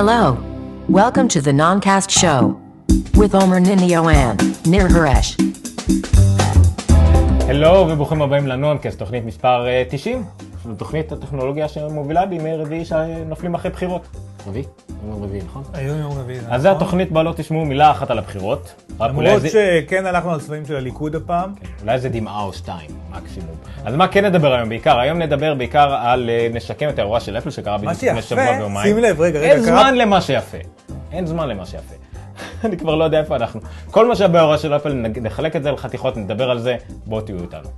Hello. 0.00 0.36
Welcome 0.90 1.26
to 1.28 1.40
the 1.40 1.52
Noncast 1.52 2.10
Show 2.10 2.60
with 3.14 3.34
Omer 3.34 3.60
Ninio 3.60 4.02
and 4.12 4.38
Nir 4.66 4.88
Haresh. 4.88 5.40
הלו 7.48 7.88
וברוכים 7.90 8.22
הבאים 8.22 8.46
לנונקאסט, 8.46 8.98
תוכנית 8.98 9.24
מספר 9.24 9.66
אה, 9.66 9.82
90. 9.90 10.24
זו 10.64 10.74
תוכנית 10.74 11.12
הטכנולוגיה 11.12 11.68
שמובילה 11.68 12.26
בימי 12.26 12.56
רביעי 12.56 12.84
שנופלים 12.84 13.54
אחרי 13.54 13.70
בחירות. 13.70 14.06
רביעי? 14.46 14.64
יום 15.08 15.22
רביעי, 15.22 15.42
נכון? 15.44 15.62
היום 15.72 15.98
יום 16.00 16.12
רביעי. 16.18 16.38
אז 16.48 16.62
זו 16.62 16.68
התוכנית 16.68 17.12
בה 17.12 17.22
לא 17.22 17.32
תשמעו 17.36 17.64
מילה 17.64 17.90
אחת 17.90 18.10
על 18.10 18.18
הבחירות. 18.18 18.74
למרות 19.00 19.40
זה- 19.42 19.48
שכן 19.48 20.06
הלכנו 20.06 20.30
על 20.32 20.40
צבעים 20.40 20.66
של 20.66 20.76
הליכוד 20.76 21.14
הפעם. 21.14 21.52
אולי 21.82 21.92
איזה 21.92 22.08
דמעה 22.08 22.42
או 22.42 22.52
שתיים, 22.52 22.90
מקסימום. 23.10 23.54
אז 23.84 23.94
מה 23.94 24.08
כן 24.08 24.24
נדבר 24.24 24.52
היום 24.54 24.68
בעיקר? 24.68 24.98
היום 24.98 25.18
נדבר 25.18 25.54
בעיקר 25.54 25.94
על 26.00 26.30
אה, 26.30 26.48
נשקם 26.52 26.88
את 26.88 26.98
האירוע 26.98 27.20
של 27.20 27.38
אפל 27.38 27.50
שקרה 27.50 27.78
בדיוק 27.78 27.92
לפני 28.02 28.22
שבוע 28.22 28.44
ויומיים. 28.58 28.86
שים 28.94 28.98
לב, 29.02 29.20
רגע, 29.20 29.38
רגע, 29.40 29.52
אין 29.52 29.62
זמן 29.62 29.94
למה 29.94 30.20
שיפה. 30.20 30.58
אין 31.12 31.26
זמן 31.26 31.48
למה 31.48 31.66
שיפה. 31.66 31.94
אני 32.64 32.76
כבר 32.76 32.94
לא 32.94 33.04
יודע 33.04 33.18
איפה 33.20 33.36
אנחנו. 33.36 33.60
כל 33.90 34.08
מה 34.08 34.16
שהיה 34.16 34.28
באירוע 34.28 34.58
של 34.58 34.76
אפל, 34.76 34.92
נחלק 35.22 35.56
את 35.56 35.62
זה 35.62 35.70
לחתיכות, 35.70 36.16
נדבר 36.16 36.50
על 36.50 36.58
זה, 36.58 36.76
בואו 37.06 37.20
תהיו 37.20 37.36
איתנו. 37.42 37.68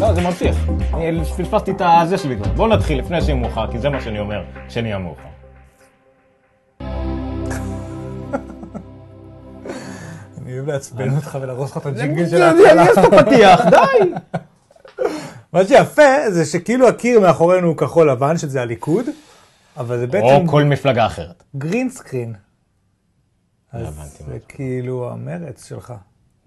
לא, 0.00 0.14
זה 0.14 0.20
ממשיך. 0.20 0.56
אני 0.94 1.24
פספסתי 1.24 1.70
את 1.70 1.82
הזה 1.84 2.18
שלי 2.18 2.36
כבר. 2.36 2.52
בואו 2.52 2.68
נתחיל 2.68 2.98
לפני 2.98 3.20
שיהיה 3.20 3.34
מאוחר, 3.34 3.72
כי 3.72 3.78
זה 3.78 3.88
מה 3.88 4.00
שאני 4.00 4.18
אומר, 4.18 4.44
שנהיה 4.68 4.98
מאוחר. 4.98 5.28
אני 10.38 10.52
אוהב 10.54 10.66
לעצבן 10.66 11.16
אותך 11.16 11.38
ולהרוס 11.42 11.70
לך 11.70 11.76
את 11.76 11.86
הג'ינגל 11.86 12.28
של 12.28 12.42
אני 12.42 12.62
ההתחלה. 12.66 12.82
אעשה 12.82 13.06
את 13.06 13.12
הפתיח, 13.12 13.60
די! 13.70 14.12
מה 15.52 15.64
שיפה 15.64 16.30
זה 16.30 16.46
שכאילו 16.46 16.88
הקיר 16.88 17.20
מאחורינו 17.20 17.66
הוא 17.68 17.76
כחול 17.76 18.10
לבן, 18.10 18.38
שזה 18.38 18.62
הליכוד, 18.62 19.06
אבל 19.76 19.98
זה 19.98 20.06
בעצם 20.06 20.26
או 20.26 20.46
כל 20.46 20.64
מפלגה 20.64 21.06
אחרת. 21.06 21.42
גרין 21.56 21.90
סקרין. 21.90 22.34
לא 23.74 23.78
אז 23.78 24.18
זה. 24.26 24.38
כאילו 24.48 25.10
המרץ 25.12 25.68
שלך, 25.68 25.94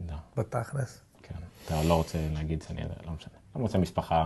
לא, 0.10 0.16
בתכלס. 0.38 1.00
כן. 1.24 1.36
אתה 1.66 1.84
לא 1.84 1.94
רוצה 1.94 2.18
להגיד 2.34 2.62
שאני 2.68 2.82
יודע, 2.82 2.96
לא 3.06 3.12
משנה. 3.12 3.43
לא 3.56 3.62
רוצה 3.62 3.78
משפחה 3.78 4.26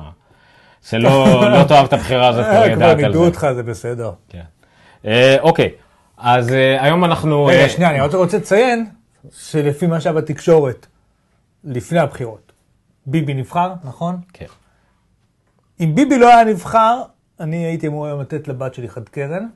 שלא 0.81 1.51
לא 1.51 1.63
תאהב 1.67 1.85
את 1.85 1.93
הבחירה 1.93 2.27
הזאת, 2.27 2.45
כבר 2.45 2.53
אה, 2.53 2.75
כבר 2.75 2.85
ידעת 2.85 2.99
על 2.99 3.07
נידו 3.07 3.19
זה. 3.19 3.25
אותך, 3.25 3.47
זה 3.55 3.63
בסדר. 3.63 4.11
כן. 4.29 4.43
אה, 5.05 5.37
אוקיי, 5.39 5.71
אז 6.17 6.53
אה, 6.53 6.83
היום 6.83 7.05
אנחנו... 7.05 7.45
רגע, 7.45 7.63
אה, 7.63 7.69
שנייה, 7.69 7.89
אני 7.91 7.99
רק 7.99 8.13
רוצה 8.13 8.37
לציין 8.37 8.85
שלפי 9.33 9.87
מה 9.87 10.01
שהיה 10.01 10.13
בתקשורת, 10.13 10.87
לפני 11.63 11.99
הבחירות, 11.99 12.51
ביבי 13.05 13.33
נבחר, 13.33 13.73
נכון? 13.83 14.21
כן. 14.33 14.45
אם 15.79 15.95
ביבי 15.95 16.17
לא 16.17 16.29
היה 16.29 16.43
נבחר, 16.43 17.01
אני 17.39 17.65
הייתי 17.65 17.87
אמור 17.87 18.05
היום 18.05 18.21
לתת 18.21 18.47
לבת 18.47 18.73
שלי 18.73 18.89
חד 18.89 19.09
קרן. 19.09 19.47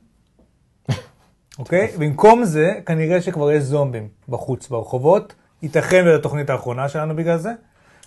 אוקיי? 1.59 1.91
במקום 1.97 2.43
זה, 2.43 2.73
כנראה 2.85 3.21
שכבר 3.21 3.51
יש 3.51 3.63
זומבים 3.63 4.07
בחוץ, 4.29 4.67
ברחובות. 4.67 5.33
ייתכן 5.63 6.03
וזו 6.07 6.15
התוכנית 6.15 6.49
האחרונה 6.49 6.89
שלנו 6.89 7.15
בגלל 7.15 7.37
זה. 7.37 7.51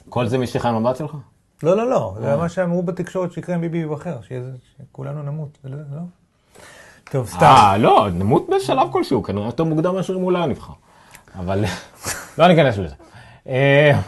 כל 0.08 0.26
זה 0.26 0.38
משליחה 0.38 0.68
עם 0.68 0.86
הבת 0.86 0.96
שלך? 0.96 1.16
לא, 1.64 1.76
לא, 1.76 1.90
לא. 1.90 2.14
זה 2.20 2.36
מה 2.36 2.48
שאמרו 2.48 2.82
בתקשורת 2.82 3.32
שיקרה 3.32 3.54
אם 3.56 3.60
ביבי 3.60 3.78
ייבחר, 3.78 4.16
שכולנו 4.22 5.22
נמות. 5.22 5.58
לא- 5.64 5.78
לא? 5.92 6.00
טוב, 7.10 7.26
סתם. 7.26 7.44
אה, 7.44 7.78
לא, 7.78 8.08
נמות 8.12 8.46
בשלב 8.56 8.88
כלשהו, 8.92 9.22
כנראה 9.22 9.46
יותר 9.46 9.64
מוקדם 9.64 9.94
מאשר 9.94 10.14
אם 10.14 10.20
הוא 10.20 10.32
לא 10.32 10.38
היה 10.38 10.46
נבחר. 10.46 10.72
אבל 11.38 11.64
לא 12.38 12.48
ניכנס 12.48 12.78
לזה. 12.78 12.94
אה, 13.48 14.00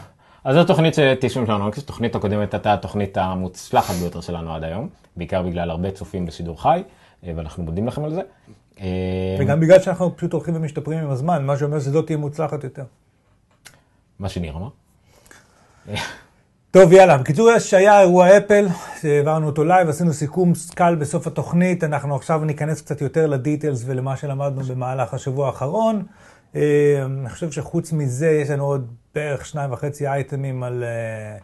אז 0.43 0.55
זו 0.55 0.63
תוכנית 0.63 0.93
ש-90 0.93 1.29
שלנו, 1.29 1.67
התוכנית 1.67 2.15
הקודמת 2.15 2.53
הייתה 2.53 2.73
התוכנית 2.73 3.17
המוצלחת 3.17 3.93
ביותר 3.95 4.21
שלנו 4.21 4.55
עד 4.55 4.63
היום, 4.63 4.89
בעיקר 5.17 5.41
בגלל 5.41 5.69
הרבה 5.69 5.91
צופים 5.91 6.25
בשידור 6.25 6.61
חי, 6.61 6.83
אה, 7.23 7.31
ואנחנו 7.35 7.63
מודים 7.63 7.87
לכם 7.87 8.03
על 8.03 8.13
זה. 8.13 8.21
אה, 8.79 8.85
וגם 9.39 9.59
בגלל 9.59 9.79
שאנחנו 9.79 10.17
פשוט 10.17 10.33
הולכים 10.33 10.55
ומשתפרים 10.55 10.99
עם 10.99 11.09
הזמן, 11.09 11.45
מה 11.45 11.57
שאומר 11.57 11.79
שזאת 11.79 12.05
תהיה 12.05 12.17
מוצלחת 12.17 12.63
יותר. 12.63 12.83
מה 14.19 14.29
שניר 14.29 14.53
אמר. 14.55 14.69
טוב, 16.71 16.91
יאללה. 16.93 17.17
בקיצור, 17.17 17.49
יש- 17.51 17.73
היה 17.73 18.01
אירוע 18.01 18.37
אפל, 18.37 18.67
העברנו 19.03 19.45
אותו 19.47 19.63
live, 19.63 19.89
עשינו 19.89 20.13
סיכום 20.13 20.53
קל 20.75 20.95
בסוף 20.95 21.27
התוכנית. 21.27 21.83
אנחנו 21.83 22.15
עכשיו 22.15 22.45
ניכנס 22.45 22.81
קצת 22.81 23.01
יותר 23.01 23.27
ל 23.27 23.34
details 23.34 23.83
ולמה 23.85 24.17
שלמדנו 24.17 24.63
במהלך 24.63 25.13
השבוע 25.13 25.47
האחרון. 25.47 26.03
אה, 26.55 26.61
אני 27.05 27.29
חושב 27.29 27.51
שחוץ 27.51 27.93
מזה, 27.93 28.29
יש 28.29 28.49
לנו 28.49 28.65
עוד 28.65 28.87
בערך 29.15 29.45
שניים 29.45 29.71
וחצי 29.73 30.07
אייטמים 30.07 30.63
על 30.63 30.83
אה, 30.83 31.37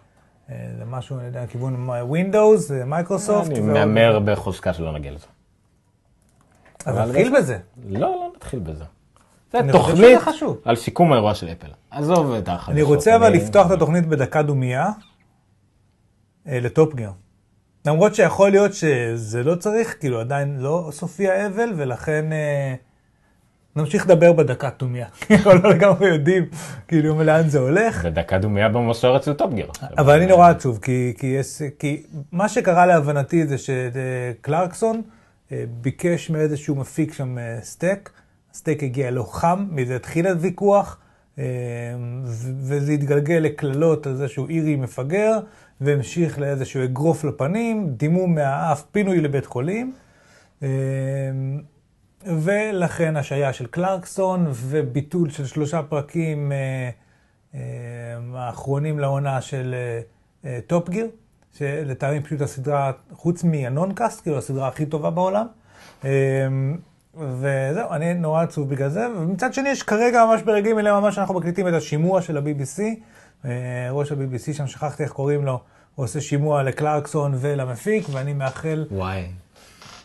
אה, 0.50 0.86
משהו, 0.86 1.18
אני 1.18 1.26
יודע, 1.26 1.48
כיוון 1.48 1.90
Windows, 2.12 2.74
מייקרוסופט. 2.86 3.52
אני 3.52 3.60
מהמר 3.60 4.20
בחוזקה 4.26 4.74
שלא 4.74 4.94
נגיע 4.94 5.12
לזה. 5.12 5.26
אז 6.86 6.98
נתחיל 7.10 7.38
בזה. 7.38 7.58
לא, 7.90 8.00
לא 8.00 8.30
נתחיל 8.36 8.60
בזה. 8.60 8.84
זה 9.54 9.60
תוכנית. 9.72 10.20
על 10.66 10.76
סיכום 10.76 11.12
האירוע 11.14 11.34
של 11.36 11.48
אפל. 11.52 11.68
עזוב 11.92 12.34
את 12.34 12.48
החדשות. 12.50 12.70
אני 12.70 12.82
רוצה 12.82 13.16
אבל 13.16 13.30
לפתוח 13.34 13.68
את 13.68 13.72
התוכנית 13.72 14.06
בדקה 14.08 14.42
דומייה 14.42 14.90
אה, 16.48 16.60
ל 16.60 16.69
Top 16.69 16.96
Gear. 16.96 17.12
למרות 17.86 18.16
שיכול 18.16 18.50
להיות 18.50 18.74
שזה 18.74 19.44
לא 19.44 19.56
צריך, 19.56 19.96
כאילו 20.00 20.20
עדיין 20.20 20.58
לא 20.60 20.90
סופי 20.92 21.30
האבל, 21.30 21.74
ולכן 21.76 22.34
אה, 22.34 22.76
נמשיך 23.76 24.06
לדבר 24.06 24.34
בדקת 24.34 24.74
דומייה. 24.80 25.08
אבל 25.44 25.60
לא 25.64 25.70
לגמרי 25.70 26.10
יודעים 26.10 26.46
כאילו 26.88 27.24
לאן 27.24 27.50
זה 27.50 27.60
הולך. 27.60 28.06
בדקה 28.06 28.38
דומייה 28.38 28.70
במסורת 28.70 29.24
של 29.24 29.34
Top 29.34 29.46
Gear. 29.46 29.68
אבל 29.98 30.16
אני 30.16 30.26
נורא 30.26 30.50
עצוב, 30.50 30.80
כי, 30.82 31.14
כי, 31.18 31.28
יש, 31.28 31.62
כי 31.80 32.04
מה 32.32 32.50
שקרה 32.50 32.86
להבנתי 32.86 33.48
זה 33.48 33.56
שקלרקסון 33.58 35.02
אה, 35.52 35.64
ביקש 35.82 36.30
מאיזשהו 36.30 36.76
מפיק 36.76 37.14
שם 37.14 37.38
אה, 37.38 37.58
סטייק, 37.62 38.10
הסטייק 38.52 38.84
הגיע 38.84 39.12
לא 39.12 39.24
חם, 39.32 39.68
מזה 39.72 39.96
התחיל 39.96 40.28
הוויכוח, 40.28 40.98
וזה 41.38 42.92
התגלגל 42.92 43.36
לקללות 43.36 44.08
על 44.08 44.16
זה 44.16 44.28
שהוא 44.28 44.50
אירי 44.50 44.76
מפגר, 44.76 45.40
והמשיך 45.82 46.40
לאיזשהו 46.40 46.84
אגרוף 46.84 47.24
לפנים, 47.24 47.90
דימום 47.90 48.36
מהאף, 48.36 48.84
פינוי 48.92 49.22
לבית 49.22 49.46
חולים. 49.46 49.94
אה, 50.64 50.70
ולכן 52.26 53.18
השעיה 53.18 53.54
של 53.54 53.66
קלרקסון 53.66 54.46
וביטול 54.50 55.30
של 55.30 55.46
שלושה 55.46 55.84
פרקים 55.84 56.52
אה, 56.52 56.90
אה, 57.56 57.60
האחרונים 58.34 59.00
לעונה 59.00 59.42
של 59.42 59.76
אה, 60.46 60.60
Top 60.68 60.90
Gear, 60.90 61.08
שלטעמי 61.58 62.22
פשוט 62.22 62.42
הסדרה, 62.42 62.92
חוץ 63.12 63.44
מה 63.44 63.59
Noncast, 63.59 64.22
כאילו 64.22 64.38
הסדרה 64.38 64.68
הכי 64.68 64.86
טובה 64.86 65.10
בעולם. 65.10 65.48
וזהו, 67.18 67.92
אני 67.92 68.14
נורא 68.14 68.44
עצוב 68.44 68.70
בגלל 68.70 68.90
זה, 68.90 69.08
ומצד 69.18 69.54
שני 69.54 69.70
יש 69.70 69.84
כרגע 69.84 70.26
ממש 70.26 70.42
ברגעים 70.42 70.80
אלה 70.80 71.00
ממש 71.00 71.18
אנחנו 71.18 71.34
מקליטים 71.34 71.68
את 71.68 71.74
השימוע 71.74 72.22
של 72.22 72.38
ה-BBC, 72.38 72.82
אה, 73.46 73.52
ראש 73.92 74.12
ה-BBC 74.12 74.54
שם, 74.54 74.68
שכחתי 74.68 75.04
איך 75.04 75.12
קוראים 75.12 75.46
לו, 75.46 75.60
הוא 75.96 76.04
עושה 76.04 76.22
שימוע 76.22 76.64
לקלרקסון 76.64 77.34
ולמפיק, 77.40 78.04
ואני 78.12 78.34
מאחל, 78.34 78.86
וואי. 78.92 79.24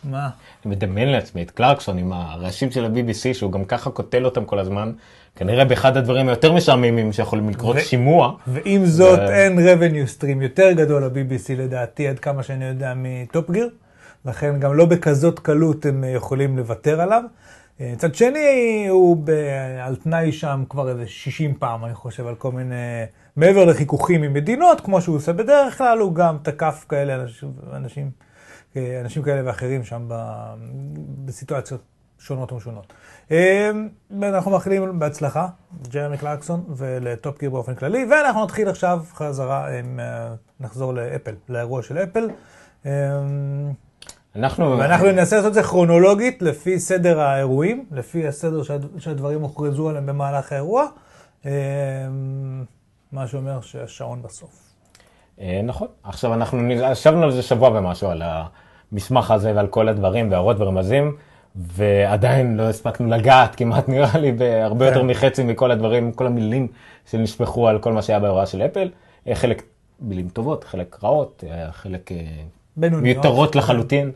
מה? 0.03 0.29
אני 0.65 0.75
מדמיין 0.75 1.09
לעצמי 1.09 1.43
את 1.43 1.51
קלרקסון 1.51 1.97
עם 1.97 2.13
הראשים 2.13 2.71
של 2.71 2.85
ה-BBC, 2.85 3.33
שהוא 3.33 3.51
גם 3.51 3.65
ככה 3.65 3.89
קוטל 3.89 4.25
אותם 4.25 4.45
כל 4.45 4.59
הזמן, 4.59 4.91
כנראה 5.35 5.65
באחד 5.65 5.97
הדברים 5.97 6.27
היותר 6.27 6.51
משעממים 6.53 7.13
שיכולים 7.13 7.49
לקרות 7.49 7.75
ו- 7.75 7.81
שימוע. 7.81 8.33
ועם 8.47 8.85
זאת, 8.85 9.19
ו- 9.19 9.29
אין 9.29 9.57
revenue 9.59 10.19
stream 10.19 10.43
יותר 10.43 10.71
גדול 10.71 11.05
ל-BBC 11.05 11.53
לדעתי, 11.57 12.07
עד 12.07 12.19
כמה 12.19 12.43
שאני 12.43 12.65
יודע, 12.65 12.93
מטופ 12.95 13.51
גיר. 13.51 13.69
לכן 14.25 14.59
גם 14.59 14.73
לא 14.73 14.85
בכזאת 14.85 15.39
קלות 15.39 15.85
הם 15.85 16.03
יכולים 16.03 16.57
לוותר 16.57 17.01
עליו. 17.01 17.23
אה, 17.81 17.91
מצד 17.93 18.15
שני, 18.15 18.85
הוא 18.89 19.17
ב- 19.23 19.29
על 19.81 19.95
תנאי 19.95 20.31
שם 20.31 20.63
כבר 20.69 20.89
איזה 20.89 21.07
60 21.07 21.53
פעם, 21.53 21.85
אני 21.85 21.93
חושב, 21.93 22.27
על 22.27 22.35
כל 22.35 22.51
מיני... 22.51 22.75
מעבר 23.35 23.65
לחיכוכים 23.65 24.23
עם 24.23 24.33
מדינות, 24.33 24.81
כמו 24.81 25.01
שהוא 25.01 25.15
עושה 25.15 25.33
בדרך 25.33 25.77
כלל, 25.77 25.99
הוא 25.99 26.15
גם 26.15 26.37
תקף 26.43 26.85
כאלה 26.89 27.15
אנשים, 27.15 27.51
אנשים, 27.73 28.11
אה, 28.75 29.01
אנשים 29.01 29.23
כאלה 29.23 29.41
ואחרים 29.47 29.83
שם 29.83 30.05
ב- 30.07 30.53
בסיטואציות 31.25 31.81
שונות 32.19 32.51
ומשונות. 32.51 32.93
אה, 33.31 33.71
אנחנו 34.23 34.51
מאחלים 34.51 34.99
בהצלחה, 34.99 35.47
ג'רמי 35.91 36.17
קלרקסון 36.17 36.63
ולטופ 36.75 37.39
גיר 37.39 37.49
באופן 37.49 37.75
כללי, 37.75 38.05
ואנחנו 38.11 38.43
נתחיל 38.43 38.69
עכשיו 38.69 39.03
חזרה, 39.13 39.79
עם, 39.79 39.99
נחזור 40.59 40.93
לאפל, 40.93 41.35
לאירוע 41.49 41.83
של 41.83 41.97
אפל. 41.97 42.29
אנחנו... 44.39 44.77
ואנחנו 44.79 45.11
ננסה 45.11 45.35
לעשות 45.35 45.49
את 45.49 45.53
זה 45.53 45.63
כרונולוגית 45.63 46.41
לפי 46.41 46.79
סדר 46.79 47.19
האירועים, 47.19 47.85
לפי 47.91 48.27
הסדר 48.27 48.63
שהד- 48.63 48.99
שהדברים 48.99 49.41
הוכרזו 49.41 49.89
עליהם 49.89 50.05
במהלך 50.05 50.51
האירוע, 50.51 50.85
אה, 51.45 51.51
מה 53.11 53.27
שאומר 53.27 53.61
שהשעון 53.61 54.21
בסוף. 54.21 54.49
אה, 55.41 55.61
נכון. 55.63 55.87
עכשיו 56.03 56.33
אנחנו 56.33 56.71
ישבנו 56.71 57.23
על 57.23 57.31
זה 57.31 57.41
שבוע 57.41 57.69
ומשהו, 57.69 58.09
על 58.09 58.21
המסמך 58.91 59.31
הזה 59.31 59.51
ועל 59.55 59.67
כל 59.67 59.87
הדברים 59.87 60.31
והערות 60.31 60.57
ורמזים, 60.59 61.15
ועדיין 61.55 62.57
לא 62.57 62.63
הספקנו 62.69 63.07
לגעת 63.07 63.55
כמעט 63.55 63.89
נראה 63.93 64.17
לי 64.17 64.31
בהרבה 64.31 64.85
יותר 64.85 64.99
כן. 65.01 65.07
מחצי 65.07 65.43
מכל 65.43 65.71
הדברים, 65.71 66.11
כל 66.11 66.27
המילים 66.27 66.67
שנשפכו 67.11 67.67
על 67.67 67.79
כל 67.79 67.93
מה 67.93 68.01
שהיה 68.01 68.19
בהוראה 68.19 68.45
של 68.45 68.61
אפל. 68.61 68.89
אה, 69.27 69.35
חלק 69.35 69.63
מילים 70.01 70.29
טובות, 70.29 70.63
חלק 70.63 70.97
רעות, 71.03 71.43
חלק... 71.71 72.11
בינוניות. 72.79 73.15
מיותרות 73.15 73.55
לחלוטין, 73.55 74.11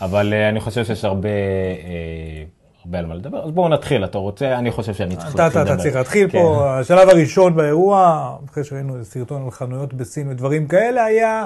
אבל 0.00 0.32
אה, 0.34 0.48
אני 0.48 0.60
חושב 0.60 0.84
שיש 0.84 1.04
הרבה, 1.04 1.28
אה, 1.28 2.44
הרבה 2.84 2.98
על 2.98 3.06
מה 3.06 3.14
לדבר. 3.14 3.44
אז 3.44 3.50
בואו 3.50 3.68
נתחיל, 3.68 4.04
אתה 4.04 4.18
רוצה? 4.18 4.58
אני 4.58 4.70
חושב 4.70 4.94
שאני 4.94 5.16
צריך 5.16 5.26
להתחיל 5.26 5.46
אתה, 5.46 5.62
אתה 5.62 5.70
לדבר. 5.70 5.82
צריך 5.82 5.96
להתחיל 5.96 6.30
כן. 6.30 6.38
פה, 6.38 6.78
השלב 6.78 7.08
הראשון 7.08 7.56
באירוע, 7.56 8.36
אחרי 8.50 8.64
שראינו 8.64 8.94
איזה 8.94 9.10
סרטון 9.10 9.44
על 9.44 9.50
חנויות 9.50 9.94
בסין 9.94 10.28
ודברים 10.28 10.66
כאלה, 10.66 11.04
היה 11.04 11.44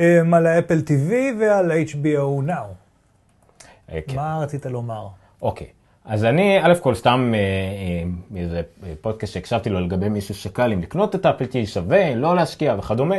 אה, 0.00 0.20
על 0.32 0.46
האפל 0.46 0.78
TV 0.78 1.12
ועל 1.40 1.72
HBO 1.72 2.48
Now. 2.48 2.66
אה, 3.92 4.00
כן. 4.06 4.16
מה 4.16 4.38
רצית 4.42 4.66
לומר? 4.66 5.06
אוקיי. 5.42 5.66
אז 6.04 6.24
אני, 6.24 6.58
א' 6.62 6.74
כל 6.80 6.94
סתם 6.94 7.32
אה, 7.34 8.60
פודקאסט 9.00 9.32
שהקשבתי 9.32 9.70
לו 9.70 9.80
לגבי 9.80 10.08
מישהו 10.08 10.34
שקל 10.34 10.72
אם 10.72 10.82
לקנות 10.82 11.14
את 11.14 11.26
האפל 11.26 11.44
TV 11.44 11.66
שווה, 11.66 12.14
לא 12.14 12.36
להשקיע 12.36 12.76
וכדומה. 12.78 13.16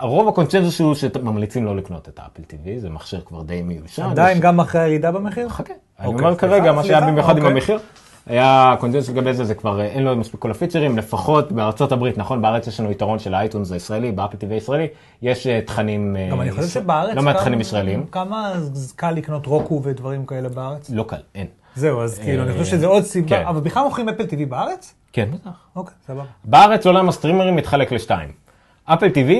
הרוב 0.00 0.28
הקונצנזוס 0.28 0.80
הוא 0.80 0.94
שממליצים 0.94 1.64
לא 1.64 1.76
לקנות 1.76 2.08
את 2.08 2.18
האפל 2.18 2.42
TV, 2.42 2.80
זה 2.80 2.90
מכשיר 2.90 3.20
כבר 3.26 3.42
די 3.42 3.62
מיושן. 3.62 4.02
עדיין 4.02 4.40
גם 4.40 4.60
אחרי 4.60 4.80
הירידה 4.80 5.12
במחיר? 5.12 5.48
חכה. 5.48 5.74
אני 6.00 6.06
אוקיי, 6.08 6.24
אומר 6.24 6.36
כרגע, 6.36 6.72
מה 6.72 6.84
שהיה 6.84 7.00
במיוחד 7.00 7.36
עם 7.36 7.42
אוקיי. 7.44 7.52
המחיר, 7.52 7.78
היה 8.26 8.74
קונצנזוס 8.80 9.10
לגבי 9.10 9.34
זה, 9.34 9.44
זה 9.44 9.54
כבר 9.54 9.80
אה, 9.80 9.84
אין 9.84 10.02
לו 10.02 10.16
מספיק 10.16 10.40
כל 10.40 10.50
הפיצ'רים, 10.50 10.98
לפחות 10.98 11.52
בארצות 11.52 11.92
הברית, 11.92 12.18
נכון? 12.18 12.42
בארץ 12.42 12.66
יש 12.66 12.80
לנו 12.80 12.90
יתרון 12.90 13.18
של 13.18 13.34
האייטונס 13.34 13.72
הישראלי, 13.72 14.12
באפל 14.12 14.36
TV 14.36 14.50
הישראלי, 14.50 14.86
יש 15.22 15.46
אה, 15.46 15.60
תכנים... 15.60 16.16
אה, 16.16 16.28
גם 16.30 16.40
אני 16.40 16.52
חושב 16.52 16.68
שבארץ... 16.68 17.16
לא 17.16 17.22
מעט 17.22 17.36
תכנים 17.36 17.60
ישראלים. 17.60 18.06
כמה 18.06 18.52
קל 18.96 19.10
לקנות 19.10 19.46
רוקו 19.46 19.82
ודברים 19.82 20.26
כאלה 20.26 20.48
בארץ? 20.48 20.90
לא 20.90 21.04
קל, 21.08 21.20
אין. 21.34 21.46
זהו, 21.76 22.00
אז 22.00 22.18
כאילו, 22.18 22.42
אני 22.42 22.52
חושב 22.52 22.64
שזה 22.64 22.86
עוד 22.86 23.02
סיבה, 23.02 23.28
כן. 23.28 23.46
אבל 23.46 23.60
בכלל 23.60 23.84
מוכרים 23.84 24.08
אפל 24.08 24.24
TV 24.24 24.46
בארץ? 24.48 24.94
כן, 25.12 25.28
בטח. 25.34 25.50
אוקיי, 25.76 25.94
סבבה. 26.06 26.24
בארץ 26.44 26.86
עולם 26.86 27.08
הסטרימרים 27.08 27.56
מתחלק 27.56 27.92
לשתיים. 27.92 28.28
אפל 28.84 29.06
TV, 29.06 29.32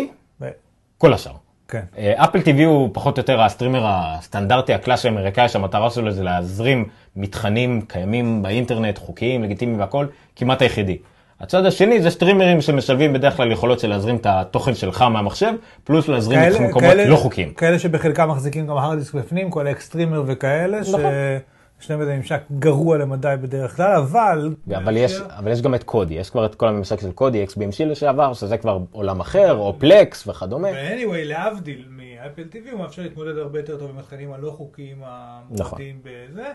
כל 0.98 1.12
השאר. 1.12 1.32
כן. 1.69 1.81
אה, 1.98 2.25
אפל 2.25 2.38
TV 2.38 2.64
הוא 2.64 2.90
פחות 2.93 3.19
או 3.19 3.20
יותר 3.20 3.40
ה 3.40 3.45
streamer 3.45 3.82
הסטנדרטי 3.87 4.75
הקלאסי 4.75 5.08
האמריקאי 5.08 5.48
שהמטרה 5.48 5.90
שלו 5.90 6.10
זה 6.12 6.22
להזרים 6.25 6.84
מתכנים 7.16 7.81
קיימים 7.81 8.43
באינטרנט, 8.43 8.98
חוקיים, 8.98 9.43
לגיטימיים 9.43 9.81
והכל, 9.81 10.06
כמעט 10.37 10.62
היחידי. 10.62 10.98
הצד 11.40 11.66
השני 11.66 12.02
זה 12.02 12.10
סטרימרים 12.10 12.60
שמשלבים 12.60 13.12
בדרך 13.12 13.37
כלל 13.37 13.52
יכולות 13.52 13.81
של 13.81 13.88
להזרים 13.88 14.16
את 14.16 14.26
התוכן 14.26 14.75
שלך 14.75 15.02
מהמחשב, 15.02 15.52
פלוס 15.84 16.08
להזרים 16.08 16.38
ממקומות 16.43 16.90
כאלה- 16.90 17.06
לא 17.06 17.16
חוקיים. 17.16 17.52
כאלה 17.54 17.78
שבחלקם 17.78 18.28
מחזיקים 18.31 18.66
גם 18.66 18.76
הארד 18.76 18.99
דיסק 18.99 19.14
בפנים, 19.14 19.50
כל 19.50 19.66
ה 19.67 19.73
Xtreamer 19.73 20.23
וכאלה, 20.26 20.81
נכון. 20.81 21.00
שיש 21.78 21.90
להם 21.90 22.00
איזה 22.00 22.17
ממשק 22.17 22.40
גרוע 22.58 22.99
למדי 22.99 23.34
בדרך 23.40 23.76
כלל, 23.76 23.96
אבל... 23.96 24.55
אבל 24.76 24.96
יש, 24.96 25.20
אבל 25.20 25.52
יש 25.52 25.62
גם 25.62 25.75
את 25.75 25.82
Kodi, 25.84 26.14
יש 26.14 26.31
כבר 26.31 26.46
את 26.46 26.55
כל 26.55 26.69
הממשק 26.69 27.00
של 27.00 27.12
Kodi, 27.12 27.44
XBMC 27.44 27.84
לשעבר, 27.84 28.34
שזה 28.34 28.58
כבר 28.58 28.78
עולם 28.93 29.20
אחר, 29.20 29.55
או 29.56 29.78
Plex 29.78 30.28
וכדומה. 30.28 30.69
ו-anyway, 30.69 31.25
להבדיל 31.25 31.88
מאפל 31.90 32.43
TV, 32.52 32.70
הוא 32.70 32.81
מאפשר 32.81 33.02
להתמודד 33.02 33.38
הרבה 33.38 33.58
יותר 33.58 33.78
טוב 33.78 33.90
עם 33.90 33.99
התכנים 33.99 34.32
הלא 34.32 34.50
חוקיים 34.50 35.02
נכון. 35.50 35.78
המועדים 35.78 36.00
בזה. 36.02 36.52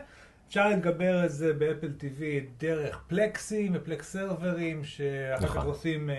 אפשר 0.48 0.68
להתגבר 0.68 1.26
את 1.26 1.32
זה 1.32 1.54
באפל 1.54 1.92
TV 2.00 2.22
דרך 2.60 3.02
פלקסים 3.08 3.72
ו 3.76 3.83
Plex 3.83 4.12
סרברים, 4.12 4.84
שאחר 4.84 5.48
כך 5.48 5.56
נכון. 5.56 5.68
עושים... 5.68 6.10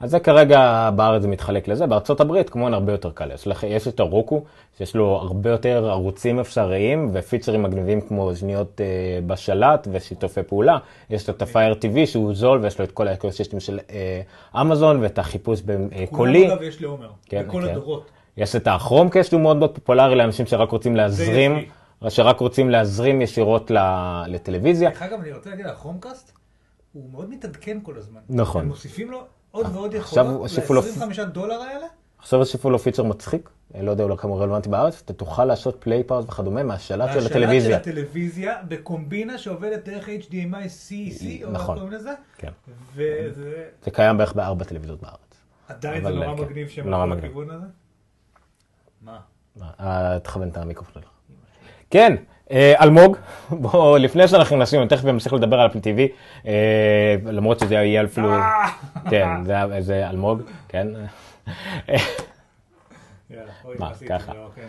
אה, 0.00 0.04
אז 0.04 0.10
זה 0.10 0.20
כרגע 0.20 0.90
בארץ 0.96 1.22
זה 1.22 1.28
מתחלק 1.28 1.68
לזה, 1.68 1.86
בארצות 1.86 2.20
הברית 2.20 2.50
כמובן 2.50 2.74
הרבה 2.74 2.92
יותר 2.92 3.10
קל, 3.10 3.30
יש, 3.34 3.46
לך, 3.46 3.62
יש 3.62 3.88
את 3.88 4.00
ה 4.00 4.07
Roku, 4.07 4.44
שיש 4.78 4.96
לו 4.96 5.06
הרבה 5.06 5.50
יותר 5.50 5.90
ערוצים 5.90 6.40
אפשריים 6.40 7.10
ופיצ'רים 7.12 7.62
מגניבים 7.62 8.00
כמו 8.00 8.22
אוזניות 8.22 8.80
אה, 8.80 8.86
בשלט 9.26 9.88
ושיתופי 9.92 10.42
פעולה, 10.42 10.78
יש 11.10 11.30
את 11.30 11.42
ה 11.42 11.48
Fire 11.48 11.72
TV 11.72 12.06
שהוא 12.06 12.34
זול 12.34 12.58
ויש 12.62 12.78
לו 12.78 12.84
את 12.84 12.92
כל 12.92 13.08
האקוסיסטם 13.08 13.60
של 13.60 13.78
אה, 13.90 14.60
אמזון 14.60 15.02
ואת 15.02 15.18
החיפוש 15.18 15.62
הקולי, 15.62 16.44
כולם 16.44 16.52
אגב 16.52 16.62
יש 16.62 16.82
לעומר, 16.82 17.10
כן, 17.26 17.44
בכל 17.48 17.62
כן. 17.62 17.68
הדורות. 17.68 18.10
יש 18.36 18.56
את 18.56 18.66
הכרומקאסט 18.66 19.30
שהוא 19.30 19.40
מאוד 19.40 19.56
מאוד 19.56 19.74
פופולרי 19.74 20.14
לאנשים 20.14 20.46
שרק 20.46 20.70
רוצים 20.70 20.96
להזרים, 20.96 21.52
שרק 22.08 22.40
רוצים 22.40 22.70
להזרים 22.70 23.22
ישירות 23.22 23.70
לטלוויזיה. 24.26 24.90
דרך 24.90 25.02
אגב, 25.02 25.20
אני 25.20 25.32
רוצה 25.32 25.50
להגיד, 25.50 25.66
הכרומקאסט, 25.66 26.32
הוא 26.92 27.10
מאוד 27.12 27.30
מתעדכן 27.30 27.78
כל 27.82 27.96
הזמן. 27.96 28.20
נכון. 28.28 28.62
הם 28.62 28.68
מוסיפים 28.68 29.10
לו 29.10 29.22
עוד 29.56 29.66
ועוד 29.76 29.94
עכשיו 29.94 30.24
יכולות, 30.24 30.40
הוסיפו 30.40 30.74
לו- 30.74 30.80
ל-25 30.80 31.24
דולר 31.24 31.60
האלה, 31.60 31.86
עכשיו 32.18 32.38
הוסיפו 32.38 32.70
לו 32.70 32.78
פיצ'ר 32.78 33.02
מצחיק, 33.02 33.50
לא 33.80 33.90
יודע 33.90 34.04
אולי 34.04 34.16
כמה 34.16 34.30
הוא 34.32 34.40
רלוונטי 34.40 34.68
בארץ, 34.68 35.02
אתה 35.04 35.12
תוכל 35.12 35.44
לעשות 35.44 35.76
play 35.80 36.04
pause 36.04 36.24
וכדומה 36.24 36.62
מהשלט 36.62 37.10
של 37.12 37.26
הטלוויזיה. 37.26 37.70
של 37.82 37.90
הטלוויזיה, 37.90 38.62
בקומבינה 38.68 39.38
שעובדת 39.38 39.84
דרך 39.88 40.08
HDMI 40.08 40.30
CEC, 40.88 41.24
או 41.44 41.48
איך 41.48 41.48
נכון. 41.52 41.74
קוראים 41.78 41.92
לזה, 41.92 42.10
כן. 42.38 42.50
וזה 42.94 43.64
זה 43.84 43.90
קיים 43.90 44.18
בערך 44.18 44.32
בארבע 44.32 44.64
טלוויזיות 44.64 45.02
בארץ. 45.02 45.16
עדיין 45.68 46.02
זה 46.04 46.10
נורא 46.10 46.36
כן, 46.36 46.42
מגניב 46.42 46.68
שהם 46.68 46.90
מגניב. 47.10 47.24
לכיוון 47.24 47.50
הזה. 47.50 47.66
מה? 49.02 49.18
תכוון 50.22 50.48
את 50.48 50.56
המיקרופון 50.56 51.02
שלך. 51.02 51.10
כן, 51.90 52.16
אלמוג, 52.52 53.16
בוא, 53.50 53.98
לפני 53.98 54.28
שאנחנו 54.28 54.56
נשים, 54.56 54.86
תכף 54.86 55.04
נמשיך 55.04 55.32
לדבר 55.32 55.60
על 55.60 55.66
אפל 55.66 55.78
TV, 55.78 56.00
אה, 56.46 57.16
למרות 57.24 57.58
שזה 57.58 57.74
יהיה 57.74 58.04
אפילו, 58.04 58.28
כן, 59.10 59.28
זה 59.80 60.08
אלמוג, 60.10 60.42
כן. 60.68 60.88
מה, 63.78 63.90
ככה. 64.08 64.32
כן. 64.54 64.62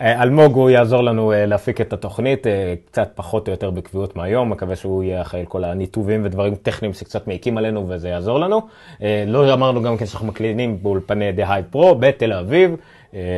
אה, 0.00 0.22
אלמוג 0.22 0.54
הוא 0.54 0.70
יעזור 0.70 1.02
לנו 1.02 1.32
אה, 1.32 1.46
להפיק 1.46 1.80
את 1.80 1.92
התוכנית, 1.92 2.46
אה, 2.46 2.74
קצת 2.86 3.10
פחות 3.14 3.48
או 3.48 3.52
יותר 3.52 3.70
בקביעות 3.70 4.16
מהיום, 4.16 4.50
מקווה 4.50 4.76
שהוא 4.76 5.02
יהיה 5.02 5.22
אחראי 5.22 5.40
על 5.40 5.46
כל 5.46 5.64
הניתובים 5.64 6.24
ודברים 6.24 6.54
טכניים 6.54 6.94
שקצת 6.94 7.26
מעיקים 7.26 7.58
עלינו 7.58 7.88
וזה 7.88 8.08
יעזור 8.08 8.38
לנו. 8.38 8.60
אה, 9.02 9.24
לא 9.26 9.54
אמרנו 9.54 9.82
גם 9.82 9.96
כן 9.96 10.06
שאנחנו 10.06 10.26
מקליטים 10.26 10.82
באולפני 10.82 11.32
דה 11.32 11.52
הייד 11.52 11.64
פרו 11.70 11.94
בתל 11.94 12.32
אביב, 12.32 12.70
אה, 12.70 12.76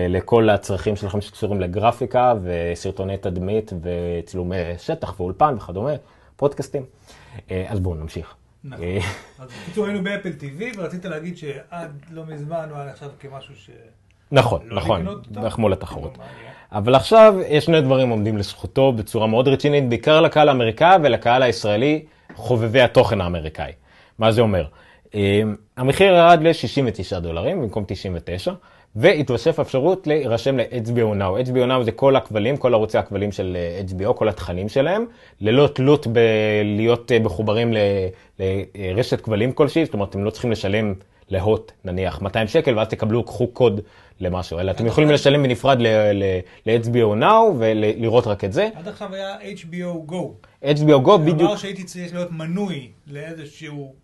לכל 0.09 0.51
הצרכים 0.51 0.97
שלכם 0.97 1.21
שקשורים 1.21 1.61
לגרפיקה 1.61 2.35
וסרטוני 2.43 3.17
תדמית 3.17 3.73
וצילומי 3.83 4.57
שטח 4.79 5.21
ואולפן 5.21 5.55
וכדומה, 5.59 5.93
פודקאסטים. 6.37 6.83
אה, 7.51 7.65
אז 7.69 7.81
בואו 7.81 7.95
נמשיך. 7.95 8.35
נכון. 8.65 8.85
אה, 8.85 8.99
אז 9.39 9.49
בקיצור 9.63 9.87
היינו 9.87 10.05
באפל 10.05 10.31
TV, 10.41 10.79
ורצית 10.79 11.05
להגיד 11.05 11.37
שעד 11.37 11.91
לא 12.11 12.23
מזמן 12.27 12.67
הוא 12.71 12.79
היה 12.79 12.91
נחשב 12.91 13.09
כמשהו 13.21 13.55
ש... 13.57 13.71
נכון, 14.33 14.61
לא 14.65 14.77
נכון, 14.77 15.01
לקנות 15.01 15.27
אותו? 15.27 15.41
בערך 15.41 15.59
מול 15.59 15.73
התחרות. 15.73 16.13
כאילו, 16.13 16.25
מה 16.25 16.41
יהיה? 16.43 16.53
אבל 16.73 16.95
עכשיו 16.95 17.35
יש 17.49 17.65
שני 17.65 17.81
דברים 17.81 18.09
עומדים 18.09 18.39
לזכותו 18.39 18.93
בצורה 18.93 19.27
מאוד 19.27 19.49
רצינית, 19.49 19.89
בעיקר 19.89 20.21
לקהל 20.21 20.49
האמריקאי 20.49 20.97
ולקהל 21.03 21.43
הישראלי, 21.43 22.05
חובבי 22.35 22.81
התוכן 22.81 23.21
האמריקאי. 23.21 23.73
מה 24.19 24.33
זה 24.33 24.41
אומר? 24.41 24.65
אה, 25.15 25.43
המחיר 25.77 26.13
ירד 26.13 26.39
ל-69 26.43 27.19
דולרים 27.21 27.63
במקום 27.63 27.85
99, 27.87 28.53
והתווסף 28.97 29.61
אפשרות 29.61 30.07
להירשם 30.07 30.57
ל-HBO 30.57 31.19
Now. 31.19 31.49
HBO 31.49 31.69
Now 31.69 31.83
זה 31.85 31.93
כל 31.93 32.17
הכבלים, 32.17 32.57
כל 32.57 32.75
ערוצי 32.75 32.99
הכבלים 32.99 33.33
של 33.33 33.57
אה, 33.57 33.81
HBO, 33.89 34.13
כל 34.13 34.29
התכנים 34.29 34.69
שלהם, 34.69 35.05
ללא 35.41 35.67
תלות 35.67 36.07
בלהיות 36.07 37.13
אה, 37.13 37.19
מחוברים 37.19 37.73
לרשת 38.39 39.21
כבלים 39.21 39.53
כלשהי, 39.53 39.85
זאת 39.85 39.95
אומרת, 39.95 40.09
אתם 40.09 40.25
לא 40.25 40.31
צריכים 40.31 40.51
לשלם 40.51 40.95
להוט 41.29 41.73
נניח 41.85 42.21
200 42.23 42.49
שקל 42.49 42.79
ואז 42.79 42.89
תקבלו, 42.89 43.23
קחו 43.25 43.47
קוד 43.47 43.81
למשהו, 44.21 44.59
אלא 44.59 44.71
אתם 44.71 44.87
יכולים 44.87 45.11
לשלם 45.11 45.43
בנפרד 45.43 45.79
ל-HBO 45.81 47.21
Now 47.21 47.55
ולראות 47.59 48.27
רק 48.27 48.45
את 48.45 48.53
זה. 48.53 48.69
עד 48.75 48.89
עכשיו 48.89 49.15
היה 49.15 49.37
HBO 49.41 50.11
Go. 50.11 50.49
HBO 50.63 51.07
Go 51.07 51.19
בדיוק, 51.19 51.41
אמר 51.41 51.57
שהייתי 51.57 51.85
צריך 51.85 52.15
להיות 52.15 52.33
מנוי 52.33 52.91
לאיזשהו 53.07 53.95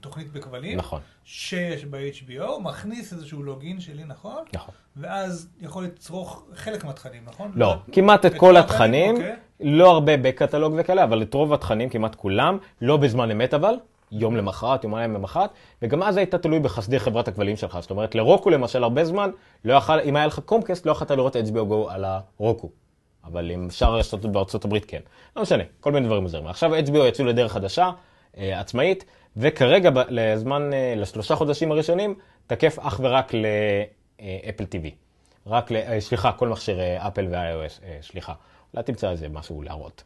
תוכנית 0.00 0.32
בכבלים, 0.32 0.78
נכון. 0.78 1.00
שיש 1.24 1.84
ב-HBO, 1.84 2.60
מכניס 2.62 3.12
איזשהו 3.12 3.42
לוגין 3.42 3.80
שלי, 3.80 4.02
נכון? 4.06 4.42
נכון. 4.52 4.74
ואז 4.96 5.48
יכול 5.60 5.84
לצרוך 5.84 6.44
חלק 6.54 6.84
מהתכנים, 6.84 7.22
נכון? 7.26 7.52
לא, 7.54 7.74
כמעט 7.92 8.26
את 8.26 8.34
כל 8.34 8.56
התכנים, 8.56 9.14
התכנים, 9.16 9.36
לא 9.60 9.90
הרבה 9.90 10.16
בקטלוג 10.16 10.74
וכאלה, 10.76 11.04
אבל 11.04 11.22
את 11.22 11.34
רוב 11.34 11.52
התכנים, 11.52 11.88
כמעט 11.88 12.14
כולם, 12.14 12.58
לא 12.80 12.96
בזמן 12.96 13.30
אמת 13.30 13.54
אבל, 13.54 13.74
יום 14.12 14.36
למחרת, 14.36 14.84
יומיים 14.84 15.14
למחרת, 15.14 15.50
וגם 15.82 16.02
אז 16.02 16.16
היית 16.16 16.34
תלוי 16.34 16.60
בחסדי 16.60 16.98
חברת 16.98 17.28
הכבלים 17.28 17.56
שלך. 17.56 17.78
זאת 17.80 17.90
אומרת, 17.90 18.14
לרוקו 18.14 18.50
למשל 18.50 18.82
הרבה 18.82 19.04
זמן, 19.04 19.30
לא 19.64 19.74
יכל, 19.74 20.00
אם 20.00 20.16
היה 20.16 20.26
לך 20.26 20.38
קומקסט, 20.38 20.86
לא 20.86 20.92
יכולת 20.92 21.10
לראות 21.10 21.36
HBO 21.36 21.70
Go 21.70 21.92
על 21.92 22.04
הרוקו. 22.04 22.70
אבל 23.24 23.50
עם 23.50 23.70
שאר 23.70 23.94
הרשתות 23.94 24.26
בארצות 24.26 24.64
הברית 24.64 24.84
כן. 24.84 25.00
לא 25.36 25.42
משנה, 25.42 25.64
כל 25.80 25.92
מיני 25.92 26.06
דברים 26.06 26.22
עוזרים. 26.22 26.46
עכשיו 26.46 26.74
HBO 26.74 26.98
יצאו 26.98 27.24
לדרך 27.24 27.52
חדשה, 27.52 27.90
אה, 28.36 28.60
עצמאית, 28.60 29.04
וכרגע 29.36 29.90
ב- 29.90 29.98
לזמן, 30.08 30.70
אה, 30.72 30.94
לשלושה 30.96 31.36
חודשים 31.36 31.72
הראשונים, 31.72 32.14
תקף 32.46 32.78
אך 32.78 33.00
ורק 33.02 33.32
לאפל 33.34 34.64
TV. 34.64 34.90
רק 35.46 35.70
ל... 35.70 35.76
אה, 35.76 36.00
סליחה, 36.00 36.32
כל 36.32 36.48
מכשיר 36.48 36.80
אה, 36.80 37.08
אפל 37.08 37.26
ו-iOS, 37.30 37.84
אה, 37.84 37.98
סליחה. 38.02 38.34
אולי 38.74 38.84
תמצא 38.84 39.10
איזה 39.10 39.28
משהו 39.28 39.62
להראות. 39.62 40.02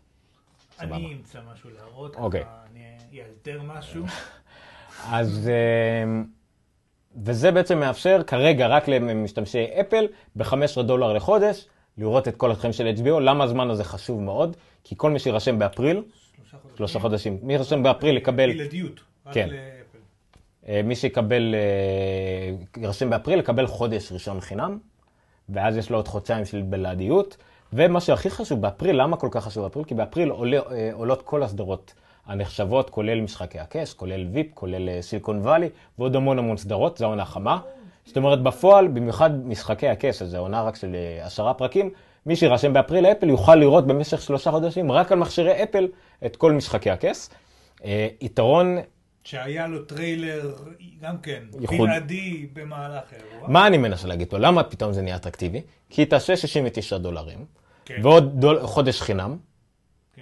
אני 0.81 1.13
אמצא 1.13 1.41
משהו 1.53 1.71
להראות, 1.71 2.17
אוקיי. 2.17 2.43
ככה 2.43 2.63
אני 2.73 2.94
אאלתר 3.23 3.63
משהו. 3.63 4.05
אז, 5.13 5.51
אה, 5.53 6.23
וזה 7.23 7.51
בעצם 7.51 7.79
מאפשר 7.81 8.23
כרגע 8.27 8.67
רק 8.67 8.89
למשתמשי 8.89 9.65
אפל 9.81 10.07
ב-15 10.37 10.83
דולר 10.83 11.13
לחודש 11.13 11.67
לראות 11.99 12.29
את 12.29 12.37
כל 12.37 12.53
התכנים 12.53 12.73
של 12.73 12.95
HBO. 12.97 13.21
למה 13.21 13.45
הזמן 13.45 13.71
הזה 13.71 13.85
חשוב 13.85 14.21
מאוד? 14.21 14.57
כי 14.85 14.95
כל 14.99 15.11
מי 15.11 15.19
שיירשם 15.19 15.59
באפריל, 15.59 16.03
שלושה 16.37 16.59
חודשים. 16.59 16.77
שלושה 16.77 16.99
חודשים, 16.99 17.39
מי 17.43 17.53
יירשם 17.53 17.83
באפריל 17.83 18.17
יקבל, 18.17 18.53
בלעדיות, 18.53 19.01
רק 19.27 19.35
כן. 19.35 19.49
לאפל. 19.49 19.99
אה, 20.69 20.81
מי 20.85 20.97
שיקבל, 20.97 21.55
אה, 21.55 22.81
יירשם 22.83 23.11
באפריל, 23.11 23.39
יקבל 23.39 23.67
חודש 23.67 24.13
ראשון 24.13 24.41
חינם, 24.41 24.79
ואז 25.49 25.77
יש 25.77 25.91
לו 25.91 25.99
עוד 25.99 26.09
חודשיים 26.09 26.45
של 26.45 26.63
בלעדיות. 26.63 27.37
ומה 27.73 28.01
שהכי 28.01 28.31
חשוב, 28.31 28.61
באפריל, 28.61 29.03
למה 29.03 29.17
כל 29.17 29.29
כך 29.31 29.45
חשוב 29.45 29.63
באפריל? 29.63 29.85
כי 29.85 29.95
באפריל 29.95 30.31
עולה, 30.31 30.59
אה, 30.59 30.91
עולות 30.93 31.23
כל 31.23 31.43
הסדרות 31.43 31.95
הנחשבות, 32.27 32.91
כולל 32.91 33.21
משחקי 33.21 33.59
הכס, 33.59 33.95
כולל 33.95 34.27
Veep, 34.33 34.47
כולל 34.55 34.89
אה, 34.89 35.03
Silicon 35.03 35.39
Valley, 35.39 35.69
ועוד 35.99 36.17
המון 36.17 36.39
המון 36.39 36.57
סדרות, 36.57 36.99
זו 36.99 37.05
העונה 37.05 37.25
חמה. 37.25 37.61
זאת 38.05 38.17
אומרת, 38.17 38.43
בפועל, 38.43 38.89
במיוחד 38.89 39.47
משחקי 39.47 39.89
הכס, 39.89 40.19
שזו 40.19 40.39
עונה 40.39 40.63
רק 40.63 40.77
של 40.77 40.95
אה, 40.95 41.27
עשרה 41.27 41.55
פרקים, 41.55 41.91
מי 42.27 42.37
שירשם 42.37 42.73
באפריל 42.73 43.09
לאפל 43.09 43.29
יוכל 43.29 43.55
לראות 43.55 43.87
במשך 43.87 44.23
שלושה 44.23 44.51
חודשים 44.51 44.93
רק 44.93 45.13
על 45.13 45.19
מכשירי 45.19 45.63
אפל 45.63 45.89
את 46.27 46.37
כל 46.37 46.53
משחקי 46.53 46.91
הכס. 46.91 47.31
אה, 47.85 48.09
יתרון, 48.21 48.79
שהיה 49.25 49.67
לו 49.67 49.85
טריילר, 49.85 50.55
גם 51.01 51.19
כן, 51.19 51.43
ייחוד. 51.61 51.89
בלעדי 51.89 52.47
במהלך 52.53 53.03
האירוע. 53.13 53.49
מה 53.49 53.67
אני 53.67 53.79
מנסה 53.79 54.09
להגיד 54.09 54.29
פה? 54.29 54.39
למה 54.39 54.63
פתאום 54.63 54.93
זה 54.93 55.03
נהיה 55.03 55.17
אטרקטיבי? 55.17 55.63
כי 55.91 56.07
תעשה 56.07 56.37
69 56.37 56.99
דולרים, 56.99 57.45
כן. 57.85 58.01
ועוד 58.03 58.41
דול, 58.41 58.67
חודש 58.67 59.01
חינם. 59.01 59.37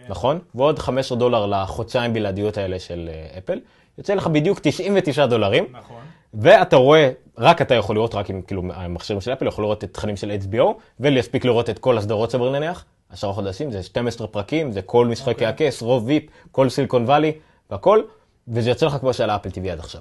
נכון? 0.09 0.39
ועוד 0.55 0.79
15 0.79 1.19
דולר 1.19 1.47
לחודשיים 1.47 2.13
בלעדיות 2.13 2.59
האלה 2.59 2.79
של 2.79 3.11
אה, 3.13 3.39
אפל. 3.39 3.61
יוצא 3.99 4.15
לך 4.15 4.27
בדיוק 4.27 4.59
99 4.63 5.27
דולרים, 5.27 5.67
נכון. 5.73 6.03
ואתה 6.35 6.77
רואה, 6.77 7.11
רק 7.39 7.63
אתה 7.63 7.75
יכול 7.75 7.97
לראות, 7.97 8.15
רק 8.15 8.31
עם 8.31 8.43
כאילו 8.43 8.63
המכשירים 8.75 9.21
של 9.21 9.33
אפל, 9.33 9.47
יכול 9.47 9.65
לראות 9.65 9.85
את 9.85 9.93
תכנים 9.93 10.17
של 10.17 10.37
HBO, 10.51 10.65
ולהספיק 11.01 11.45
לראות 11.45 11.71
את 11.71 11.79
כל 11.79 11.99
הסדרות 11.99 12.31
סבר 12.31 12.51
נניח, 12.51 12.85
עשרה 13.11 13.33
חודשים, 13.33 13.71
זה 13.71 13.83
12 13.83 14.27
פרקים, 14.27 14.73
זה 14.73 14.83
כל 14.83 15.07
משחקי 15.07 15.31
אוקיי. 15.31 15.47
הכס, 15.47 15.83
רוב 15.83 16.07
ויפ, 16.07 16.23
כל 16.51 16.69
סיליקון 16.69 17.05
וואלי, 17.05 17.33
והכל, 17.71 18.03
וזה 18.49 18.71
יוצא 18.71 18.87
לך 18.87 18.97
כמו 18.97 19.15
שעלה 19.15 19.37
אפל 19.37 19.49
TV 19.49 19.69
עד 19.69 19.79
עכשיו. 19.79 20.01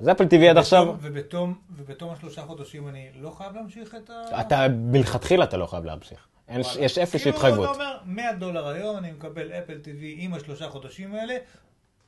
אז 0.00 0.08
אפל 0.08 0.24
TV 0.24 0.44
עד 0.50 0.58
עכשיו, 0.58 0.94
ובתום, 1.00 1.54
ובתום 1.76 2.10
השלושה 2.12 2.42
חודשים 2.42 2.88
אני 2.88 3.08
לא 3.20 3.30
חייב 3.30 3.54
להמשיך 3.54 3.94
את 3.94 4.10
ה... 4.10 4.40
אתה, 4.40 4.66
מלכתחילה 4.68 5.44
אתה 5.44 5.56
לא 5.56 5.66
חייב 5.66 5.84
להמשיך. 5.84 6.26
אין, 6.48 6.60
יש 6.80 6.98
אפס 6.98 7.22
כאילו 7.22 7.36
התחייבות. 7.36 7.64
אתה 7.64 7.74
אומר, 7.74 7.98
100 8.04 8.32
דולר 8.32 8.68
היום 8.68 8.96
אני 8.96 9.12
מקבל 9.12 9.52
אפל 9.52 9.78
TV 9.84 10.02
עם 10.02 10.34
השלושה 10.34 10.68
חודשים 10.68 11.14
האלה, 11.14 11.36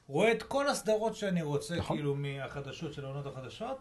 רואה 0.09 0.33
את 0.33 0.43
כל 0.43 0.69
הסדרות 0.69 1.17
שאני 1.17 1.43
רוצה, 1.43 1.77
נכון. 1.77 1.97
כאילו 1.97 2.15
מהחדשות 2.15 2.95
של 2.95 3.05
העונות 3.05 3.27
החדשות, 3.27 3.79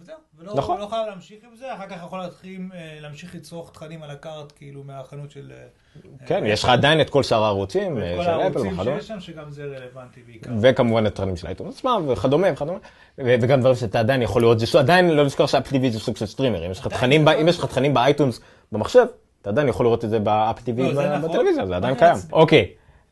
וזהו. 0.00 0.16
ולא 0.38 0.54
נכון. 0.54 0.80
לא 0.80 0.86
חייב 0.86 1.06
להמשיך 1.06 1.38
עם 1.44 1.56
זה, 1.56 1.74
אחר 1.74 1.88
כך 1.88 1.96
יכול 2.06 2.18
להתחיל 2.18 2.60
אה, 2.74 2.98
להמשיך 3.00 3.34
לצרוך 3.34 3.70
תכנים 3.70 4.02
א-לה 4.02 4.10
קארט, 4.10 4.52
כאילו 4.56 4.82
מהחנות 4.82 5.30
של... 5.30 5.52
אה, 5.54 6.26
כן, 6.26 6.46
יש 6.46 6.64
לך 6.64 6.68
עדיין 6.68 7.00
את 7.00 7.10
כל 7.10 7.22
שאר 7.22 7.42
הערוצים 7.42 7.98
אה, 7.98 8.14
כל 8.16 8.22
של 8.22 8.30
אפל 8.30 8.40
הערוצים 8.40 8.72
וכדומה. 8.72 9.00
שיש 9.00 9.08
שם, 9.08 9.20
שגם 9.20 9.50
זה 9.50 9.64
רלוונטי 9.64 10.22
בעיקר. 10.22 10.50
וכמובן 10.60 11.06
התכנים 11.06 11.36
של 11.36 11.46
האייטון 11.46 11.68
עצמם 11.68 12.04
וכדומה 12.08 12.52
וכדומה. 12.52 12.78
וגם 13.18 13.60
דברים 13.60 13.76
שאתה 13.76 14.00
עדיין 14.00 14.22
יכול 14.22 14.42
לראות, 14.42 14.58
זה 14.58 14.78
עדיין 14.78 15.10
לא 15.10 15.24
לזכור 15.24 15.46
שאפל 15.46 15.76
TV 15.76 15.90
זה 15.90 16.00
סוג 16.00 16.16
של 16.16 16.26
streamer. 16.26 16.66
אם 16.66 16.70
יש 16.70 16.80
לך 16.80 17.04
אם 17.40 17.48
יש 17.48 17.58
לך 17.58 17.64
תכנים 17.64 17.94
ב-iTunes 17.94 18.40
במחשב, 18.72 19.06
אתה 19.44 19.50
עדיין 19.50 19.68
יכול 19.68 19.86
לראות 19.86 20.04
את 20.04 20.10
זה 20.10 20.18
באפל 20.18 20.62
TV 20.62 20.82
לא, 20.82 20.94
זה 20.94 21.02
ב- 21.02 21.12
נכון. 21.12 21.30
בטלוויזיה, 21.30 21.66
זה 21.66 21.76
עדיין 21.76 21.94
קיים. 21.94 22.16
אוקיי, 22.32 22.66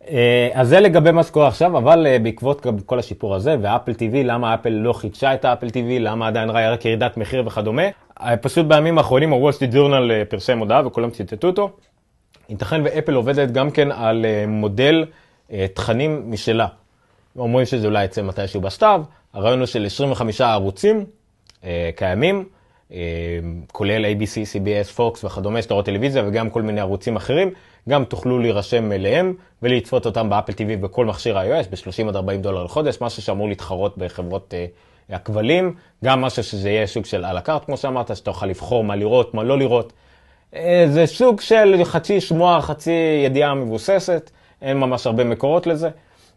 אה, 0.09 0.49
אז 0.53 0.69
זה 0.69 0.81
לגבי 0.81 1.11
מה 1.11 1.23
שקורה 1.23 1.49
עכשיו, 1.49 1.79
אבל 1.79 2.07
אה, 2.07 2.19
בעקבות 2.19 2.67
כל 2.87 2.99
השיפור 2.99 3.35
הזה, 3.35 3.57
ואפל 3.63 3.93
TV, 3.93 4.15
למה 4.25 4.55
אפל 4.55 4.69
לא 4.69 4.93
חידשה 4.93 5.35
את 5.35 5.45
האפל 5.45 5.67
TV, 5.67 5.99
למה 6.01 6.29
עדיין 6.29 6.51
ראה 6.51 6.73
רק 6.73 6.85
ירידת 6.85 7.17
מחיר 7.17 7.43
וכדומה, 7.47 7.83
אה, 8.21 8.37
פשוט 8.37 8.67
בימים 8.67 8.99
האחרונים 8.99 9.31
הוול 9.31 9.53
סטריט 9.53 9.71
ג'ורנל 9.75 10.25
פרסם 10.25 10.59
הודעה 10.59 10.87
וכולם 10.87 11.11
ציטטו 11.11 11.47
אותו. 11.47 11.71
ייתכן 12.49 12.81
ואפל 12.85 13.15
עובדת 13.15 13.51
גם 13.51 13.71
כן 13.71 13.93
על 13.93 14.27
מודל 14.49 15.05
תכנים 15.75 16.31
משלה. 16.31 16.67
אומרים 17.39 17.67
שזה 17.67 17.87
אולי 17.87 18.05
יצא 18.05 18.23
מתישהו 18.23 18.61
בסתיו, 18.61 19.03
הרעיון 19.33 19.59
הוא 19.59 19.67
של 19.67 19.87
25 19.87 20.41
ערוצים 20.41 21.05
קיימים, 21.97 22.45
כולל 23.73 24.05
ABC, 24.05 24.57
CBS, 24.57 24.99
Fox 24.99 25.25
וכדומה, 25.25 25.63
סדרות 25.63 25.85
טלוויזיה 25.85 26.25
וגם 26.27 26.51
כל 26.51 26.63
מיני 26.63 26.81
ערוצים 26.81 27.17
אחרים, 27.17 27.51
גם 27.89 28.05
תוכלו 28.05 28.39
להירשם 28.39 28.93
אליהם 28.93 29.35
ולצפות 29.63 30.07
אותם 30.07 30.31
באפל 30.31 30.53
TV 30.53 30.77
בכל 30.81 31.07
מכשיר 31.07 31.39
iOS 31.39 31.69
ב-30 31.71 32.09
עד 32.09 32.17
40 32.17 32.43
דולר 32.43 32.65
לחודש, 32.65 32.99
משהו 33.01 33.23
שאמור 33.23 33.49
להתחרות 33.49 33.99
בחברות 33.99 34.55
אה, 34.55 34.67
הכבלים, 35.17 35.75
גם 36.05 36.21
משהו 36.21 36.43
שזה 36.43 36.71
יהיה 36.71 36.87
סוג 36.87 37.05
של 37.05 37.25
על 37.25 37.37
הקארט, 37.37 37.65
כמו 37.65 37.77
שאמרת, 37.77 38.17
שאתה 38.17 38.31
תוכל 38.31 38.47
לבחור 38.47 38.85
מה 38.85 38.97
לראות, 38.97 39.35
מה 39.35 39.43
לא 39.43 39.59
לראות. 39.59 39.93
אה, 40.55 40.85
זה 40.89 41.07
סוג 41.07 41.41
של 41.41 41.81
חצי 41.85 42.21
שמועה, 42.21 42.63
חצי 42.63 43.23
ידיעה 43.25 43.55
מבוססת, 43.55 44.31
אין 44.63 44.79
ממש 44.79 45.07
הרבה 45.07 45.25
מקורות 45.25 45.67
לזה, 45.67 45.91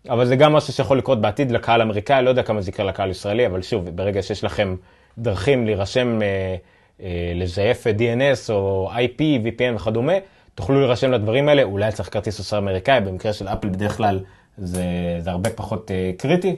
אבל 0.09 0.25
זה 0.25 0.35
גם 0.35 0.53
משהו 0.53 0.73
שיכול 0.73 0.97
לקרות 0.97 1.21
בעתיד 1.21 1.51
לקהל 1.51 1.81
האמריקאי, 1.81 2.23
לא 2.23 2.29
יודע 2.29 2.43
כמה 2.43 2.61
זה 2.61 2.69
יקרה 2.69 2.85
לקהל 2.85 3.09
ישראלי, 3.09 3.45
אבל 3.45 3.61
שוב, 3.61 3.89
ברגע 3.89 4.21
שיש 4.21 4.43
לכם 4.43 4.75
דרכים 5.17 5.65
להירשם, 5.65 6.21
אה, 6.21 6.55
אה, 7.01 7.31
לזייף 7.35 7.87
DNS 7.87 8.49
או 8.49 8.91
IP, 8.93 9.19
VPN 9.19 9.75
וכדומה, 9.75 10.13
תוכלו 10.55 10.79
להירשם 10.79 11.11
לדברים 11.11 11.49
האלה, 11.49 11.63
אולי 11.63 11.91
צריך 11.91 12.13
כרטיס 12.13 12.39
אשראי 12.39 12.61
אמריקאי, 12.61 13.01
במקרה 13.01 13.33
של 13.33 13.47
אפל 13.47 13.69
בדרך 13.69 13.97
כלל 13.97 14.19
זה, 14.57 14.83
זה 15.19 15.31
הרבה 15.31 15.49
פחות 15.49 15.91
אה, 15.91 16.11
קריטי, 16.17 16.55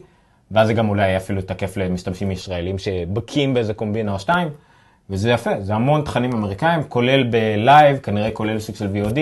ואז 0.51 0.67
זה 0.67 0.73
גם 0.73 0.89
אולי 0.89 1.17
אפילו 1.17 1.41
תקף 1.41 1.77
למשתמשים 1.77 2.31
ישראלים 2.31 2.77
שבקיאים 2.77 3.53
באיזה 3.53 3.73
קומבינה 3.73 4.13
או 4.13 4.19
שתיים. 4.19 4.47
וזה 5.09 5.31
יפה, 5.31 5.61
זה 5.61 5.73
המון 5.73 6.01
תכנים 6.01 6.33
אמריקאים, 6.33 6.83
כולל 6.83 7.23
בלייב, 7.23 7.97
כנראה 7.97 8.31
כולל 8.31 8.59
סוג 8.59 8.75
של 8.75 8.87
VOD. 8.93 9.19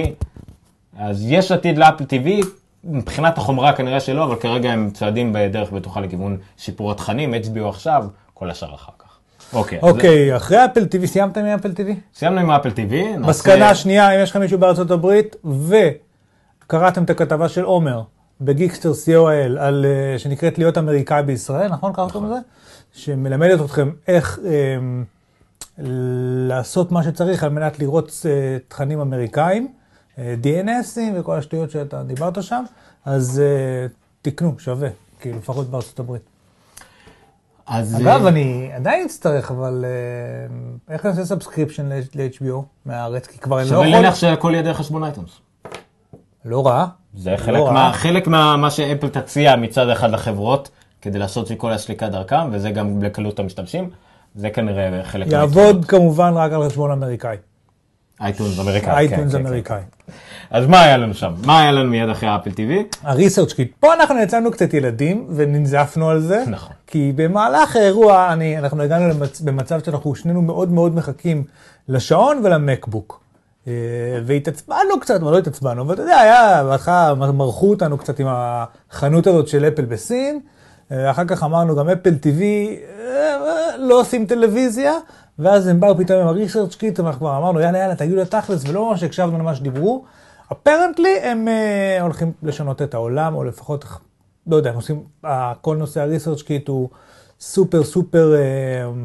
אז 0.98 1.26
יש 1.32 1.52
עתיד 1.52 1.78
לאפל 1.78 2.04
TV, 2.04 2.46
מבחינת 2.84 3.38
החומרה 3.38 3.74
כנראה 3.74 4.00
שלא, 4.00 4.24
אבל 4.24 4.36
כרגע 4.36 4.72
הם 4.72 4.90
צועדים 4.94 5.34
בדרך 5.34 5.72
בטוחה 5.72 6.00
לכיוון 6.02 6.38
שיפור 6.58 6.92
התכנים, 6.92 7.34
HBO 7.34 7.70
עכשיו, 7.70 8.06
כל 8.34 8.50
השאר 8.50 8.76
אחר 8.76 8.92
כך. 9.00 9.05
אוקיי, 9.54 9.80
אוקיי, 9.82 10.36
אחרי 10.36 10.66
אפל 10.66 10.84
TV, 10.84 11.06
סיימת 11.06 11.38
עם 11.38 11.46
אפל 11.46 11.72
TV? 11.72 11.90
סיימנו 12.16 12.40
עם 12.40 12.52
אפל 12.52 12.70
TV. 12.70 13.18
מסקנה 13.20 13.76
שנייה, 13.76 14.12
אם 14.16 14.24
יש 14.24 14.30
לכם 14.30 14.40
מישהו 14.40 14.60
בארצות 14.60 14.92
הברית, 14.92 15.36
וקראתם 16.66 17.04
את 17.04 17.10
הכתבה 17.10 17.50
של 17.50 17.64
עומר 17.64 18.02
בגיקסטר 18.42 18.92
co.il, 18.92 19.60
על, 19.60 19.86
אה, 19.86 20.20
שנקראת 20.20 20.58
להיות 20.58 20.78
אמריקאי 20.78 21.24
בישראל, 21.24 21.72
נכון 21.72 21.94
קראתם 21.94 22.26
לזה? 22.26 22.36
שמלמדת 22.94 23.62
אתכם 23.66 23.90
איך 24.08 24.40
אה, 24.46 24.78
לעשות 26.48 26.92
מה 26.92 27.04
שצריך 27.04 27.44
על 27.44 27.50
מנת 27.50 27.80
לראות 27.80 28.26
אה, 28.26 28.58
תכנים 28.68 29.00
אמריקאים, 29.00 29.68
אה, 30.18 30.36
DNS 30.44 30.89
ים 30.89 31.20
וכל 31.20 31.36
השטויות 31.38 31.72
שאתה 31.72 32.04
דיברת 32.04 32.44
שם, 32.44 32.64
אז 33.06 33.40
אה, 33.40 33.88
תקנו, 34.22 34.56
שווה, 34.60 34.90
כאילו 35.20 35.38
לפחות 35.38 35.70
בארצות 35.70 36.00
הברית. 36.00 36.22
אז 37.68 37.96
אגב, 38.02 38.22
אה, 38.24 38.28
אני 38.28 38.70
עדיין 38.76 39.06
אצטרך, 39.06 39.52
אבל 39.52 39.86
אה, 39.88 40.94
איך 40.94 41.06
אני 41.06 41.12
עושה 41.12 41.26
subscription 41.26 41.90
ל-HBO 41.90 42.54
מהארץ? 42.86 43.28
כי 43.28 43.38
כבר 43.38 43.56
אני 43.60 43.66
לא 43.66 43.70
שווה 43.70 43.88
יכול... 43.88 43.96
להניח 44.02 44.16
שהכל 44.16 44.50
יהיה 44.54 44.64
דרך 44.64 44.78
חשבון 44.78 45.04
iTunes. 45.04 45.30
לא 46.46 46.68
רע. 46.68 46.86
זה 47.14 47.34
חלק 47.38 47.60
רע. 47.60 47.72
מה- 47.72 47.92
חלק 47.94 48.28
מה 48.28 48.58
מה 48.58 48.72
שאפל 48.72 49.10
תציע 49.10 49.56
מצד 49.56 49.90
אחד 49.90 50.12
לחברות, 50.12 50.70
כדי 51.02 51.20
לעשות 51.20 51.52
את 51.52 51.58
כל 51.60 51.72
הסליקה 51.72 52.10
דרכם, 52.10 52.50
וזה 52.52 52.72
גם 52.72 53.02
לקלות 53.04 53.40
המשתמשים. 53.40 53.90
זה 54.36 54.50
כנראה 54.50 55.04
חלק 55.04 55.28
יעבוד 55.28 55.86
כמובן 55.86 56.34
רק 56.34 56.52
על 56.52 56.70
חשבון 56.70 56.92
אמריקאי. 56.92 57.38
iTunes 58.22 58.60
אמריקאי. 58.60 58.94
iTunes 58.94 59.32
כן, 59.32 59.40
כן, 59.40 59.46
אמריקאי. 59.46 59.82
כן. 60.08 60.14
אז 60.50 60.68
מה 60.68 60.82
היה 60.82 60.98
לנו 60.98 61.14
שם? 61.14 61.34
מה 61.46 61.62
היה 61.62 61.72
לנו 61.72 61.90
מיד 61.90 62.10
אחרי 62.10 62.36
אפל 62.36 62.50
TV? 62.50 62.98
ה-ResearchKit. 63.04 63.72
פה 63.80 63.94
אנחנו 63.94 64.20
יצאנו 64.20 64.52
קצת 64.52 64.74
ילדים 64.74 65.28
וננזפנו 65.36 66.10
על 66.10 66.20
זה. 66.22 66.44
נכון. 66.48 66.74
כי 66.88 67.12
במהלך 67.16 67.76
האירוע 67.76 68.34
אני, 68.34 68.58
אנחנו 68.58 68.84
הגענו 68.84 69.08
למצ... 69.10 69.42
במצב 69.42 69.80
שאנחנו 69.86 70.16
שנינו 70.16 70.42
מאוד 70.42 70.72
מאוד 70.72 70.96
מחכים 70.96 71.44
לשעון 71.90 72.42
ולמקבוק. 72.44 73.22
אה, 73.68 73.74
והתעצבנו 74.26 75.00
קצת, 75.02 75.22
אבל 75.22 75.32
לא 75.32 75.38
התעצבנו, 75.38 75.82
אבל 75.82 75.94
אתה 75.94 76.02
יודע, 76.02 76.18
היה, 76.18 76.64
בהתחלה 76.64 77.14
מרחו 77.14 77.70
אותנו 77.70 77.98
קצת 77.98 78.20
עם 78.20 78.28
החנות 78.30 79.28
הזאת 79.28 79.48
של 79.48 79.66
אפל 79.66 79.86
בסין. 79.86 80.40
אה, 80.92 81.12
אחר 81.12 81.26
כך 81.26 81.44
אמרנו 81.44 81.76
גם 81.76 81.90
אפל 81.90 82.14
TV, 82.22 82.42
אה, 83.00 83.78
לא 83.78 84.00
עושים 84.00 84.26
טלוויזיה. 84.26 84.94
ואז 85.40 85.68
הם 85.68 85.80
באו 85.80 85.98
פתאום 85.98 86.22
עם 86.22 86.28
ה-ResearchKit, 86.28 87.00
אנחנו 87.00 87.20
כבר 87.20 87.38
אמרנו, 87.38 87.60
יאללה, 87.60 87.78
יאללה, 87.80 87.96
תגידו 87.96 88.16
לתכלס, 88.16 88.64
ולא 88.68 88.90
ממש 88.90 89.04
הקשבנו 89.04 89.40
למה 89.40 89.56
שדיברו. 89.56 90.06
Apparently 90.52 91.20
הם 91.24 91.48
uh, 91.48 92.02
הולכים 92.04 92.32
לשנות 92.44 92.82
את 92.82 92.94
העולם, 92.94 93.36
או 93.36 93.44
לפחות, 93.44 93.86
לא 94.48 94.56
יודע, 94.56 94.70
הם 94.70 94.76
עושים, 94.76 95.04
uh, 95.26 95.28
כל 95.62 95.78
נושא 95.78 96.02
ה-ResearchKit 96.02 96.68
הוא 96.68 96.90
סופר 97.40 97.84
סופר 97.84 98.34
uh, 98.36 98.98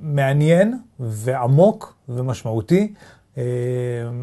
מעניין 0.00 0.78
ועמוק 1.00 1.94
ומשמעותי, 2.08 2.94
uh, 3.34 3.38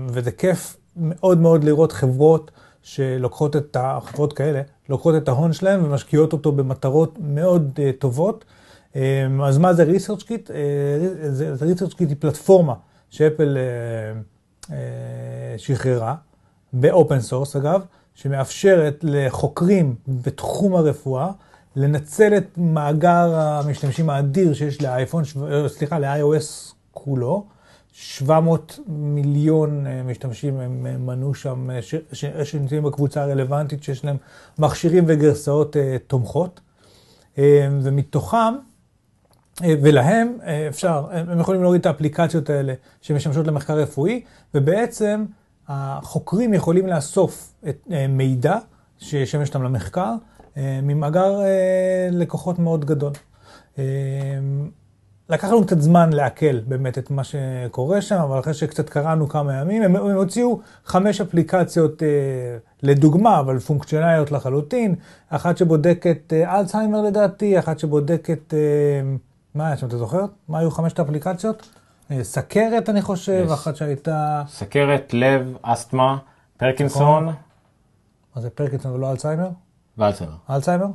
וזה 0.07 0.31
כיף 0.31 0.77
מאוד 0.95 1.37
מאוד 1.37 1.63
לראות 1.63 1.91
חברות 1.91 2.51
שלוקחות 2.81 3.55
את, 3.55 3.75
ה- 3.75 3.99
חברות 4.03 4.33
כאלה, 4.33 4.61
לוקחות 4.89 5.15
את 5.17 5.27
ההון 5.27 5.53
שלהם 5.53 5.85
ומשקיעות 5.85 6.33
אותו 6.33 6.51
במטרות 6.51 7.15
מאוד 7.19 7.71
uh, 7.75 8.01
טובות. 8.01 8.45
Um, 8.99 9.43
אז 9.43 9.57
מה 9.57 9.73
זה 9.73 9.83
ResearchKit? 9.83 10.51
ResearchKit 11.61 12.09
היא 12.09 12.17
פלטפורמה 12.19 12.73
שאפל 13.09 13.57
uh, 13.57 14.65
uh, 14.65 14.71
שחררה, 15.57 16.15
ב-open 16.73 17.19
source 17.19 17.55
אגב, 17.55 17.81
שמאפשרת 18.15 18.99
לחוקרים 19.03 19.95
בתחום 20.07 20.75
הרפואה 20.75 21.31
לנצל 21.75 22.37
את 22.37 22.57
מאגר 22.57 23.35
המשתמשים 23.35 24.09
האדיר 24.09 24.53
שיש 24.53 24.81
לאייפון, 24.81 25.25
שו- 25.25 25.69
סליחה, 25.69 25.99
ל-iOS 25.99 26.73
כולו. 26.91 27.45
700 27.91 28.79
מיליון 28.87 29.87
אה, 29.87 30.03
משתמשים 30.03 30.59
הם 30.59 30.87
אה, 30.87 30.97
מנו 30.97 31.33
שם, 31.33 31.69
אה, 31.71 32.45
שנמצאים 32.45 32.83
בקבוצה 32.83 33.23
הרלוונטית, 33.23 33.83
שיש 33.83 34.05
להם 34.05 34.17
מכשירים 34.59 35.03
וגרסאות 35.07 35.77
אה, 35.77 35.97
תומכות. 36.07 36.59
אה, 37.37 37.67
ומתוכם, 37.81 38.37
אה, 38.37 38.68
ולהם 39.61 40.37
אה, 40.43 40.67
אפשר, 40.67 41.05
הם 41.11 41.39
יכולים 41.39 41.61
להוריד 41.61 41.79
את 41.79 41.85
האפליקציות 41.85 42.49
האלה 42.49 42.73
שמשמשות 43.01 43.47
למחקר 43.47 43.77
רפואי, 43.77 44.21
ובעצם 44.53 45.25
החוקרים 45.67 46.53
יכולים 46.53 46.87
לאסוף 46.87 47.53
את 47.69 47.87
אה, 47.91 48.07
מידע 48.07 48.57
שישמש 48.97 49.49
אותם 49.49 49.63
למחקר 49.63 50.13
אה, 50.57 50.79
ממאגר 50.83 51.41
אה, 51.41 52.09
לקוחות 52.11 52.59
מאוד 52.59 52.85
גדול. 52.85 53.11
אה, 53.79 53.83
לקח 55.29 55.47
לנו 55.47 55.65
קצת 55.65 55.81
זמן 55.81 56.13
לעכל 56.13 56.59
באמת 56.59 56.97
את 56.97 57.11
מה 57.11 57.23
שקורה 57.23 58.01
שם, 58.01 58.15
אבל 58.15 58.39
אחרי 58.39 58.53
שקצת 58.53 58.89
קראנו 58.89 59.29
כמה 59.29 59.53
ימים, 59.53 59.83
הם, 59.83 59.95
הם 59.95 60.15
הוציאו 60.15 60.59
חמש 60.85 61.21
אפליקציות 61.21 62.03
אה, 62.03 62.07
לדוגמה, 62.83 63.39
אבל 63.39 63.59
פונקציונליות 63.59 64.31
לחלוטין. 64.31 64.95
אחת 65.29 65.57
שבודקת 65.57 66.33
אה, 66.33 66.59
אלצהיימר 66.59 67.01
לדעתי, 67.01 67.59
אחת 67.59 67.79
שבודקת, 67.79 68.53
אה, 68.53 68.59
מה 69.59 69.67
היה 69.67 69.77
שם, 69.77 69.87
אתה 69.87 69.97
זוכר? 69.97 70.25
מה 70.49 70.59
היו 70.59 70.71
חמשת 70.71 70.99
האפליקציות? 70.99 71.69
אה, 72.11 72.23
סכרת 72.23 72.89
אני 72.89 73.01
חושב, 73.01 73.45
Yes. 73.49 73.53
אחת 73.53 73.75
שהייתה, 73.75 74.43
סכרת, 74.47 75.13
לב, 75.13 75.57
אסתמה, 75.61 76.17
פרקינסון 76.57 77.25
מה 78.35 78.41
זה 78.41 78.49
פרקינסון 78.49 78.91
ולא 78.91 79.11
אלצהיימר? 79.11 79.49
ואלצהיימר. 79.97 80.35
אלצהיימר. 80.49 80.85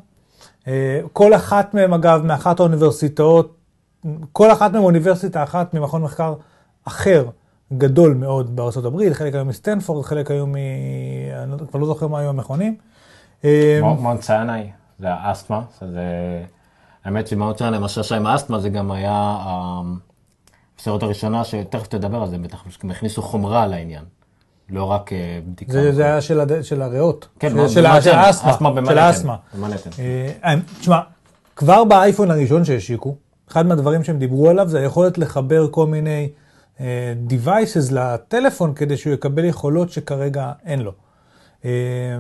אה, 0.69 1.01
כל 1.13 1.35
אחת 1.35 1.75
מהן, 1.75 1.93
אגב, 1.93 2.23
מאחת 2.25 2.61
האוניברסיטאות, 2.61 3.57
כל 4.33 4.53
אחת 4.53 4.73
מהן 4.73 4.83
אוניברסיטה 4.83 5.43
אחת 5.43 5.75
ממכון 5.75 6.03
מחקר 6.03 6.35
אחר 6.85 7.27
גדול 7.79 8.15
מאוד 8.15 8.57
בארצות 8.57 8.85
הברית, 8.85 9.13
חלק 9.13 9.35
היו 9.35 9.45
מסטנפורד, 9.45 10.05
חלק 10.05 10.31
היו 10.31 10.47
מ... 10.47 10.55
אני 11.43 11.51
לא- 11.51 11.57
כבר 11.71 11.81
לא 11.81 11.87
זוכר 11.87 12.09
מה 12.09 12.19
היו 12.19 12.29
המכונים. 12.29 12.77
אה, 13.45 13.81
מונט 13.83 14.23
סיינאי, 14.23 14.71
זה 14.99 15.13
האסתמה, 15.13 15.63
זה... 15.81 16.01
האמת 17.05 17.27
סיינאי, 17.59 17.79
מה 17.79 17.89
שעשה 17.89 18.17
עם 18.17 18.27
האסתמה 18.27 18.59
זה 18.59 18.69
גם 18.69 18.91
היה 18.91 19.37
הסרט 20.79 21.03
הראשונה, 21.03 21.45
שתכף 21.45 21.87
תדבר 21.87 22.23
על 22.23 22.31
זה, 22.31 22.39
בטח 22.39 22.65
הם 22.83 22.91
הכניסו 22.91 23.23
חומרה 23.23 23.67
לעניין. 23.67 24.05
לא 24.71 24.85
רק 24.85 25.13
אה, 25.13 25.39
בדיקה. 25.47 25.73
זה, 25.73 25.93
זה 25.93 26.05
היה 26.05 26.21
של, 26.21 26.41
הד... 26.41 26.63
של 26.63 26.83
הריאות, 26.83 27.29
כן, 27.39 27.51
של, 27.51 27.69
של, 27.69 27.87
האסתמה, 27.87 28.31
אסתמה 28.31 28.71
של 28.87 28.99
האסתמה. 28.99 29.37
במנהטן. 29.55 29.91
אה, 30.45 30.55
תשמע, 30.81 31.01
כבר 31.57 31.85
באייפון 31.85 32.31
הראשון 32.31 32.65
שהשיקו, 32.65 33.17
אחד 33.51 33.67
מהדברים 33.67 34.05
שהם 34.05 34.19
דיברו 34.19 34.51
עליו 34.51 34.69
זה 34.69 34.79
היכולת 34.79 35.19
לחבר 35.19 35.69
כל 35.71 35.87
מיני 35.87 36.29
אה, 36.81 37.15
devices 37.29 37.93
לטלפון 37.93 38.75
כדי 38.75 38.97
שהוא 38.97 39.15
יקבל 39.15 39.45
יכולות 39.45 39.91
שכרגע 39.91 40.53
אין 40.65 40.81
לו. 40.81 40.93
אה, 41.65 41.71
אה, 41.71 42.19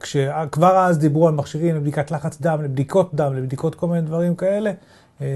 כשכבר 0.00 0.76
אז 0.78 0.98
דיברו 0.98 1.28
על 1.28 1.34
מכשירים 1.34 1.76
לבדיקת 1.76 2.10
לחץ 2.10 2.40
דם, 2.40 2.62
לבדיקות 2.62 3.14
דם, 3.14 3.34
לבדיקות 3.34 3.74
כל 3.74 3.86
מיני 3.86 4.00
דברים 4.00 4.34
כאלה. 4.34 4.72
אה, 5.20 5.26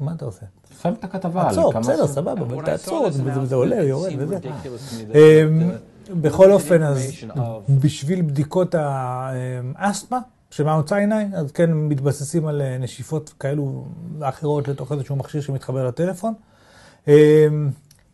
מה 0.00 0.12
אתה 0.16 0.24
עושה? 0.24 0.46
שם 0.82 0.92
את 0.98 1.04
הכתבה. 1.04 1.48
עצור, 1.48 1.72
בסדר, 1.80 2.06
סבבה, 2.06 2.32
אבל 2.32 2.64
תעצור, 2.64 3.10
זה- 3.10 3.54
עולה, 3.54 3.76
יורד 3.76 4.10
וזה. 4.18 4.38
the- 4.38 5.12
בכל 6.14 6.52
אופן, 6.52 6.82
אז 6.82 7.12
בשביל 7.68 8.22
בדיקות 8.22 8.74
האסתמה 8.78 10.18
של 10.50 10.64
מאונט 10.64 10.88
סיני, 10.88 11.24
אז 11.34 11.52
כן 11.52 11.72
מתבססים 11.72 12.46
על 12.46 12.62
אה, 12.62 12.78
נשיפות 12.78 13.32
כאלו 13.40 13.84
ואחרות 14.18 14.68
לתוך 14.68 14.92
איזשהו 14.92 15.16
מכשיר 15.16 15.40
שמתחבר 15.40 15.86
לטלפון. 15.88 16.34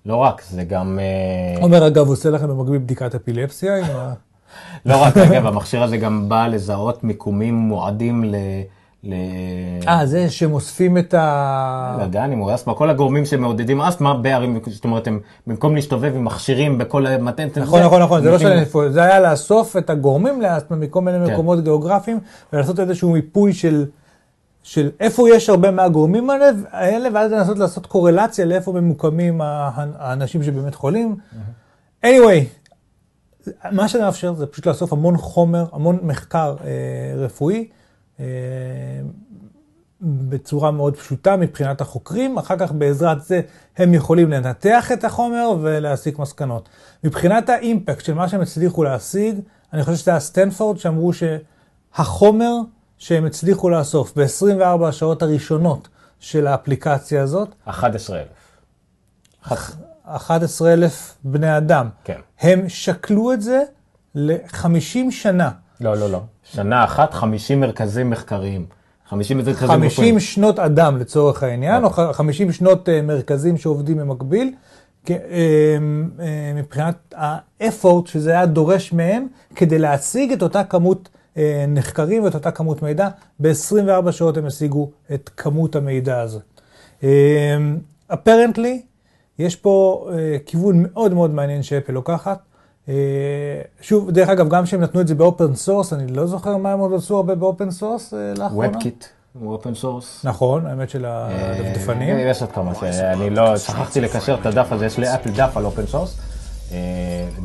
לא 0.07 0.17
רק, 0.17 0.43
זה 0.51 0.65
גם... 0.65 0.99
אה, 0.99 1.63
עומר 1.63 1.87
אגב 1.87 2.09
עושה 2.09 2.31
לכם 2.31 2.49
במקביל 2.49 2.79
בדיקת 2.79 3.15
אפילפסיה. 3.15 3.75
לא 4.87 5.03
רק, 5.03 5.17
אגב, 5.17 5.47
המכשיר 5.47 5.83
הזה 5.83 5.97
גם 5.97 6.29
בא 6.29 6.47
לזהות 6.47 7.05
מיקומים 7.05 7.55
מועדים 7.55 8.25
ל... 8.25 8.35
ל... 9.05 9.15
אה, 9.89 10.07
זה 10.07 10.31
שהם 10.31 10.53
אוספים 10.53 10.99
את 10.99 11.15
ה... 11.15 12.07
אם 12.33 12.39
הוא 12.39 12.55
אסתמה, 12.55 12.75
כל 12.75 12.91
הגורמים 12.91 13.25
שמעודדים 13.25 13.81
אסתמה 13.81 14.15
בערים, 14.15 14.61
זאת 14.67 14.85
אומרת, 14.85 15.07
הם 15.07 15.21
במקום 15.47 15.75
להסתובב 15.75 16.13
עם 16.17 16.25
מכשירים 16.25 16.79
בכל 16.79 17.07
המתנת, 17.07 17.59
נכון, 17.59 17.83
נכון, 17.83 18.03
נכון, 18.03 18.23
זה 18.23 18.31
לא 18.31 18.37
משנה 18.37 18.61
איפה, 18.61 18.91
זה 18.91 19.03
היה 19.03 19.21
לאסוף 19.21 19.77
את 19.77 19.91
הגורמים 19.91 20.43
לאסתמה 20.43 20.77
מכל 20.77 21.01
מיני 21.01 21.27
כן. 21.27 21.33
מקומות 21.33 21.65
גיאוגרפיים, 21.65 22.21
ולעשות 22.53 22.81
איזשהו 22.81 23.11
מיפוי 23.11 23.53
של, 23.53 23.87
של 24.63 24.91
איפה 25.01 25.31
יש 25.31 25.49
הרבה 25.49 25.71
מהגורמים 25.71 26.31
האלה, 26.71 27.09
ואז 27.15 27.33
לנסות 27.33 27.59
לעשות 27.59 27.87
קורלציה 27.87 28.45
לאיפה 28.45 28.73
ממוקמים 28.73 29.41
האנשים 29.99 30.43
שבאמת 30.43 30.75
חולים. 30.75 31.17
anyway, 32.07 32.68
מה 33.73 33.89
שזה 33.89 34.03
מאפשר 34.03 34.35
זה 34.35 34.47
פשוט 34.47 34.67
לאסוף 34.67 34.93
המון 34.93 35.17
חומר, 35.17 35.67
המון 35.73 35.99
מחקר 36.03 36.57
אה, 36.65 37.13
רפואי. 37.17 37.69
אה, 38.21 38.27
בצורה 40.01 40.71
מאוד 40.71 40.97
פשוטה 40.97 41.37
מבחינת 41.37 41.81
החוקרים, 41.81 42.39
אחר 42.39 42.59
כך 42.59 42.73
בעזרת 42.73 43.23
זה 43.23 43.41
הם 43.77 43.95
יכולים 43.95 44.31
לנתח 44.31 44.93
את 44.93 45.05
החומר 45.05 45.49
ולהסיק 45.61 46.19
מסקנות. 46.19 46.69
מבחינת 47.05 47.49
האימפקט 47.49 48.05
של 48.05 48.15
מה 48.15 48.29
שהם 48.29 48.41
הצליחו 48.41 48.85
להשיג, 48.85 49.41
אני 49.73 49.85
חושב 49.85 49.97
שזה 49.97 50.11
היה 50.11 50.21
סטנפורד 50.21 50.79
שאמרו 50.79 51.11
שהחומר 51.13 52.55
שהם 52.99 53.25
הצליחו 53.25 53.71
לאסוף 53.71 54.19
ב-24 54.19 54.85
השעות 54.85 55.23
הראשונות 55.23 55.89
של 56.21 56.47
האפליקציה 56.47 57.23
הזאת, 57.23 57.49
11,000. 57.65 58.27
11,000 60.17 61.15
בני 61.25 61.57
אדם, 61.57 61.89
כן. 62.05 62.19
הם 62.41 62.69
שקלו 62.69 63.33
את 63.33 63.43
זה 63.43 63.63
ל-50 64.15 65.11
שנה. 65.11 65.51
לא, 65.81 65.97
לא, 65.97 66.11
לא. 66.11 66.21
שנה 66.45 66.85
אחת, 66.85 67.15
50 67.15 67.61
מרכזים 67.61 68.11
מחקריים. 68.11 68.67
50 69.09 69.37
מרכזים 69.39 69.69
50 69.69 69.87
רפואיים. 69.91 70.21
שנות 70.21 70.59
אדם 70.59 70.97
לצורך 70.99 71.43
העניין, 71.43 71.85
או 71.85 71.91
ח- 71.91 72.13
50 72.13 72.53
שנות 72.53 72.89
אה, 72.89 73.03
מרכזים 73.03 73.57
שעובדים 73.57 73.97
במקביל, 73.99 74.55
אה, 75.11 75.17
אה, 75.17 75.77
מבחינת 76.55 77.15
האפורט 77.15 78.07
שזה 78.07 78.31
היה 78.31 78.47
דורש 78.47 78.93
מהם 78.93 79.27
כדי 79.55 79.79
להשיג 79.79 80.33
את 80.33 80.43
אותה 80.43 80.65
כמות 80.65 81.09
נחקרים 81.69 82.25
ואת 82.25 82.35
אותה 82.35 82.51
כמות 82.51 82.83
מידע, 82.83 83.09
ב-24 83.41 84.13
שעות 84.13 84.37
הם 84.37 84.47
השיגו 84.47 84.91
את 85.15 85.31
כמות 85.37 85.77
המידע 85.77 86.21
הזה. 86.21 86.39
אפרנטלי, 88.13 88.83
יש 89.39 89.57
פה 89.57 90.07
אה, 90.13 90.37
כיוון 90.47 90.85
מאוד 90.93 91.15
מאוד 91.15 91.31
מעניין 91.35 91.63
שאפל 91.63 91.93
לוקחת. 91.93 92.39
אה, 92.89 92.95
שוב, 93.81 94.11
דרך 94.11 94.29
אגב, 94.29 94.49
גם 94.49 94.65
כשהם 94.65 94.81
נתנו 94.81 95.01
את 95.01 95.09
זה 95.09 95.15
ב-open 95.15 95.55
source, 95.55 95.93
אני 95.93 96.13
לא 96.13 96.27
זוכר 96.27 96.57
מה 96.57 96.73
הם 96.73 96.79
עוד 96.79 96.95
עשו 96.95 97.17
הרבה 97.17 97.35
ב-open 97.35 97.71
source 97.71 98.15
אה, 98.15 98.33
לאחרונה. 98.39 98.79
WebKit, 98.79 99.05
הוא 99.41 99.53
open 99.53 99.75
source. 99.75 100.21
נכון, 100.25 100.67
האמת 100.67 100.91
של 100.91 101.05
הדפדפנים. 101.09 102.17
יש 102.19 102.43
עוד 102.43 102.53
כמה 102.53 102.73
שאני 102.75 103.31
לא, 103.31 103.57
שכחתי 103.57 104.01
לקשר 104.01 104.35
את 104.41 104.47
הדף 104.47 104.73
הזה, 104.73 104.87
יש 104.87 104.99
לאפל 104.99 105.31
דף 105.31 105.57
על 105.57 105.65
open 105.65 105.87
source. 105.87 106.19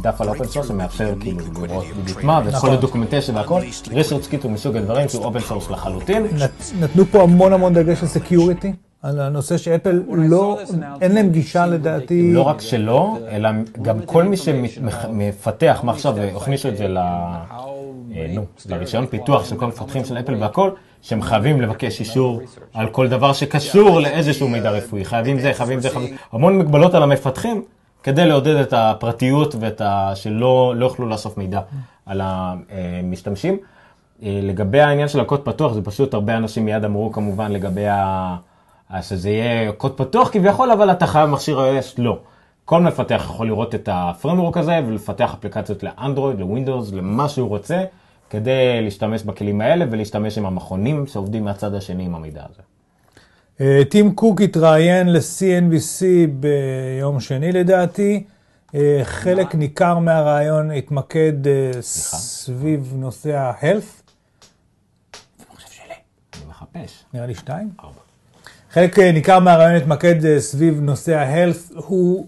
דף 0.01 0.21
על 0.21 0.29
open 0.29 0.45
source 0.45 0.67
שמאפשר 0.67 1.13
כאילו 1.19 1.39
לראות 1.63 1.85
בדיוק 2.03 2.23
מה, 2.23 2.37
ואת 2.45 2.51
כל 2.51 2.57
נכון. 2.57 2.69
הדוקומנטציה 2.73 3.35
והכל. 3.35 3.61
ResearchKit 3.91 4.43
הוא 4.43 4.51
מסוג 4.51 4.75
הדברים 4.75 5.09
שהוא 5.09 5.25
open 5.25 5.39
source 5.39 5.69
לחלוטין. 5.69 6.23
נת- 6.37 6.73
נתנו 6.79 7.05
פה 7.05 7.23
המון 7.23 7.53
המון 7.53 7.73
דגש 7.73 8.01
על 8.01 8.07
security, 8.07 8.73
על 9.03 9.19
הנושא 9.19 9.57
שאפל 9.57 10.03
לא, 10.09 10.59
אין 11.01 11.15
להם 11.15 11.29
גישה 11.29 11.65
לדעתי. 11.65 12.33
לא 12.33 12.41
רק 12.41 12.61
שלא, 12.61 13.17
אלא 13.31 13.49
גם 13.81 13.99
כל 14.05 14.23
מי 14.23 14.37
שמפתח, 14.37 15.79
מה 15.83 15.91
עכשיו, 15.91 16.15
הכניסו 16.35 16.69
את 16.69 16.77
זה 16.77 16.87
ל... 16.87 16.97
אה, 16.97 18.25
נו, 18.29 18.45
לרישיון 18.69 19.05
פיתוח 19.05 19.45
של 19.45 19.55
כל 19.55 19.65
המפתחים 19.65 20.05
של 20.05 20.19
אפל 20.19 20.35
והכל, 20.35 20.71
שהם 21.01 21.21
חייבים 21.21 21.61
לבקש 21.61 21.99
אישור 21.99 22.41
על 22.73 22.89
כל 22.89 23.07
דבר 23.07 23.33
שקשור 23.33 23.99
לאיזשהו 23.99 24.47
מידע 24.47 24.71
רפואי. 24.71 25.05
חייבים 25.05 25.39
זה, 25.39 25.53
חייבים 25.53 25.79
זה, 25.79 25.89
חייבים... 25.89 26.15
המון 26.31 26.59
מגבלות 26.59 26.93
על 26.93 27.03
המפתחים, 27.03 27.63
כדי 28.03 28.25
לעודד 28.25 28.55
את 28.55 28.73
הפרטיות 28.73 29.55
ואת 29.59 29.81
ה... 29.81 30.11
שלא 30.15 30.73
לא 30.75 30.85
יוכלו 30.85 31.09
לאסוף 31.09 31.37
מידע 31.37 31.59
על 32.05 32.21
המשתמשים. 32.23 33.57
אה, 34.23 34.39
לגבי 34.43 34.81
העניין 34.81 35.07
של 35.07 35.19
הקוד 35.19 35.41
פתוח, 35.41 35.73
זה 35.73 35.81
פשוט 35.81 36.13
הרבה 36.13 36.37
אנשים 36.37 36.65
מיד 36.65 36.85
אמרו 36.85 37.11
כמובן 37.11 37.51
לגבי 37.51 37.87
ה... 37.87 38.35
ה- 38.93 39.01
שזה 39.01 39.29
יהיה 39.29 39.71
קוד 39.71 39.97
פתוח 39.97 40.29
כביכול, 40.31 40.71
אבל 40.71 40.91
אתה 40.91 41.07
חייב 41.07 41.29
מכשיר 41.29 41.59
iOS, 41.59 41.93
לא. 41.97 42.19
כל 42.65 42.81
מפתח 42.81 43.21
יכול 43.25 43.47
לראות 43.47 43.75
את 43.75 43.89
הפרמורק 43.91 44.57
הזה 44.57 44.79
ולפתח 44.87 45.33
אפליקציות 45.39 45.83
לאנדרואיד, 45.83 46.39
לווינדוס, 46.39 46.91
למה 46.91 47.29
שהוא 47.29 47.49
רוצה, 47.49 47.83
כדי 48.29 48.81
להשתמש 48.81 49.23
בכלים 49.23 49.61
האלה 49.61 49.85
ולהשתמש 49.91 50.37
עם 50.37 50.45
המכונים 50.45 51.07
שעובדים 51.07 51.43
מהצד 51.43 51.73
השני 51.73 52.05
עם 52.05 52.15
המידע 52.15 52.43
הזה. 52.49 52.61
אה, 53.61 53.81
טים 53.89 54.15
קוק 54.15 54.41
התראיין 54.41 55.13
ל-CNBC 55.13 56.03
ביום 56.33 57.19
שני 57.19 57.51
לדעתי. 57.51 58.23
אה, 58.75 58.99
חלק 59.03 59.55
ניכר 59.55 59.99
מהרעיון 59.99 60.71
התמקד 60.71 61.47
אה, 61.47 61.71
סביב 61.81 62.93
נושא 62.95 63.35
ה-health, 63.37 64.03
טיפש. 66.73 67.03
נראה 67.13 67.25
לי 67.25 67.35
שתיים. 67.35 67.69
ארבע. 67.83 68.02
חלק 68.73 68.99
אה, 68.99 69.11
ניכר 69.11 69.39
מהרעיון 69.39 69.75
התמקד 69.75 70.25
אה, 70.25 70.39
סביב 70.39 70.81
נושא 70.81 71.15
ה-health. 71.15 71.73
הוא, 71.75 72.27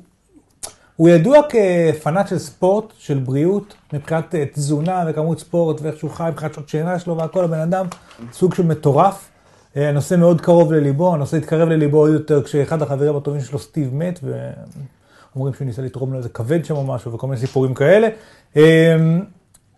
הוא 0.96 1.10
ידוע 1.10 1.40
כפנאט 1.50 2.28
של 2.28 2.38
ספורט, 2.40 2.94
של 2.98 3.18
בריאות, 3.20 3.74
מבחינת 3.94 4.36
אה, 4.36 4.44
תזונה 4.54 5.04
וכמות 5.08 5.40
ספורט 5.40 5.82
ואיך 5.82 5.98
שהוא 5.98 6.12
חי, 6.12 6.30
מבחינת 6.32 6.54
שעות 6.54 6.70
שינה 6.70 7.00
שלו 7.00 7.18
והכל, 7.18 7.44
הבן 7.44 7.60
אדם 7.60 7.86
סוג 8.34 8.54
של 8.54 8.64
מטורף. 8.64 9.30
הנושא 9.76 10.16
מאוד 10.16 10.42
קרוב 10.42 10.74
לליבו, 10.74 11.14
הנושא 11.14 11.38
התקרב 11.38 11.70
לליבו 11.70 11.98
עוד 11.98 12.14
יותר 12.14 12.44
כשאחד 12.44 12.82
החברים 12.82 13.16
הטובים 13.16 13.42
שלו, 13.42 13.60
סטיב, 13.60 13.96
מת, 13.96 14.20
ואומרים 14.24 15.54
שהוא 15.54 15.66
ניסה 15.66 15.82
לתרום 15.82 16.12
לו 16.12 16.18
איזה 16.18 16.30
כבד 16.30 16.66
שם 16.66 16.76
או 16.76 16.84
משהו 16.84 17.14
וכל 17.14 17.28
מיני 17.28 17.40
סיפורים 17.40 17.74
כאלה. 17.74 18.08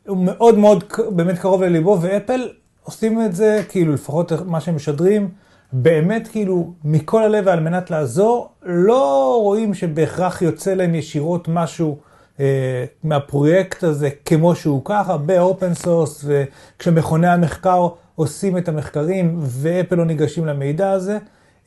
הוא 0.08 0.18
מאוד 0.18 0.58
מאוד 0.58 0.84
באמת 1.10 1.40
קרוב 1.40 1.64
לליבו, 1.64 1.98
ואפל 2.02 2.50
עושים 2.84 3.22
את 3.22 3.36
זה, 3.36 3.64
כאילו, 3.70 3.94
לפחות 3.94 4.32
מה 4.46 4.62
שהם 4.62 4.76
משדרים, 4.76 5.30
באמת 5.74 6.28
כאילו 6.28 6.74
מכל 6.84 7.24
הלב 7.24 7.48
על 7.48 7.60
מנת 7.60 7.92
לעזור, 7.92 8.50
לא 8.64 9.40
רואים 9.42 9.74
שבהכרח 9.74 10.42
יוצא 10.42 10.74
להם 10.74 10.96
ישירות 10.96 11.48
משהו 11.48 11.98
אה, 12.40 12.86
מהפרויקט 13.04 13.84
הזה 13.84 14.10
כמו 14.26 14.56
שהוא 14.56 14.82
ככה, 14.86 15.18
ב-open 15.18 15.74
source, 15.74 16.26
וכשמכוני 16.28 17.28
המחקר 17.28 17.88
עושים 18.16 18.58
את 18.58 18.68
המחקרים 18.68 19.40
ואפל 19.42 19.96
לא 19.96 20.06
ניגשים 20.06 20.46
למידע 20.46 20.92
הזה. 20.92 21.18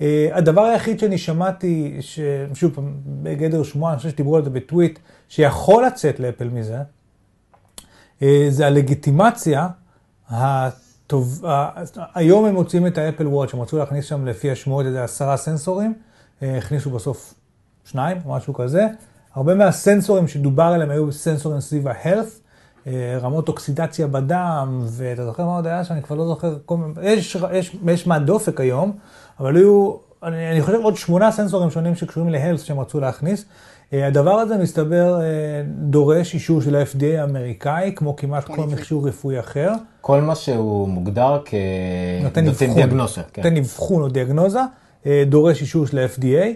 אה, 0.01 0.29
הדבר 0.33 0.63
היחיד 0.63 0.99
שאני 0.99 1.19
שמעתי, 1.19 1.97
ששוב 2.01 2.75
פעם, 2.75 2.95
בגדר 3.07 3.63
שמועה, 3.63 3.93
אני 3.93 3.99
חושב 3.99 4.11
שדיברו 4.11 4.37
על 4.37 4.45
זה 4.45 4.51
בטוויט, 4.51 4.99
שיכול 5.29 5.87
לצאת 5.87 6.21
לאפל 6.21 6.49
מזה, 6.49 6.79
אה, 8.23 8.47
זה 8.49 8.67
הלגיטימציה 8.67 9.69
הטוב, 11.11 11.47
ה- 11.47 11.71
היום 12.15 12.45
הם 12.45 12.55
מוצאים 12.55 12.87
את 12.87 12.99
האפל 12.99 13.27
וואץ', 13.27 13.55
הם 13.55 13.61
רצו 13.61 13.79
להכניס 13.79 14.05
שם 14.05 14.27
לפי 14.27 14.51
השמועות 14.51 14.87
איזה 14.87 15.05
עשרה 15.05 15.37
סנסורים, 15.37 15.95
אה, 16.43 16.59
הכניסו 16.59 16.91
בסוף 16.91 17.35
שניים 17.85 18.17
משהו 18.27 18.55
כזה. 18.55 18.87
הרבה 19.35 19.55
מהסנסורים 19.55 20.29
שדובר 20.29 20.63
עליהם 20.63 20.91
היו 20.91 21.13
סנסורים 21.13 21.61
סביב 21.61 21.89
ה-health, 21.89 22.41
אה, 22.87 23.19
רמות 23.21 23.49
אוקסידציה 23.49 24.07
בדם, 24.07 24.81
ואתה 24.87 25.25
זוכר 25.25 25.45
מה 25.47 25.57
עוד 25.57 25.67
היה 25.67 25.85
שאני 25.85 26.03
כבר 26.03 26.17
לא 26.17 26.27
זוכר, 26.27 26.57
יש, 27.03 27.37
יש, 27.53 27.77
יש 27.89 28.07
מהדופק 28.07 28.61
היום, 28.61 28.93
אבל 29.41 29.57
היו, 29.57 29.93
אני, 30.23 30.51
אני 30.51 30.63
חושב 30.63 30.79
עוד 30.83 30.97
שמונה 30.97 31.33
סנסורים 31.33 31.71
שונים 31.71 31.95
שקשורים 31.95 32.31
ל-health 32.31 32.59
שהם 32.59 32.81
רצו 32.81 33.01
להכניס. 33.01 33.45
אה, 33.95 34.07
הדבר 34.07 34.35
הזה 34.35 34.59
מסתבר 34.59 35.21
אה, 35.21 35.27
דורש 35.67 36.35
אישור 36.35 36.63
של 36.63 36.77
ה-FDA 36.77 37.21
האמריקאי, 37.21 37.93
כמו 37.97 38.17
כמעט 38.17 38.45
כל 38.45 38.67
מכשור 38.67 39.09
רפואי 39.09 39.41
אחר. 39.41 39.73
כל 40.01 40.21
מה 40.21 40.35
שהוא 40.35 40.89
מוגדר 40.89 41.41
כ... 41.45 41.55
נותן 42.23 42.49
אבחון, 42.49 42.75
דיאגנוזה. 42.75 43.21
כן. 43.33 43.43
נותן 43.43 43.57
אבחון 43.57 44.03
או 44.03 44.09
דיאגנוזה, 44.09 44.61
אה, 45.07 45.23
דורש 45.27 45.61
אישור 45.61 45.87
של 45.87 45.99
ה-FDA. 45.99 46.47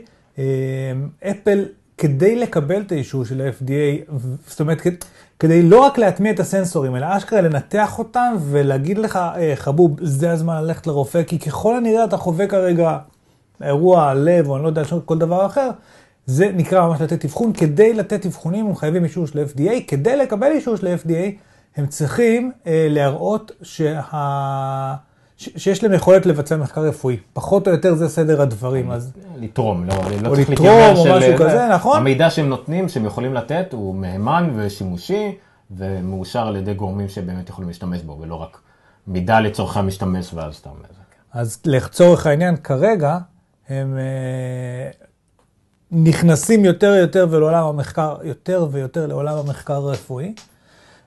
אפל, 1.31 1.65
כדי 1.99 2.37
לקבל 2.37 2.81
את 2.81 2.93
האישור 2.93 3.25
של 3.25 3.41
ה-FDA, 3.41 4.13
זאת 4.47 4.61
אומרת, 4.61 4.83
כדי 5.39 5.63
לא 5.63 5.81
רק 5.81 5.99
להטמיע 5.99 6.33
את 6.33 6.41
הסנסורים, 6.41 6.97
אלא 6.97 7.07
אשכרה 7.17 7.41
לנתח 7.41 7.99
אותם 7.99 8.35
ולהגיד 8.41 8.99
לך, 8.99 9.19
חבוב, 9.55 9.97
זה 10.03 10.31
הזמן 10.31 10.65
ללכת 10.65 10.87
לרופא, 10.87 11.23
כי 11.23 11.39
ככל 11.39 11.77
הנראה 11.77 12.05
אתה 12.05 12.17
חווה 12.17 12.47
כרגע 12.47 12.99
אירוע 13.63 14.15
לב, 14.15 14.49
או 14.49 14.57
אני 14.57 14.63
לא 14.63 14.69
יודע, 14.69 14.83
כל 15.05 15.19
דבר 15.19 15.47
אחר, 15.47 15.71
זה 16.27 16.51
נקרא 16.55 16.87
ממש 16.87 17.01
לתת 17.01 17.25
אבחון. 17.25 17.53
כדי 17.53 17.93
לתת 17.95 18.27
אבחונים 18.27 18.67
הם 18.67 18.77
חייבים 18.77 19.05
אישור 19.05 19.27
של 19.27 19.39
ה-FDA. 19.39 19.71
כדי 19.89 20.17
לקבל 20.17 20.47
אישור 20.47 20.77
של 20.77 20.87
ה-FDA, 20.87 21.31
הם 21.77 21.87
צריכים 21.87 22.53
אה, 22.67 22.87
להראות 22.91 23.53
שה... 23.63 24.01
ש- 25.37 25.49
שיש 25.57 25.83
להם 25.85 25.93
יכולת 25.93 26.27
לבצע 26.27 26.57
מחקר 26.57 26.81
רפואי. 26.81 27.17
פחות 27.33 27.69
או 27.69 27.73
יותר 27.73 27.95
זה 27.95 28.09
סדר 28.09 28.43
הדברים. 28.43 28.91
אז 28.91 29.13
לתרום, 29.37 29.85
לא, 29.85 29.95
לא 30.23 30.29
או 30.29 30.35
צריך 30.35 30.51
לתרום, 30.51 30.69
להתיימר 30.69 30.97
או 30.99 31.05
של- 31.05 31.17
משהו 31.19 31.37
כזה, 31.39 31.69
נכון? 31.75 31.97
המידע 31.99 32.31
שהם 32.31 32.49
נותנים, 32.49 32.89
שהם 32.89 33.05
יכולים 33.05 33.35
לתת, 33.35 33.73
הוא 33.73 33.95
מהימן 33.95 34.51
ושימושי, 34.57 35.33
ומאושר 35.77 36.47
על 36.47 36.57
ידי 36.57 36.75
גורמים 36.75 37.09
שבאמת 37.09 37.49
יכולים 37.49 37.69
להשתמש 37.69 38.03
בו, 38.03 38.19
ולא 38.21 38.35
רק 38.35 38.59
מידע 39.07 39.41
לצורכי 39.41 39.79
המשתמש 39.79 40.35
ואז 40.35 40.55
סתם. 40.55 40.71
אז 41.33 41.59
לצורך 41.65 42.27
העניין, 42.27 42.57
כרגע, 42.57 43.19
הם 43.69 43.97
אה, 43.99 44.91
נכנסים 45.93 46.65
יותר 46.65 46.93
ויותר 46.97 47.27
ולעולם 47.31 47.65
המחקר, 47.65 48.17
יותר 48.23 48.67
ויותר 48.71 49.07
לעולם 49.07 49.39
המחקר 49.39 49.75
הרפואי, 49.75 50.35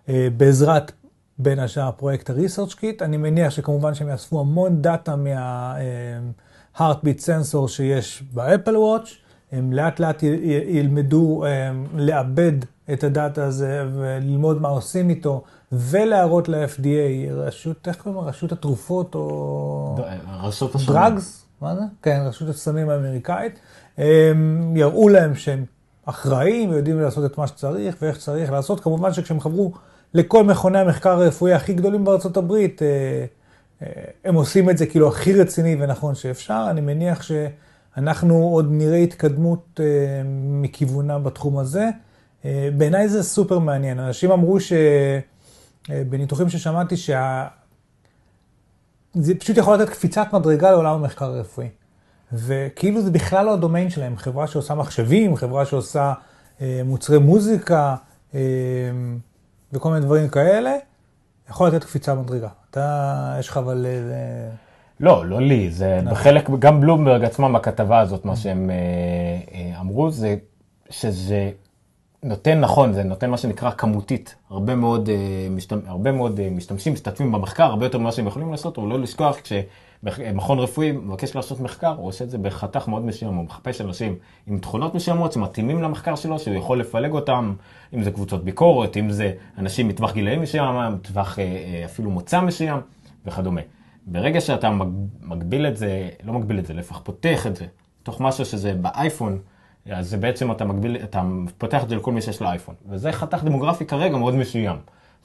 אה, 0.09 0.27
בעזרת 0.37 0.91
בין 1.39 1.59
השאר 1.59 1.91
פרויקט 1.91 2.29
ה-research 2.29 2.73
kit. 2.73 3.01
אני 3.01 3.17
מניח 3.17 3.51
שכמובן 3.51 3.93
שהם 3.93 4.09
יאספו 4.09 4.39
המון 4.39 4.81
דאטה 4.81 5.15
מה-heartbeat 5.15 7.19
sensor 7.19 7.67
שיש 7.67 8.23
ב-Apple 8.33 8.77
Watch, 8.77 9.09
הם 9.51 9.73
לאט 9.73 9.99
לאט 9.99 10.23
ילמדו 10.67 11.45
אה, 11.45 11.71
לעבד 11.95 12.53
את 12.93 13.03
הדאטה 13.03 13.43
הזה 13.43 13.85
וללמוד 13.93 14.61
מה 14.61 14.67
עושים 14.67 15.09
איתו, 15.09 15.43
ולהראות 15.71 16.49
ל-FDA, 16.49 17.31
רשות, 17.31 17.87
איך 17.87 18.01
קוראים 18.01 18.23
לה? 18.23 18.29
רשות 18.29 18.51
התרופות 18.51 19.15
או... 19.15 19.97
רשות 20.41 20.75
הסמים. 20.75 20.99
דרגס, 20.99 21.45
מה 21.61 21.75
זה? 21.75 21.81
כן, 22.01 22.23
רשות 22.25 22.49
הסמים 22.49 22.89
האמריקאית. 22.89 23.59
הם 23.97 24.73
יראו 24.77 25.09
להם 25.09 25.35
שהם 25.35 25.65
אחראים 26.05 26.69
ויודעים 26.69 26.99
לעשות 26.99 27.31
את 27.31 27.37
מה 27.37 27.47
שצריך 27.47 27.95
ואיך 28.01 28.15
שצריך 28.15 28.51
לעשות. 28.51 28.79
כמובן 28.79 29.13
שכשהם 29.13 29.39
חברו 29.39 29.73
לכל 30.13 30.43
מכוני 30.43 30.79
המחקר 30.79 31.09
הרפואי 31.09 31.53
הכי 31.53 31.73
גדולים 31.73 32.05
בארצות 32.05 32.37
הברית, 32.37 32.81
אה, 32.81 32.87
אה, 33.81 34.03
הם 34.25 34.35
עושים 34.35 34.69
את 34.69 34.77
זה 34.77 34.85
כאילו 34.85 35.07
הכי 35.07 35.33
רציני 35.33 35.77
ונכון 35.79 36.15
שאפשר. 36.15 36.67
אני 36.69 36.81
מניח 36.81 37.21
שאנחנו 37.21 38.35
עוד 38.35 38.67
נראה 38.71 38.97
התקדמות 38.97 39.79
אה, 39.83 39.85
מכיוונם 40.61 41.23
בתחום 41.23 41.57
הזה. 41.57 41.89
בעיניי 42.77 43.09
זה 43.09 43.23
סופר 43.23 43.59
מעניין. 43.59 43.99
אנשים 43.99 44.31
אמרו 44.31 44.59
ש... 44.59 44.73
בניתוחים 45.89 46.49
ששמעתי 46.49 46.97
שה... 46.97 47.47
זה 49.13 49.35
פשוט 49.35 49.57
יכול 49.57 49.77
לתת 49.77 49.89
קפיצת 49.89 50.27
מדרגה 50.33 50.71
לעולם 50.71 50.93
המחקר 50.93 51.25
הרפואי. 51.25 51.67
וכאילו 52.33 53.01
זה 53.01 53.11
בכלל 53.11 53.45
לא 53.45 53.53
הדומיין 53.53 53.89
שלהם, 53.89 54.17
חברה 54.17 54.47
שעושה 54.47 54.75
מחשבים, 54.75 55.35
חברה 55.35 55.65
שעושה 55.65 56.13
אה, 56.61 56.81
מוצרי 56.85 57.19
מוזיקה 57.19 57.95
אה, 58.35 58.39
וכל 59.73 59.89
מיני 59.89 60.05
דברים 60.05 60.29
כאלה, 60.29 60.75
יכול 61.49 61.67
לתת 61.67 61.83
קפיצה 61.83 62.15
מדרגה. 62.15 62.49
אתה, 62.71 63.35
יש 63.39 63.49
לך 63.49 63.57
אבל... 63.57 63.85
אה, 63.85 64.49
לא, 64.99 65.25
לא 65.25 65.41
לי, 65.41 65.71
זה 65.71 65.99
נכון. 66.03 66.11
בחלק, 66.11 66.49
גם 66.59 66.81
בלומברג 66.81 67.23
עצמם, 67.23 67.55
הכתבה 67.55 67.99
הזאת, 67.99 68.25
מה 68.25 68.35
שהם 68.35 68.69
אה, 68.69 68.75
אה, 69.53 69.79
אמרו, 69.79 70.11
זה 70.11 70.35
שזה 70.89 71.51
נותן, 72.23 72.59
נכון, 72.59 72.93
זה 72.93 73.03
נותן 73.03 73.29
מה 73.29 73.37
שנקרא 73.37 73.71
כמותית. 73.71 74.35
הרבה 74.49 74.75
מאוד, 74.75 75.09
אה, 75.09 75.47
משתמ, 75.49 75.79
הרבה 75.85 76.11
מאוד 76.11 76.39
אה, 76.39 76.49
משתמשים 76.49 76.93
משתתפים 76.93 77.31
במחקר, 77.31 77.63
הרבה 77.63 77.85
יותר 77.85 77.97
ממה 77.97 78.11
שהם 78.11 78.27
יכולים 78.27 78.51
לעשות, 78.51 78.77
אבל 78.77 78.87
לא 78.87 78.99
לשכוח, 78.99 79.37
כשמכון 80.05 80.59
רפואי 80.59 80.91
מבקש 80.91 81.35
לעשות 81.35 81.59
מחקר, 81.59 81.95
הוא 81.97 82.07
עושה 82.07 82.23
את 82.23 82.29
זה 82.29 82.37
בחתך 82.37 82.87
מאוד 82.87 83.05
מסוים, 83.05 83.33
הוא 83.33 83.45
מחפש 83.45 83.81
אנשים 83.81 84.15
עם 84.47 84.57
תכונות 84.59 84.95
מסוימות 84.95 85.31
שמתאימים 85.31 85.81
למחקר 85.83 86.15
שלו, 86.15 86.39
שהוא 86.39 86.55
יכול 86.55 86.79
לפלג 86.79 87.11
אותם, 87.11 87.53
אם 87.93 88.03
זה 88.03 88.11
קבוצות 88.11 88.43
ביקורת, 88.43 88.97
אם 88.97 89.09
זה 89.11 89.33
אנשים 89.57 89.87
מטווח 89.87 90.13
גילאים 90.13 90.41
מסוים, 90.41 90.97
טווח 91.01 91.39
אה, 91.39 91.43
אה, 91.43 91.85
אפילו 91.85 92.11
מוצא 92.11 92.41
מסוים 92.41 92.79
וכדומה. 93.25 93.61
ברגע 94.05 94.41
שאתה 94.41 94.69
מג- 94.69 94.87
מגביל 95.21 95.67
את 95.67 95.77
זה, 95.77 96.09
לא 96.23 96.33
מגביל 96.33 96.59
את 96.59 96.65
זה, 96.65 96.73
להפך 96.73 96.99
פותח 97.03 97.47
את 97.47 97.55
זה, 97.55 97.65
תוך 98.03 98.21
משהו 98.21 98.45
שזה 98.45 98.73
באייפון, 98.73 99.39
אז 99.89 100.09
זה 100.09 100.17
בעצם 100.17 100.51
אתה 100.51 100.65
מגביל, 100.65 100.97
אתה 101.03 101.21
פותח 101.57 101.83
את 101.83 101.89
זה 101.89 101.95
לכל 101.95 102.11
מי 102.11 102.21
שיש 102.21 102.41
לו 102.41 102.47
אייפון. 102.47 102.75
וזה 102.89 103.11
חתך 103.11 103.43
דמוגרפי 103.43 103.85
כרגע 103.85 104.17
מאוד 104.17 104.35
מסוים. 104.35 104.75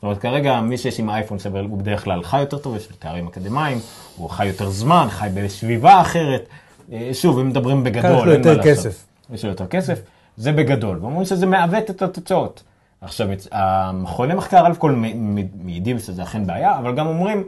זאת 0.03 0.05
אומרת, 0.05 0.19
כרגע 0.19 0.61
מי 0.61 0.79
שיש 0.79 1.01
עם 1.01 1.11
אייפון 1.11 1.39
הוא 1.69 1.79
בדרך 1.79 2.05
כלל 2.05 2.23
חי 2.23 2.41
יותר 2.41 2.59
טוב, 2.59 2.77
יש 2.77 2.91
לו 2.91 2.97
תארים 2.99 3.27
אקדמיים, 3.27 3.79
הוא 4.17 4.31
חי 4.31 4.47
יותר 4.47 4.71
זמן, 4.71 5.07
חי 5.11 5.29
בסביבה 5.35 6.01
אחרת. 6.01 6.49
אה, 6.93 7.11
שוב, 7.13 7.39
אם 7.39 7.49
מדברים 7.49 7.85
בגדול, 7.85 8.11
יש 8.11 8.25
לו 8.25 8.33
אין 8.33 8.41
מה 8.43 8.49
יותר 8.51 8.57
לעשות. 8.57 8.87
כסף. 8.87 9.05
יש 9.33 9.45
לו 9.45 9.51
יותר 9.51 9.67
כסף, 9.67 10.01
זה 10.37 10.53
בגדול. 10.53 10.99
ואומרים 11.01 11.25
שזה 11.25 11.47
מעוות 11.47 11.91
את 11.91 12.03
התוצאות. 12.03 12.63
עכשיו, 13.01 13.29
המכוני 13.53 14.35
מחקר, 14.35 14.67
אלף 14.67 14.79
כל 14.79 15.05
מעידים 15.55 15.99
שזה 15.99 16.23
אכן 16.23 16.47
בעיה, 16.47 16.79
אבל 16.79 16.95
גם 16.95 17.07
אומרים, 17.07 17.45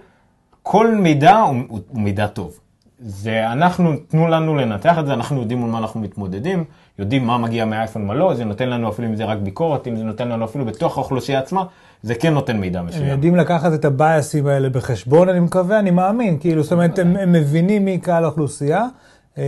כל 0.62 0.94
מידע 0.94 1.36
הוא, 1.36 1.56
הוא, 1.68 1.80
הוא 1.88 2.00
מידע 2.00 2.26
טוב. 2.26 2.58
זה 2.98 3.52
אנחנו, 3.52 3.92
תנו 4.08 4.28
לנו 4.28 4.54
לנתח 4.56 4.98
את 4.98 5.06
זה, 5.06 5.14
אנחנו 5.14 5.40
יודעים 5.40 5.58
מול 5.58 5.70
מה 5.70 5.78
אנחנו 5.78 6.00
מתמודדים, 6.00 6.64
יודעים 6.98 7.26
מה 7.26 7.38
מגיע 7.38 7.64
מהאייפון, 7.64 8.06
מה 8.06 8.14
לא, 8.14 8.34
זה 8.34 8.44
נותן 8.44 8.68
לנו 8.68 8.88
אפילו 8.88 9.08
אם 9.08 9.16
זה 9.16 9.24
רק 9.24 9.38
ביקורת, 9.38 9.86
אם 9.86 9.96
זה 9.96 10.04
נותן 10.04 10.28
לנו 10.28 10.44
אפילו 10.44 10.64
בתוך 10.64 10.98
האוכלוסייה 10.98 11.38
עצמה, 11.38 11.64
זה 12.04 12.14
כן 12.14 12.34
נותן 12.34 12.56
מידע 12.56 12.78
הם 12.80 12.86
מסוים. 12.86 13.06
יודעים 13.06 13.36
לקחת 13.36 13.72
את 13.74 13.84
ה-bias 13.84 14.31
ים 14.31 14.46
האלה 14.46 14.68
בחשבון, 14.68 15.28
אני 15.28 15.40
מקווה, 15.40 15.78
אני 15.78 15.90
מאמין, 15.90 16.38
כאילו, 16.40 16.62
זאת 16.62 16.72
אומרת, 16.72 16.98
הם, 16.98 17.16
הם 17.16 17.32
מבינים 17.32 17.84
מי 17.84 17.98
קהל 17.98 18.24
האוכלוסייה. 18.24 18.86
אה, 19.38 19.42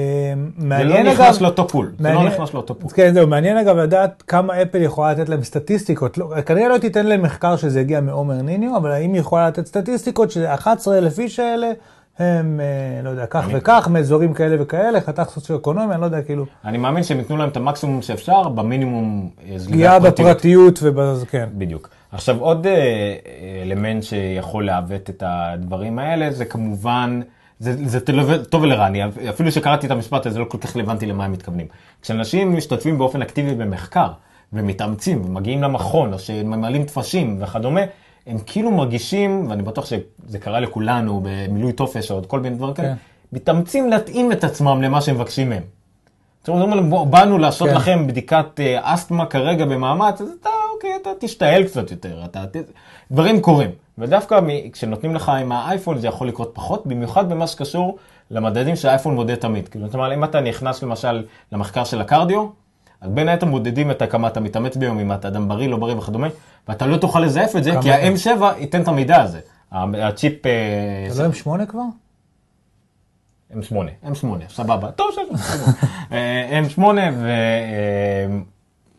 זה 0.59 0.65
לא 0.65 0.69
מעניין 0.69 1.07
נכנס 1.07 1.35
אגב, 1.37 1.43
לאותו 1.43 1.69
פול, 1.69 1.93
זה 1.99 2.09
לא 2.09 2.15
מעניין- 2.15 2.33
נכנס 2.33 2.55
לאותו 2.55 2.79
pool. 2.79 2.91
כן, 2.95 3.15
זהו, 3.15 3.27
מעניין 3.27 3.57
אגב 3.57 3.77
לדעת 3.77 4.23
כמה 4.27 4.63
אפל 4.63 4.83
יכולה 4.83 5.13
לתת 5.13 5.29
להם 5.29 5.43
סטטיסטיקות. 5.43 6.19
לא, 6.19 6.31
כנראה 6.47 6.69
לא 6.69 6.79
תיתן 6.79 7.07
להם 7.07 7.23
מחקר 7.23 7.57
שזה 7.57 7.81
הגיע 7.81 8.01
מעומר 8.01 8.43
ניניו, 8.43 8.77
אבל 8.77 8.91
האם 8.93 9.13
היא 9.13 9.21
יכולה 9.21 9.49
לתת 9.49 9.67
סטטיסטיקות 9.67 10.31
ש-11,000 10.31 10.89
איש 11.21 11.41
האלה 11.41 11.71
הם, 12.19 12.61
אה, 12.61 13.03
לא 13.03 13.11
יודע, 13.11 13.27
כך 13.31 13.49
וכך, 13.53 13.89
מאזורים 13.91 14.35
כאלה 14.35 14.57
וכאלה, 14.63 15.01
חתך 15.01 15.29
סוציו-אקונומי, 15.31 15.93
אני 15.95 16.01
לא 16.01 16.07
יודע, 16.07 16.23
כאילו, 16.23 16.47
אני 16.65 16.79
מאמין 16.79 17.03
שהם 17.03 17.19
ייתנו 17.19 17.37
להם 17.37 17.49
את 17.49 17.57
המקסימום 17.57 18.03
שאפשר, 18.03 18.49
במינימום 18.49 19.31
אה, 19.51 19.57
פגיעה 19.67 20.01
פרטיות. 20.01 20.29
בפרטיות 20.29 20.79
ובזה, 20.83 21.27
כן. 21.27 21.49
בדיוק. 21.55 21.89
עכשיו 22.17 22.41
עוד 22.41 22.67
אה, 22.67 23.17
אלמנט 23.63 24.03
שיכול 24.03 24.67
לעוות 24.67 25.11
את 25.11 25.23
הדברים 25.27 25.99
האלה, 25.99 26.31
זה 26.31 26.45
כמובן, 26.45 27.21
זה, 27.59 27.89
זה 27.89 28.01
טוב- 28.51 28.63
ולרע, 28.63 28.87
אני 28.87 29.01
אפילו 29.31 29.53
שקראתי 29.53 29.87
את 29.87 29.91
המשפט 29.91 30.27
הזה 30.27 30.39
לא 30.39 30.45
כל 30.45 30.59
כך 30.59 30.77
רלוונטי 30.77 31.07
למה 31.07 31.25
הם 31.25 31.33
מתכוונים. 31.33 31.67
כשאנשים 32.03 32.57
משתתפים 32.57 32.99
באופן 32.99 33.23
אקטיבי 33.23 33.55
במחקר, 33.55 34.09
ומתאמצים, 34.53 35.25
ומגיעים 35.25 35.63
למכון, 35.63 36.13
או 36.13 36.19
שממלאים 36.19 36.85
טפסים 36.85 37.37
וכדומה, 37.41 37.81
הם 38.27 38.39
כאילו 38.47 38.71
מרגישים, 38.71 39.47
ואני 39.51 39.63
בטוח 39.63 39.87
שזה 39.87 40.39
קרה 40.41 40.61
לכולנו 40.61 41.21
במילוי 41.25 41.73
טופס 41.73 42.11
או 42.11 42.17
עוד 42.17 42.27
כל 42.27 42.41
מיני 42.41 42.57
דברים 42.57 42.75
כאלה, 42.75 42.89
כן. 42.89 42.95
מתאמצים 43.33 43.91
להתאים 43.91 44.33
את 44.33 44.45
עצמם 44.45 44.83
למה 44.83 45.01
שהם 45.01 45.15
מבקשים 45.15 45.49
מהם. 45.51 45.63
אומרים 46.49 46.71
להם, 46.71 46.91
"בוא, 46.91 47.07
באנו 47.07 47.39
לעשות 47.39 47.69
כן. 47.69 47.75
לכם 47.75 48.07
בדיקת 48.07 48.47
אה, 48.61 48.95
אסתמה 48.95 49.27
כרגע 49.27 49.65
במאמץ, 49.65 50.21
אז 50.21 50.29
אתה, 50.41 50.51
אוקיי, 50.77 50.91
אתה 51.03 51.11
תשתעל 51.21 51.65
קצת 51.65 51.91
יותר, 51.91 52.25
אתה. 52.25 52.45
דברים 53.11 53.41
קורים. 53.41 53.71
ודווקא 53.99 54.41
מ... 54.43 54.71
כשנותנים 54.71 55.15
לך 55.15 55.29
עם 55.29 55.53
האייפון 55.53 55.99
זה 55.99 56.07
יכול 56.07 56.29
לקרות 56.29 56.51
פחות, 56.55 56.87
במיוחד 56.87 57.29
במה 57.29 57.47
שקשור 57.47 57.99
למדדים 58.31 58.77
שהאייפון 58.77 59.15
מודד 59.15 59.35
תמיד. 59.35 59.69
כאילו, 59.69 59.87
אומרת, 59.95 60.13
אם 60.13 60.25
אתה 60.25 60.41
נכנס 60.41 60.83
למשל 60.83 61.25
למחקר 61.53 61.85
של 61.85 62.01
הקרדיו, 62.01 62.47
אז 63.01 63.11
בין 63.11 63.29
היתר 63.29 63.47
מודדים 63.47 63.91
את 63.91 64.03
כמה 64.11 64.29
אתה 64.29 64.41
מתאמץ 64.41 64.77
ביום, 64.77 64.99
אם 64.99 65.13
אתה 65.13 65.29
אדם 65.29 65.49
בריא, 65.49 65.69
לא 65.69 65.77
בריא 65.77 65.95
וכדומה, 65.95 66.29
ואתה 66.69 66.87
לא 66.87 66.97
תוכל 66.97 67.21
לזייף 67.21 67.57
את 67.57 67.65
זה, 67.65 67.71
כי 67.83 67.93
ה-M7 67.93 68.43
ייתן 68.59 68.83
את 68.83 68.89
המידע 68.89 69.23
הזה. 69.23 69.41
הצ'יפ... 69.73 70.47
אה, 70.47 71.07
זה 71.09 71.23
לא 71.23 71.27
עם 71.27 71.33
שמונה 71.33 71.67
כבר? 71.67 71.83
M8, 73.53 74.05
M8, 74.05 74.27
סבבה, 74.49 74.91
טוב 74.91 75.07
בסדר, 75.13 75.65
אה, 76.13 76.63
M8 76.63 76.81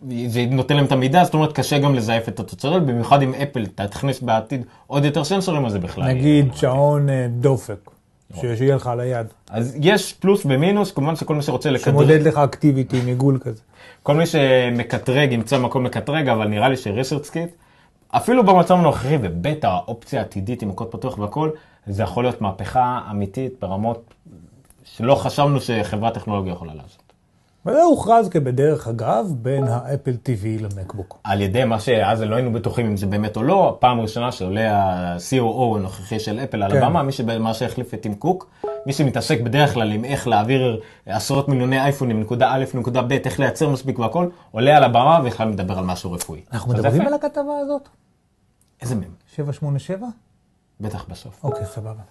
וזה 0.03 0.45
נותן 0.49 0.75
להם 0.75 0.85
את 0.85 0.91
המידע, 0.91 1.23
זאת 1.23 1.33
אומרת 1.33 1.53
קשה 1.53 1.79
גם 1.79 1.95
לזייף 1.95 2.29
את 2.29 2.39
התוצאות, 2.39 2.85
במיוחד 2.85 3.21
אם 3.21 3.33
אפל 3.33 3.65
תכניס 3.65 4.19
בעתיד 4.19 4.65
עוד 4.87 5.05
יותר 5.05 5.23
סנסורים, 5.23 5.65
אז 5.65 5.71
זה 5.71 5.79
בכלל. 5.79 6.03
נגיד 6.03 6.53
שעון 6.55 7.09
אה, 7.09 7.27
דופק, 7.29 7.91
ש- 8.35 8.41
שיהיה 8.57 8.75
לך 8.75 8.87
על 8.87 8.99
היד, 8.99 9.27
אז 9.49 9.77
יש 9.81 10.13
פלוס 10.13 10.41
ומינוס, 10.45 10.91
כמובן 10.91 11.15
שכל 11.15 11.35
מי 11.35 11.41
שרוצה 11.41 11.71
לקטרג, 11.71 11.93
שמודד 11.93 12.21
לך 12.21 12.37
אקטיביטי 12.37 12.97
עיגול 13.05 13.39
כזה. 13.41 13.61
כל 14.03 14.15
מי 14.15 14.25
שמקטרג 14.25 15.31
ימצא 15.31 15.59
מקום 15.59 15.85
לקטרג, 15.85 16.29
אבל 16.29 16.47
נראה 16.47 16.69
לי 16.69 16.77
ש-ResearchKit, 16.77 17.49
אפילו 18.09 18.45
במצב 18.45 18.73
הנוכחי, 18.75 19.17
ובטח 19.21 19.67
האופציה 19.67 20.19
העתידית 20.19 20.61
עם 20.61 20.71
קוד 20.71 20.87
פתוח 20.87 21.17
והכל, 21.19 21.49
זה 21.87 22.03
יכול 22.03 22.23
להיות 22.23 22.41
מהפכה 22.41 22.99
אמיתית 23.11 23.53
ברמות 23.61 24.13
שלא 24.83 25.15
חשבנו 25.15 25.61
שחברת 25.61 26.13
טכנולוגיה 26.13 26.51
יכולה 26.53 26.73
לעשות. 26.73 27.06
וזה 27.67 27.83
הוכרז 27.83 28.29
כבדרך 28.29 28.87
אגב 28.87 29.33
בין 29.37 29.63
האפל 29.63 30.11
TV 30.11 30.61
למקבוק. 30.61 31.19
על 31.23 31.41
ידי 31.41 31.63
מה 31.63 31.79
שאז 31.79 32.21
לא 32.21 32.35
היינו 32.35 32.53
בטוחים 32.53 32.85
אם 32.85 32.97
זה 32.97 33.05
באמת 33.05 33.37
או 33.37 33.43
לא, 33.43 33.69
הפעם 33.69 33.99
הראשונה 33.99 34.31
שעולה 34.31 34.77
ה-COO 34.77 35.75
הנוכחי 35.75 36.19
של 36.19 36.39
אפל 36.39 36.63
על 36.63 36.71
כן. 36.71 36.77
הבמה, 36.77 37.03
מי 37.03 37.11
שמה 37.11 37.53
שהחליף 37.53 37.93
את 37.93 38.01
טים 38.01 38.15
קוק, 38.15 38.49
מי 38.85 38.93
שמתעסק 38.93 39.41
בדרך 39.41 39.73
כלל 39.73 39.91
עם 39.91 40.05
איך 40.05 40.27
להעביר 40.27 40.81
עשרות 41.05 41.49
מיליוני 41.49 41.81
אייפונים 41.81 42.21
נקודה 42.21 42.51
א' 42.51 42.63
נקודה 42.73 43.01
ב', 43.01 43.11
איך 43.11 43.39
לייצר 43.39 43.69
מספיק 43.69 43.99
והכל, 43.99 44.29
עולה 44.51 44.77
על 44.77 44.83
הבמה 44.83 45.19
ובכלל 45.21 45.47
מדבר 45.47 45.77
על 45.77 45.85
משהו 45.85 46.11
רפואי. 46.11 46.41
אנחנו 46.53 46.73
מדברים. 46.73 47.01
על 47.01 47.13
הכתבה 47.13 47.57
הזאת? 47.61 47.89
איזה 48.81 48.95
מהם? 48.95 49.11
787? 49.35 50.07
בטח 50.79 51.05
בסוף. 51.09 51.43
אוקיי, 51.43 51.65
סבבה. 51.65 52.01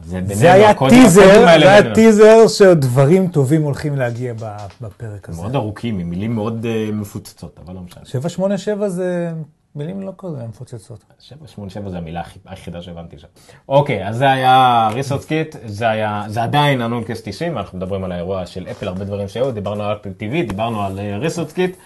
זה 0.00 0.52
היה 0.52 0.74
טיזר, 0.88 1.44
זה 1.44 1.50
היה. 1.50 1.94
טיזר 1.94 2.48
שדברים 2.48 3.28
טובים 3.28 3.62
הולכים 3.62 3.96
להגיע 3.96 4.34
בפרק 4.80 5.28
הזה. 5.28 5.42
מאוד 5.42 5.54
ארוכים, 5.54 5.98
עם 5.98 6.10
מילים 6.10 6.34
מאוד 6.34 6.66
אה, 6.66 6.88
מפוצצות, 6.92 7.60
אבל 7.64 7.74
לא 7.74 7.80
משנה. 7.80 8.04
787 8.04 8.88
זה 8.88 9.32
מילים 9.76 10.02
לא 10.02 10.12
כזה 10.18 10.46
מפוצצות. 10.48 11.04
787 11.18 11.90
זה 11.90 11.98
המילה 11.98 12.22
היחידה 12.46 12.82
שהבנתי 12.82 13.18
שם. 13.18 13.26
אוקיי, 13.68 14.08
אז 14.08 14.16
זה 14.16 14.30
היה 14.30 14.88
ResearchKit, 14.92 15.56
זה 15.64 15.88
היה, 15.88 16.24
זה 16.28 16.42
עדיין 16.42 16.80
ה-Noncast 16.80 17.22
90, 17.24 17.58
אנחנו 17.58 17.78
מדברים 17.78 18.04
על 18.04 18.12
האירוע 18.12 18.46
של 18.46 18.66
אפל, 18.70 18.88
הרבה 18.88 19.04
דברים 19.04 19.28
שהיו, 19.28 19.52
דיברנו 19.52 19.82
על 19.82 19.96
אפל 19.96 20.10
TV, 20.10 20.48
דיברנו 20.48 20.82
על 20.82 21.00
ResearchKit, 21.18 21.76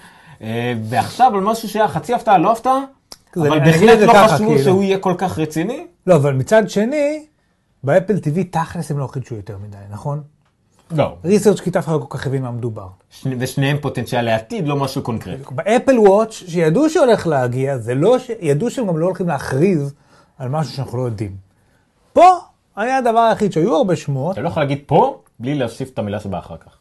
ועכשיו 0.84 1.32
על 1.34 1.40
משהו 1.40 1.68
שהיה 1.68 1.88
חצי 1.88 2.14
הפתעה, 2.14 2.38
לא 2.38 2.52
הפתעה, 2.52 2.80
אבל 3.36 3.58
בהחלט 3.58 3.98
לא 3.98 4.12
חשבו 4.12 4.46
כאילו. 4.48 4.58
שהוא 4.62 4.82
יהיה 4.82 4.98
כל 4.98 5.14
כך 5.18 5.38
רציני. 5.38 5.86
לא, 6.06 6.16
אבל 6.16 6.32
מצד 6.32 6.70
שני, 6.70 7.26
באפל 7.84 8.14
TV 8.16 8.38
תכלס 8.50 8.90
הם 8.90 8.98
לא 8.98 9.06
חידשו 9.06 9.34
יותר 9.34 9.58
מדי, 9.58 9.76
נכון? 9.90 10.22
לא. 10.90 11.16
ריסרצ' 11.24 11.60
כיתה 11.60 11.78
אף 11.78 11.84
אחד 11.84 11.92
לא 11.92 12.06
כל 12.08 12.18
כך 12.18 12.26
הבין 12.26 12.42
מה 12.42 12.50
מדובר. 12.50 12.88
שני- 13.10 13.36
ושניהם 13.38 13.76
פוטנציאל 13.80 14.22
לעתיד, 14.24 14.68
לא 14.68 14.76
משהו 14.76 15.02
קונקרטי. 15.02 15.42
באפל 15.54 15.98
וואץ', 15.98 16.32
שידעו 16.32 16.90
שהולך 16.90 17.26
להגיע, 17.26 17.78
זה 17.78 17.94
לא 17.94 18.18
ש... 18.18 18.30
ידעו 18.40 18.70
שהם 18.70 18.86
גם 18.86 18.98
לא 18.98 19.06
הולכים 19.06 19.28
להכריז 19.28 19.94
על 20.38 20.48
משהו 20.48 20.72
שאנחנו 20.72 20.98
לא 20.98 21.02
יודעים. 21.02 21.36
פה 22.12 22.38
היה 22.76 22.96
הדבר 22.98 23.18
היחיד 23.18 23.52
שהיו 23.52 23.76
הרבה 23.76 23.96
שמועות, 23.96 24.32
אתה 24.32 24.40
לא 24.40 24.48
יכול 24.48 24.62
להגיד 24.62 24.78
פה, 24.86 25.20
בלי 25.40 25.54
להוסיף 25.54 25.90
את 25.90 25.98
המילה 25.98 26.20
שבאה 26.20 26.40
אחר 26.40 26.56
כך. 26.56 26.76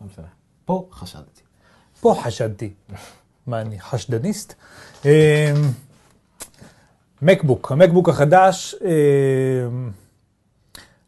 לא 0.00 0.06
משנה. 0.12 0.26
פה 0.64 0.86
חשדתי. 0.92 1.40
פה 2.00 2.14
חשדתי. 2.22 2.72
מה, 3.46 3.60
אני 3.60 3.80
חשדניסט? 3.80 4.54
אמ, 5.04 5.10
מקבוק, 7.22 7.72
המקבוק 7.72 8.08
החדש, 8.08 8.74
אמ, 8.84 9.90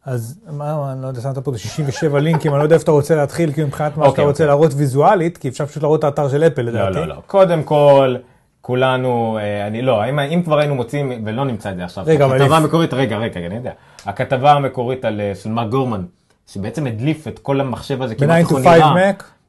אז 0.07 0.39
מה, 0.51 0.91
אני 0.91 1.01
לא 1.01 1.07
יודע, 1.07 1.21
שמת 1.21 1.37
פה 1.37 1.51
את 1.51 1.55
ה-67 1.55 2.17
לינקים, 2.17 2.51
אני 2.51 2.59
לא 2.59 2.63
יודע 2.63 2.75
איפה 2.75 2.83
אתה 2.83 2.91
רוצה 2.91 3.15
להתחיל, 3.15 3.51
כאילו 3.51 3.67
מבחינת 3.67 3.97
מה 3.97 4.03
שאתה 4.03 4.09
אוקיי, 4.09 4.25
רוצה 4.25 4.43
אוקיי. 4.43 4.47
להראות 4.47 4.71
ויזואלית, 4.75 5.37
כי 5.37 5.47
אפשר 5.49 5.65
פשוט 5.65 5.83
להראות 5.83 5.99
את 5.99 6.03
האתר 6.03 6.29
של 6.29 6.43
אפל 6.43 6.61
לא, 6.61 6.71
לדעתי. 6.71 6.95
לא, 6.95 7.07
לא. 7.07 7.15
קודם 7.27 7.63
כל, 7.63 8.15
כולנו, 8.61 9.37
אה, 9.41 9.67
אני 9.67 9.81
לא, 9.81 10.09
אם, 10.09 10.19
אם 10.19 10.41
כבר 10.43 10.59
היינו 10.59 10.75
מוצאים, 10.75 11.11
ולא 11.25 11.45
נמצא 11.45 11.71
את 11.71 11.77
זה 11.77 11.83
עכשיו, 11.83 12.03
רגע, 12.07 12.25
הכתבה 12.25 12.57
המקורית, 12.57 12.93
רגע, 12.93 13.17
רגע, 13.17 13.45
אני 13.45 13.55
יודע. 13.55 13.71
הכתבה 14.05 14.51
המקורית 14.51 15.05
על, 15.05 15.21
אה, 15.21 15.35
של 15.35 15.49
מרק 15.49 15.69
גורמן, 15.69 16.03
שבעצם 16.47 16.87
הדליף 16.87 17.27
את 17.27 17.39
כל 17.39 17.61
המחשב 17.61 18.01
הזה, 18.01 18.15
כמעט 18.15 18.29
ב-9 18.29 18.39
איך 18.39 18.49
הוא 18.49 18.59
5 18.59 18.67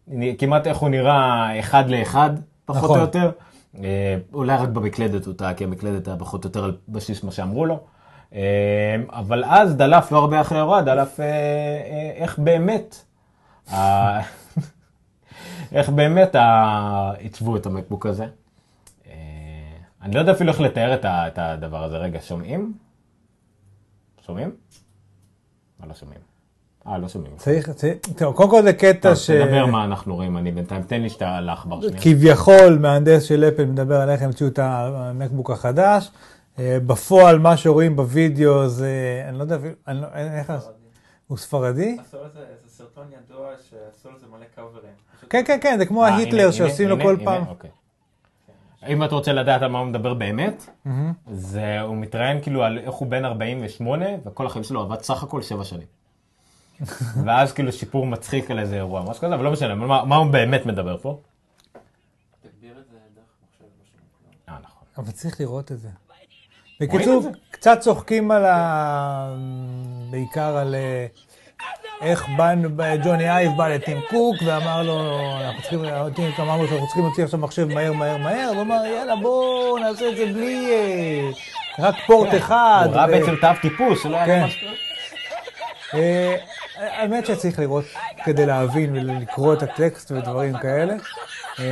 נראה, 0.09 0.35
כמעט 0.39 0.67
איך 0.67 0.79
הוא 0.79 0.89
נראה 0.89 1.59
אחד 1.59 1.91
לאחד, 1.91 2.31
פחות 2.65 2.85
נכון. 2.85 2.97
או 2.99 3.05
יותר. 3.05 3.31
אה, 3.83 4.17
אולי 4.35 4.57
רק 4.57 4.69
במקלדת 4.69 5.27
הוא 5.27 5.35
טעה, 5.35 5.55
כי 5.55 5.65
המקלדת 5.65 6.09
היה 6.09 6.17
פחות 6.17 6.45
או 6.45 6.49
יותר 6.49 6.65
על 6.65 6.77
בסיס 6.89 7.25
מה 7.25 7.33
שאמרו 7.33 7.67
לו. 7.67 7.81
אה, 8.35 8.41
אבל 9.11 9.45
אז 9.45 9.77
דלף, 9.77 10.13
לא 10.13 10.19
הרבה 10.19 10.41
אחרי 10.41 10.59
האירוע, 10.59 10.81
דלף 10.83 11.21
אה, 11.21 11.25
אה, 11.27 12.11
איך 12.17 12.39
באמת, 12.39 12.97
איך 15.73 15.89
באמת 15.89 16.37
עיצבו 17.19 17.57
את 17.57 17.67
המקבוק 17.67 18.07
הזה. 18.07 18.27
אה, 19.07 19.13
אני 20.03 20.15
לא 20.15 20.21
יודע 20.21 20.33
אפילו 20.33 20.53
איך 20.53 20.61
לתאר 20.61 20.95
את 21.05 21.39
הדבר 21.39 21.85
הזה. 21.85 21.97
רגע, 21.97 22.19
שומעים? 22.23 22.73
שומעים? 24.27 24.51
מה 25.81 25.87
לא 25.87 25.95
שומעים? 25.95 26.21
אה, 26.87 26.99
לא 26.99 27.09
שומעים. 27.09 27.33
צריך, 27.37 27.71
צריך- 27.71 27.97
טוב, 28.17 28.35
קודם 28.35 28.51
כל 28.51 28.63
זה 28.63 28.73
קטע 28.73 29.17
ש... 29.17 29.31
תדבר 29.31 29.67
מה 29.67 29.85
אנחנו 29.85 30.15
רואים, 30.15 30.37
אני 30.37 30.53
בינתיים, 30.53 30.83
תן 30.83 31.03
לי 31.03 31.11
שאתה 31.11 31.37
על 31.37 31.49
העכבר 31.49 31.81
שנייה. 31.81 32.03
כביכול 32.03 32.79
מהנדס 32.81 33.23
של 33.23 33.45
אפל 33.55 33.65
מדבר 33.65 34.01
על 34.01 34.11
איך 34.11 34.23
הם 34.23 34.29
הוציאו 34.29 34.49
את 34.49 34.59
המקבוק 34.63 35.51
החדש. 35.51 36.11
אה, 36.59 36.79
בפועל 36.87 37.39
מה 37.39 37.57
שרואים 37.57 37.97
בווידאו 37.97 38.69
זה, 38.69 39.25
אני 39.29 39.39
לא 39.39 39.43
יודע, 39.43 39.57
אני 39.89 40.01
לא, 40.01 40.07
אין- 40.15 40.33
איך, 40.33 40.53
הוא 41.27 41.39
ספרדי? 41.39 41.97
עשו 42.01 42.17
לזה, 42.25 42.45
זה 42.65 42.71
סרטון 42.71 43.07
ידוע 43.13 43.49
שעשו 43.71 44.17
לזה 44.17 44.27
מלא 44.27 44.45
קאברים. 44.57 44.93
כן, 45.31 45.43
כן, 45.47 45.59
כן, 45.63 45.77
זה 45.79 45.87
כמו 45.87 46.05
אה, 46.05 46.09
ההיטלר 46.09 46.51
שעושים 46.51 46.89
לו 46.89 46.97
כל 47.03 47.17
פעם. 47.25 47.47
אוקיי. 47.47 47.71
אם 48.89 49.05
אתה 49.05 49.15
רוצה 49.15 49.33
לדעת 49.33 49.63
על 49.63 49.71
מה 49.71 49.79
הוא 49.79 49.87
מדבר 49.87 50.15
באמת, 50.15 50.71
זה 51.33 51.81
הוא 51.81 51.97
מתראיין 51.97 52.43
כאילו 52.43 52.65
על 52.65 52.79
איך 52.79 52.95
הוא 52.95 53.09
בן 53.09 53.25
48 53.25 54.07
וכל 54.27 54.47
החיים 54.47 54.65
שלו 54.65 54.81
עבד 54.81 55.01
סך 55.03 55.23
הכל 55.23 55.43
7 55.43 55.65
שנים. 55.65 55.87
ואז 57.27 57.53
כאילו 57.53 57.73
שיפור 57.73 58.07
מצחיק 58.07 58.51
על 58.51 58.59
איזה 58.59 58.77
אירוע, 58.77 59.03
משהו 59.03 59.23
כזה, 59.23 59.35
אבל 59.35 59.45
לא 59.45 59.51
משנה, 59.53 59.75
מה, 59.75 60.05
מה 60.05 60.17
הוא 60.17 60.33
באמת 60.33 60.67
מדבר 60.67 60.97
פה? 60.99 61.21
תגביר 62.43 62.79
את 62.79 62.85
זה 62.91 62.97
דרך 63.15 63.25
מחשב. 63.45 63.65
משהו. 63.83 63.99
אה, 64.49 64.59
נכון. 64.63 64.83
אבל 64.99 65.11
צריך 65.11 65.41
לראות 65.41 65.73
את 65.73 65.79
זה. 65.79 65.89
בקיצור. 66.81 67.23
קצת 67.51 67.81
צוחקים 67.81 68.31
על 68.31 68.45
ה... 68.45 69.35
בעיקר 70.11 70.57
על 70.57 70.75
אה, 70.75 71.07
איך 72.01 72.27
באנו, 72.37 72.69
ג'וני 73.05 73.31
אייב 73.31 73.53
בא 73.57 73.69
לטים 73.69 74.01
קוק 74.11 74.37
ואמר 74.47 74.83
לו, 74.83 75.21
אנחנו 75.41 75.61
צריכים, 75.61 75.81
טים 76.15 76.31
קוק 76.31 76.41
אמר 76.41 76.57
לו 76.57 76.69
שאנחנו 76.69 76.87
צריכים 76.87 77.05
להוציא 77.05 77.25
עכשיו 77.25 77.41
מחשב 77.41 77.69
מהר 77.75 77.93
מהר 77.93 78.17
מהר, 78.17 78.51
והוא 78.53 78.63
אמר 78.63 78.87
יאללה 78.87 79.17
בואו 79.17 79.79
נעשה 79.79 80.09
את 80.09 80.17
זה 80.17 80.27
בלי, 80.27 80.71
אה, 80.71 81.31
רק 81.79 81.95
פורט 82.07 82.35
אחד. 82.35 82.85
הוא 82.87 82.95
ראה 82.95 83.07
בעצם 83.07 83.37
אב 83.41 83.49
טיפוס, 83.63 84.03
שלא 84.03 84.17
היה 84.17 84.27
כן. 84.27 84.41
ממש... 84.41 84.65
אה, 85.95 86.37
האמת 86.77 87.27
שצריך 87.27 87.59
לראות 87.59 87.85
כדי 88.25 88.47
להבין 88.47 88.97
ולקרוא 88.97 89.55
את 89.55 89.63
הטקסט 89.63 90.11
ודברים 90.13 90.59
כאלה. 90.59 90.95
אמ, 91.59 91.65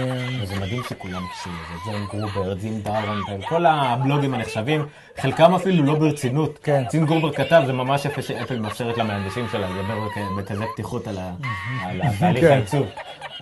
וזה 0.42 0.56
מדהים 0.56 0.82
שכולם 0.88 1.22
הקשיבו, 1.30 1.54
זה 1.84 1.90
ג'ון 1.90 2.20
גרובר, 2.20 2.54
זין 2.58 2.82
דארנטל, 2.82 3.46
כל 3.48 3.66
הבלוגים 3.66 4.34
הנחשבים, 4.34 4.86
חלקם 5.20 5.54
אפילו 5.54 5.84
לא 5.84 5.94
ברצינות. 5.94 6.58
כן. 6.62 6.84
זין 6.90 7.06
גרובר 7.06 7.32
כתב, 7.32 7.62
זה 7.66 7.72
ממש 7.72 8.04
יפה 8.04 8.22
שאפל 8.22 8.58
מאפשרת 8.58 8.98
למהנדסים 8.98 9.46
שלה 9.52 9.68
לדבר 9.68 10.00
בכ- 10.00 10.38
בכזה 10.38 10.64
פתיחות 10.72 11.06
על 11.08 11.16
התהליך 12.02 12.40
כן. 12.44 12.52
העיצוב. 12.52 12.86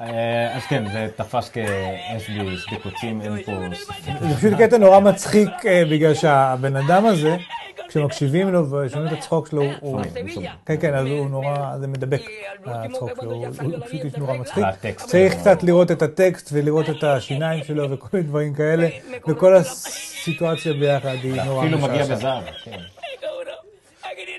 אה, 0.01 0.57
אז 0.57 0.63
כן, 0.69 0.85
זה 0.93 1.09
תפס 1.17 1.49
כאש 1.49 2.31
בשדה 2.31 2.77
קוצים, 2.83 3.21
אין 3.21 3.43
פה. 3.43 3.53
זה 4.21 4.37
פשוט 4.37 4.53
קטע 4.59 4.79
נורא 4.79 5.01
מצחיק, 5.01 5.51
אה, 5.67 5.83
בגלל 5.91 6.15
שהבן 6.15 6.77
אדם 6.77 7.07
הזה, 7.07 7.37
כשמקשיבים 7.89 8.53
לו 8.53 8.71
ושומעים 8.71 9.13
את 9.13 9.19
הצחוק 9.19 9.49
שלו, 9.49 9.63
הוא... 9.81 10.01
כן, 10.67 10.75
כן, 10.81 10.95
אז 10.95 11.07
הוא 11.07 11.31
נורא, 11.31 11.79
זה 11.79 11.87
מדבק, 11.87 12.23
הצחוק 12.67 13.11
שלו, 13.21 13.33
הוא 13.33 13.47
פשוט 13.87 14.05
איש 14.05 14.17
נורא 14.17 14.37
מצחיק. 14.37 14.65
צריך 14.97 15.35
קצת 15.35 15.63
לראות 15.63 15.91
את 15.91 16.03
הטקסט 16.03 16.51
ולראות 16.53 16.91
את 16.91 17.05
השיניים 17.05 17.65
שלו 17.65 17.91
וכל 17.91 18.09
מיני 18.13 18.27
דברים 18.29 18.55
כאלה, 18.55 18.89
וכל 19.29 19.55
הסיטואציה 19.57 20.73
ביחד 20.73 21.17
היא 21.23 21.43
נורא 21.43 21.65
אפילו 21.65 21.79
מגיע 21.79 22.03
משעשעת. 22.03 22.19
בזהב, 22.19 22.43
כן. 22.65 22.94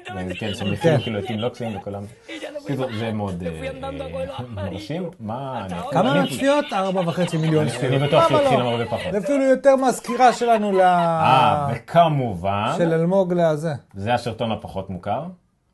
כן, 0.05 0.53
שהם 0.53 0.75
כן. 0.75 0.95
הכינו 0.95 0.99
כאילו 1.03 1.19
את 1.19 1.29
אינלוקסים 1.29 1.77
וכולם. 1.77 2.03
כאילו, 2.65 2.97
זה 2.99 3.11
מאוד 3.11 3.43
אה, 3.43 4.41
מרשים. 4.49 5.09
מה... 5.19 5.65
אני- 5.65 5.75
כמה 5.91 6.23
צפיות? 6.31 6.65
ארבע 6.73 7.01
וחצי 7.01 7.37
מיליון 7.37 7.69
צפיות. 7.69 7.93
אני 7.93 8.07
בטוח 8.07 8.31
למה 8.31 8.39
שהתחיל 8.39 8.59
לא? 8.59 8.69
הרבה 8.71 8.85
פחות. 8.85 9.11
זה 9.11 9.17
אפילו 9.17 9.43
יותר 9.43 9.75
מהסקירה 9.75 10.33
שלנו 10.33 10.71
ל... 10.71 10.81
אה, 10.81 11.67
וכמובן, 11.75 12.73
של 12.77 12.93
אלמוג 12.93 13.33
לזה. 13.33 13.73
זה 13.93 14.13
הסרטון 14.13 14.51
הפחות 14.51 14.89
מוכר. 14.89 15.25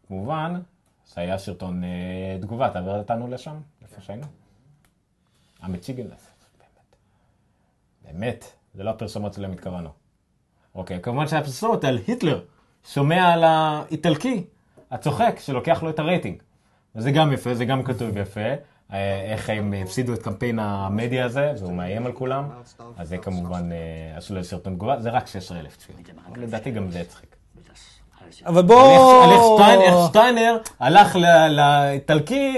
כמובן, 0.07 0.59
זה 1.13 1.21
היה 1.21 1.37
סרטון 1.37 1.83
אה, 1.83 1.89
תגובה, 2.41 2.69
תעביר 2.69 2.97
אותנו 2.97 3.27
לשם, 3.27 3.55
איפה 3.81 4.01
שהיינו. 4.01 4.25
המציגן, 5.61 6.03
באמת. 6.03 6.95
באמת, 8.05 8.45
זה 8.73 8.83
לא 8.83 8.89
הפרסומות 8.89 9.33
שלהם 9.33 9.51
התכוונו. 9.51 9.89
אוקיי, 10.75 10.99
כמובן 11.01 11.27
שהיה 11.27 11.43
פרסומות 11.43 11.83
על 11.83 11.99
היטלר, 12.07 12.41
שומע 12.85 13.33
על 13.33 13.43
האיטלקי, 13.43 14.43
הצוחק, 14.91 15.39
שלוקח 15.39 15.83
לו 15.83 15.89
את 15.89 15.99
הרייטינג. 15.99 16.35
וזה 16.95 17.11
גם 17.11 17.33
יפה, 17.33 17.53
זה 17.55 17.65
גם 17.65 17.83
כתוב 17.83 18.17
יפה. 18.17 18.39
אה, 18.93 19.21
איך 19.31 19.49
הם 19.49 19.73
הפסידו 19.83 20.13
את 20.13 20.21
קמפיין 20.21 20.59
המדיה 20.59 21.25
הזה, 21.25 21.53
והוא 21.59 21.73
מאיים 21.73 22.05
על 22.05 22.11
כולם. 22.11 22.43
אז 22.97 23.09
זה 23.09 23.17
כמובן, 23.17 23.69
אה, 23.71 23.77
עשו 24.17 24.35
לו 24.35 24.43
סרטון 24.43 24.73
תגובה, 24.75 24.99
זה 24.99 25.09
רק 25.09 25.27
16,000 25.27 25.77
צפיות. 25.77 25.99
לדעתי 26.35 26.71
גם 26.71 26.91
זה 26.91 26.99
יצחיק. 26.99 27.35
אבל 28.45 28.57
על 28.59 28.65
בוא... 28.65 28.91
איך- 29.59 29.67
על 29.69 29.81
איך 29.81 29.95
שטיינר 30.09 30.57
הלך 30.79 31.15
לאיטלקי 31.49 32.57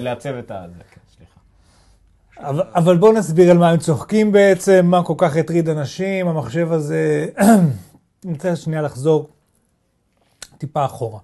לעצב 0.00 0.34
את 0.34 0.50
ה... 0.50 0.64
כן, 0.90 1.00
אבל 2.74 2.96
בואו 2.96 3.12
נסביר 3.12 3.50
על 3.50 3.58
מה 3.58 3.70
הם 3.70 3.76
צוחקים 3.78 4.32
בעצם, 4.32 4.86
מה 4.86 5.02
כל 5.02 5.14
כך 5.18 5.36
הטריד 5.36 5.68
אנשים, 5.68 6.28
המחשב 6.28 6.72
הזה... 6.72 7.26
רוצה 8.24 8.56
שנייה 8.56 8.82
לחזור 8.82 9.28
טיפה 10.58 10.84
אחורה. 10.84 11.20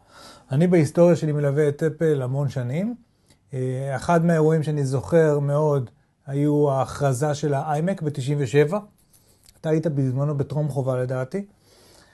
אני 0.53 0.67
בהיסטוריה 0.67 1.17
שלי 1.17 1.33
מלווה 1.33 1.69
את 1.69 1.83
אפל 1.83 2.23
המון 2.23 2.49
שנים. 2.49 2.95
אה, 3.55 3.97
אחד 3.97 4.25
מהאירועים 4.25 4.63
שאני 4.63 4.85
זוכר 4.85 5.39
מאוד 5.39 5.91
היו 6.27 6.71
ההכרזה 6.71 7.35
של 7.35 7.55
האיימק 7.55 8.03
ב-97. 8.03 8.75
אתה 9.61 9.69
היית 9.69 9.87
בזמנו 9.87 10.37
בטרום 10.37 10.69
חובה 10.69 11.03
לדעתי. 11.03 11.45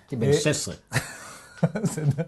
הייתי 0.00 0.16
בן 0.16 0.32
16. 0.32 0.74
בסדר. 1.82 2.22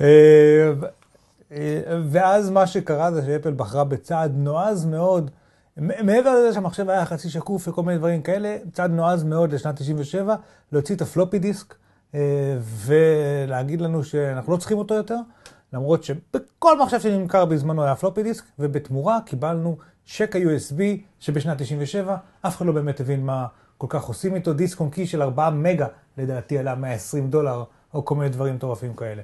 אה, 0.00 0.72
אה, 1.52 2.00
ואז 2.10 2.50
מה 2.50 2.66
שקרה 2.66 3.12
זה 3.12 3.26
שאפל 3.26 3.52
בחרה 3.52 3.84
בצעד 3.84 4.32
נועז 4.36 4.84
מאוד, 4.84 5.30
מעבר 5.78 6.34
לזה 6.34 6.54
שהמחשב 6.54 6.88
היה 6.88 7.04
חצי 7.04 7.30
שקוף 7.30 7.68
וכל 7.68 7.82
מיני 7.82 7.98
דברים 7.98 8.22
כאלה, 8.22 8.56
צעד 8.72 8.90
נועז 8.90 9.24
מאוד 9.24 9.52
לשנת 9.52 9.76
97, 9.76 10.36
להוציא 10.72 10.94
את 10.94 11.02
הפלופי 11.02 11.38
דיסק 11.38 11.74
אה, 12.14 12.20
ולהגיד 12.86 13.80
לנו 13.80 14.04
שאנחנו 14.04 14.52
לא 14.52 14.56
צריכים 14.56 14.78
אותו 14.78 14.94
יותר, 14.94 15.16
למרות 15.72 16.04
שבכל 16.04 16.78
מחשב 16.78 17.00
שנמכר 17.00 17.44
בזמנו 17.44 17.84
היה 17.84 17.96
פלופי 17.96 18.22
דיסק, 18.22 18.44
ובתמורה 18.58 19.18
קיבלנו 19.26 19.76
שקע 20.04 20.38
USB 20.38 20.80
שבשנת 21.20 21.62
97, 21.62 22.16
אף 22.42 22.56
אחד 22.56 22.66
לא 22.66 22.72
באמת 22.72 23.00
הבין 23.00 23.26
מה 23.26 23.46
כל 23.78 23.86
כך 23.90 24.04
עושים 24.04 24.34
איתו, 24.34 24.52
דיסק 24.52 24.80
און 24.80 24.90
קי 24.90 25.06
של 25.06 25.22
4 25.22 25.50
מגה 25.50 25.86
לדעתי 26.18 26.58
עלה 26.58 26.74
120 26.74 27.30
דולר, 27.30 27.64
או 27.94 28.04
כל 28.04 28.14
מיני 28.14 28.28
דברים 28.28 28.54
מטורפים 28.54 28.94
כאלה. 28.94 29.22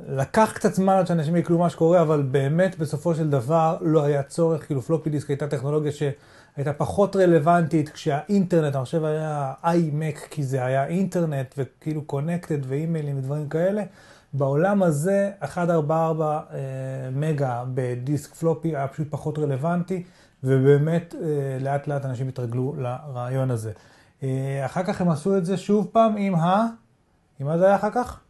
לקח 0.00 0.52
קצת 0.54 0.74
זמן 0.74 0.94
עד 0.94 1.06
שאנשים 1.06 1.36
יקלו 1.36 1.58
מה 1.58 1.70
שקורה, 1.70 2.02
אבל 2.02 2.22
באמת 2.22 2.78
בסופו 2.78 3.14
של 3.14 3.30
דבר 3.30 3.76
לא 3.80 4.04
היה 4.04 4.22
צורך, 4.22 4.66
כאילו 4.66 4.82
פלופי 4.82 5.10
דיסק 5.10 5.28
הייתה 5.28 5.48
טכנולוגיה 5.48 5.92
שהייתה 5.92 6.72
פחות 6.72 7.16
רלוונטית 7.16 7.88
כשהאינטרנט, 7.88 8.74
המחשב 8.74 9.04
היה 9.04 9.52
iMac 9.64 10.28
כי 10.30 10.42
זה 10.42 10.64
היה 10.64 10.86
אינטרנט 10.86 11.54
וכאילו 11.58 12.02
קונקטד 12.02 12.58
ואימיילים 12.62 13.18
ודברים 13.18 13.48
כאלה. 13.48 13.82
בעולם 14.32 14.82
הזה 14.82 15.30
144 15.40 16.40
אה, 16.52 16.58
מגה 17.12 17.64
בדיסק 17.74 18.34
פלופי 18.34 18.76
היה 18.76 18.88
פשוט 18.88 19.06
פחות 19.10 19.38
רלוונטי, 19.38 20.04
ובאמת 20.44 21.14
אה, 21.14 21.58
לאט 21.60 21.86
לאט 21.86 22.04
אנשים 22.04 22.28
התרגלו 22.28 22.74
לרעיון 22.78 23.50
הזה. 23.50 23.72
אה, 24.22 24.62
אחר 24.66 24.82
כך 24.82 25.00
הם 25.00 25.10
עשו 25.10 25.36
את 25.36 25.46
זה 25.46 25.56
שוב 25.56 25.88
פעם 25.92 26.16
עם 26.16 26.34
ה... 26.34 26.66
עם 27.40 27.46
מה 27.46 27.58
זה 27.58 27.66
היה 27.66 27.76
אחר 27.76 27.90
כך? 27.90 28.20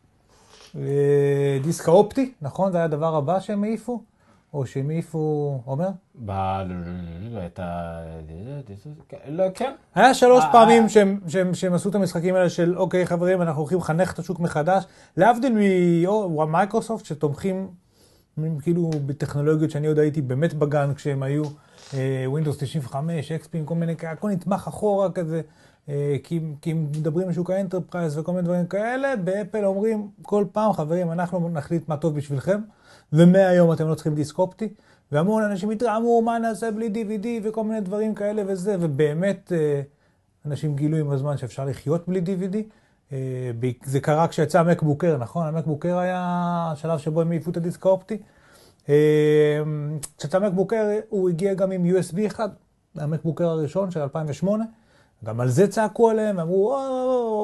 דיסק 1.62 1.88
האופטי, 1.88 2.32
נכון? 2.42 2.72
זה 2.72 2.78
היה 2.78 2.84
הדבר 2.84 3.16
הבא 3.16 3.40
שהם 3.40 3.64
העיפו? 3.64 4.02
או 4.54 4.66
שהם 4.66 4.90
העיפו, 4.90 5.60
עומר? 5.64 5.88
לא, 9.28 9.44
כן. 9.54 9.72
היה 9.94 10.14
שלוש 10.14 10.44
פעמים. 10.52 10.88
שהם, 10.88 11.74
עשו 11.74 11.88
את 11.88 11.94
המשחקים 11.94 12.34
האלה 12.34 12.50
של 12.50 12.78
אוקיי 12.78 13.06
חברים 13.06 13.42
אנחנו 13.42 13.60
הולכים 13.60 13.78
לחנך 13.78 14.12
את 14.12 14.18
השוק 14.18 14.40
מחדש 14.40 14.84
להבדיל 15.16 15.52
ממייקרוסופט 16.28 17.04
שתומכים 17.04 17.68
כאילו 18.62 18.90
בטכנולוגיות 19.06 19.70
שאני 19.70 19.86
עוד 19.86 19.98
הייתי 19.98 20.22
באמת 20.22 20.54
בגן 20.54 20.94
כשהם 20.94 21.22
היו 21.22 21.44
אה, 21.94 22.26
Windows 22.34 22.60
95, 22.60 23.32
XP, 23.32 23.56
כל 23.64 23.74
מיני 23.74 23.94
הכל 24.02 24.28
נתמך 24.28 24.68
אחורה 24.68 25.10
כזה 25.10 25.40
כי, 26.22 26.40
כי 26.60 26.70
הם 26.70 26.82
מדברים 26.82 27.28
על 27.28 27.34
שוק 27.34 27.50
ה 27.50 27.57
enterprise 27.57 28.18
וכל 28.18 28.32
מיני 28.32 28.44
דברים 28.44 28.66
כאלה 28.66 29.16
באפל 29.16 29.64
אומרים 29.64 30.10
כל 30.22 30.44
פעם 30.52 30.72
חברים 30.72 31.12
אנחנו 31.12 31.48
נחליט 31.48 31.88
מה 31.88 31.96
טוב 31.96 32.14
בשבילכם 32.14 32.60
ומהיום 33.12 33.72
אתם 33.72 33.88
לא 33.88 33.94
צריכים 33.94 34.14
דיסק 34.14 34.38
אופטי 34.38 34.68
והמון 35.12 35.42
אנשים 35.42 35.70
התרעמו, 35.70 36.22
מה 36.22 36.38
נעשה 36.38 36.70
בלי 36.70 36.88
DVD 36.94 37.26
וכל 37.42 37.64
מיני 37.64 37.80
דברים 37.80 38.14
כאלה 38.14 38.42
וזה, 38.46 38.76
ובאמת 38.80 39.52
אה, 39.52 39.82
אנשים 40.46 40.76
גילו 40.76 40.96
עם 40.96 41.10
הזמן 41.10 41.36
שאפשר 41.36 41.64
לחיות 41.64 42.08
בלי 42.08 42.20
DVD. 42.20 42.56
אה, 43.12 43.50
זה 43.84 44.00
קרה 44.00 44.28
כשיצא 44.28 44.60
המקבוק 44.60 44.91
אייר, 44.91 45.16
נכון? 45.16 45.46
המקבוק 45.46 45.78
אייר 45.78 45.98
היה 45.98 46.20
השלב 46.72 46.98
שבו 46.98 47.20
הם 47.20 47.30
העיפו 47.30 47.50
את 47.50 47.56
הדיסק 47.56 47.86
האופטי. 47.86 48.18
אה, 48.88 49.62
כשיצא 50.18 50.36
המקבוק 50.36 50.66
אייר 50.66 50.86
הוא 51.08 51.28
הגיע 51.28 51.54
גם 51.54 51.72
עם 51.72 51.84
USB 51.84 52.26
אחד, 52.26 52.48
המקבוקר 52.96 53.48
הראשון 53.48 53.90
של 53.90 54.00
2008. 54.00 54.64
גם 55.24 55.40
על 55.40 55.48
זה 55.48 55.68
צעקו 55.68 56.10
עליהם, 56.10 56.40
אמרו, 56.40 56.66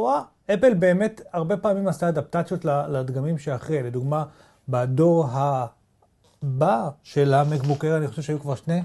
וואו. 0.02 0.22
אפל 0.54 0.74
באמת 0.74 1.20
הרבה 1.32 1.56
פעמים 1.56 1.88
עשתה 1.88 2.08
אדפטציות 2.08 2.64
לדגמים 2.64 3.38
שאחרי. 3.38 3.82
לדוגמה, 3.82 4.24
בדור 4.68 5.28
הבא 5.30 6.88
של 7.02 7.34
המקבוקר, 7.34 7.96
אני 7.96 8.08
חושב 8.08 8.22
שהיו 8.22 8.40
כבר 8.40 8.54
שני 8.54 8.82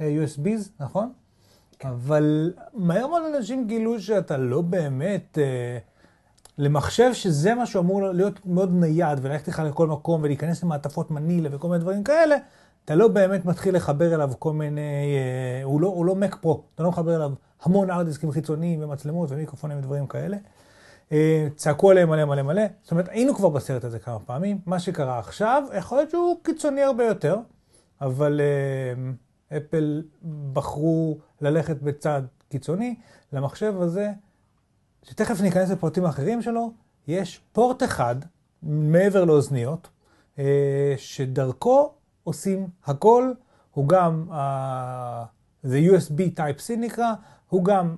אה, 0.00 0.16
USBs, 0.24 0.68
נכון? 0.80 1.12
אבל 1.84 2.52
מהר 2.74 3.06
מאוד 3.06 3.22
אנשים 3.36 3.66
גילו 3.66 4.00
שאתה 4.00 4.36
לא 4.36 4.60
באמת... 4.60 5.38
אה, 5.38 5.78
למחשב 6.58 7.10
שזה 7.12 7.54
מה 7.54 7.66
שאמור 7.66 8.02
להיות 8.02 8.46
מאוד 8.46 8.74
נייד 8.74 9.18
וללכת 9.22 9.46
איתך 9.46 9.62
לכל 9.66 9.86
מקום 9.86 10.22
ולהיכנס 10.22 10.62
למעטפות 10.62 11.10
מנילה 11.10 11.48
וכל 11.52 11.68
מיני 11.68 11.80
דברים 11.80 12.04
כאלה, 12.04 12.36
אתה 12.84 12.94
לא 12.94 13.08
באמת 13.08 13.44
מתחיל 13.44 13.76
לחבר 13.76 14.14
אליו 14.14 14.30
כל 14.38 14.52
מיני, 14.52 14.80
אה, 14.80 15.64
הוא 15.64 15.80
לא, 15.80 15.88
הוא 15.88 16.06
לא 16.06 16.14
Mac 16.22 16.32
Pro, 16.32 16.50
אתה 16.74 16.82
לא 16.82 16.88
מחבר 16.88 17.16
אליו 17.16 17.32
המון 17.62 17.90
ארדיסקים 17.90 18.30
חיצוניים 18.30 18.82
ומצלמות 18.82 19.30
ומיקרופונים 19.30 19.78
ודברים 19.78 20.06
כאלה. 20.06 20.36
אה, 21.12 21.48
צעקו 21.56 21.90
עליהם 21.90 22.08
מלא 22.08 22.24
מלא 22.24 22.42
מלא, 22.42 22.62
זאת 22.82 22.90
אומרת 22.90 23.08
היינו 23.08 23.34
כבר 23.34 23.48
בסרט 23.48 23.84
הזה 23.84 23.98
כמה 23.98 24.18
פעמים, 24.18 24.58
מה 24.66 24.80
שקרה 24.80 25.18
עכשיו 25.18 25.62
יכול 25.78 25.98
להיות 25.98 26.10
שהוא 26.10 26.36
קיצוני 26.42 26.82
הרבה 26.82 27.04
יותר, 27.04 27.36
אבל 28.00 28.40
אה, 28.40 29.56
אפל 29.56 30.02
בחרו 30.52 31.18
ללכת 31.40 31.82
בצד 31.82 32.22
קיצוני, 32.48 32.94
למחשב 33.32 33.74
הזה 33.80 34.10
שתכף 35.02 35.40
ניכנס 35.40 35.70
לפרטים 35.70 36.04
האחרים 36.04 36.42
שלו, 36.42 36.72
יש 37.08 37.40
פורט 37.52 37.82
אחד 37.82 38.16
מעבר 38.62 39.24
לאוזניות, 39.24 39.88
אה, 40.38 40.94
שדרכו 40.96 41.92
עושים 42.24 42.68
הכל, 42.84 43.32
הוא 43.70 43.88
גם, 43.88 44.28
זה 45.62 45.80
USB 45.90 46.38
Type 46.38 46.60
C 46.60 46.76
נקרא, 46.78 47.12
הוא 47.48 47.64
גם 47.64 47.96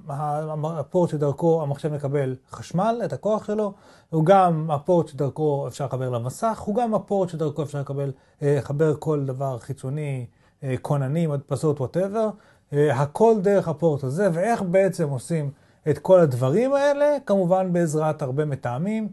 הפורט 0.64 1.11
שדרכו 1.11 1.62
המחשב 1.62 1.92
מקבל 1.92 2.36
חשמל, 2.51 3.01
את 3.05 3.12
הכוח 3.12 3.44
שלו, 3.44 3.72
הוא 4.11 4.24
גם 4.24 4.70
הפורט 4.70 5.09
שדרכו 5.09 5.68
אפשר 5.68 5.84
לחבר 5.84 6.11
למסך, 6.11 6.61
הוא 6.61 6.74
גם 6.74 6.94
הפורט 6.94 7.28
שדרכו 7.28 7.62
אפשר 7.62 7.80
לקבל, 7.80 8.12
אה, 8.42 8.57
לחבר 8.59 8.94
כל 8.99 9.24
דבר 9.24 9.59
חיצוני, 9.59 10.26
אה, 10.62 10.74
כוננים, 10.82 11.30
הדפסות, 11.30 11.80
וואטאבר, 11.80 12.30
הכל 12.72 13.34
דרך 13.42 13.68
הפורט 13.68 14.05
הזה, 14.05 14.28
ואיך 14.32 14.62
בעצם 14.62 15.09
עושים 15.09 15.51
את 15.90 15.99
כל 15.99 16.20
הדברים 16.20 16.72
האלה, 16.72 17.16
כמובן 17.26 17.72
בעזרת 17.72 18.22
הרבה 18.22 18.44
מתאמים, 18.44 19.09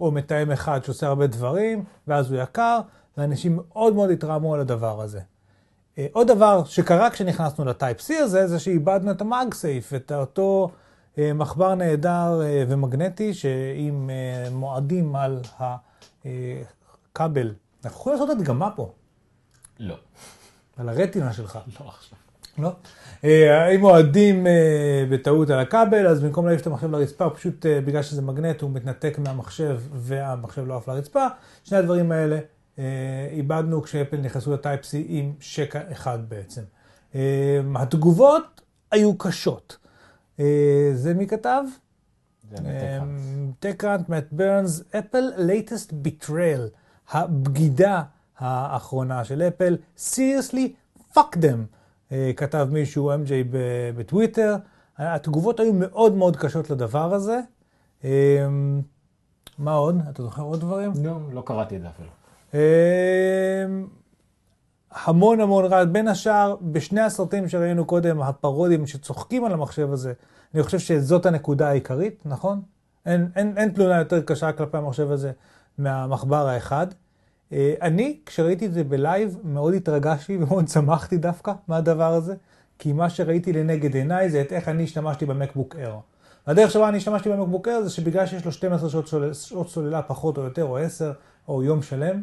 או 0.00 0.10
מתאם 0.10 0.50
אחד 0.50 0.84
שעושה 0.84 1.06
הרבה 1.06 1.26
דברים, 1.26 1.84
ואז 2.08 2.32
הוא 2.32 2.40
יקר, 2.42 2.80
ואנשים 3.16 3.56
מאוד 3.56 3.94
מאוד 3.94 4.10
התרעמו 4.10 4.54
על 4.54 4.60
הדבר 4.60 5.00
הזה. 5.00 5.20
אה, 5.98 6.06
עוד 6.12 6.28
דבר 6.28 6.64
שקרה 6.64 7.10
כשנכנסנו 7.10 7.64
לטייפ-C 7.64 8.12
הזה, 8.14 8.46
זה 8.46 8.58
שאיבדנו 8.58 9.10
את 9.10 9.20
המאגסייף, 9.20 9.94
את 9.94 10.12
אותו 10.12 10.70
אה, 11.18 11.32
מחבר 11.32 11.74
נהדר 11.74 12.42
אה, 12.44 12.64
ומגנטי, 12.68 13.34
שעם 13.34 14.10
מועדים 14.50 15.16
על 15.16 15.40
הכבל. 16.24 17.54
אנחנו 17.84 18.00
יכולים 18.00 18.20
לעשות 18.20 18.38
הדגמה 18.38 18.70
פה. 18.70 18.92
לא. 19.80 19.96
על 20.76 20.88
הרטינה 20.88 21.32
שלך. 21.32 21.58
לא 21.80 21.88
עכשיו. 21.88 22.18
לא? 22.58 22.70
אם 23.74 23.80
מועדים 23.80 24.46
בטעות 25.10 25.50
על 25.50 25.58
הכבל, 25.58 26.06
אז 26.06 26.22
במקום 26.22 26.46
להעיף 26.46 26.60
את 26.60 26.66
המחשב 26.66 26.90
לרצפה, 26.90 27.30
פשוט 27.30 27.66
בגלל 27.66 28.02
שזה 28.02 28.22
מגנט, 28.22 28.60
הוא 28.60 28.70
מתנתק 28.70 29.18
מהמחשב 29.18 29.80
והמחשב 29.92 30.66
לא 30.66 30.76
עף 30.76 30.88
לרצפה. 30.88 31.26
שני 31.64 31.78
הדברים 31.78 32.12
האלה 32.12 32.38
איבדנו 33.30 33.82
כשאפל 33.82 34.16
נכנסו 34.16 34.52
לטייפ-C 34.52 34.96
עם 35.06 35.32
שקע 35.40 35.80
אחד 35.92 36.28
בעצם. 36.28 36.62
אה, 37.14 37.60
התגובות 37.74 38.60
היו 38.90 39.18
קשות. 39.18 39.76
אה, 40.40 40.90
זה 40.94 41.14
מי 41.14 41.26
כתב? 41.26 41.62
טקראנט, 43.58 44.08
מאט 44.08 44.24
ברנס, 44.32 44.82
אפל 44.98 45.32
latest 45.36 45.92
betrayal, 46.06 46.60
הבגידה 47.10 48.02
האחרונה 48.38 49.24
של 49.24 49.42
אפל, 49.42 49.76
seriously 49.98 50.68
fuck 51.14 51.36
them, 51.36 52.14
כתב 52.36 52.68
מישהו, 52.70 53.12
MJ 53.12 53.28
בטוויטר. 53.96 54.56
התגובות 54.98 55.60
היו 55.60 55.72
מאוד 55.72 56.14
מאוד 56.14 56.36
קשות 56.36 56.70
לדבר 56.70 57.14
הזה. 57.14 57.40
מה 59.58 59.72
עוד? 59.72 60.00
אתה 60.10 60.22
זוכר 60.22 60.42
עוד 60.42 60.60
דברים? 60.60 60.92
לא, 61.02 61.18
לא 61.32 61.42
קראתי 61.46 61.76
את 61.76 61.80
זה 61.80 61.88
אפילו. 61.88 62.08
אמ, 62.54 63.86
המון 64.90 65.40
המון 65.40 65.64
רעש, 65.64 65.86
בין 65.86 66.08
השאר, 66.08 66.56
בשני 66.62 67.00
הסרטים 67.00 67.48
שראינו 67.48 67.84
קודם, 67.84 68.22
הפרודים 68.22 68.86
שצוחקים 68.86 69.44
על 69.44 69.52
המחשב 69.52 69.92
הזה, 69.92 70.12
אני 70.54 70.62
חושב 70.62 70.78
שזאת 70.78 71.26
הנקודה 71.26 71.68
העיקרית, 71.68 72.22
נכון? 72.24 72.62
אין, 73.06 73.28
אין, 73.36 73.54
אין 73.56 73.70
תלונה 73.70 73.98
יותר 73.98 74.20
קשה 74.20 74.52
כלפי 74.52 74.76
המחשב 74.76 75.10
הזה 75.10 75.32
מהמחבר 75.78 76.48
האחד. 76.48 76.86
אה, 77.52 77.74
אני, 77.82 78.18
כשראיתי 78.26 78.66
את 78.66 78.72
זה 78.72 78.84
בלייב, 78.84 79.38
מאוד 79.44 79.74
התרגשתי 79.74 80.36
ומאוד 80.42 80.68
שמחתי 80.68 81.16
דווקא 81.16 81.52
מהדבר 81.68 82.12
הזה, 82.12 82.34
כי 82.78 82.92
מה 82.92 83.10
שראיתי 83.10 83.52
לנגד 83.52 83.94
עיניי 83.94 84.30
זה 84.30 84.40
את 84.40 84.52
איך 84.52 84.68
אני 84.68 84.84
השתמשתי 84.84 85.26
במקבוק 85.26 85.76
אר. 85.76 85.98
הדרך 86.46 86.70
שבה 86.70 86.88
אני 86.88 86.96
השתמשתי 86.96 87.28
במקבוק 87.28 87.68
אר 87.68 87.82
זה 87.82 87.90
שבגלל 87.90 88.26
שיש 88.26 88.44
לו 88.44 88.52
12 88.52 88.90
שעות, 89.32 89.68
סוללה 89.68 90.02
פחות 90.02 90.38
או 90.38 90.42
יותר, 90.42 90.64
או 90.64 90.78
10, 90.78 91.12
או 91.48 91.62
יום 91.62 91.82
שלם, 91.82 92.22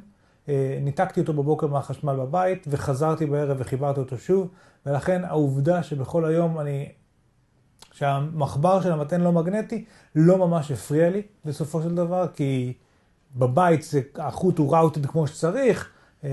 ניתקתי 0.82 1.20
אותו 1.20 1.34
בבוקר 1.34 1.68
מהחשמל 1.68 2.16
בבית, 2.16 2.68
וחזרתי 2.70 3.26
בערב 3.26 3.58
וחיברתי 3.60 4.00
אותו 4.00 4.18
שוב, 4.18 4.48
ולכן 4.86 5.26
העובדה 5.26 5.84
שבכל 5.84 6.26
היום 6.26 6.60
אני... 6.60 6.89
שהמחבר 7.92 8.82
של 8.82 8.92
המתן 8.92 9.22
לא 9.22 9.32
מגנטי 9.32 9.86
לא 10.16 10.38
ממש 10.38 10.72
הפריע 10.72 11.10
לי 11.10 11.22
בסופו 11.46 11.82
של 11.82 11.96
דבר, 11.96 12.28
כי 12.34 12.74
בבית 13.36 13.84
זה, 13.84 14.02
החוט 14.16 14.58
הוא 14.58 14.76
routed 14.76 15.06
כמו 15.06 15.28
שצריך, 15.28 15.89
אה, 16.24 16.30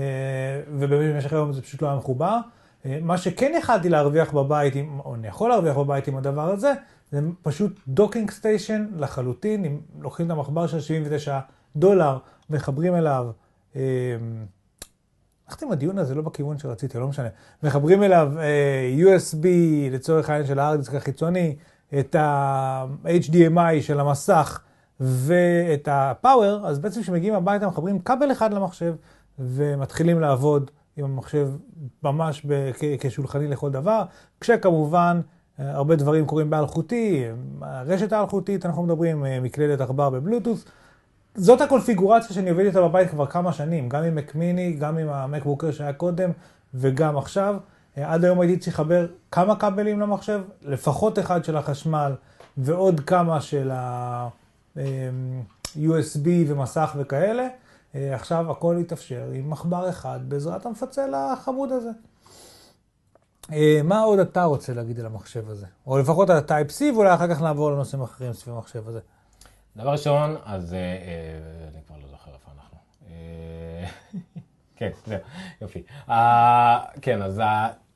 ובמשך 0.77 1.33
היום 1.33 1.53
זה 1.53 1.61
פשוט 1.61 1.81
לא 1.81 1.87
היה 1.87 1.97
מחובר. 1.97 2.37
אה, 2.85 2.99
מה 3.01 3.17
שכן 3.17 3.51
יכלתי 3.57 3.89
להרוויח 3.89 4.33
בבית, 4.33 4.73
או 5.05 5.15
אני 5.15 5.27
יכול 5.27 5.49
להרוויח 5.49 5.77
בבית 5.77 6.07
עם 6.07 6.17
הדבר 6.17 6.51
הזה, 6.51 6.73
זה 7.11 7.19
פשוט 7.41 7.79
docking 7.87 8.31
station 8.31 8.87
לחלוטין, 8.97 9.65
אם 9.65 9.79
לוקחים 9.99 10.25
את 10.25 10.31
המחבר 10.31 10.67
של 10.67 10.79
79 10.79 11.39
דולר, 11.75 12.17
מחברים 12.49 12.95
אליו 12.95 13.31
הלכתי 13.75 15.65
עם 15.65 15.71
הדיון 15.71 15.97
הזה 15.97 16.15
לא 16.15 16.21
בכיוון 16.21 16.57
שרציתי, 16.57 16.97
לא 16.97 17.07
משנה. 17.07 17.27
מחברים 17.63 18.03
אליו 18.03 18.31
אה, 18.39 18.93
USB 18.99 19.45
לצורך 19.91 20.29
העניין 20.29 20.47
של 20.47 20.59
הארדיסק 20.59 20.95
החיצוני, 20.95 21.55
את 21.99 22.15
ה-HDMI 22.15 23.81
של 23.81 23.99
המסך 23.99 24.61
ואת 24.99 25.87
הפאוור, 25.91 26.67
אז 26.67 26.79
בעצם 26.79 27.01
כשמגיעים 27.01 27.33
הביתה 27.33 27.67
מחברים 27.67 27.99
כבל 27.99 28.31
אחד 28.31 28.53
למחשב 28.53 28.95
ומתחילים 29.39 30.19
לעבוד 30.19 30.71
עם 30.97 31.05
המחשב 31.05 31.49
ממש 32.03 32.45
כשולחני 32.99 33.47
לכל 33.47 33.71
דבר, 33.71 34.03
כשכמובן 34.41 35.21
אה, 35.59 35.71
הרבה 35.71 35.95
דברים 35.95 36.25
קורים 36.25 36.49
באלחוטי, 36.49 37.25
הרשת 37.61 38.13
האלחוטית, 38.13 38.65
אנחנו 38.65 38.83
מדברים 38.83 39.25
אה, 39.25 39.39
מקלדת 39.39 39.81
עכבר 39.81 40.09
בבלוטוס. 40.09 40.65
זאת 41.35 41.61
הקונפיגורציה 41.61 42.35
שאני 42.35 42.49
עובד 42.49 42.65
איתה 42.65 42.81
בבית 42.81 43.09
כבר 43.09 43.25
כמה 43.25 43.53
שנים, 43.53 43.89
גם 43.89 44.03
עם 44.03 44.15
מקמיני, 44.15 44.73
גם 44.73 44.97
עם 44.97 45.09
המקבוקר 45.09 45.71
שהיה 45.71 45.93
קודם 45.93 46.31
וגם 46.73 47.17
עכשיו. 47.17 47.55
אה, 47.97 48.13
עד 48.13 48.25
היום 48.25 48.39
הייתי 48.39 48.57
צריך 48.57 48.79
לחבר 48.79 49.07
כמה 49.31 49.55
כבלים 49.55 49.99
למחשב, 49.99 50.41
לפחות 50.61 51.19
אחד 51.19 51.43
של 51.43 51.57
החשמל 51.57 52.15
ועוד 52.57 52.99
כמה 52.99 53.41
של 53.41 53.71
ה-USB 53.71 54.77
אה, 56.27 56.43
ומסך 56.47 56.95
וכאלה. 56.97 57.47
אה, 57.95 58.15
עכשיו 58.15 58.51
הכל 58.51 58.77
יתאפשר 58.79 59.29
עם 59.33 59.49
מחבר 59.49 59.89
אחד 59.89 60.19
בעזרת 60.27 60.65
המפצל 60.65 61.13
החמוד 61.13 61.71
הזה. 61.71 61.89
מה 63.83 63.99
עוד 64.01 64.19
אתה 64.19 64.43
רוצה 64.43 64.73
להגיד 64.73 64.99
על 64.99 65.05
המחשב 65.05 65.49
הזה? 65.49 65.65
או 65.87 65.97
לפחות 65.97 66.29
על 66.29 66.37
ה-Type-C 66.37 66.83
ואולי 66.93 67.13
אחר 67.13 67.35
כך 67.35 67.41
נעבור 67.41 67.71
לנושאים 67.71 68.01
אחרים 68.01 68.33
סביב 68.33 68.55
המחשב 68.55 68.87
הזה. 68.87 68.99
דבר 69.79 69.91
ראשון, 69.91 70.35
אז 70.45 70.73
אה, 70.73 70.79
אה, 70.79 70.93
אני 71.73 71.81
כבר 71.87 71.95
לא 72.01 72.07
זוכר 72.07 72.31
איפה 72.33 72.51
אנחנו. 72.57 72.77
אה, 73.09 73.87
כן, 74.77 74.89
זהו, 75.05 75.19
יופי. 75.61 75.83
כן, 77.01 77.21
אז 77.21 77.41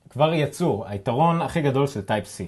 כבר 0.10 0.34
יצאו, 0.34 0.88
היתרון 0.88 1.42
הכי 1.42 1.62
גדול 1.62 1.88
של 1.88 2.02
Type 2.02 2.26
C, 2.26 2.44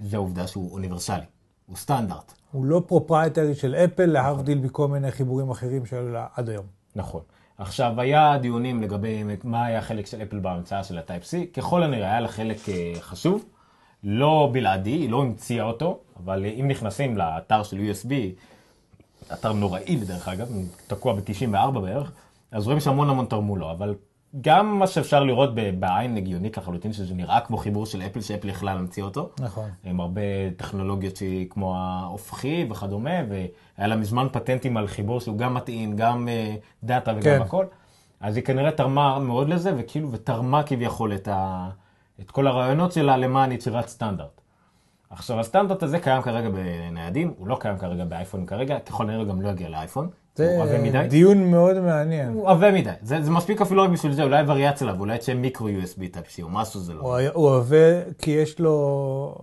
זה 0.00 0.16
העובדה 0.16 0.46
שהוא 0.46 0.72
אוניברסלי, 0.72 1.24
הוא 1.66 1.76
סטנדרט. 1.76 2.32
הוא 2.52 2.64
לא 2.64 2.82
proprietary 2.86 3.54
של 3.54 3.74
אפל, 3.74 4.06
להבדיל 4.06 4.58
מכל 4.58 4.88
מיני 4.88 5.10
חיבורים 5.10 5.50
אחרים 5.50 5.86
שהיו 5.86 6.08
לה 6.08 6.26
עד 6.34 6.48
היום. 6.48 6.66
נכון. 6.96 7.22
עכשיו, 7.58 8.00
היה 8.00 8.38
דיונים 8.38 8.82
לגבי 8.82 9.22
מה 9.44 9.64
היה 9.64 9.78
החלק 9.78 10.06
של 10.06 10.22
אפל 10.22 10.38
בהמצאה 10.38 10.84
של 10.84 10.98
ה 10.98 11.03
Type 11.03 11.22
C, 11.22 11.54
ככל 11.54 11.82
הנראה 11.82 12.10
היה 12.10 12.20
לה 12.20 12.28
חלק 12.28 12.58
חשוב. 13.00 13.44
לא 14.08 14.50
בלעדי, 14.52 14.90
היא 14.90 15.10
לא 15.10 15.22
המציאה 15.22 15.64
אותו, 15.64 15.98
אבל 16.24 16.44
אם 16.60 16.68
נכנסים 16.68 17.16
לאתר 17.16 17.62
של 17.62 17.76
USB, 17.76 18.10
אתר 19.32 19.52
נוראי 19.52 19.96
בדרך 19.96 20.28
אגב, 20.28 20.48
תקוע 20.86 21.14
ב-94 21.14 21.70
בערך, 21.70 22.12
אז 22.50 22.64
רואים 22.66 22.80
שהמון 22.80 23.10
המון 23.10 23.26
תרמו 23.26 23.56
לו, 23.56 23.70
אבל 23.70 23.94
גם 24.40 24.78
מה 24.78 24.86
שאפשר 24.86 25.24
לראות 25.24 25.50
בעין 25.54 26.16
הגיונית 26.16 26.56
לחלוטין, 26.56 26.92
שזה 26.92 27.14
נראה 27.14 27.40
כמו 27.40 27.56
חיבור 27.56 27.86
של 27.86 28.02
אפל, 28.02 28.20
שאפל 28.20 28.48
יכלה 28.48 28.74
להמציא 28.74 29.02
אותו. 29.02 29.30
נכון. 29.40 29.70
עם 29.84 30.00
הרבה 30.00 30.20
טכנולוגיות 30.56 31.16
שהיא 31.16 31.46
כמו 31.50 31.76
ההופכי 31.76 32.66
וכדומה, 32.70 33.10
והיה 33.28 33.88
לה 33.88 33.96
מזמן 33.96 34.26
פטנטים 34.32 34.76
על 34.76 34.86
חיבור 34.86 35.20
שהוא 35.20 35.38
גם 35.38 35.54
מטעין, 35.54 35.96
גם 35.96 36.28
דאטה 36.84 37.10
וגם 37.10 37.22
כן. 37.22 37.42
הכל. 37.42 37.66
אז 38.20 38.36
היא 38.36 38.44
כנראה 38.44 38.70
תרמה 38.70 39.18
מאוד 39.18 39.48
לזה, 39.48 39.72
וכאילו, 39.76 40.12
ותרמה 40.12 40.62
כביכול 40.62 41.14
את 41.14 41.28
ה... 41.28 41.68
את 42.20 42.30
כל 42.30 42.46
הרעיונות 42.46 42.92
שלה 42.92 43.16
למען 43.16 43.52
יצירת 43.52 43.88
סטנדרט. 43.88 44.40
עכשיו, 45.10 45.40
הסטנדרט 45.40 45.82
הזה 45.82 45.98
קיים 45.98 46.22
כרגע 46.22 46.48
בניידים, 46.48 47.34
הוא 47.38 47.48
לא 47.48 47.56
קיים 47.60 47.78
כרגע 47.78 48.04
באייפון 48.04 48.46
כרגע, 48.46 48.78
ככל 48.78 49.04
הנראה 49.04 49.24
גם 49.24 49.42
לא 49.42 49.48
יגיע 49.48 49.68
לאייפון. 49.68 50.08
זה 50.34 51.06
דיון 51.08 51.50
מאוד 51.50 51.80
מעניין. 51.80 52.32
הוא 52.32 52.50
עבה 52.50 52.72
מדי. 52.72 52.90
זה, 53.02 53.22
זה 53.22 53.30
מספיק 53.30 53.60
אפילו 53.60 53.82
רק 53.82 53.90
בשביל 53.90 54.12
זה, 54.12 54.22
אולי 54.22 54.44
וריאציה 54.46 54.88
עליו, 54.88 55.00
אולי 55.00 55.18
תשאר 55.18 55.36
micro 55.36 55.68
USB 55.68 55.98
Type-C 56.12 56.42
או 56.42 56.48
משהו 56.48 56.80
זה 56.80 56.94
לא. 56.94 57.00
הוא, 57.00 57.18
הוא 57.34 57.56
עבה 57.56 58.12
כי 58.18 58.30
יש 58.30 58.60
לו... 58.60 59.34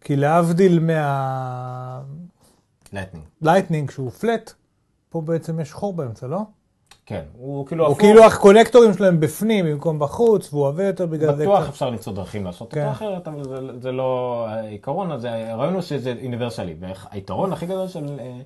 כי 0.00 0.16
להבדיל 0.16 0.78
מה... 0.78 2.00
Lightning. 2.92 3.26
Lightning 3.42 3.90
שהוא 3.90 4.10
פלט, 4.10 4.52
פה 5.08 5.20
בעצם 5.20 5.60
יש 5.60 5.72
חור 5.72 5.92
באמצע, 5.92 6.26
לא? 6.26 6.40
כן, 7.06 7.22
הוא 7.38 7.66
כאילו... 7.66 7.86
הוא 7.86 7.96
כאילו 7.96 8.24
הקונקטורים 8.24 8.92
שלהם 8.94 9.20
בפנים 9.20 9.66
במקום 9.66 9.98
בחוץ, 9.98 10.52
והוא 10.52 10.66
עובד 10.66 10.84
יותר 10.84 11.06
בגלל 11.06 11.36
זה. 11.36 11.42
בטוח 11.42 11.68
אפשר 11.68 11.90
למצוא 11.90 12.12
דרכים 12.12 12.44
לעשות 12.44 12.74
כן. 12.74 12.80
אותו 12.80 12.92
אחרת, 12.92 13.28
אבל 13.28 13.44
זה, 13.44 13.80
זה 13.80 13.92
לא 13.92 14.44
העיקרון 14.48 15.10
הזה, 15.10 15.52
הרעיון 15.52 15.74
הוא 15.74 15.82
שזה 15.82 16.14
אוניברסלי. 16.24 16.74
והיתרון 16.80 17.52
הכי 17.52 17.66
גדול 17.66 17.88
של 17.88 18.18
אה, 18.18 18.40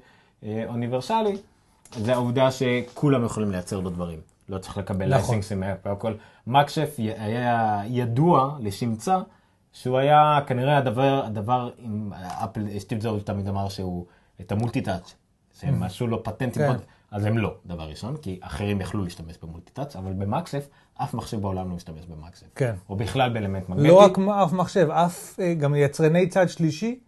אה, 0.45 0.65
אוניברסלי, 0.69 1.37
זה 1.97 2.13
העובדה 2.13 2.51
שכולם 2.51 3.25
יכולים 3.25 3.51
לייצר 3.51 3.81
לו 3.81 3.91
דברים. 3.91 4.19
לא 4.49 4.59
צריך 4.59 4.79
לקבל 4.79 5.07
נכון. 5.07 5.11
licenseים 5.11 5.63
מאפל. 5.85 6.13
MagSafe 6.47 6.95
היה 6.99 7.81
ידוע 7.87 8.57
לשמצה 8.61 9.19
שהוא 9.73 9.99
היה 9.99 10.41
כנראה 10.47 10.77
הדבר, 10.77 11.23
הדבר 11.25 11.71
עם 11.79 12.13
אפל, 12.45 12.79
סטיב 12.79 12.99
ג'ובס 13.03 13.25
תמיד 13.25 13.49
אמר 13.49 13.69
שהוא, 13.69 14.07
את 14.41 14.53
ה 14.53 14.58
multitouch, 14.58 15.15
שהם 15.61 15.83
עשו 15.83 16.07
לו 16.07 16.23
פטנטים, 16.23 16.63
כן. 16.63 16.77
אז 17.11 17.25
הם 17.25 17.39
לא, 17.39 17.55
דבר 17.67 17.83
ראשון, 17.89 18.17
כי 18.17 18.39
אחרים 18.43 18.81
יכלו 18.81 19.05
להשתמש 19.05 19.37
ב 19.43 19.47
multitouch, 19.47 19.97
אבל 19.97 20.13
ב 20.13 20.19
MagSafe, 20.19 20.69
אף 21.03 21.15
מחשב 21.15 21.41
בעולם 21.41 21.69
לא 21.71 21.77
משתמש 21.77 22.07
ב 22.07 22.11
MagSafe. 22.11 22.47
כן. 22.55 22.75
או 22.89 22.97
בכלל 22.97 23.31
באלמנט 23.31 23.69
מגנטי. 23.69 23.89
לא 23.89 23.95
רק 23.95 24.19
אף 24.45 24.53
מחשב, 24.53 24.91
אף 24.91 25.41
אה, 25.41 25.55
גם 25.55 25.75
יצרני 25.75 26.29
צד 26.29 26.49
שלישי, 26.49 26.99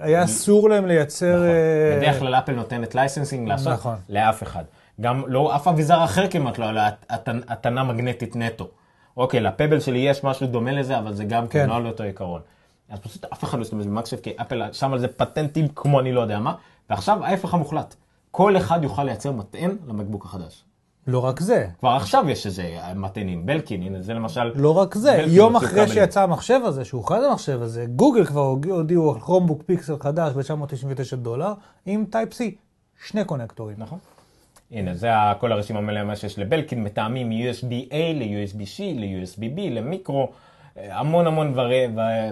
היה 0.00 0.24
אסור 0.24 0.68
להם 0.68 0.86
לייצר... 0.86 1.34
נכון. 1.36 1.46
אה, 1.46 1.96
בדרך 1.98 2.18
כלל 2.18 2.34
אפל 2.34 2.52
נותנת 2.52 2.94
licensing 2.94 3.48
לעשות 3.48 3.72
נכון. 3.72 3.96
לאף 4.08 4.42
אחד. 4.42 4.64
גם 5.00 5.22
לא, 5.26 5.56
אף 5.56 5.68
אביזר 5.68 6.04
אחר 6.04 6.28
כמעט 6.30 6.58
לא 6.58 6.64
היה 6.64 6.90
הט- 7.08 7.28
הטענה 7.48 7.84
מגנטית 7.84 8.36
נטו. 8.36 8.68
אוקיי, 9.16 9.40
לפבל 9.40 9.80
שלי 9.80 9.98
יש 9.98 10.24
משהו 10.24 10.46
דומה 10.46 10.72
לזה, 10.72 10.98
אבל 10.98 11.14
זה 11.14 11.24
גם 11.24 11.48
כן 11.48 11.62
כן. 11.62 11.68
לא 11.68 11.76
על 11.76 11.86
אותו 11.86 12.02
עיקרון. 12.02 12.40
אז 12.88 12.98
פשוט 12.98 13.24
אף 13.24 13.44
אחד 13.44 13.58
לא 13.58 13.62
ישתמש 13.62 13.86
ב 13.86 13.90
MagSafe, 13.90 14.20
כי 14.20 14.32
אפל 14.36 14.62
שם 14.72 14.92
על 14.92 14.98
זה 14.98 15.08
פטנטים 15.08 15.68
כמו 15.68 16.00
אני 16.00 16.12
לא 16.12 16.20
יודע 16.20 16.38
מה, 16.38 16.54
ועכשיו 16.90 17.24
ההפך 17.24 17.54
המוחלט. 17.54 17.94
כל 18.36 18.56
אחד 18.56 18.82
יוכל 18.82 19.04
לייצר 19.04 19.32
מטען 19.32 19.76
למקבוק 19.88 20.24
החדש. 20.24 20.64
לא 21.06 21.24
רק 21.24 21.40
זה, 21.40 21.66
כבר 21.78 21.88
עכשיו 21.88 22.30
יש 22.30 22.46
איזה 22.46 22.78
מטענים, 22.94 23.46
בלקין, 23.46 23.82
הנה 23.82 24.02
זה 24.02 24.14
למשל. 24.14 24.52
לא 24.54 24.78
רק 24.78 24.94
זה, 24.94 25.24
יום 25.26 25.56
אחרי 25.56 25.68
כבלים. 25.68 25.88
שיצא 25.88 26.22
המחשב 26.22 26.60
הזה, 26.64 26.84
שהוכרז 26.84 27.24
המחשב 27.24 27.62
הזה, 27.62 27.86
גוגל 27.86 28.24
כבר 28.24 28.56
הודיעו 28.70 29.14
על 29.14 29.20
כרומבוק 29.20 29.62
פיקסל 29.66 29.98
חדש 30.00 30.32
ב-999 30.32 31.16
דולר, 31.16 31.52
עם 31.86 32.04
Type-C, 32.10 32.42
שני 33.06 33.24
קונקטורים. 33.24 33.76
נכון. 33.78 33.98
הנה, 34.70 34.94
זה 34.94 35.08
כל 35.40 35.52
הרשימה 35.52 35.80
מלאה 35.80 36.04
מה 36.04 36.16
שיש 36.16 36.38
לבלקין, 36.38 36.84
מטענים 36.84 37.28
מ-USB-A 37.28 37.94
ל-USB-C, 38.14 38.80
ל-USB-B, 38.80 39.60
למיקרו, 39.70 40.28
אה, 40.78 40.98
המון 40.98 41.26
המון 41.26 41.52
ורי, 41.58 41.88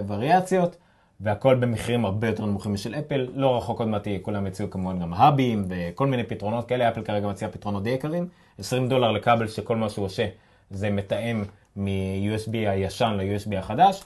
וריאציות, 0.07 0.75
והכל 1.19 1.55
במחירים 1.55 2.05
הרבה 2.05 2.27
יותר 2.27 2.45
נמוכים 2.45 2.73
משל 2.73 2.95
אפל. 2.95 3.27
לא 3.33 3.57
רחוק 3.57 3.79
עוד 3.79 3.87
מעט, 3.87 4.07
כולם 4.21 4.47
יציעו 4.47 4.69
כמובן 4.69 4.99
גם 4.99 5.13
hubים 5.13 5.65
וכל 5.69 6.07
מיני 6.07 6.23
פתרונות 6.23 6.67
כאלה, 6.67 6.89
אפל 6.89 7.03
כרגע 7.03 7.27
מציע 7.27 7.49
פתרונות 7.49 7.83
די 7.83 7.89
יקרים, 7.89 8.27
20 8.59 8.89
דולר 8.89 9.11
לכבל 9.11 9.47
שכל 9.47 9.75
מה 9.75 9.89
שהוא 9.89 10.05
עושה 10.05 10.27
זה 10.69 10.89
מתאם 10.89 11.43
מ-USB 11.75 12.51
הישן 12.53 13.17
ל-USB 13.17 13.57
החדש, 13.57 14.03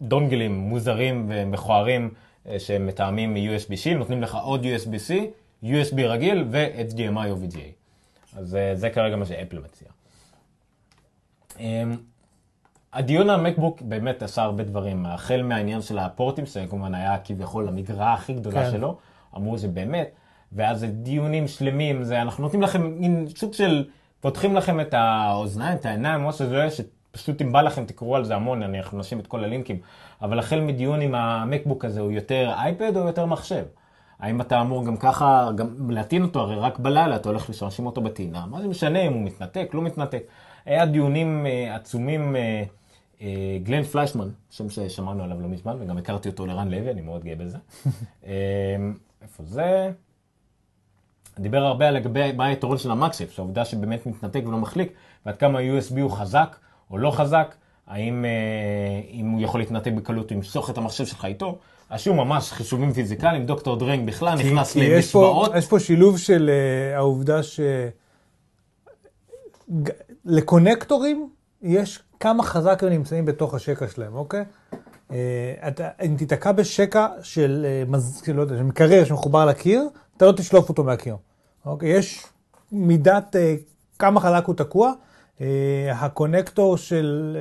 ודונגלים 0.00 0.54
מוזרים 0.58 1.26
ומכוערים 1.28 2.10
אה, 2.48 2.58
שמתאמים 2.58 3.34
מ-USB-C, 3.34 3.94
נותנים 3.94 4.22
לך 4.22 4.34
עוד 4.34 4.64
USB-C, 4.64 5.12
USB 5.64 6.00
רגיל 6.00 6.44
ו-HDMI 6.50 7.30
או 7.30 7.36
VGA. 7.36 7.72
אז 8.36 8.56
אה, 8.56 8.76
זה 8.76 8.90
כרגע 8.90 9.16
מה 9.16 9.26
שאפל 9.26 9.58
מציע. 9.58 9.88
הדיון 12.96 13.30
על 13.30 13.40
מקבוק 13.40 13.82
באמת 13.82 14.22
עשה 14.22 14.42
הרבה 14.42 14.64
דברים, 14.64 15.06
החל 15.06 15.42
מהעניין 15.42 15.82
של 15.82 15.98
הפורטים, 15.98 16.46
שכמובן 16.46 16.94
היה 16.94 17.18
כביכול 17.24 17.68
המגרעה 17.68 18.14
הכי 18.14 18.32
גדולה 18.34 18.64
כן. 18.64 18.70
שלו, 18.70 18.96
אמרו 19.36 19.58
שבאמת, 19.58 20.08
ואז 20.52 20.80
זה 20.80 20.86
דיונים 20.86 21.48
שלמים, 21.48 22.04
זה 22.04 22.22
אנחנו 22.22 22.42
נותנים 22.42 22.62
לכם 22.62 22.92
מין 23.00 23.26
סוג 23.36 23.52
של, 23.52 23.84
פותחים 24.20 24.56
לכם 24.56 24.80
את 24.80 24.94
האוזניים, 24.94 25.76
את 25.76 25.86
העיניים, 25.86 26.24
מה 26.24 26.32
שזה 26.32 26.52
לא 26.54 26.58
יהיה, 26.58 26.70
שפשוט 26.70 27.42
אם 27.42 27.52
בא 27.52 27.62
לכם 27.62 27.84
תקראו 27.84 28.16
על 28.16 28.24
זה 28.24 28.34
המון, 28.34 28.62
אני- 28.62 28.78
אנחנו 28.78 28.98
נשים 28.98 29.20
את 29.20 29.26
כל 29.26 29.44
הלינקים, 29.44 29.78
אבל 30.22 30.38
החל 30.38 30.60
מדיון 30.60 31.00
עם 31.00 31.14
המקבוק 31.14 31.84
הזה, 31.84 32.00
הוא 32.00 32.12
יותר 32.12 32.52
אייפד 32.56 32.96
או 32.96 33.06
יותר 33.06 33.26
מחשב? 33.26 33.64
האם 34.20 34.40
אתה 34.40 34.60
אמור 34.60 34.86
גם 34.86 34.96
ככה, 34.96 35.50
גם 35.56 35.90
להטעין 35.90 36.22
אותו, 36.22 36.40
הרי 36.40 36.56
רק 36.56 36.78
בלילה 36.78 37.16
אתה 37.16 37.28
הולך 37.28 37.50
לשרשים 37.50 37.86
אותו 37.86 38.00
בטעינה, 38.00 38.46
מה 38.50 38.62
זה 38.62 38.68
משנה 38.68 38.98
אם 39.02 39.12
הוא 39.12 39.22
מתנתק, 39.22 39.70
לא 39.74 39.82
מתנתק. 39.82 40.22
היה 40.66 40.86
דיונים 40.86 41.46
אה, 41.46 41.74
עצומים, 41.74 42.36
אה, 42.36 42.62
גלן 43.62 43.82
פליישמן, 43.82 44.28
שם 44.50 44.70
ששמענו 44.70 45.24
עליו 45.24 45.40
לא 45.40 45.48
מזמן, 45.48 45.76
וגם 45.80 45.98
הכרתי 45.98 46.28
אותו 46.28 46.46
לרן 46.46 46.68
לוי, 46.68 46.90
אני 46.90 47.00
מאוד 47.00 47.24
גאה 47.24 47.34
בזה. 47.36 47.58
אה, 48.26 48.32
איפה 49.22 49.42
זה? 49.44 49.90
דיבר 51.38 51.58
הרבה 51.58 51.88
על 51.88 51.94
לגבי 51.94 52.32
מה 52.32 52.46
היתרון 52.46 52.78
של 52.78 52.90
ה 52.90 52.94
MagSafe, 52.94 53.30
שהעובדה 53.32 53.64
שבאמת 53.64 54.06
מתנתק 54.06 54.42
ולא 54.46 54.58
מחליק, 54.58 54.92
ועד 55.26 55.36
כמה 55.36 55.58
ה-USB 55.58 56.00
הוא 56.00 56.10
חזק 56.10 56.56
או 56.90 56.98
לא 56.98 57.10
חזק, 57.10 57.54
האם 57.86 58.24
אה, 58.24 58.30
אם 59.10 59.30
הוא 59.30 59.42
יכול 59.42 59.60
להתנתק 59.60 59.92
בקלות, 59.92 60.30
הוא 60.30 60.36
ימשוך 60.36 60.70
את 60.70 60.78
המחשב 60.78 61.06
שלך 61.06 61.24
איתו. 61.24 61.58
עשו 61.90 62.14
ממש 62.14 62.52
חישובים 62.52 62.92
פיזיקליים, 62.92 63.46
דוקטור 63.46 63.76
דרנג 63.76 64.06
בכלל 64.06 64.38
נכנס 64.38 64.72
כי 64.72 64.78
יש 64.78 65.12
פה, 65.12 65.18
למשוואות. 65.20 65.52
יש 65.56 65.66
פה 65.66 65.80
שילוב 65.80 66.18
של 66.18 66.50
העובדה 66.96 67.42
ש... 67.42 67.60
ג- 69.82 69.90
לקונקטורים 70.24 71.28
יש 71.62 72.02
כמה 72.20 72.42
חזק 72.42 72.82
הם 72.82 72.88
נמצאים 72.88 73.24
בתוך 73.24 73.54
השקע 73.54 73.88
שלהם, 73.88 74.14
אוקיי? 74.14 74.44
Uh, 75.08 75.12
אתה, 75.68 75.88
אם 76.06 76.14
תיתקע 76.18 76.52
בשקע 76.52 77.08
של. 77.22 77.66
של, 78.24 78.36
לא 78.36 78.42
יודע, 78.42 78.56
של 78.56 78.62
מקרר 78.62 79.04
שמחובר 79.04 79.44
לקיר, 79.44 79.88
אתה 80.16 80.26
לא 80.26 80.32
תשלוף 80.32 80.68
אותו 80.68 80.84
מהקיר, 80.84 81.16
אוקיי? 81.66 81.88
יש 81.88 82.26
מידת 82.72 83.36
uh, 83.36 83.38
כמה 83.98 84.20
חלק 84.20 84.44
הוא 84.44 84.54
תקוע. 84.54 84.92
הקונקטור 85.92 86.76
של 86.76 87.36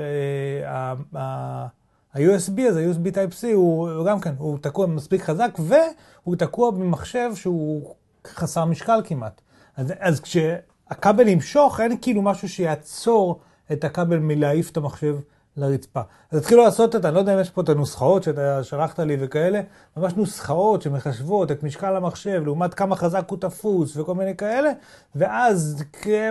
ה-USB 1.16 2.62
הזה, 2.62 2.86
ה-USB 2.88 3.16
Type-C, 3.16 3.48
הוא 3.54 4.06
גם 4.06 4.20
כן, 4.20 4.34
הוא 4.38 4.58
תקוע 4.62 4.88
מספיק 4.88 5.22
חזק, 5.22 5.58
והוא 5.60 6.36
תקוע 6.36 6.72
במחשב 6.72 7.32
שהוא 7.36 7.96
חסר 8.28 8.66
משקל 8.66 9.02
כמעט. 9.04 9.42
אז, 9.78 9.94
אז 10.00 10.20
כשהכבל 10.20 11.28
ימשוך, 11.28 11.80
אין 11.80 11.98
כאילו 12.02 12.22
משהו 12.22 12.50
שיעצור 12.50 13.40
את 13.72 13.84
הכבל 13.84 14.20
מלהעיף 14.20 14.72
את 14.72 14.78
המחשב 14.78 15.16
לרצפה. 15.58 16.02
אז 16.32 16.40
התחילו 16.40 16.64
לעשות 16.64 16.96
את, 16.96 17.06
אני 17.06 17.14
לא 17.16 17.20
יודע 17.20 17.34
אם 17.34 17.40
יש 17.40 17.50
פה 17.50 17.62
את 17.62 17.70
הנוסחאות 17.70 18.24
שאתה 18.24 18.64
שלחת 18.64 19.00
לי 19.00 19.18
וכאלה, 19.20 19.62
ממש 19.98 20.14
נוסחאות 20.14 20.82
שמחשבות 20.82 21.52
את 21.52 21.64
משקל 21.64 21.96
המחשב 21.96 22.42
לעומת 22.46 22.74
כמה 22.74 22.96
חזק 22.96 23.26
הוא 23.30 23.38
תפוס 23.42 23.98
וכל 23.98 24.16
מיני 24.16 24.36
כאלה, 24.36 24.72
ואז 25.16 25.84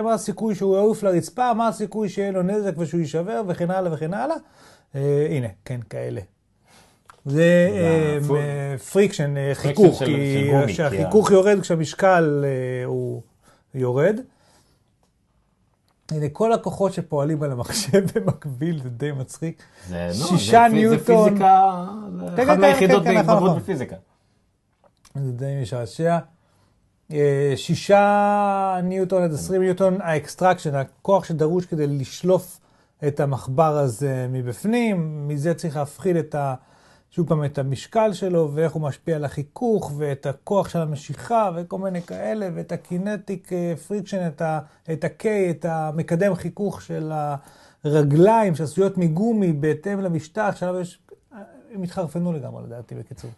מה 0.03 0.13
הסיכוי 0.13 0.55
שהוא 0.55 0.75
יעוף 0.75 1.03
לרצפה, 1.03 1.53
מה 1.53 1.67
הסיכוי 1.67 2.09
שיהיה 2.09 2.31
לו 2.31 2.43
נזק 2.43 2.73
ושהוא 2.77 3.01
יישבר 3.01 3.41
וכן 3.47 3.71
הלאה 3.71 3.93
וכן 3.93 4.13
הלאה. 4.13 4.35
אה, 4.95 5.27
הנה, 5.29 5.47
כן, 5.65 5.79
כאלה. 5.89 6.21
זה 7.25 7.69
אה, 7.71 8.17
אה, 8.35 8.77
friction, 8.77 9.35
חיכוך, 9.53 10.03
כי 10.03 10.51
כשהחיכוך 10.67 11.31
יורד 11.31 11.61
כשהמשקל 11.61 12.45
אה, 12.47 12.85
הוא 12.85 13.21
יורד. 13.75 14.19
הנה, 16.11 16.29
כל 16.29 16.53
הכוחות 16.53 16.93
שפועלים 16.93 17.43
על 17.43 17.51
המחשב 17.51 18.03
במקביל, 18.15 18.81
זה 18.83 18.89
די 18.89 19.11
מצחיק. 19.11 19.63
זה, 19.87 20.09
שישה 20.13 20.65
זה, 20.69 20.75
ניוטון. 20.75 20.97
זה 20.99 21.05
פיזיקה, 21.05 21.85
זה 22.35 22.43
אחת 22.43 22.57
מהיחידות 22.57 23.03
בהתבגרות. 23.03 23.57
בפיזיקה. 23.57 23.95
זה 25.15 25.31
די 25.31 25.59
משעשע. 25.61 26.17
אה, 27.11 27.53
שישה 27.55 28.79
ניוטון 28.83 29.23
עד 29.23 29.33
עשרים 29.33 29.61
ניוטון, 29.61 30.01
ה 30.01 30.07
extraction, 30.07 30.75
הכוח 30.75 31.23
שדרוש 31.23 31.65
כדי 31.65 31.87
לשלוף 31.87 32.59
את 33.07 33.19
המחבר 33.19 33.77
הזה 33.77 34.27
מבפנים, 34.29 35.27
מזה 35.27 35.53
צריך 35.53 35.75
להפחית 35.75 36.15
את 36.15 36.35
ה... 36.35 36.55
שוב 37.15 37.27
פעם, 37.27 37.45
את 37.45 37.57
המשקל 37.57 38.13
שלו, 38.13 38.51
ואיך 38.53 38.71
הוא 38.71 38.81
משפיע 38.81 39.15
על 39.15 39.25
החיכוך, 39.25 39.93
ואת 39.97 40.25
הכוח 40.25 40.69
של 40.69 40.79
המשיכה, 40.79 41.51
וכל 41.55 41.77
מיני 41.77 42.01
כאלה, 42.01 42.49
ואת 42.55 42.71
ה 42.71 42.81
kinetic 42.81 43.49
friction, 43.87 44.27
את 44.27 44.41
ה-K, 44.41 45.25
את 45.49 45.65
המקדם 45.65 46.35
חיכוך 46.35 46.81
של 46.81 47.11
הרגליים, 47.83 48.55
שעשויות 48.55 48.97
מגומי, 48.97 49.53
בהתאם 49.53 49.99
למשטח, 49.99 50.55
שעליו 50.59 50.81
יש... 50.81 50.99
הם 51.73 51.83
התחרפנו 51.83 52.33
לגמרי, 52.33 52.63
לדעתי, 52.63 52.95
בקיצור. 52.95 53.31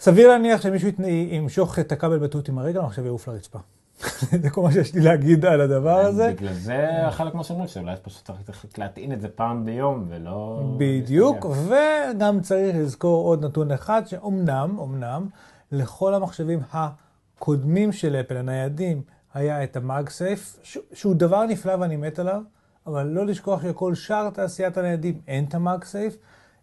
סביר 0.00 0.28
להניח 0.28 0.62
שמישהו 0.62 0.88
ימשוך 1.30 1.78
את 1.78 1.92
הכבל 1.92 2.18
בטעות 2.18 2.48
עם 2.48 2.58
הרגל, 2.58 2.80
המחשב 2.80 3.04
יעוף 3.04 3.28
לרצפה. 3.28 3.58
זה 4.42 4.50
כל 4.50 4.62
מה 4.62 4.72
שיש 4.72 4.94
לי 4.94 5.00
להגיד 5.00 5.44
על 5.44 5.60
הדבר 5.60 5.98
הזה. 5.98 6.32
בגלל 6.36 6.52
זה 6.52 6.86
חלק 7.10 7.34
מה 7.34 7.44
שאומרים, 7.44 7.68
שאולי 7.68 7.96
פשוט 8.02 8.30
צריך 8.44 8.78
להטעין 8.78 9.12
את 9.12 9.20
זה 9.20 9.28
פעם 9.28 9.64
ביום, 9.64 10.06
ולא... 10.08 10.62
בדיוק, 10.76 11.46
וגם 11.46 12.40
צריך 12.40 12.76
לזכור 12.76 13.26
עוד 13.26 13.44
נתון 13.44 13.70
אחד, 13.70 14.02
שאומנם, 14.06 14.74
אומנם, 14.78 15.26
לכל 15.72 16.14
המחשבים 16.14 16.60
הקודמים 16.72 17.92
של 17.92 18.16
אפל, 18.16 18.36
הניידים, 18.36 19.02
היה 19.34 19.64
את 19.64 19.76
המאגסייף, 19.76 20.58
שהוא 20.92 21.14
דבר 21.14 21.46
נפלא 21.46 21.72
ואני 21.80 21.96
מת 21.96 22.18
עליו, 22.18 22.42
אבל 22.86 23.06
לא 23.06 23.26
לשכוח 23.26 23.62
שכל 23.62 23.94
שאר 23.94 24.30
תעשיית 24.30 24.76
הניידים 24.78 25.20
אין 25.28 25.44
את 25.44 25.54
המאגסייף. 25.54 26.16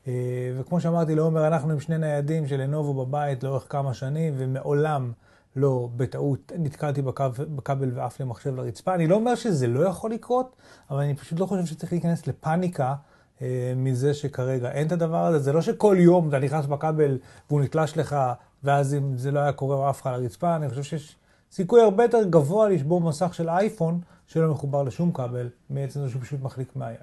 אה, 0.08 0.14
וכמו 0.60 0.82
שאמרתי 0.82 1.16
לעומר, 1.16 1.48
אנחנו 1.48 1.72
עם 1.72 1.80
שני 1.80 1.98
ניידים 1.98 2.48
של 2.48 2.62
לנובו 2.62 3.06
בבית 3.06 3.44
לאורך 3.44 3.66
כמה 3.70 3.94
שנים, 3.94 4.34
ומעולם 4.38 5.12
לא 5.56 5.90
בטעות 5.96 6.52
נתקלתי 6.60 7.02
בקו, 7.02 7.26
בכבל 7.56 7.92
ועף 7.94 8.20
לי 8.20 8.26
מחשב 8.26 8.56
לרצפה. 8.56 8.96
אני 8.96 9.08
לא 9.08 9.16
אומר 9.16 9.36
שזה 9.36 9.68
לא 9.68 9.88
יכול 9.88 10.12
לקרות, 10.12 10.56
אבל 10.90 11.00
אני 11.00 11.16
פשוט 11.16 11.40
לא 11.40 11.46
חושב 11.46 11.66
שצריך 11.66 11.92
להיכנס 11.92 12.28
לפאניקה 12.28 12.96
אה, 13.42 13.74
מזה 13.76 14.14
שכרגע 14.14 14.72
אין 14.72 14.88
את 14.88 14.92
הדבר 14.92 15.26
הזה. 15.26 15.40
זה 15.40 15.54
לא 15.54 15.62
שכל 15.62 15.96
יום 16.00 16.30
אתה 16.30 16.40
נכנס 16.40 16.66
בכבל 16.66 17.18
והוא 17.50 17.62
נתלש 17.62 17.98
לך, 17.98 18.16
ואז 18.64 18.94
אם 18.94 19.18
זה 19.18 19.32
לא 19.32 19.40
היה 19.40 19.52
קורה 19.52 19.76
הוא 19.76 19.88
עף 19.88 20.00
לך 20.00 20.06
לרצפה, 20.08 20.56
אני 20.56 20.70
חושב 20.70 20.84
שיש 20.84 21.16
סיכוי 21.52 21.82
הרבה 21.82 22.04
יותר 22.04 22.24
גבוה 22.24 22.70
לשבור 22.70 23.02
מסך 23.02 23.34
של 23.34 23.50
אייפון 23.50 24.00
שלא 24.28 24.52
מחובר 24.52 24.84
לשום 24.84 25.12
כבל, 25.12 25.50
מעצם 25.70 26.00
זה 26.00 26.10
שהוא 26.10 26.22
פשוט 26.22 26.42
מחליק 26.42 26.76
מהיד. 26.76 26.98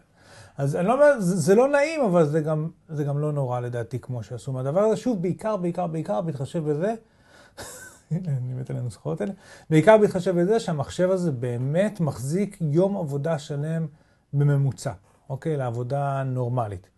אז 0.59 0.76
אני 0.76 0.86
לא 0.86 0.92
אומר, 0.92 1.20
זה, 1.20 1.36
זה 1.36 1.55
לא 1.55 1.68
נעים, 1.68 2.01
אבל 2.01 2.26
זה 2.26 2.40
גם, 2.40 2.68
זה 2.88 3.05
גם 3.05 3.18
לא 3.18 3.32
נורא 3.32 3.61
לדעתי 3.61 3.98
כמו 3.98 4.22
שעשו 4.22 4.53
מהדבר 4.53 4.80
הזה. 4.80 4.96
שוב, 4.96 5.22
בעיקר, 5.22 5.57
בעיקר, 5.57 5.86
בעיקר, 5.86 6.20
בהתחשב 6.20 6.70
בזה, 6.70 6.94
אני 8.13 8.55
מת 8.61 8.71
על 8.71 8.77
הנוסחאות 8.77 9.21
האלה, 9.21 9.33
בעיקר 9.71 9.99
בהתחשב 9.99 10.41
בזה 10.41 10.61
שהמחשב 10.61 11.11
הזה 11.11 11.33
באמת 11.33 12.01
מחזיק 12.01 12.57
יום 12.61 12.97
עבודה 12.97 13.39
שלם 13.39 13.87
בממוצע, 14.33 14.93
אוקיי? 15.31 15.57
לעבודה 15.57 16.23
נורמלית. 16.23 16.89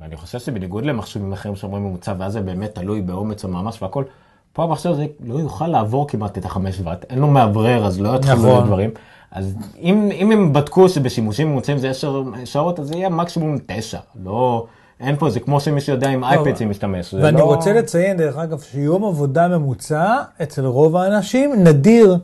ואני 0.00 0.16
חושב 0.16 0.38
שבניגוד 0.38 0.84
למחשבים 0.84 1.32
אחרים 1.32 1.56
שאומרים 1.56 1.84
ממוצע, 1.84 2.14
ואז 2.18 2.32
זה 2.32 2.40
באמת 2.40 2.74
תלוי 2.74 3.02
באומץ 3.02 3.44
המאמץ 3.44 3.82
והכל, 3.82 4.04
פה 4.52 4.64
המחשב 4.64 4.90
הזה 4.90 5.06
לא 5.20 5.34
יוכל 5.34 5.66
לעבור 5.66 6.08
כמעט 6.08 6.38
את 6.38 6.44
החמש 6.44 6.80
ואט, 6.84 7.04
אין 7.10 7.18
לו 7.18 7.26
מאוורר, 7.26 7.86
אז 7.86 8.00
לא 8.00 8.16
יתחילו 8.16 8.36
נכון. 8.36 8.50
נכון. 8.50 8.66
דברים. 8.66 8.90
אז 9.30 9.54
אם, 9.78 10.08
אם 10.12 10.32
הם 10.32 10.52
בדקו 10.52 10.88
שבשימושים 10.88 11.50
ממוצעים 11.50 11.78
זה 11.78 11.90
10 11.90 12.24
שעות, 12.44 12.80
אז 12.80 12.88
זה 12.88 12.94
יהיה 12.94 13.08
מקסימום 13.08 13.56
9. 13.66 13.98
לא, 14.24 14.66
אין 15.00 15.16
פה, 15.16 15.30
זה 15.30 15.40
כמו 15.40 15.60
שמישהו 15.60 15.94
יודע 15.94 16.08
עם 16.08 16.24
אייפד 16.24 16.56
זה 16.56 16.64
משתמש. 16.64 17.14
ואני 17.14 17.36
לא... 17.36 17.44
רוצה 17.44 17.72
לציין, 17.72 18.16
דרך 18.16 18.36
אגב, 18.36 18.60
שיום 18.60 19.04
עבודה 19.04 19.48
ממוצע 19.48 20.16
אצל 20.42 20.64
רוב 20.66 20.96
האנשים 20.96 21.64
נדיר, 21.64 22.16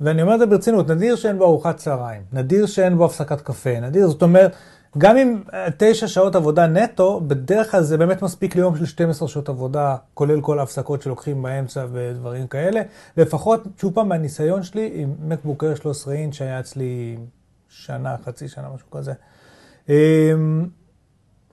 ואני 0.00 0.22
אומר 0.22 0.34
את 0.34 0.38
זה 0.38 0.46
ברצינות, 0.46 0.90
נדיר 0.90 1.16
שאין 1.16 1.38
בו 1.38 1.44
ארוחת 1.44 1.76
צהריים, 1.76 2.22
נדיר 2.32 2.66
שאין 2.66 2.96
בו 2.96 3.04
הפסקת 3.04 3.40
קפה, 3.40 3.80
נדיר, 3.80 4.08
זאת 4.08 4.22
אומרת, 4.22 4.52
גם 4.98 5.16
אם 5.16 5.42
אה, 5.54 5.66
תשע 5.76 6.08
שעות 6.08 6.36
עבודה 6.36 6.66
נטו, 6.66 7.20
בדרך 7.26 7.70
כלל 7.70 7.82
זה 7.82 7.98
באמת 7.98 8.22
מספיק 8.22 8.56
ליום 8.56 8.76
של 8.76 8.86
12 8.86 9.28
שעות 9.28 9.48
עבודה, 9.48 9.96
כולל 10.14 10.40
כל 10.40 10.58
ההפסקות 10.58 11.02
שלוקחים 11.02 11.42
באמצע 11.42 11.86
ודברים 11.92 12.46
כאלה. 12.46 12.80
לפחות, 13.16 13.64
שוב 13.80 13.94
פעם, 13.94 14.08
מהניסיון 14.08 14.62
שלי 14.62 14.90
עם 14.94 15.14
מקבוק 15.20 15.64
אייר 15.64 15.74
13 15.74 16.14
אינץ' 16.14 16.34
שהיה 16.34 16.60
אצלי 16.60 17.16
שנה, 17.68 18.16
חצי 18.24 18.48
שנה, 18.48 18.68
משהו 18.74 18.90
כזה. 18.90 19.12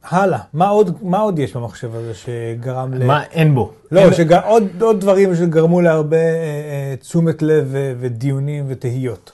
הלאה, 0.10 0.40
מה 0.54 0.68
עוד, 0.68 0.98
מה 1.02 1.20
עוד 1.20 1.40
יש 1.40 1.56
במחשב 1.56 1.96
הזה 1.96 2.14
שגרם 2.14 2.94
ל... 2.94 3.06
מה 3.08 3.24
אין 3.24 3.56
בו? 3.56 3.72
לא, 3.92 4.00
אין- 4.00 4.14
שג... 4.14 4.34
עוד, 4.34 4.64
עוד 4.82 5.00
דברים 5.00 5.36
שגרמו 5.36 5.82
להרבה 5.82 6.18
אה, 6.18 6.22
אה, 6.22 6.96
תשומת 7.00 7.42
לב 7.42 7.76
אה, 7.76 7.94
ודיונים 8.00 8.66
ותהיות. 8.68 9.32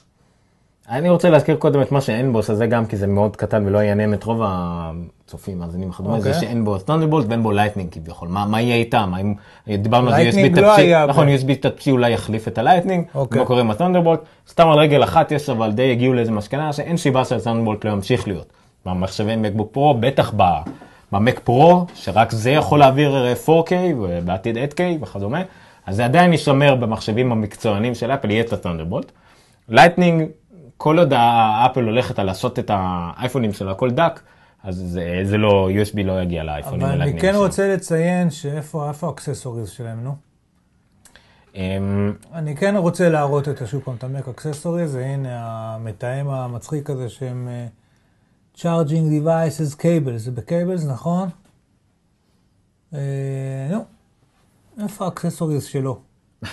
אני 0.89 1.09
רוצה 1.09 1.29
להזכיר 1.29 1.55
קודם 1.55 1.81
את 1.81 1.91
מה 1.91 2.01
שאין 2.01 2.33
בו, 2.33 2.43
שזה 2.43 2.65
גם 2.65 2.85
כי 2.85 2.97
זה 2.97 3.07
מאוד 3.07 3.35
קטן 3.35 3.65
ולא 3.65 3.77
יעניין 3.77 4.13
את 4.13 4.23
רוב 4.23 4.41
הצופים, 4.43 5.59
מאזינים 5.59 5.89
וכדומה, 5.89 6.19
זה 6.19 6.29
אוקיי. 6.29 6.41
שאין 6.41 6.65
בו 6.65 6.77
תונדרבולט 6.77 7.25
ואין 7.29 7.43
בו 7.43 7.51
Lightning 7.51 7.89
כביכול. 7.91 8.27
מה, 8.27 8.45
מה 8.45 8.61
יהיה 8.61 8.75
איתם? 8.75 9.11
האם 9.13 9.33
דיברנו 9.77 10.09
על 10.09 10.27
USB 10.29 10.61
לא 10.61 10.75
Type-C, 10.75 10.79
היה 10.81 11.05
נכון, 11.05 11.27
ב- 11.27 11.39
USB 11.39 11.65
Type-C 11.65 11.91
אולי 11.91 12.11
יחליף 12.11 12.47
את 12.47 12.57
ה 12.57 12.62
Lightning, 12.62 13.05
אוקיי. 13.15 13.39
מה 13.39 13.45
קורה 13.45 13.61
עם 13.61 13.71
ה 13.71 13.75
Thunderbolt? 13.75 14.19
סתם 14.49 14.67
על 14.69 14.79
רגל 14.79 15.03
אחת 15.03 15.31
יש, 15.31 15.49
אבל 15.49 15.71
די 15.71 15.91
הגיעו 15.91 16.13
לאיזה 16.13 16.31
מסקנה 16.31 16.73
שאין 16.73 16.97
סיבה 16.97 17.25
שה 17.25 17.38
Thunderbolt 17.38 17.85
לא 17.85 17.91
ימשיך 17.91 18.27
להיות. 18.27 18.60
במחשבי 18.85 19.35
מקבוק 19.35 19.73
פרו, 19.73 19.93
בטח 19.93 20.33
במק 21.11 21.39
פרו, 21.39 21.85
שרק 21.93 22.31
זה 22.31 22.51
יכול 22.51 22.79
להעביר 22.79 23.15
אה, 23.15 23.33
4K 23.33 23.73
ובעתיד 23.97 24.57
8K 24.57 25.03
וכדומה, 25.03 25.41
אז 25.85 25.95
זה 25.95 26.05
עדיין 26.05 26.31
יישמר 26.31 26.75
במחשבים 26.75 27.31
המקצוענים 27.31 27.95
של 27.95 28.11
אפל, 28.11 28.31
יהיה 28.31 28.43
את 28.43 28.53
ה 28.53 28.58
Thunderbolt. 28.58 29.11
Lightning, 29.69 30.29
כל 30.77 30.99
עוד 30.99 31.13
האפל 31.15 31.83
הולכת 31.83 32.19
על 32.19 32.25
לעשות 32.25 32.59
את 32.59 32.71
האייפונים 32.73 33.53
שלה 33.53 33.71
הכל 33.71 33.91
דק, 33.91 34.21
אז 34.63 34.75
זה, 34.75 35.21
זה 35.23 35.37
לא, 35.37 35.69
USB 35.71 36.03
לא 36.03 36.21
יגיע 36.21 36.43
לאייפונים. 36.43 36.85
אבל 36.85 37.01
אני 37.01 37.19
כן 37.19 37.31
שלו. 37.33 37.41
רוצה 37.41 37.73
לציין 37.73 38.29
שאיפה 38.29 38.89
איפה 38.89 39.07
ה 39.07 39.12
accessories 39.12 39.69
שלהם, 39.69 40.03
נו? 40.03 40.15
אמ, 41.55 42.13
אני 42.33 42.55
כן 42.55 42.75
רוצה 42.75 43.09
להראות 43.09 43.49
את 43.49 43.61
שוב 43.65 43.81
פעם 43.81 43.95
את 43.95 44.03
המק 44.03 44.27
accessories, 44.27 44.95
והנה 44.95 45.29
המתאם 45.75 46.29
המצחיק 46.29 46.89
הזה 46.89 47.09
שהם 47.09 47.47
אה, 47.51 47.65
Charging 48.61 49.25
Devices 49.25 49.75
Cables, 49.81 50.17
זה 50.17 50.31
ב 50.31 50.38
cables, 50.38 50.85
נכון? 50.85 51.29
אה, 52.93 52.99
נו, 53.71 53.83
איפה 54.83 55.05
ה 55.05 55.10
accessories 55.10 55.63
שלו? 55.63 55.99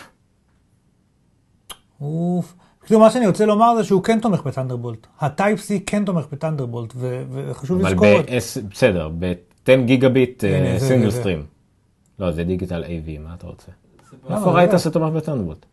אוף. 2.00 2.54
כאילו 2.84 3.00
מה 3.00 3.10
שאני 3.10 3.26
רוצה 3.26 3.46
לומר 3.46 3.76
זה 3.76 3.84
שהוא 3.84 4.02
כן 4.02 4.20
תומך 4.20 4.42
ב 4.42 4.47
Thunderbolt. 4.47 5.06
ה 5.20 5.27
Type-C 5.27 5.70
כן 5.86 6.04
תומך 6.04 6.24
ב 6.32 6.37
Thunderbolt, 6.37 6.92
וחשוב 7.30 7.80
לזכור 7.80 8.20
את 8.20 8.24
ב-S, 8.30 8.66
בסדר, 8.70 9.08
ב-10 9.18 9.80
גיגביט 9.86 10.44
הנה, 10.44 10.78
זה- 10.78 10.86
סינגל 10.88 11.10
זה. 11.10 11.20
stream. 11.20 11.46
לא, 12.18 12.32
זה 12.32 12.44
Digital 12.44 12.84
AV, 12.84 13.20
מה 13.20 13.34
אתה 13.34 13.46
רוצה? 13.46 13.66
זה 14.10 14.16
למה? 14.26 14.36
איפה 14.38 14.50
זה 14.50 14.56
ראית 14.56 14.72
לא. 14.72 14.78
שתומך 14.78 15.12
ב 15.14 15.18
Thunderbolt? 15.18 15.66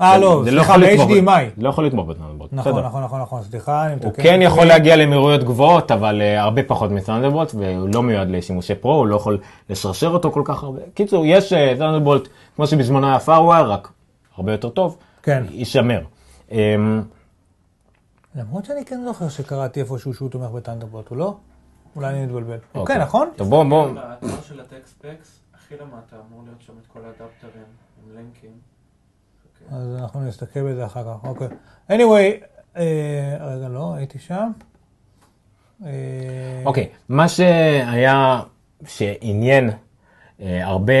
אה, 0.00 0.18
לא, 0.18 0.40
זה 0.44 0.50
סליחה, 0.50 0.78
ב-HDMI. 0.78 1.42
לא 1.56 1.68
יכול 1.68 1.86
לתמוך 1.86 2.08
ב 2.08 2.11
Thunderbolt, 2.11 2.52
נכון. 2.52 2.84
נכון, 2.84 3.02
נכון, 3.04 3.20
נכון, 3.20 3.42
סליחה, 3.42 3.86
אני 3.86 3.94
מתקן. 3.94 4.08
הוא 4.08 4.14
כן 4.16 4.42
יכול 4.42 4.64
להגיע 4.64 4.96
למהירויות 4.96 5.44
גבוהות, 5.44 5.90
אבל 5.90 6.22
אה, 6.22 6.42
הרבה 6.42 6.62
פחות 6.62 6.90
מ 6.90 6.95
Thunderbolt, 6.95 7.54
והוא 7.54 7.88
לא 7.94 8.02
מיועד 8.02 8.30
לשימושי 8.30 8.74
pro, 8.74 8.94
הוא 8.94 9.06
לא 9.06 9.16
יכול 9.16 9.38
לשרשר 9.70 10.08
אותו 10.08 10.32
כל 10.32 10.42
כך 10.44 10.62
הרבה. 10.62 10.80
קיצור, 10.94 11.24
יש 11.26 11.52
טונדרבולט, 11.78 12.28
כמו 12.56 12.66
שבזמנו 12.66 13.06
היה 13.06 13.18
פארוור, 13.18 13.72
רק 13.72 13.88
הרבה 14.36 14.52
יותר 14.52 14.68
טוב, 14.68 14.96
כן. 15.22 15.44
יישמר. 15.50 16.00
אמ, 16.52 17.02
למרות 18.34 18.64
שאני 18.64 18.84
כן 18.84 19.00
זוכר 19.04 19.28
שקראתי 19.28 19.80
איפשהו 19.80 20.14
שהוא 20.14 20.30
תומך 20.30 20.50
בטנדרבולט, 20.50 21.08
הוא 21.08 21.18
לא? 21.18 21.36
אולי 21.96 22.08
אני 22.08 22.26
מתבלבל. 22.26 22.54
אוקיי. 22.54 22.80
אוקיי, 22.80 22.98
נכון? 22.98 23.28
טוב, 23.36 23.48
בוא, 23.48 23.64
בוא, 23.64 23.90
באתר 23.92 24.42
של 24.48 24.60
הטקספקס, 24.60 25.40
הכי 25.54 25.74
למטה 25.74 26.16
אמור 26.28 26.42
להיות 26.44 26.60
שם 26.60 26.72
את 26.82 26.86
כל 26.86 27.00
האדפטרים 27.04 27.64
עם 28.04 28.16
לינקים. 28.16 28.77
אוקיי. 29.64 29.78
אז 29.78 30.02
אנחנו 30.02 30.20
נסתכל 30.20 30.72
בזה 30.72 30.86
אחר 30.86 31.04
כך, 31.04 31.28
אוקיי. 31.28 31.48
anyway, 31.90 32.44
אה, 32.76 33.36
רגע, 33.40 33.68
לא, 33.68 33.94
הייתי 33.94 34.18
שם. 34.18 34.50
אה, 35.84 36.62
אוקיי, 36.64 36.88
מה 37.08 37.28
שהיה, 37.28 38.40
שעניין 38.86 39.70
אה, 40.40 40.66
הרבה 40.66 40.92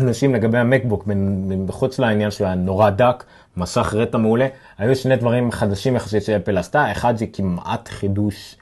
אנשים 0.00 0.34
לגבי 0.34 0.58
המקבוק, 0.58 1.04
מחוץ 1.66 1.98
לעניין 1.98 2.30
שהוא 2.30 2.46
היה 2.46 2.54
נורא 2.56 2.90
דק, 2.90 3.24
מסך 3.56 3.94
רטה 3.96 4.18
מעולה, 4.18 4.48
היו 4.78 4.96
שני 4.96 5.16
דברים 5.16 5.50
חדשים 5.50 5.96
יחסית 5.96 6.22
שאפל 6.22 6.58
עשתה, 6.58 6.92
אחד 6.92 7.16
זה 7.16 7.26
כמעט 7.32 7.88
חידוש 7.88 8.56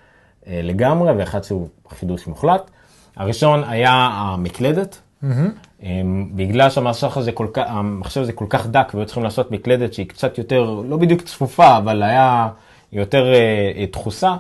אה, 0.47 0.61
לגמרי, 0.63 1.13
ואחד 1.13 1.45
שהוא 1.45 1.69
חידוש 1.89 2.27
מוחלט. 2.27 2.71
הראשון 3.17 3.65
היה 3.65 3.93
המקלדת. 4.13 4.99
אה, 5.25 6.03
בגלל 6.35 6.71
שהמסך 6.71 7.17
הזה 7.17 7.33
כל 7.33 7.47
כך, 7.53 7.65
המחשב 7.67 8.21
הזה 8.21 8.33
כל 8.33 8.47
כך 8.49 8.67
דק 8.67 8.91
והיו 8.95 9.07
צריכים 9.07 9.25
לעשות 9.25 9.51
מקלדת 9.51 9.95
שהיא 9.95 10.09
קצת 10.09 10.39
יותר, 10.39 10.83
לא 10.89 10.97
בדיוק 10.97 11.23
צפופה, 11.23 11.77
אבל 11.77 12.03
היה 12.03 12.49
יותר 12.93 13.33
אה, 13.35 13.73
אה, 13.77 13.85
דחוסה, 13.93 14.37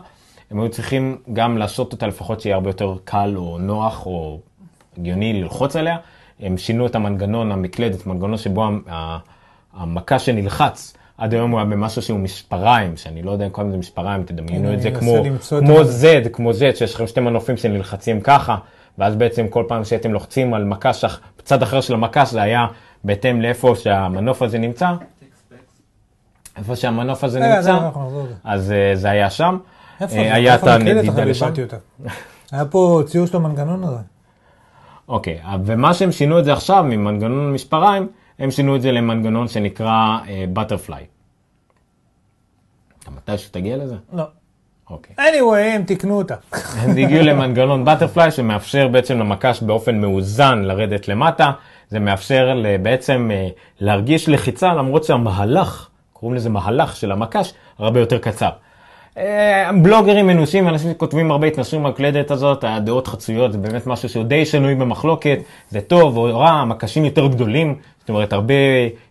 הם 0.50 0.60
היו 0.60 0.70
צריכים 0.70 1.18
גם 1.32 1.58
לעשות 1.58 1.92
אותה 1.92 2.06
לפחות 2.06 2.40
שיהיה 2.40 2.56
הרבה 2.56 2.70
יותר 2.70 2.96
קל 3.04 3.32
או 3.36 3.58
נוח 3.58 4.06
או 4.06 4.40
הגיוני 4.98 5.42
ללחוץ 5.42 5.76
עליה. 5.76 5.96
הם 6.40 6.58
שינו 6.58 6.86
את 6.86 6.94
המנגנון, 6.94 7.52
המקלדת, 7.52 8.06
מנגנון 8.06 8.38
שבו 8.38 8.68
המכה 9.74 10.18
שנלחץ, 10.18 10.96
עד 11.18 11.34
היום 11.34 11.50
הוא 11.50 11.58
היה 11.58 11.64
במשהו 11.64 12.02
שהוא 12.02 12.18
מספריים, 12.18 12.96
שאני 12.96 13.22
לא 13.22 13.30
יודע 13.30 13.44
אם 13.44 13.50
קוראים 13.50 13.70
לזה 13.70 13.78
מספריים, 13.78 14.22
תדמיינו 14.22 14.74
את 14.74 14.82
זה 14.82 14.90
כמו, 14.90 15.22
כמו 15.48 15.80
Z, 15.80 16.28
כמו 16.32 16.50
Z, 16.50 16.76
שיש 16.76 16.94
לכם 16.94 17.06
שתי 17.06 17.20
מנופים 17.20 17.56
שנלחצים 17.56 18.20
ככה, 18.20 18.56
ואז 18.98 19.16
בעצם 19.16 19.48
כל 19.48 19.64
פעם 19.68 19.84
שהייתם 19.84 20.12
לוחצים 20.12 20.54
על 20.54 20.64
מקש, 20.64 21.04
בצד 21.38 21.62
אחר 21.62 21.80
של 21.80 21.94
המקש 21.94 22.30
זה 22.30 22.42
היה 22.42 22.66
בהתאם 23.04 23.40
לאיפה 23.40 23.74
שהמנוף 23.76 24.42
הזה 24.42 24.58
נמצא. 24.58 24.88
איפה 26.56 26.76
שהמנוף 26.76 27.24
הזה 27.24 27.38
רגע, 27.38 27.56
נמצא, 27.56 27.90
לזה. 28.06 28.34
אז 28.44 28.72
אה, 28.72 28.90
זה 28.94 29.10
היה 29.10 29.30
שם. 29.30 29.58
איפה 30.00 30.16
אה? 30.16 30.34
היה 30.34 30.54
את? 30.54 30.62
הנדידה 30.66 31.24
לשם. 31.24 31.52
היה 32.52 32.64
פה 32.64 33.02
ציור 33.06 33.26
של 33.26 33.36
המנגנון 33.36 33.84
הזה. 33.84 34.00
אוקיי, 35.08 35.40
ומה 35.64 35.94
שהם 35.94 36.12
שינו 36.12 36.38
את 36.38 36.44
זה 36.44 36.52
עכשיו 36.52 36.84
ממנגנון 36.84 37.52
מספריים, 37.52 38.08
הם 38.38 38.50
שינו 38.50 38.76
את 38.76 38.82
זה 38.82 38.92
למנגנון 38.92 39.48
שנקרא 39.48 40.18
בטרפליי. 40.52 41.06
אתה 43.02 43.10
מתישהו 43.10 43.52
תגיע 43.52 43.76
לזה? 43.76 43.96
לא. 44.12 44.24
אוקיי. 44.90 45.16
anyway, 45.18 45.58
הם 45.58 45.82
תיקנו 45.82 46.18
אותה. 46.18 46.34
הם 46.52 46.90
הגיעו 46.90 47.24
למנגנון 47.24 47.84
בטרפליי 47.84 48.30
שמאפשר 48.30 48.88
בעצם 48.88 49.18
למקש 49.18 49.62
באופן 49.62 50.00
מאוזן 50.00 50.62
לרדת 50.62 51.08
למטה. 51.08 51.52
זה 51.90 51.98
מאפשר 51.98 52.62
בעצם 52.82 53.30
אה, 53.32 53.48
להרגיש 53.80 54.28
לחיצה 54.28 54.74
למרות 54.74 55.04
שהמהלך, 55.04 55.88
קוראים 56.12 56.36
לזה 56.36 56.50
מהלך 56.50 56.96
של 56.96 57.12
המקש, 57.12 57.52
הרבה 57.78 58.00
יותר 58.00 58.18
קצר. 58.18 58.50
אה, 59.18 59.70
בלוגרים 59.82 60.26
מנוסים, 60.26 60.68
אנשים 60.68 60.90
שכותבים 60.90 61.30
הרבה 61.30 61.46
התנסויים 61.46 61.84
במקלדת 61.84 62.30
הזאת, 62.30 62.64
הדעות 62.64 63.06
חצויות, 63.06 63.52
זה 63.52 63.58
באמת 63.58 63.86
משהו 63.86 64.08
שהוא 64.08 64.24
די 64.24 64.46
שנוי 64.46 64.74
במחלוקת, 64.74 65.38
זה 65.70 65.80
טוב 65.80 66.16
או 66.16 66.38
רע, 66.38 66.50
המקשים 66.50 67.04
יותר 67.04 67.26
גדולים, 67.26 67.74
זאת 68.00 68.08
אומרת 68.08 68.32
הרבה 68.32 68.54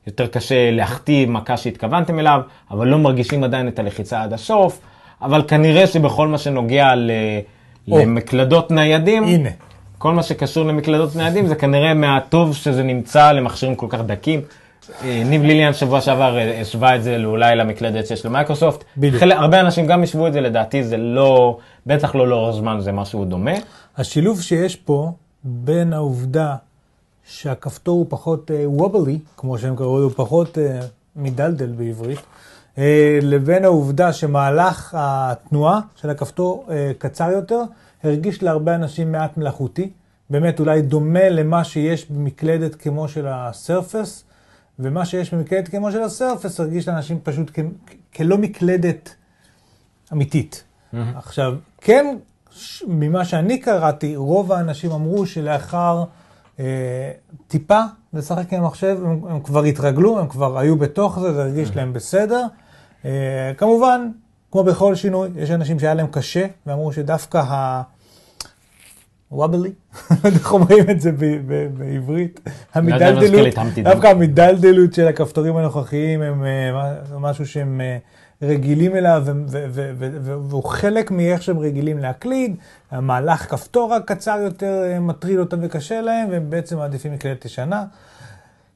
יותר 0.07 0.27
קשה 0.27 0.71
להכתיב 0.71 1.29
מקש 1.29 1.63
שהתכוונתם 1.63 2.19
אליו, 2.19 2.41
אבל 2.71 2.87
לא 2.87 2.97
מרגישים 2.97 3.43
עדיין 3.43 3.67
את 3.67 3.79
הלחיצה 3.79 4.23
עד 4.23 4.33
הסוף, 4.33 4.79
אבל 5.21 5.43
כנראה 5.47 5.87
שבכל 5.87 6.27
מה 6.27 6.37
שנוגע 6.37 6.95
ל... 6.95 7.11
או. 7.91 7.97
למקלדות 7.99 8.71
ניידים, 8.71 9.23
הנה. 9.23 9.49
כל 9.97 10.13
מה 10.13 10.23
שקשור 10.23 10.65
למקלדות 10.65 11.15
ניידים 11.15 11.47
זה 11.47 11.55
כנראה 11.55 11.93
מהטוב 11.93 12.55
שזה 12.55 12.83
נמצא 12.83 13.31
למכשירים 13.31 13.75
כל 13.75 13.85
כך 13.89 13.99
דקים. 14.05 14.41
אה, 15.03 15.21
ניב 15.25 15.43
ליליאן 15.43 15.73
שבוע 15.73 16.01
שעבר 16.01 16.37
אה, 16.37 16.61
השווה 16.61 16.95
את 16.95 17.03
זה 17.03 17.17
אולי 17.25 17.55
למקלדת 17.55 18.07
שיש 18.07 18.25
למייקרוסופט. 18.25 18.83
בדיוק. 18.97 19.15
חלק- 19.19 19.37
הרבה 19.37 19.59
אנשים 19.59 19.87
גם 19.87 20.03
השוו 20.03 20.27
את 20.27 20.33
זה, 20.33 20.41
לדעתי 20.41 20.83
זה 20.83 20.97
לא, 20.97 21.57
בטח 21.85 22.15
לא 22.15 22.27
לאורך 22.27 22.55
זמן, 22.55 22.77
זה 22.79 22.91
משהו 22.91 23.25
דומה. 23.25 23.51
השילוב 23.97 24.41
שיש 24.41 24.75
פה 24.75 25.11
בין 25.43 25.93
העובדה 25.93 26.55
שהכפתור 27.27 27.97
הוא 27.97 28.05
פחות 28.09 28.51
וובלי, 28.65 29.19
כמו 29.37 29.57
שהם 29.57 29.75
קראו 29.75 29.99
לו, 29.99 30.09
פחות 30.09 30.57
אה, 30.57 30.79
מדלדל 31.15 31.65
בעברית, 31.77 32.17
אה, 32.17 32.23
לבין 33.21 33.65
העובדה 33.65 34.13
שמהלך 34.13 34.95
התנועה 34.97 35.79
של 35.95 36.09
הכפתור 36.09 36.65
אה, 36.69 36.91
קצר 36.97 37.29
יותר, 37.31 37.61
הרגיש 38.03 38.43
להרבה 38.43 38.75
אנשים 38.75 39.11
מעט 39.11 39.37
מלאכותי. 39.37 39.89
באמת 40.29 40.59
אולי 40.59 40.81
דומה 40.81 41.29
למה 41.29 41.63
שיש 41.63 42.11
במקלדת 42.11 42.75
כמו 42.75 43.07
של 43.07 43.25
הסרפס, 43.29 44.23
ומה 44.79 45.05
שיש 45.05 45.33
במקלדת 45.33 45.67
כמו 45.67 45.91
של 45.91 46.01
הסרפס 46.03 46.59
הרגיש 46.59 46.87
לאנשים 46.87 47.19
פשוט 47.23 47.51
כ- 47.53 47.59
כלא 48.15 48.37
מקלדת 48.37 49.15
אמיתית. 50.13 50.63
עכשיו, 51.15 51.53
כן, 51.81 52.17
ש- 52.51 52.83
ממה 52.87 53.25
שאני 53.25 53.59
קראתי, 53.59 54.15
רוב 54.15 54.51
האנשים 54.51 54.91
אמרו 54.91 55.25
שלאחר 55.25 56.03
אה, 56.59 57.11
טיפה 57.47 57.81
לשחק 58.13 58.53
עם 58.53 58.63
המחשב, 58.63 58.97
הם, 59.05 59.19
הם 59.29 59.39
כבר 59.39 59.63
התרגלו, 59.63 60.19
הם 60.19 60.27
כבר 60.27 60.57
היו 60.57 60.75
בתוך 60.77 61.19
זה, 61.19 61.33
זה 61.33 61.41
הרגיש 61.43 61.75
להם 61.75 61.93
בסדר. 61.93 62.45
אה, 63.05 63.51
כמובן, 63.57 64.09
כמו 64.51 64.63
בכל 64.63 64.95
שינוי, 64.95 65.29
יש 65.35 65.51
אנשים 65.51 65.79
שהיה 65.79 65.93
להם 65.93 66.07
קשה, 66.07 66.45
ואמרו 66.65 66.93
שדווקא 66.93 67.37
ה... 67.37 67.81
וובלי, 69.31 69.69
לא 70.11 70.15
יודע 70.23 70.37
איך 70.37 70.53
אומרים 70.53 70.89
את 70.89 71.01
זה 71.01 71.11
בעברית, 71.77 72.39
המדלדלות, 72.73 73.57
המתי 73.57 73.83
דווקא 73.83 74.07
המדלדלות 74.07 74.93
של 74.93 75.07
הכפתורים 75.07 75.57
הנוכחיים 75.57 76.21
הם 76.21 76.43
אה, 76.45 77.19
משהו 77.19 77.47
שהם 77.47 77.81
אה, 77.81 77.97
רגילים 78.41 78.95
אליו, 78.95 79.23
והוא 80.49 80.63
חלק 80.63 81.11
מאיך 81.11 81.43
שהם 81.43 81.59
רגילים 81.59 81.97
להקליד, 81.99 82.55
המהלך 82.91 83.51
כפתור 83.51 83.93
הקצר 83.93 84.37
יותר 84.43 84.83
מטריד 85.01 85.39
אותם 85.39 85.57
וקשה 85.61 86.01
להם, 86.01 86.29
והם 86.29 86.49
בעצם 86.49 86.77
מעדיפים 86.77 87.13
מקלדת 87.13 87.45
ישנה. 87.45 87.83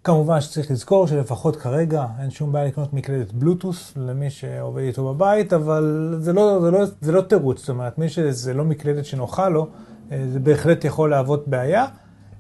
כמובן 0.10 0.42
שצריך 0.42 0.72
לזכור 0.72 1.08
שלפחות 1.08 1.56
כרגע 1.56 2.06
אין 2.22 2.32
שום 2.32 2.52
בעיה 2.52 2.66
לקנות 2.66 2.94
מקלדת 2.94 3.34
בלוטוס 3.34 3.94
למי 3.96 4.30
שעובד 4.30 4.82
איתו 4.84 5.14
בבית, 5.14 5.54
אבל 5.54 6.16
זה 6.20 6.34
לא, 6.34 6.60
זה 6.62 6.72
לא, 6.72 6.86
זה 7.02 7.12
לא 7.12 7.22
תירוץ, 7.22 7.60
זאת 7.60 7.70
אומרת, 7.70 7.98
מי 7.98 8.10
שזה 8.10 8.54
לא 8.54 8.64
מקלדת 8.64 9.06
שנוחה 9.06 9.50
לו, 9.50 9.68
אה, 10.12 10.26
זה 10.34 10.40
בהחלט 10.40 10.86
יכול 10.86 11.10
להוות 11.10 11.48
בעיה. 11.48 11.86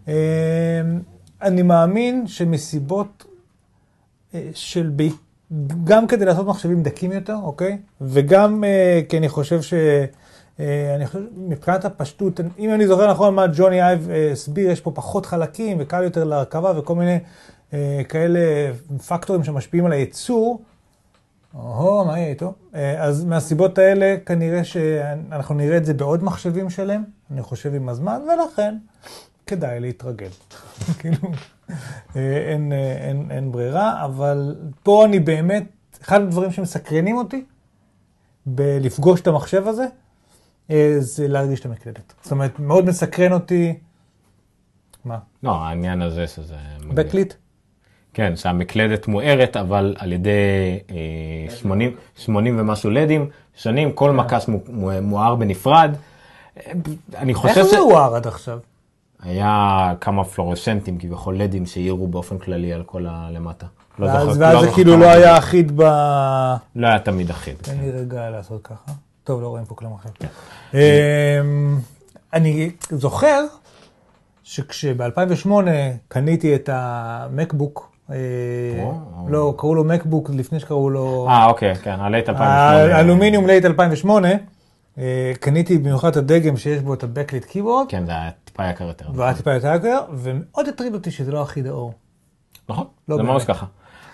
אה, 0.07 0.13
אני 1.41 1.61
מאמין 1.61 2.27
שמסיבות 2.27 3.25
אה, 4.33 4.49
של, 4.53 4.89
בי- 4.89 5.13
גם 5.83 6.07
כדי 6.07 6.25
לעשות 6.25 6.47
מחשבים 6.47 6.83
דקים 6.83 7.11
יותר, 7.11 7.35
אוקיי? 7.43 7.77
וגם 8.01 8.63
כי 9.09 9.17
אני 9.17 9.29
חושב 9.29 9.61
ש... 9.61 9.73
אני 10.95 11.07
חושב, 11.07 11.19
מבחינת 11.37 11.85
הפשטות, 11.85 12.39
אם 12.59 12.73
אני 12.73 12.87
זוכר 12.87 13.11
נכון 13.11 13.35
מה 13.35 13.45
ג'וני 13.53 13.81
אייב 13.81 14.09
הסביר, 14.31 14.69
יש 14.69 14.81
פה 14.81 14.91
פחות 14.91 15.25
חלקים 15.25 15.77
וקל 15.79 16.03
יותר 16.03 16.23
להרכבה 16.23 16.79
וכל 16.79 16.95
מיני 16.95 17.19
כאלה 18.09 18.39
פקטורים 19.07 19.43
שמשפיעים 19.43 19.85
על 19.85 19.91
הייצור. 19.91 20.61
או, 21.53 22.05
מה 22.05 22.19
יהיה 22.19 22.29
איתו? 22.29 22.53
אה, 22.75 23.03
אז 23.03 23.25
מהסיבות 23.25 23.77
האלה, 23.77 24.15
כנראה 24.25 24.63
שאנחנו 24.63 25.55
נראה 25.55 25.77
את 25.77 25.85
זה 25.85 25.93
בעוד 25.93 26.23
מחשבים 26.23 26.69
שלהם, 26.69 27.03
אני 27.31 27.41
חושב 27.41 27.73
עם 27.73 27.89
הזמן, 27.89 28.21
ולכן 28.21 28.77
כדאי 29.47 29.79
להתרגל. 29.79 30.29
כאילו, 30.99 31.17
אה, 32.15 32.53
אין, 32.53 32.73
אה, 32.73 32.97
אין, 33.07 33.31
אין 33.31 33.51
ברירה, 33.51 34.05
אבל 34.05 34.55
פה 34.83 35.05
אני 35.05 35.19
באמת, 35.19 35.63
אחד 36.01 36.21
הדברים 36.21 36.51
שמסקרנים 36.51 37.17
אותי, 37.17 37.45
בלפגוש 38.45 39.21
את 39.21 39.27
המחשב 39.27 39.67
הזה, 39.67 39.85
אה, 40.71 40.95
זה 40.99 41.27
להרגיש 41.27 41.59
את 41.59 41.65
המקלדת. 41.65 42.13
זאת 42.21 42.31
אומרת, 42.31 42.59
מאוד 42.59 42.85
מסקרן 42.85 43.33
אותי, 43.33 43.79
מה? 45.05 45.17
לא, 45.43 45.51
העניין 45.51 46.01
הזה 46.01 46.27
שזה... 46.27 46.55
בקליט? 46.93 47.33
כן, 48.13 48.35
שהמקלדת 48.35 49.07
מוארת, 49.07 49.57
אבל 49.57 49.95
על 49.99 50.11
ידי 50.13 50.31
אה, 51.49 51.55
80, 51.55 51.95
80 52.15 52.59
ומשהו 52.59 52.89
לדים, 52.89 53.29
שנים, 53.55 53.91
כל 53.91 54.11
מקש 54.11 54.47
מו- 54.47 54.59
מו- 54.69 55.01
מואר 55.01 55.35
בנפרד. 55.35 55.95
אני 57.17 57.31
איך 57.31 57.37
חושב 57.37 57.63
זה 57.63 57.77
הואר 57.77 58.15
עד 58.15 58.27
עכשיו? 58.27 58.59
היה 59.21 59.57
כמה 60.01 60.23
פלורסנטים, 60.23 60.97
כביכול 60.97 61.37
לדים, 61.37 61.65
שהאירו 61.65 62.07
באופן 62.07 62.37
כללי 62.37 62.73
על 62.73 62.83
כל 62.83 63.05
הלמטה. 63.09 63.65
לא 63.99 64.05
ואז 64.05 64.23
זוכר- 64.27 64.39
ואז 64.39 64.53
לא 64.53 64.61
זה 64.61 64.71
כאילו 64.73 64.97
לא. 64.97 65.05
היה 65.05 65.37
אחיד 65.37 65.71
ב... 65.75 65.81
לא 66.75 66.87
היה 66.87 66.99
תמיד 66.99 67.29
אחיד. 67.29 67.55
תן 67.61 67.77
לי 67.81 67.91
רגע 67.91 68.29
לעשות 68.29 68.61
ככה. 68.63 68.91
טוב, 69.23 69.41
לא 69.41 69.47
רואים 69.47 69.65
פה 69.65 69.75
כלום 69.75 69.97
כן. 70.19 70.27
אחר. 70.71 70.79
אמ, 71.41 71.77
אני 72.33 72.71
זוכר 72.89 73.43
שכשב-2008 74.43 75.49
קניתי 76.07 76.55
את 76.55 76.69
המקבוק. 76.73 77.91
לא, 79.27 79.53
קראו 79.57 79.75
לו 79.75 79.83
מקבוק 79.83 80.29
לפני 80.33 80.59
שקראו 80.59 80.89
לו... 80.89 81.27
אה, 81.29 81.45
אוקיי, 81.45 81.75
כן, 81.75 81.95
ה 81.99 82.05
late 82.05 82.29
2008. 82.29 82.95
האלומיניום 82.95 83.47
late 83.47 83.65
2008, 83.65 84.29
אה, 84.97 85.31
קניתי 85.39 85.77
במיוחד 85.77 86.09
את 86.09 86.17
הדגם 86.17 86.57
שיש 86.57 86.81
בו 86.81 86.93
את 86.93 87.03
ה-Backlit 87.03 87.51
Keyboard, 87.51 87.89
כן, 87.89 88.05
זה 88.05 88.11
היה 88.11 88.29
טיפה 88.43 88.69
יקר 88.69 88.83
יותר. 88.83 89.05
והיה 89.13 89.33
טיפה 89.33 89.53
יותר 89.53 89.75
יקר, 89.75 89.99
ומאוד 90.13 90.67
הטריד 90.67 90.93
אותי 90.93 91.11
שזה 91.11 91.31
לא 91.31 91.43
אחיד 91.43 91.67
האור. 91.67 91.93
נכון, 92.69 92.85
לא 93.09 93.15
זה. 93.15 93.23
ממש 93.23 93.45
ככה. 93.45 93.65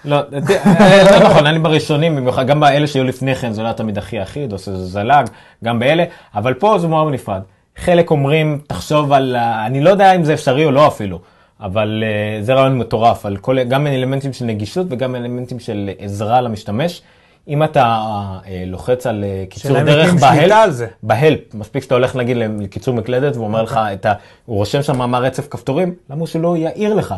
לא, 0.05 0.15
אה, 0.15 1.03
לא 1.11 1.29
נכון, 1.29 1.45
אני 1.45 1.59
בראשונים, 1.59 2.15
במיוחד, 2.15 2.47
גם 2.47 2.59
באלה 2.59 2.87
שהיו 2.87 3.03
לפני 3.03 3.35
כן, 3.35 3.51
זה 3.51 3.61
לא 3.61 3.67
היה 3.67 3.73
תמיד 3.73 3.97
הכי 3.97 4.23
אחיד, 4.23 4.53
או 4.53 4.59
שזה 4.59 4.85
זלג, 4.85 5.25
גם 5.63 5.79
באלה, 5.79 6.03
אבל 6.35 6.53
פה 6.53 6.77
זה 6.79 6.87
מואר 6.87 7.05
בנפרד. 7.05 7.41
חלק 7.77 8.11
אומרים, 8.11 8.59
תחשוב 8.67 9.13
על, 9.13 9.35
אני 9.35 9.81
לא 9.81 9.89
יודע 9.89 10.15
אם 10.15 10.23
זה 10.23 10.33
אפשרי 10.33 10.65
או 10.65 10.71
לא 10.71 10.87
אפילו, 10.87 11.19
אבל 11.61 12.03
אה, 12.05 12.43
זה 12.43 12.53
רעיון 12.53 12.77
מטורף, 12.77 13.25
על 13.25 13.37
כל, 13.37 13.63
גם 13.63 13.87
אלמנטים 13.87 14.33
של 14.33 14.45
נגישות 14.45 14.87
וגם 14.89 15.15
אלמנטים 15.15 15.59
של 15.59 15.89
עזרה 15.99 16.41
למשתמש. 16.41 17.01
אם 17.47 17.63
אתה 17.63 17.99
אה, 18.47 18.63
לוחץ 18.65 19.07
על 19.07 19.23
אה, 19.23 19.43
קיצור 19.49 19.83
דרך 19.83 20.13
בהלפ. 20.13 20.89
בהלפ, 21.03 21.53
מספיק 21.53 21.83
שאתה 21.83 21.95
הולך 21.95 22.15
נגיד 22.15 22.37
לקיצור 22.37 22.93
מקלדת 22.93 23.37
ואומר 23.37 23.63
לך 23.63 23.77
אוקיי. 23.77 23.93
את 23.93 24.05
ה... 24.05 24.13
הוא 24.45 24.57
רושם 24.57 24.81
שם 24.81 25.09
מה 25.11 25.19
רצף 25.19 25.47
כפתורים, 25.47 25.95
למה 26.09 26.27
שהוא 26.27 26.41
לא 26.41 26.57
יעיר 26.57 26.93
לך 26.93 27.15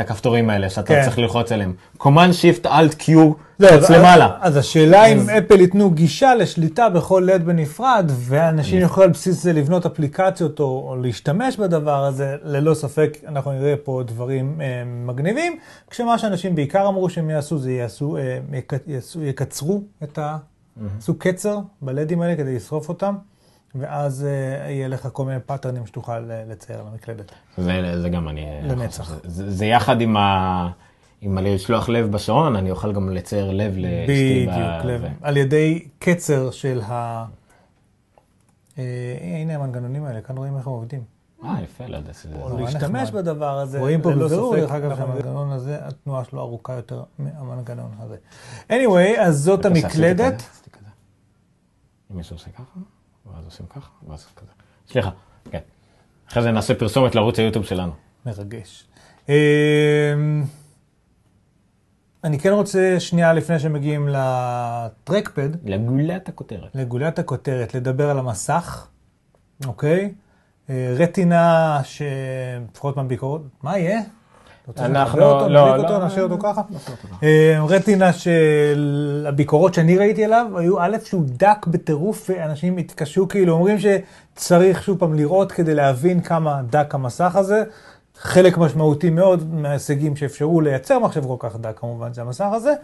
את 0.00 0.10
הכפתורים 0.10 0.50
האלה 0.50 0.70
שאתה 0.70 0.86
כן. 0.94 1.02
צריך 1.04 1.18
ללחוץ 1.18 1.52
עליהם. 1.52 1.72
command 1.98 2.32
shift 2.62 2.64
alt 2.66 3.02
q 3.02 3.10
לא, 3.60 3.68
קץ 3.68 3.72
אז- 3.72 3.90
למעלה. 3.90 4.30
אז 4.40 4.56
השאלה 4.56 5.06
אם 5.06 5.30
אפל 5.30 5.60
ייתנו 5.60 5.90
גישה 5.90 6.34
לשליטה 6.34 6.88
בכל 6.88 7.22
לד 7.26 7.44
בנפרד, 7.44 8.10
ואנשים 8.14 8.78
יוכלו 8.80 9.04
על 9.04 9.10
בסיס 9.10 9.42
זה 9.42 9.52
לבנות 9.52 9.86
אפליקציות 9.86 10.60
או, 10.60 10.64
או 10.90 10.96
להשתמש 10.96 11.56
בדבר 11.56 12.04
הזה, 12.04 12.36
ללא 12.42 12.74
ספק 12.74 13.18
אנחנו 13.28 13.52
נראה 13.52 13.74
פה 13.84 14.02
דברים 14.06 14.60
אה, 14.60 14.66
מגניבים, 15.06 15.58
כשמה 15.90 16.18
שאנשים 16.18 16.54
בעיקר 16.54 16.88
אמרו 16.88 17.10
שהם 17.10 17.30
יעשו 17.30 17.58
זה 17.58 17.72
יעשו, 17.72 18.16
אה, 18.16 18.38
יק, 18.52 18.72
יעשו 18.86 19.22
יקצרו 19.22 19.82
את 20.02 20.18
ה... 20.18 20.36
יעשו 20.94 21.14
קצר 21.18 21.58
בלדים 21.82 22.20
האלה 22.22 22.36
כדי 22.36 22.56
לשרוף 22.56 22.88
אותם, 22.88 23.14
ואז 23.74 24.24
אה, 24.24 24.70
יהיה 24.70 24.88
לך 24.88 25.08
כל 25.12 25.24
מיני 25.24 25.40
פטרנים 25.40 25.86
שתוכל 25.86 26.30
אה, 26.30 26.44
לצייר 26.48 26.80
על 26.80 26.86
המקלדת. 26.86 27.32
זה, 27.56 28.00
זה 28.02 28.08
גם 28.08 28.28
אני... 28.28 28.46
לנצח. 28.62 29.08
זה, 29.10 29.16
זה, 29.24 29.50
זה 29.50 29.66
יחד 29.66 30.00
עם 30.00 30.16
ה... 30.16 30.70
עם 31.20 31.38
הלשלוח 31.38 31.88
לב 31.88 32.12
בשעון, 32.12 32.56
אני 32.56 32.70
אוכל 32.70 32.92
גם 32.92 33.08
לצייר 33.10 33.50
לב 33.50 33.74
לאשתי. 33.76 34.46
ב- 34.46 34.50
בדיוק, 34.50 34.84
לב. 34.84 35.02
על 35.22 35.36
ידי 35.36 35.88
קצר 35.98 36.50
של 36.50 36.80
ה... 36.84 37.24
אה, 38.78 38.84
הנה 39.40 39.54
המנגנונים 39.54 40.04
האלה, 40.04 40.20
כאן 40.20 40.36
רואים 40.36 40.56
איך 40.56 40.66
הם 40.66 40.72
עובדים. 40.72 41.02
אה, 41.44 41.56
יפה, 41.62 41.86
לא 41.86 41.96
יודע. 41.96 42.12
שזה- 42.12 42.36
או 42.42 42.58
להשתמש. 42.58 43.10
בדבר 43.10 43.58
הזה, 43.58 43.78
רואים 43.78 44.02
פה 44.02 44.10
ללא 44.10 44.26
בבירור, 44.26 44.56
דרך 44.56 44.70
אגב, 44.70 44.92
נכון, 44.92 44.96
שהמנגנון 45.06 45.26
המנגנון 45.36 45.52
הזה, 45.52 45.76
התנועה 45.80 46.24
שלו 46.24 46.40
ארוכה 46.40 46.72
יותר 46.74 47.02
מהמנגנון 47.18 47.90
הזה. 47.98 48.16
anyway, 48.70 49.20
אז 49.20 49.38
זאת 49.38 49.64
המקלדת. 49.64 50.42
אם 52.10 52.16
מישהו 52.16 52.36
עושה 52.36 52.50
ככה, 52.50 52.62
ואז 53.38 53.46
עושים 53.46 53.66
ככה, 53.66 53.88
ואז 54.08 54.26
כזה. 54.36 54.50
סליחה, 54.88 55.10
כן. 55.50 55.60
אחרי 56.28 56.42
זה 56.42 56.50
נעשה 56.50 56.74
פרסומת 56.74 57.14
לערוץ 57.14 57.38
היוטיוב 57.38 57.64
שלנו. 57.64 57.92
מרגש. 58.26 58.84
אמ, 59.28 59.34
אני 62.24 62.38
כן 62.38 62.52
רוצה 62.52 63.00
שנייה 63.00 63.32
לפני 63.32 63.58
שמגיעים 63.58 64.08
לטרקפד, 64.08 65.48
לגולת 65.64 66.28
הכותרת. 66.28 66.74
לגוליית 66.74 67.18
הכותרת, 67.18 67.74
לדבר 67.74 68.10
על 68.10 68.18
המסך, 68.18 68.88
אוקיי? 69.66 70.14
אה, 70.70 70.94
רטינה 70.98 71.80
שלפחות 71.84 72.96
מהביקורות, 72.96 73.42
מה 73.62 73.78
יהיה? 73.78 74.00
אנחנו- 74.78 75.22
אותו, 75.22 75.48
לא, 75.48 75.68
נדליק 75.70 75.84
אותו, 75.84 75.98
לא, 75.98 76.06
נשאיר 76.06 76.24
אותו 76.24 76.38
ככה? 76.38 76.62
נעשה 76.70 76.90
אותו 76.92 77.08
ככה. 77.08 77.74
רטינה 77.74 78.12
של 78.12 79.26
הביקורות 79.28 79.74
שאני 79.74 79.98
ראיתי 79.98 80.24
עליו, 80.24 80.46
היו 80.56 80.80
א', 80.80 80.96
שהוא 81.04 81.22
דק 81.26 81.66
בטירוף, 81.66 82.30
ואנשים 82.30 82.76
התקשו, 82.76 83.28
כאילו 83.28 83.52
אומרים 83.52 83.76
שצריך 83.78 84.82
שוב 84.82 84.98
פעם 84.98 85.14
לראות 85.14 85.52
כדי 85.52 85.74
להבין 85.74 86.20
כמה 86.20 86.60
דק 86.70 86.94
המסך 86.94 87.36
הזה. 87.36 87.62
חלק 88.20 88.58
משמעותי 88.58 89.10
מאוד 89.10 89.54
מההישגים 89.54 90.16
שאפשרו 90.16 90.60
לייצר 90.60 90.98
מחשב 90.98 91.26
כל 91.26 91.36
כך 91.38 91.56
דק, 91.56 91.78
כמובן, 91.80 92.12
זה 92.12 92.20
המסך 92.22 92.46
הזה. 92.52 92.74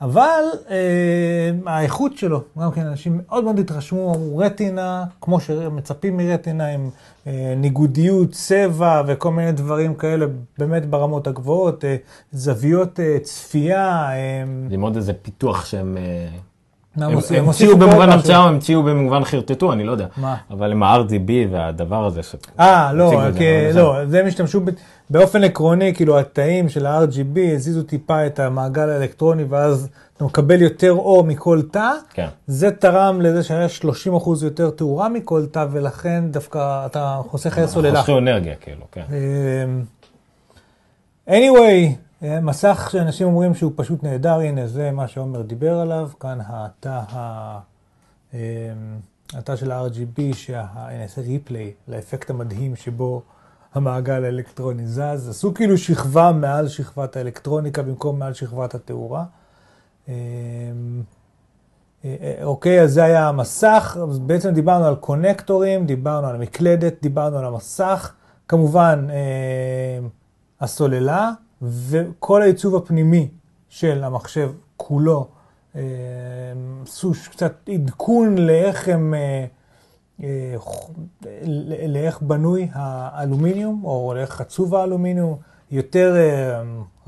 אבל 0.00 0.42
אה, 0.70 1.50
האיכות 1.66 2.16
שלו, 2.16 2.40
גם 2.58 2.70
כן 2.72 2.86
אנשים 2.86 3.20
מאוד 3.26 3.44
מאוד 3.44 3.58
התרשמו, 3.58 4.14
אמרו 4.14 4.38
רטינה, 4.38 5.04
כמו 5.20 5.40
שמצפים 5.40 6.16
מרטינה, 6.16 6.66
עם 6.66 6.90
אה, 7.26 7.54
ניגודיות, 7.56 8.30
צבע 8.30 9.02
וכל 9.06 9.32
מיני 9.32 9.52
דברים 9.52 9.94
כאלה, 9.94 10.26
באמת 10.58 10.86
ברמות 10.86 11.26
הגבוהות, 11.26 11.84
אה, 11.84 11.96
זוויות 12.32 13.00
אה, 13.00 13.18
צפייה. 13.22 14.08
אה, 14.12 14.44
ללמוד 14.70 14.96
איזה 14.96 15.12
פיתוח 15.12 15.64
שהם... 15.64 15.96
אה, 15.96 16.28
הם 16.96 17.12
המציאו 17.44 17.76
במובן 17.78 18.10
המצאה. 18.10 18.36
הם 18.36 18.54
המציאו 18.54 18.82
במובן 18.82 19.24
חרטטו, 19.24 19.72
אני 19.72 19.84
לא 19.84 19.92
יודע. 19.92 20.06
מה? 20.16 20.36
אבל 20.50 20.72
עם 20.72 20.82
ה-RGB 20.82 21.30
והדבר 21.50 22.06
הזה 22.06 22.22
ש... 22.22 22.34
אה, 22.60 22.92
לא, 22.92 23.12
לא, 23.74 24.06
זה 24.06 24.20
הם 24.20 24.26
השתמשו 24.26 24.60
באופן 25.10 25.44
עקרוני, 25.44 25.94
כאילו 25.94 26.18
התאים 26.18 26.68
של 26.68 26.86
ה-RGB 26.86 27.38
הזיזו 27.54 27.82
טיפה 27.82 28.26
את 28.26 28.40
המעגל 28.40 28.90
האלקטרוני, 28.90 29.44
ואז 29.48 29.88
אתה 30.16 30.24
מקבל 30.24 30.62
יותר 30.62 30.92
אור 30.92 31.24
מכל 31.24 31.62
תא. 31.70 31.90
כן. 32.14 32.28
זה 32.46 32.70
תרם 32.70 33.20
לזה 33.20 33.42
שהיה 33.42 33.66
30% 33.82 34.44
יותר 34.44 34.70
תאורה 34.70 35.08
מכל 35.08 35.46
תא, 35.46 35.66
ולכן 35.70 36.24
דווקא 36.30 36.86
אתה 36.86 37.20
חוסך 37.28 37.50
חיי 37.50 37.68
סוללה. 37.68 37.98
חוסכי 37.98 38.18
אנרגיה, 38.18 38.54
כאילו, 38.54 38.84
כן. 38.92 39.04
אמ, 39.10 39.82
anyway, 41.28 42.03
מסך 42.42 42.88
שאנשים 42.92 43.26
אומרים 43.26 43.54
שהוא 43.54 43.72
פשוט 43.76 44.02
נהדר, 44.02 44.40
הנה 44.40 44.66
זה 44.66 44.90
מה 44.90 45.08
שעומר 45.08 45.42
דיבר 45.42 45.78
עליו, 45.78 46.10
כאן 46.20 46.38
התא, 46.46 47.00
ה- 47.12 47.60
התא 49.34 49.56
של 49.56 49.70
ה-RGB, 49.72 50.34
שנעשה 50.34 51.20
ריפליי 51.20 51.72
לאפקט 51.88 52.30
המדהים 52.30 52.76
שבו 52.76 53.22
המעגל 53.74 54.24
האלקטרוני 54.24 54.86
זז, 54.86 55.28
עשו 55.28 55.54
כאילו 55.54 55.78
שכבה 55.78 56.32
מעל 56.32 56.68
שכבת 56.68 57.16
האלקטרוניקה 57.16 57.82
במקום 57.82 58.18
מעל 58.18 58.32
שכבת 58.34 58.74
התאורה. 58.74 59.24
אה, 60.08 60.14
אה, 62.04 62.34
אוקיי, 62.42 62.82
אז 62.82 62.92
זה 62.92 63.04
היה 63.04 63.28
המסך, 63.28 63.96
בעצם 64.26 64.54
דיברנו 64.54 64.84
על 64.84 64.96
קונקטורים, 64.96 65.86
דיברנו 65.86 66.26
על 66.26 66.34
המקלדת, 66.34 66.94
דיברנו 67.02 67.38
על 67.38 67.44
המסך, 67.44 68.12
כמובן 68.48 69.06
אה, 69.10 70.06
הסוללה 70.60 71.30
וכל 71.62 72.42
העיצוב 72.42 72.76
הפנימי 72.76 73.28
של 73.68 74.04
המחשב 74.04 74.50
כולו, 74.76 75.26
אה, 75.76 75.82
עשו 76.82 77.12
קצת 77.30 77.52
עדכון 77.74 78.38
לאיך 78.38 78.88
הם, 78.88 79.14
אה, 79.14 79.44
אה, 80.24 80.56
לאיך 81.88 82.22
בנוי 82.22 82.68
האלומיניום, 82.72 83.84
או 83.84 84.12
לאיך 84.16 84.40
עיצוב 84.40 84.74
האלומיניום, 84.74 85.36
יותר 85.70 86.16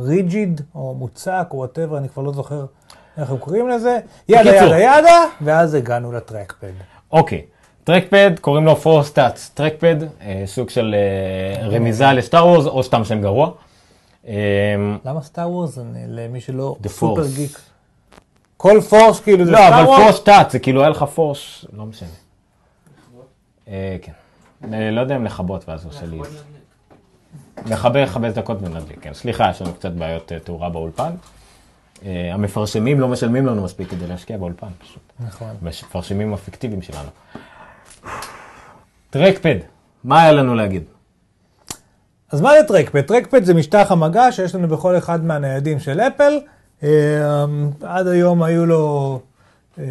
rigid 0.00 0.60
או 0.74 0.94
מוצק 0.94 1.46
או 1.50 1.56
whatever, 1.56 1.98
אני 1.98 2.08
כבר 2.08 2.22
לא 2.22 2.32
זוכר 2.32 2.66
איך 3.18 3.30
הם 3.30 3.36
קוראים 3.36 3.68
לזה. 3.68 3.98
yada. 4.28 4.56
yada 4.56 4.78
yada, 4.78 5.24
ואז 5.40 5.74
הגענו 5.74 6.12
ל 6.12 6.18
trackpad. 6.18 6.72
אוקיי, 7.12 7.42
trackpad, 7.84 8.30
קוראים 8.40 8.64
לו 8.64 8.76
Force 8.76 9.02
Touch 9.02 9.50
trackpad, 9.54 9.96
סוג 10.46 10.70
של 10.70 10.94
רמיזה 11.62 12.12
ל 12.12 12.19
Star 12.19 12.46
Wars, 12.46 12.66
או 12.66 12.82
סתם 12.82 13.04
שם 13.04 13.20
גרוע. 13.20 13.50
אה, 14.26 14.34
למה 15.04 15.22
Star 15.22 15.50
Wars? 15.50 15.78
למי 16.08 16.40
שלא 16.40 16.76
סופר 16.86 17.22
Force. 17.22 17.36
גיק. 17.36 17.60
כל 18.56 18.80
force 18.88 19.20
כאילו 19.20 19.44
זה 19.44 19.50
לא, 19.50 19.56
Star 19.56 19.68
אבל 19.80 19.84
Wars? 19.86 20.00
Force 20.02 20.12
Touch 20.12 20.52
זה 20.52 20.58
כאילו 20.58 20.80
היה 20.80 20.90
לך 20.90 21.02
force, 21.02 21.64
לא 21.72 21.86
משנה. 21.86 22.08
אה, 23.68 23.96
כן. 24.02 24.12
אה, 24.72 24.90
לא 24.90 25.00
יודע 25.00 25.16
אם 25.16 25.24
לכבות 25.24 25.68
ואז 25.68 25.84
עושה 25.86 26.06
לי... 26.06 26.20
מכבה 27.66 28.06
חמש 28.06 28.32
דקות 28.32 28.58
ונדליק, 28.60 28.98
כן. 29.00 29.14
סליחה, 29.14 29.50
יש 29.50 29.62
לנו 29.62 29.74
קצת 29.74 29.92
בעיות 29.92 30.32
אה, 30.32 30.38
תאורה 30.38 30.68
באולפן. 30.68 31.12
המפרסמים 32.32 33.00
לא 33.00 33.08
משלמים 33.08 33.46
לנו 33.46 33.62
מספיק 33.62 33.90
כדי 33.90 34.06
להשקיע 34.06 34.36
באולפן, 34.36 34.68
פשוט. 34.78 35.02
נכון. 35.20 35.48
המפרסמים 35.62 36.34
הפיקטיביים 36.34 36.82
שלנו. 36.82 37.08
trackpad, 39.10 39.56
מה 40.04 40.22
היה 40.22 40.32
לנו 40.32 40.54
להגיד? 40.54 40.84
אז 42.32 42.40
מה 42.40 42.50
זה 42.60 42.68
trackpad? 42.68 43.00
trackpad 43.00 43.44
זה 43.44 43.54
משטח 43.54 43.92
המגע 43.92 44.32
שיש 44.32 44.54
לנו 44.54 44.68
בכל 44.68 44.98
אחד 44.98 45.24
מהניידים 45.24 45.78
של 45.80 46.00
אפל. 46.00 46.40
אה, 46.82 47.44
עד 47.82 48.06
היום 48.06 48.42
היו 48.42 48.66
לו, 48.66 49.20
אה, 49.78 49.84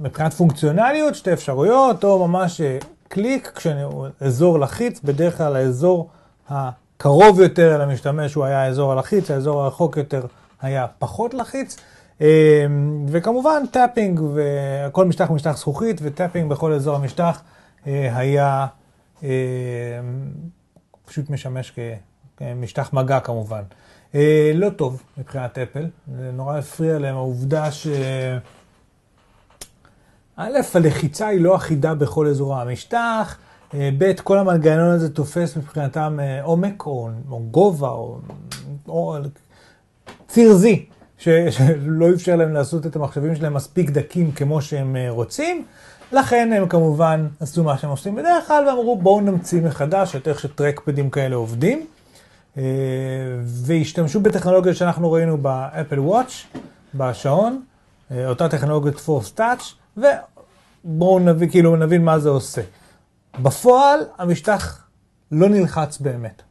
מבחינת 0.00 0.34
פונקציונליות, 0.34 1.14
שתי 1.14 1.32
אפשרויות, 1.32 2.04
או 2.04 2.28
ממש 2.28 2.60
אה, 2.60 2.78
קליק, 3.08 3.52
כשאזור 3.54 4.60
לחיץ, 4.60 5.00
בדרך 5.04 5.38
כלל 5.38 5.56
האזור 5.56 6.10
הקרוב 6.48 7.40
יותר 7.40 7.74
אל 7.74 7.80
המשתמש 7.80 8.34
הוא 8.34 8.44
היה 8.44 8.62
האזור 8.62 8.92
הלחיץ, 8.92 9.30
האזור 9.30 9.62
הרחוק 9.62 9.96
יותר 9.96 10.22
היה 10.62 10.86
פחות 10.98 11.34
לחיץ. 11.34 11.76
אה, 12.20 12.66
וכמובן 13.06 13.62
tapping, 13.70 14.20
וכל 14.34 15.04
משטח 15.04 15.30
משטח 15.30 15.56
זכוכית, 15.56 16.00
ו 16.02 16.08
tapping 16.08 16.50
בכל 16.50 16.72
אזור 16.72 16.96
המשטח 16.96 17.42
אה, 17.86 18.16
היה 18.16 18.66
פשוט 21.10 21.30
משמש 21.30 21.72
כמשטח 22.36 22.92
מגע 22.92 23.20
כמובן. 23.20 23.62
אה, 24.14 24.52
לא 24.54 24.70
טוב 24.70 25.02
מבחינת 25.18 25.58
אפל, 25.58 25.86
זה 26.18 26.30
נורא 26.32 26.58
הפריע 26.58 26.98
להם 26.98 27.16
העובדה 27.16 27.70
ש... 27.70 27.86
א', 30.36 30.58
הלחיצה 30.74 31.26
היא 31.26 31.40
לא 31.40 31.56
אחידה 31.56 31.94
בכל 31.94 32.26
אזורי 32.26 32.60
המשטח, 32.60 33.38
אה, 33.74 33.90
ב', 33.98 34.12
כל 34.12 34.38
המנגנון 34.38 34.90
הזה 34.90 35.14
תופס 35.14 35.56
מבחינתם 35.56 36.18
אה, 36.22 36.42
עומק 36.42 36.86
או, 36.86 37.10
או 37.30 37.40
גובה 37.50 37.88
או, 37.88 38.18
או 38.88 39.16
ציר 40.28 40.52
Z, 40.62 40.66
שלא 41.18 42.10
אפשר 42.14 42.36
להם 42.36 42.52
לעשות 42.52 42.86
את 42.86 42.96
המחשבים 42.96 43.36
שלהם 43.36 43.54
מספיק 43.54 43.90
דקים 43.90 44.32
כמו 44.32 44.62
שהם 44.62 44.96
אה, 44.96 45.10
רוצים. 45.10 45.64
לכן 46.12 46.52
הם 46.52 46.68
כמובן 46.68 47.28
עשו 47.40 47.64
מה 47.64 47.78
שהם 47.78 47.90
עושים 47.90 48.14
בדרך 48.14 48.46
כלל 48.46 48.68
ואמרו 48.68 48.96
בואו 48.96 49.20
נמציא 49.20 49.62
מחדש 49.62 50.16
את 50.16 50.28
איך 50.28 50.40
שטרקפדים 50.40 51.10
כאלה 51.10 51.36
עובדים. 51.36 51.86
אה, 52.58 52.62
והשתמשו 53.44 54.20
בטכנולוגיות 54.20 54.76
שאנחנו 54.76 55.12
ראינו 55.12 55.38
באפל 55.38 56.00
וואץ', 56.00 56.32
בשעון, 56.94 57.62
אה, 58.10 58.28
אותה 58.28 58.48
טכנולוגיית 58.48 58.98
פורס 58.98 59.30
טאץ', 59.30 59.72
ובואו 59.96 61.18
נבין, 61.18 61.50
כאילו, 61.50 61.76
נבין 61.76 62.04
מה 62.04 62.18
זה 62.18 62.28
עושה. 62.28 62.62
בפועל 63.42 64.00
המשטח 64.18 64.84
לא 65.32 65.48
נלחץ 65.48 65.98
באמת, 65.98 66.42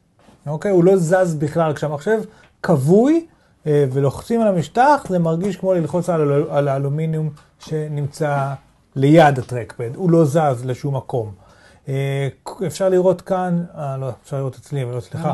אוקיי? 0.47 0.71
הוא 0.71 0.83
לא 0.83 0.97
זז 0.97 1.35
בכלל. 1.35 1.73
כשהמחשב 1.73 2.21
כבוי 2.63 3.25
אה, 3.67 3.85
ולוחצים 3.91 4.41
על 4.41 4.47
המשטח, 4.47 5.05
זה 5.09 5.19
מרגיש 5.19 5.57
כמו 5.57 5.73
ללחוץ 5.73 6.09
על, 6.09 6.43
על 6.49 6.67
האלומיניום 6.67 7.29
שנמצא 7.59 8.53
ליד 8.99 9.39
הטרקפד, 9.39 9.95
הוא 9.95 10.09
לא 10.09 10.25
זז 10.25 10.65
לשום 10.65 10.95
מקום. 10.95 11.31
אה, 11.87 12.27
אפשר 12.67 12.89
לראות 12.89 13.21
כאן, 13.21 13.63
אה, 13.77 13.97
לא, 13.97 14.11
אפשר 14.23 14.37
לראות 14.37 14.55
אצלי, 14.55 14.83
אבל 14.83 14.95
לא, 14.95 14.99
סליחה. 14.99 15.33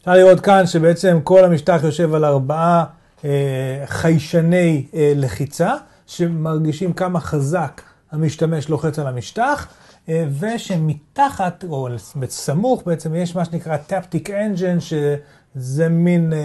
אפשר 0.00 0.12
לראות 0.12 0.40
כאן 0.40 0.66
שבעצם 0.66 1.20
כל 1.24 1.44
המשטח 1.44 1.80
יושב 1.82 2.14
על 2.14 2.24
ארבעה 2.24 2.84
אה, 3.24 3.82
חיישני 3.86 4.86
אה, 4.94 5.12
לחיצה, 5.16 5.74
שמרגישים 6.06 6.92
כמה 6.92 7.20
חזק 7.20 7.82
המשתמש 8.12 8.68
לוחץ 8.68 8.98
על 8.98 9.06
המשטח, 9.06 9.68
אה, 10.08 10.24
ושמתחת, 10.40 11.64
או 11.68 11.88
בסמוך 12.16 12.82
בעצם, 12.86 13.14
יש 13.14 13.36
מה 13.36 13.44
שנקרא 13.44 13.76
טפטיק 13.76 14.30
אנג'ן, 14.30 14.80
שזה 14.80 15.88
מין 15.88 16.32
אה, 16.32 16.38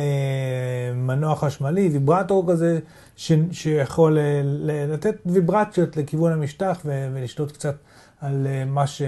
מנוע 0.96 1.36
חשמלי, 1.36 1.90
ויברטור 1.94 2.52
כזה, 2.52 2.80
ש, 3.16 3.32
שיכול 3.52 4.18
אה, 4.18 4.42
ל- 4.44 4.94
לתת 4.94 5.16
ויברציות 5.26 5.98
לכיוון 5.98 6.32
המשטח 6.32 6.82
ו- 6.86 7.10
ולשלוט 7.14 7.52
קצת 7.52 7.76
על 8.22 8.48
אה, 8.48 8.66
מה 8.66 8.88
ש... 8.88 9.02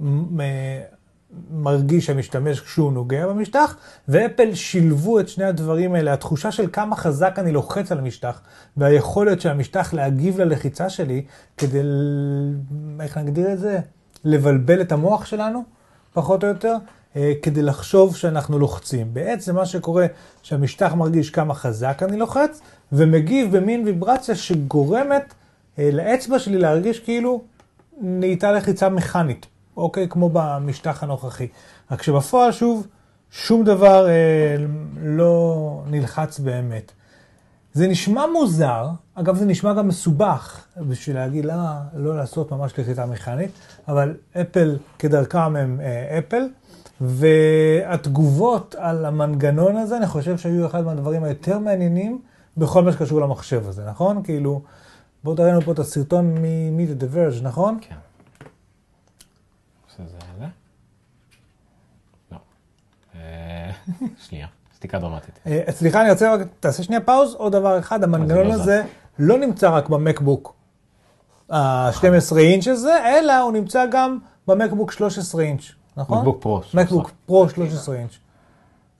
מ- 0.00 0.40
אה, 0.40 0.82
המשתמש 2.08 2.60
כשהוא 2.60 2.92
נוגע 2.92 3.26
במשטח, 3.26 3.76
ואפל 4.08 4.54
שילבו 4.54 5.20
את 5.20 5.28
שני 5.28 5.44
הדברים 5.44 5.94
האלה, 5.94 6.12
התחושה 6.12 6.52
של 6.52 6.66
כמה 6.72 6.96
חזק 6.96 7.34
אני 7.38 7.52
לוחץ 7.52 7.92
על 7.92 7.98
המשטח, 7.98 8.40
והיכולת 8.76 9.40
של 9.40 9.48
המשטח 9.48 9.94
להגיב 9.94 10.40
ללחיצה 10.40 10.90
שלי, 10.90 11.24
כדי, 11.56 11.80
איך 13.00 13.18
נגדיר 13.18 13.52
את 13.52 13.58
זה? 13.58 13.80
לבלבל 14.24 14.80
את 14.80 14.92
המוח 14.92 15.24
שלנו, 15.24 15.62
פחות 16.12 16.44
או 16.44 16.48
יותר, 16.48 16.76
כדי 17.42 17.62
לחשוב 17.62 18.16
שאנחנו 18.16 18.58
לוחצים. 18.58 19.14
בעצם 19.14 19.54
מה 19.54 19.66
שקורה, 19.66 20.06
שהמשטח 20.42 20.94
מרגיש 20.94 21.30
כמה 21.30 21.54
חזק 21.54 22.02
אני 22.02 22.16
לוחץ, 22.16 22.60
ומגיב 22.92 23.56
במין 23.56 23.84
ויברציה 23.86 24.34
שגורמת 24.34 25.34
אה, 25.78 25.90
לאצבע 25.92 26.38
שלי 26.38 26.58
להרגיש 26.58 27.00
כאילו 27.00 27.42
נהייתה 28.00 28.52
לחיצה 28.52 28.88
מכנית. 28.88 29.46
אוקיי? 29.76 30.08
כמו 30.08 30.30
במשטח 30.32 31.02
הנוכחי. 31.02 31.48
רק 31.90 32.02
שבפועל, 32.02 32.52
שוב, 32.52 32.86
שום 33.30 33.64
דבר 33.64 34.08
אה, 34.08 34.56
לא 35.02 35.82
נלחץ 35.86 36.38
באמת. 36.38 36.92
זה 37.72 37.88
נשמע 37.88 38.26
מוזר, 38.26 38.88
אגב 39.14 39.36
זה 39.36 39.44
נשמע 39.44 39.74
גם 39.74 39.88
מסובך 39.88 40.64
בשביל 40.76 41.16
להגיד 41.16 41.44
למה 41.44 41.80
לא 41.94 42.16
לעשות 42.16 42.52
ממש 42.52 42.72
לחיצה 42.78 43.06
מכנית, 43.06 43.50
אבל 43.88 44.14
אפל 44.40 44.76
כדרכם 44.98 45.56
הם 45.56 45.80
אה, 45.80 46.18
אפל, 46.18 46.42
והתגובות 47.00 48.74
על 48.78 49.04
המנגנון 49.04 49.76
הזה, 49.76 49.96
אני 49.96 50.06
חושב 50.06 50.38
שהיו 50.38 50.66
אחד 50.66 50.84
מהדברים 50.84 51.24
היותר 51.24 51.58
מעניינים 51.58 52.22
בכל 52.56 52.84
מה 52.84 52.92
שקשור 52.92 53.20
למחשב 53.20 53.68
הזה, 53.68 53.84
נכון? 53.84 54.22
כאילו, 54.22 54.62
בואו 55.24 55.36
תראה 55.36 55.48
לנו 55.48 55.60
פה 55.60 55.72
את 55.72 55.78
הסרטון 55.78 56.34
מ-Meet 56.34 57.02
the 57.02 57.14
Verge, 57.14 57.42
נכון? 57.42 57.78
כן. 57.80 57.94
שזה 59.96 60.18
זה? 60.38 60.46
לא. 62.32 62.38
אה, 63.14 63.70
שנייה, 64.28 64.46
סתיקה 64.76 64.98
דרמטית. 64.98 65.38
אה, 65.46 65.62
סליחה, 65.70 66.02
אני 66.02 66.10
רוצה 66.10 66.34
רק, 66.34 66.40
תעשה 66.60 66.82
שנייה 66.82 67.00
פאוז, 67.00 67.34
עוד 67.34 67.52
דבר 67.52 67.78
אחד, 67.78 68.04
המנגנון 68.04 68.46
לא 68.46 68.52
הזה 68.52 68.82
לא 69.18 69.38
נמצא 69.38 69.70
רק 69.70 69.88
במקבוק 69.88 70.54
ה-12 71.50 72.38
אינץ' 72.38 72.68
הזה, 72.68 73.06
אלא 73.06 73.38
הוא 73.38 73.52
נמצא 73.52 73.86
גם 73.90 74.18
במקבוק 74.46 74.92
13 74.92 75.42
אינץ', 75.42 75.62
נכון? 75.96 76.18
מקבוק 76.18 76.42
פרו. 76.42 76.60
מקבוק 76.74 77.10
פרו 77.26 77.48
13 77.48 77.96
אינץ'. 77.96 78.18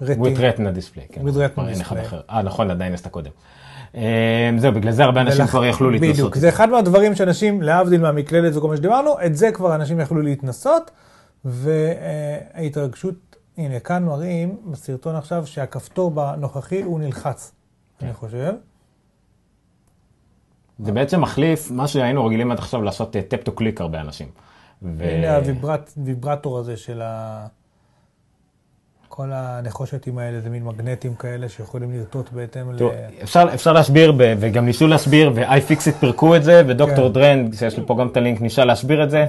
with 0.00 0.38
retina 0.38 0.72
display. 0.76 1.12
כן. 1.12 1.28
With 1.28 1.32
retina 1.32 1.82
display. 1.82 2.14
אה, 2.30 2.42
נכון, 2.42 2.70
עדיין 2.70 2.94
עשתה 2.94 3.08
קודם. 3.08 3.30
אה, 3.94 4.50
זהו, 4.58 4.72
בגלל 4.72 4.92
זה 4.92 5.04
הרבה 5.04 5.20
אנשים 5.20 5.46
כבר 5.46 5.64
יכלו 5.64 5.90
להתנסות. 5.90 6.14
בדיוק, 6.14 6.36
זה 6.36 6.48
אחד 6.48 6.68
מהדברים 6.68 7.14
שאנשים, 7.14 7.62
להבדיל 7.62 8.00
מהמקלדת 8.00 8.56
וכל 8.56 8.68
מה 8.68 8.76
שדיברנו, 8.76 9.14
את 9.26 9.36
זה 9.36 9.52
כבר 9.52 9.74
אנשים 9.74 10.00
יכלו 10.00 10.22
להתנסות, 10.22 10.90
וההתרגשות, 11.44 13.36
הנה, 13.58 13.80
כאן 13.80 14.04
מראים 14.04 14.56
בסרטון 14.66 15.16
עכשיו 15.16 15.46
שהכפתור 15.46 16.10
בנוכחי 16.10 16.82
הוא 16.82 17.00
נלחץ, 17.00 17.52
כן. 17.98 18.06
אני 18.06 18.14
חושב. 18.14 18.52
זה 20.78 20.92
בעצם 20.92 21.20
מחליף 21.20 21.70
מה 21.70 21.88
שהיינו 21.88 22.26
רגילים 22.26 22.50
עד 22.50 22.58
עכשיו 22.58 22.82
לעשות 22.82 23.12
tap 23.12 23.42
to 23.42 23.52
click 23.52 23.80
הרבה 23.80 24.00
אנשים. 24.00 24.28
ו- 24.82 25.04
הנה 25.04 25.36
הויברטור 25.36 26.58
הזה 26.58 26.76
של 26.76 27.02
ה... 27.02 27.46
כל 29.08 29.30
הנחושתים 29.32 30.18
האלה, 30.18 30.40
זה 30.40 30.50
מין 30.50 30.64
מגנטים 30.64 31.14
כאלה 31.14 31.48
שיכולים 31.48 31.92
לרטוט 31.92 32.32
בהתאם 32.32 32.72
ל... 32.72 32.76
אפשר, 33.22 33.48
אפשר 33.54 33.72
להסביר, 33.72 34.12
ב- 34.12 34.34
וגם 34.38 34.66
ניסו 34.66 34.86
להסביר, 34.86 35.32
ו-iFixit 35.34 35.92
פירקו 36.00 36.36
את 36.36 36.44
זה, 36.44 36.62
ודוקטור 36.66 37.08
כן. 37.08 37.12
Drang, 37.14 37.54
שיש 37.54 37.78
לי 37.78 37.86
פה 37.86 37.96
גם 37.98 38.08
את 38.08 38.16
הלינק, 38.16 38.40
ניסה 38.40 38.64
להסביר 38.64 39.04
את 39.04 39.10
זה. 39.10 39.26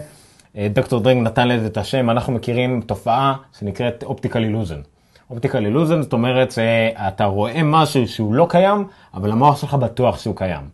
אה, 0.57 0.67
דוקטור 0.73 0.99
Drang 0.99 1.23
נתן 1.23 1.47
לזה 1.47 1.67
את 1.67 1.77
השם, 1.77 2.09
אנחנו 2.09 2.33
מכירים 2.33 2.81
תופעה 2.81 3.35
שנקראת 3.59 4.03
optical 4.03 4.43
illusion. 4.43 4.81
optical 5.29 5.65
illusion 5.65 6.01
זאת 6.01 6.13
אומרת 6.13 6.51
שאתה 6.51 7.25
רואה 7.25 7.63
משהו 7.63 8.07
שהוא 8.07 8.33
לא 8.33 8.47
קיים, 8.49 8.87
אבל 9.13 9.31
המוח 9.31 9.61
שלך 9.61 9.73
בטוח 9.73 10.19
שהוא 10.19 10.35
קיים. 10.35 10.69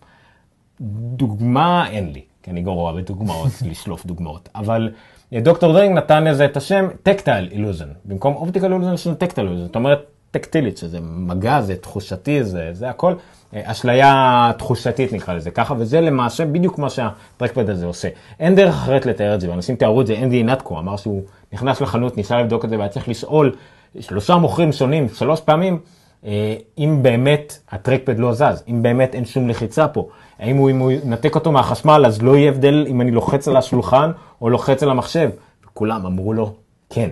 דוגמה 1.15 1.89
אין 1.89 2.11
לי, 2.13 2.21
כי 2.47 2.51
אני 2.51 2.61
גרוע 2.61 2.91
בדוגמאות, 2.91 3.51
לשלוף 3.69 4.05
דוגמאות, 4.05 4.49
אבל 4.55 4.91
אה, 5.33 5.39
דוקטור 5.39 5.73
Drang 5.73 5.97
נתן 5.97 6.23
לזה 6.23 6.45
את 6.45 6.57
השם 6.57 6.87
tactile 7.03 7.49
illusion, 7.51 7.87
במקום 8.05 8.35
optical 8.35 8.73
illusion 8.73 8.93
יש 8.93 9.07
לנו 9.07 9.15
tactile 9.15 9.47
illusion, 9.47 9.65
זאת 9.65 9.75
אומרת 9.75 9.99
טקטילית, 10.31 10.77
שזה 10.77 10.99
מגע, 11.01 11.61
זה 11.61 11.75
תחושתי, 11.75 12.43
זה, 12.43 12.69
זה 12.71 12.89
הכל, 12.89 13.13
אה, 13.53 13.61
אשליה 13.63 14.51
תחושתית 14.57 15.13
נקרא 15.13 15.33
לזה 15.33 15.51
ככה, 15.51 15.73
וזה 15.77 16.01
למעשה 16.01 16.45
בדיוק 16.45 16.79
מה 16.79 16.89
שה 16.89 17.11
trackpad 17.11 17.69
הזה 17.69 17.85
עושה. 17.85 18.07
אין 18.39 18.55
דרך 18.55 18.75
אחרת 18.75 19.05
לתאר 19.05 19.35
את 19.35 19.41
זה, 19.41 19.49
ואנשים 19.49 19.75
תיארו 19.75 20.01
את 20.01 20.07
זה, 20.07 20.17
אנדי 20.17 20.43
אנטקו 20.43 20.79
אמר 20.79 20.97
שהוא 20.97 21.23
נכנס 21.53 21.81
לחנות, 21.81 22.17
ניסה 22.17 22.41
לבדוק 22.41 22.65
את 22.65 22.69
זה, 22.69 22.77
והיה 22.77 22.89
צריך 22.89 23.09
לשאול 23.09 23.55
שלושה 23.99 24.35
מוכרים 24.35 24.71
שונים, 24.71 25.09
שלוש 25.09 25.41
פעמים, 25.41 25.79
אה, 26.25 26.55
אם 26.77 26.99
באמת 27.01 27.59
הטרקפד 27.71 28.19
לא 28.19 28.33
זז, 28.33 28.63
אם 28.67 28.81
באמת 28.81 29.15
אין 29.15 29.25
שום 29.25 29.49
לחיצה 29.49 29.87
פה, 29.87 30.07
האם 30.39 30.57
הוא, 30.57 30.69
אם 30.69 30.79
הוא 30.79 30.91
ינתק 30.91 31.35
אותו 31.35 31.51
מהחשמל, 31.51 32.03
אז 32.07 32.21
לא 32.21 32.37
יהיה 32.37 32.49
הבדל 32.49 32.85
אם 32.89 33.01
אני 33.01 33.11
לוחץ 33.11 33.47
על 33.47 33.57
השולחן 33.57 34.11
או 34.41 34.49
לוחץ 34.49 34.83
על 34.83 34.89
המחשב. 34.89 35.29
כולם 35.73 36.05
אמרו 36.05 36.33
לו, 36.33 36.53
כן. 36.89 37.09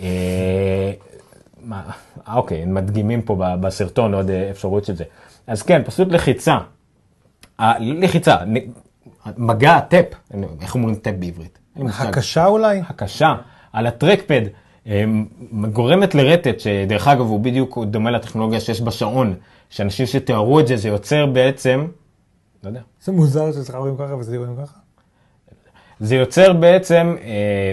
אה, 0.00 0.92
מה, 1.64 1.82
אה, 2.28 2.36
אוקיי, 2.36 2.62
הם 2.62 2.74
מדגימים 2.74 3.22
פה 3.22 3.36
בסרטון 3.60 4.14
עוד 4.14 4.30
אה, 4.30 4.50
אפשרות 4.50 4.84
של 4.84 4.96
זה. 4.96 5.04
אז 5.46 5.62
כן, 5.62 5.82
פשוט 5.84 6.08
לחיצה. 6.08 6.58
לחיצה, 7.80 8.36
מגע, 9.36 9.80
טאפ, 9.80 10.06
איך 10.60 10.74
אומרים 10.74 10.94
טאפ 10.94 11.14
בעברית? 11.18 11.58
הקשה 11.76 12.46
אולי? 12.46 12.82
הקשה 12.88 13.34
על 13.72 13.86
הטרקפד 13.86 14.42
אה, 14.86 15.04
גורמת 15.72 16.14
לרטט, 16.14 16.60
שדרך 16.60 17.08
אגב 17.08 17.26
הוא 17.26 17.40
בדיוק 17.40 17.78
דומה 17.84 18.10
לטכנולוגיה 18.10 18.60
שיש 18.60 18.80
בשעון, 18.80 19.34
שאנשים 19.70 20.06
שתיארו 20.06 20.60
את 20.60 20.66
זה, 20.66 20.76
זה 20.76 20.88
יוצר 20.88 21.26
בעצם, 21.26 21.86
לא 22.62 22.68
יודע, 22.68 22.80
זה 23.02 23.12
מוזר 23.12 23.52
שאצלך 23.52 23.74
רואים 23.74 23.96
ככה 23.96 24.14
וזה 24.16 24.36
רואים 24.38 24.56
ככה. 24.62 24.78
זה 26.00 26.14
יוצר 26.14 26.52
בעצם 26.52 27.16
אה, 27.20 27.72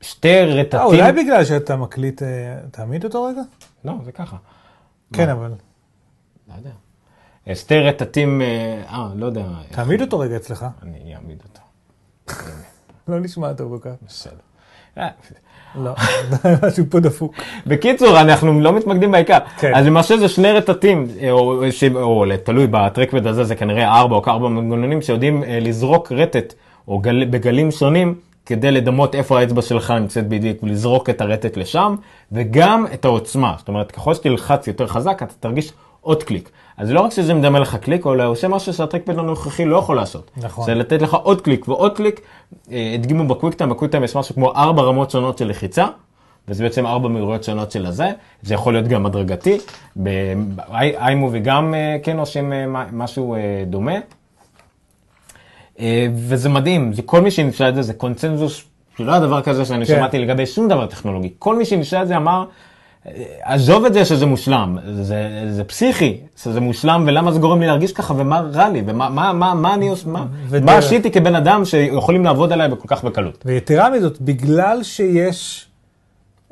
שתי 0.00 0.40
רטטים, 0.40 0.78
אה, 0.80 0.84
אולי 0.84 1.12
בגלל 1.12 1.44
שאתה 1.44 1.76
מקליט, 1.76 2.22
אה, 2.22 2.28
תעמיד 2.70 3.04
אותו 3.04 3.24
רגע? 3.24 3.40
לא, 3.84 3.92
זה 4.04 4.12
ככה, 4.12 4.36
כן, 5.12 5.28
אבל 5.28 5.50
לא 6.48 6.54
יודע, 6.58 6.70
אה, 7.48 7.54
שתי 7.54 7.78
רטטים, 7.80 8.42
אה, 8.42 8.82
אה, 8.88 9.08
לא 9.16 9.26
יודע, 9.26 9.40
איך- 9.40 9.76
תעמיד 9.76 10.00
אותו 10.00 10.18
רגע 10.18 10.36
אצלך. 10.36 10.66
אני 10.82 11.14
אעמיד 11.14 11.42
אותו, 11.44 11.60
לא 13.08 13.20
נשמע 13.20 13.52
טוב 13.52 13.78
כל 13.78 13.90
כך. 13.90 13.94
בסדר. 14.06 14.36
אה, 15.76 15.82
לא, 15.82 15.92
משהו 16.66 16.84
פה 16.90 17.00
דפוק. 17.00 17.34
בקיצור, 17.66 18.20
אנחנו 18.20 18.60
לא 18.60 18.72
מתמקדים 18.72 19.10
בעיקר. 19.10 19.38
כן. 19.58 19.72
אז 19.74 19.86
למעשה 19.86 20.16
זה 20.16 20.28
שני 20.28 20.52
רטטים, 20.52 21.06
אה, 21.22 21.30
או, 21.30 21.62
ש... 21.70 21.84
או 21.94 22.24
תלוי 22.44 22.66
בטרקפד 22.70 23.26
הזה, 23.26 23.44
זה 23.44 23.54
כנראה 23.54 23.98
ארבע 23.98 24.16
או 24.16 24.22
כארבע 24.22 24.48
מנגנונים 24.48 25.02
שיודעים 25.02 25.44
אה, 25.44 25.58
לזרוק 25.60 26.12
רטט, 26.12 26.54
או 26.88 26.98
גל... 26.98 27.24
בגלים 27.24 27.70
שונים, 27.70 28.14
כדי 28.46 28.70
לדמות 28.70 29.14
איפה 29.14 29.40
האצבע 29.40 29.62
שלך 29.62 29.90
נמצאת 29.90 30.28
בדיוק, 30.28 30.62
ולזרוק 30.62 31.10
את 31.10 31.20
הרטט 31.20 31.56
לשם, 31.56 31.94
וגם 32.32 32.86
את 32.94 33.04
העוצמה. 33.04 33.54
זאת 33.58 33.68
אומרת, 33.68 33.92
ככל 33.92 34.14
שתלחץ 34.14 34.66
יותר 34.66 34.86
חזק, 34.86 35.22
אתה 35.22 35.34
תרגיש 35.40 35.72
עוד 36.00 36.22
קליק. 36.22 36.50
אז 36.76 36.90
לא 36.90 37.00
רק 37.00 37.12
שזה 37.12 37.34
מדמה 37.34 37.58
לך 37.58 37.76
קליק, 37.76 38.06
אלא 38.06 38.26
עושה 38.26 38.48
משהו 38.48 38.72
שה 38.72 38.84
trackpad 38.84 39.18
הנוכחי 39.18 39.64
לא 39.64 39.76
יכול 39.76 39.96
לעשות. 39.96 40.30
נכון. 40.36 40.64
זה 40.64 40.74
לתת 40.74 41.02
לך 41.02 41.14
עוד 41.14 41.40
קליק 41.40 41.68
ועוד 41.68 41.96
קליק. 41.96 42.20
אה, 42.72 42.92
הדגימו 42.94 43.28
ב 43.28 43.32
QuickTime, 43.32 43.70
ב 43.70 43.73
QuickTime 43.73 44.04
יש 44.04 44.16
משהו 44.16 44.34
כמו 44.34 44.52
ארבע 44.52 44.82
רמות 44.82 45.10
שונות 45.10 45.38
של 45.38 45.48
לחיצה. 45.48 45.86
וזה 46.48 46.64
בעצם 46.64 46.86
ארבע 46.86 47.08
מהירויות 47.08 47.44
שונות 47.44 47.70
של 47.70 47.86
הזה, 47.86 48.10
זה 48.42 48.54
יכול 48.54 48.72
להיות 48.72 48.88
גם 48.88 49.06
הדרגתי, 49.06 49.58
ב 49.96 50.17
iMovie 50.17 51.40
גם 51.40 51.74
אה, 51.74 51.96
כן 52.02 52.18
עושים 52.18 52.52
אה, 52.52 52.64
משהו 52.92 53.36
דומה. 53.66 53.94
וזה 56.14 56.48
מדהים, 56.48 56.92
זה 56.92 57.02
כל 57.02 57.20
מי 57.20 57.30
שניסה 57.30 57.68
את 57.68 57.74
זה, 57.74 57.82
זה 57.82 57.94
קונצנזוס, 57.94 58.64
שלא 58.96 59.12
היה 59.12 59.20
דבר 59.20 59.42
כזה 59.42 59.64
שאני 59.64 59.86
כן. 59.86 59.96
שמעתי 59.96 60.18
לגבי 60.18 60.46
שום 60.46 60.68
דבר 60.68 60.86
טכנולוגי. 60.86 61.32
כל 61.38 61.56
מי 61.56 61.64
שניסה 61.64 62.02
את 62.02 62.08
זה 62.08 62.16
אמר, 62.16 62.44
עזוב 63.42 63.84
את 63.84 63.92
זה 63.94 64.04
שזה 64.04 64.26
מושלם, 64.26 64.78
זה, 65.02 65.16
זה 65.50 65.64
פסיכי, 65.64 66.20
שזה 66.36 66.60
מושלם, 66.60 67.04
ולמה 67.06 67.32
זה 67.32 67.38
גורם 67.38 67.60
לי 67.60 67.66
להרגיש 67.66 67.92
ככה, 67.92 68.14
ומה 68.16 68.40
רע 68.52 68.68
לי, 68.68 68.82
ומה 68.86 69.08
מה, 69.08 69.32
מה, 69.32 69.54
מה 69.54 69.74
אני 69.74 69.88
עושה, 69.88 70.08
מה, 70.08 70.26
ודרך- 70.48 70.64
מה 70.64 70.76
עשיתי 70.78 71.10
כבן 71.10 71.34
אדם 71.34 71.64
שיכולים 71.64 72.24
לעבוד 72.24 72.52
עליי 72.52 72.70
כל 72.78 72.88
כך 72.88 73.04
בקלות. 73.04 73.42
ויתרה 73.46 73.90
מזאת, 73.90 74.20
בגלל 74.20 74.82
שיש 74.82 75.66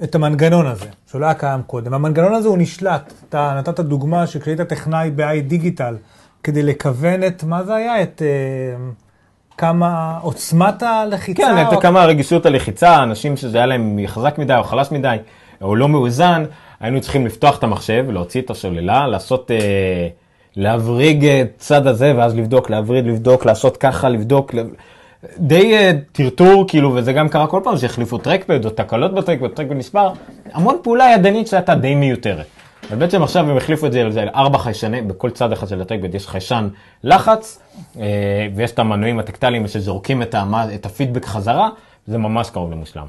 את 0.03 0.15
המנגנון 0.15 0.67
הזה, 0.67 0.85
שלא 1.13 1.25
היה 1.25 1.35
קיים 1.35 1.63
קודם, 1.67 1.95
המנגנון 1.95 2.35
הזה 2.35 2.49
הוא 2.49 2.59
נשלט. 2.59 3.13
אתה 3.29 3.55
נתת 3.59 3.81
דוגמה 3.81 4.27
שכשהיית 4.27 4.61
טכנאי 4.61 5.11
ב-i 5.17 5.41
דיגיטל, 5.47 5.97
כדי 6.43 6.63
לכוון 6.63 7.25
את, 7.27 7.45
מה 7.45 7.65
זה 7.65 7.75
היה? 7.75 8.03
את 8.03 8.23
אה, 8.25 8.77
כמה 9.59 10.19
עוצמת 10.23 10.83
הלחיצה? 10.83 11.43
כן, 11.43 11.67
או- 11.77 11.81
כמה 11.81 12.05
רגישות 12.05 12.47
הלחיצה, 12.47 13.03
אנשים 13.03 13.37
שזה 13.37 13.57
היה 13.59 13.67
להם 13.67 13.99
חזק 14.07 14.39
מדי 14.39 14.55
או 14.57 14.65
חלש 14.65 14.91
מדי, 14.91 15.17
או 15.63 15.77
לא 15.77 15.89
מאוזן, 15.89 16.45
היינו 16.81 17.01
צריכים 17.01 17.27
לפתוח 17.27 17.59
את 17.59 17.65
המחשב, 17.65 18.07
להוציא 18.11 18.43
את 18.43 18.51
השוללה, 18.51 19.07
לעשות, 19.07 19.51
אה, 19.51 20.09
להבריג 20.57 21.27
את 21.27 21.53
צד 21.57 21.87
הזה, 21.87 22.13
ואז 22.17 22.37
לבדוק, 22.37 22.71
להבריד, 22.71 23.07
לבדוק, 23.07 23.47
לעשות 23.47 23.77
ככה, 23.77 24.09
לבדוק, 24.09 24.55
לב- 24.55 24.75
די 25.39 25.75
אה, 25.77 25.93
טרטור, 26.13 26.65
כאילו, 26.69 26.95
וזה 26.95 27.13
גם 27.13 27.29
קרה 27.29 27.47
כל 27.47 27.61
פעם 27.65 27.77
שהחליפו 27.77 28.19
טרקפד 28.19 28.65
או 28.65 28.71
תקלות 28.71 29.15
בטרקפד, 29.15 29.49
טרקפד 29.49 29.77
נספר, 29.77 30.09
המון 30.53 30.77
פעולה 30.83 31.11
ידנית 31.15 31.47
שהייתה 31.47 31.75
די 31.75 31.95
מיותרת. 31.95 32.47
אבל 32.91 32.99
בעצם 32.99 33.23
עכשיו 33.23 33.51
הם 33.51 33.57
החליפו 33.57 33.87
את 33.87 33.93
זה 33.93 34.05
לזה 34.05 34.25
לארבע 34.25 34.59
חיישני, 34.59 35.03
בכל 35.03 35.31
צד 35.31 35.53
אחד 35.53 35.69
של 35.69 35.81
הטרקפד 35.81 36.15
יש 36.15 36.27
חיישן 36.27 36.69
לחץ, 37.05 37.63
אה, 38.01 38.49
ויש 38.55 38.73
את 38.73 38.79
המנועים 38.79 39.19
הטקטיליים 39.19 39.69
שזורקים 39.69 40.23
את, 40.23 40.35
המה, 40.35 40.75
את 40.75 40.87
הפידבק 40.87 41.25
חזרה, 41.25 41.69
זה 42.07 42.19
ממש 42.19 42.51
קרוב 42.51 42.73
למושלם. 42.73 43.07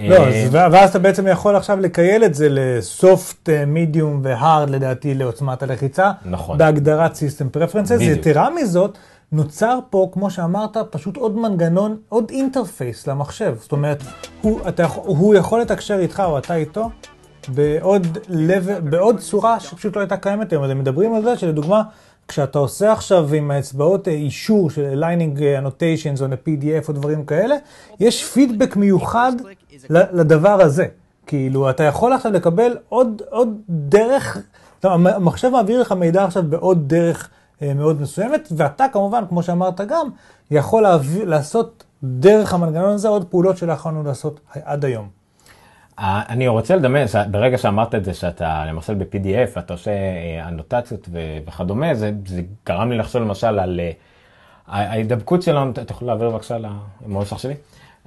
לא, 0.00 0.14
אה, 0.16 0.44
אז, 0.44 0.48
ואז 0.52 0.90
אתה 0.90 0.98
בעצם 0.98 1.26
יכול 1.26 1.56
עכשיו 1.56 1.80
לכייל 1.80 2.24
את 2.24 2.34
זה 2.34 2.48
ל 2.50 2.66
soft, 2.66 3.48
medium 3.66 4.20
ו 4.22 4.32
hard 4.32 4.70
לדעתי 4.70 5.14
לעוצמת 5.14 5.62
הלחיצה. 5.62 6.10
נכון. 6.24 6.58
בהגדרת 6.58 7.18
preferences. 7.52 7.92
בדיוק. 7.92 8.18
יתרה 8.18 8.50
מזאת, 8.50 8.98
נוצר 9.32 9.78
פה, 9.90 10.08
כמו 10.12 10.30
שאמרת, 10.30 10.76
פשוט 10.90 11.16
עוד 11.16 11.36
מנגנון, 11.36 11.96
עוד 12.08 12.30
interface 12.30 13.06
למחשב. 13.06 13.54
זאת 13.60 13.72
אומרת, 13.72 14.02
הוא, 14.40 14.60
אתה, 14.68 14.86
הוא 14.94 15.34
יכול 15.34 15.60
לתקשר 15.60 15.98
איתך 15.98 16.22
או 16.26 16.38
אתה 16.38 16.54
איתו 16.54 16.90
בעוד, 17.48 18.18
level, 18.28 18.80
בעוד 18.82 19.18
צורה 19.18 19.60
שפשוט 19.60 19.96
לא 19.96 20.00
הייתה 20.00 20.16
קיימת 20.16 20.52
היום. 20.52 20.64
אז 20.64 20.70
הם 20.70 20.78
מדברים 20.78 21.14
על 21.14 21.22
זה 21.22 21.36
שלדוגמה, 21.36 21.82
כשאתה 22.28 22.58
עושה 22.58 22.92
עכשיו 22.92 23.34
עם 23.34 23.50
האצבעות 23.50 24.08
אה, 24.08 24.12
אישור 24.12 24.70
של 24.70 25.04
lining 25.04 25.42
אה, 25.42 25.58
annotations 25.60 26.22
או 26.22 26.28
ל-PDF 26.28 26.88
או 26.88 26.92
דברים 26.92 27.24
כאלה, 27.24 27.56
יש 28.00 28.24
פידבק 28.24 28.76
מיוחד 28.76 29.32
לדבר 29.90 30.60
הזה. 30.62 30.86
כאילו, 31.26 31.70
אתה 31.70 31.82
יכול 31.82 32.12
עכשיו 32.12 32.32
לקבל 32.32 32.76
עוד, 32.88 33.22
עוד 33.30 33.48
דרך, 33.68 34.38
המ- 34.82 35.06
המחשב 35.06 35.48
מעביר 35.48 35.80
לך 35.80 35.92
מידע 35.92 36.24
עכשיו 36.24 36.42
בעוד 36.42 36.88
דרך 36.88 37.28
אה, 37.62 37.74
מאוד 37.74 38.00
מסוימת, 38.02 38.48
ואתה 38.56 38.86
כמובן, 38.92 39.24
כמו 39.28 39.42
שאמרת 39.42 39.80
גם, 39.80 40.08
יכול 40.50 40.82
להביא, 40.82 41.24
לעשות 41.24 41.84
דרך 42.04 42.54
המנגנון 42.54 42.90
הזה 42.90 43.08
עוד 43.08 43.24
פעולות 43.24 43.56
שלא 43.56 43.72
יכולנו 43.72 44.02
לעשות 44.02 44.40
עד 44.64 44.84
היום. 44.84 45.17
אה, 45.98 46.22
אני 46.28 46.48
רוצה 46.48 46.76
לדמיין, 46.76 47.06
ברגע 47.30 47.58
שאמרת 47.58 47.94
את 47.94 48.04
זה, 48.04 48.14
שאתה 48.14 48.64
למשל 48.66 48.94
ב-PDF, 48.94 49.58
אתה 49.58 49.72
עושה 49.72 49.90
אה, 49.90 50.48
אנוטציות 50.48 51.08
ו- 51.12 51.38
וכדומה, 51.46 51.94
זה, 51.94 52.12
זה 52.26 52.42
גרם 52.66 52.90
לי 52.90 52.98
לחשוב 52.98 53.22
למשל 53.22 53.58
על 53.58 53.80
אה, 53.80 53.90
ההידבקות 54.66 55.42
שלנו, 55.42 55.70
אתה 55.70 55.92
יכול 55.92 56.08
להעביר 56.08 56.30
בבקשה 56.30 56.56
למוסך 57.06 57.38
שלי? 57.38 57.54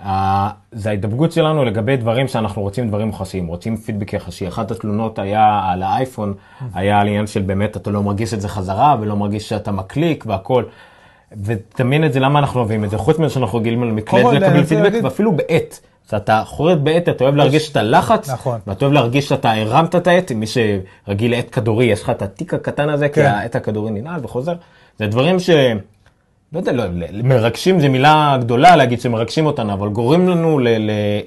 אה, 0.05 0.49
זה 0.71 0.89
ההידבקות 0.89 1.31
שלנו 1.31 1.65
לגבי 1.65 1.97
דברים 1.97 2.27
שאנחנו 2.27 2.61
רוצים 2.61 2.87
דברים 2.87 3.07
מוחשיים, 3.07 3.47
רוצים 3.47 3.77
פידבק 3.77 4.13
יחסי. 4.13 4.47
אחת 4.47 4.71
התלונות 4.71 5.19
היה 5.19 5.61
על 5.65 5.83
האייפון, 5.83 6.33
היה 6.73 6.99
על 6.99 7.07
עניין 7.07 7.27
של 7.27 7.41
באמת 7.41 7.77
אתה 7.77 7.91
לא 7.91 8.03
מרגיש 8.03 8.33
את 8.33 8.41
זה 8.41 8.47
חזרה 8.47 8.95
ולא 9.01 9.15
מרגיש 9.15 9.49
שאתה 9.49 9.71
מקליק 9.71 10.23
והכל. 10.27 10.63
ותדמיין 11.43 12.05
את 12.05 12.13
זה, 12.13 12.19
למה 12.19 12.39
אנחנו 12.39 12.59
אוהבים 12.59 12.85
את 12.85 12.89
זה, 12.89 12.97
חוץ 12.97 13.19
מזה 13.19 13.33
שאנחנו 13.33 13.57
רגילים 13.57 13.83
על 13.83 13.91
מקלט 13.91 14.25
לקבל 14.33 14.63
פידבק, 14.63 14.99
ואפילו 15.03 15.31
בעט. 15.31 15.79
כשאתה 16.11 16.43
חורט 16.45 16.77
בעט, 16.77 17.09
אתה 17.09 17.23
אוהב 17.23 17.35
להרגיש 17.35 17.71
את 17.71 17.77
הלחץ, 17.77 18.29
נכון. 18.29 18.59
ואתה 18.67 18.85
אוהב 18.85 18.93
להרגיש 18.93 19.29
שאתה 19.29 19.51
הרמת 19.51 19.95
את 19.95 20.07
העט, 20.07 20.31
מי 20.31 20.45
שרגיל 20.47 21.31
לעט 21.31 21.45
כדורי, 21.51 21.85
יש 21.85 22.03
לך 22.03 22.09
את 22.09 22.21
התיק 22.21 22.53
הקטן 22.53 22.89
הזה, 22.89 23.09
כי 23.09 23.15
כן. 23.15 23.25
העט 23.25 23.55
הכדורי 23.55 23.91
ננעל 23.91 24.19
וחוזר. 24.23 24.53
זה 24.99 25.07
דברים 25.07 25.39
ש... 25.39 25.49
לא 26.53 26.59
יודע, 26.59 26.71
לא, 26.71 26.83
מרגשים 27.23 27.79
זה 27.79 27.89
מילה 27.89 28.37
גדולה 28.39 28.75
להגיד 28.75 29.01
שמרגשים 29.01 29.45
אותנו, 29.45 29.73
אבל 29.73 29.89
גורם 29.89 30.29
לנו 30.29 30.59
ל- 30.59 30.67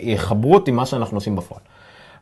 לחברות 0.02 0.68
עם 0.68 0.76
מה 0.76 0.86
שאנחנו 0.86 1.16
עושים 1.16 1.36
בפועל. 1.36 1.60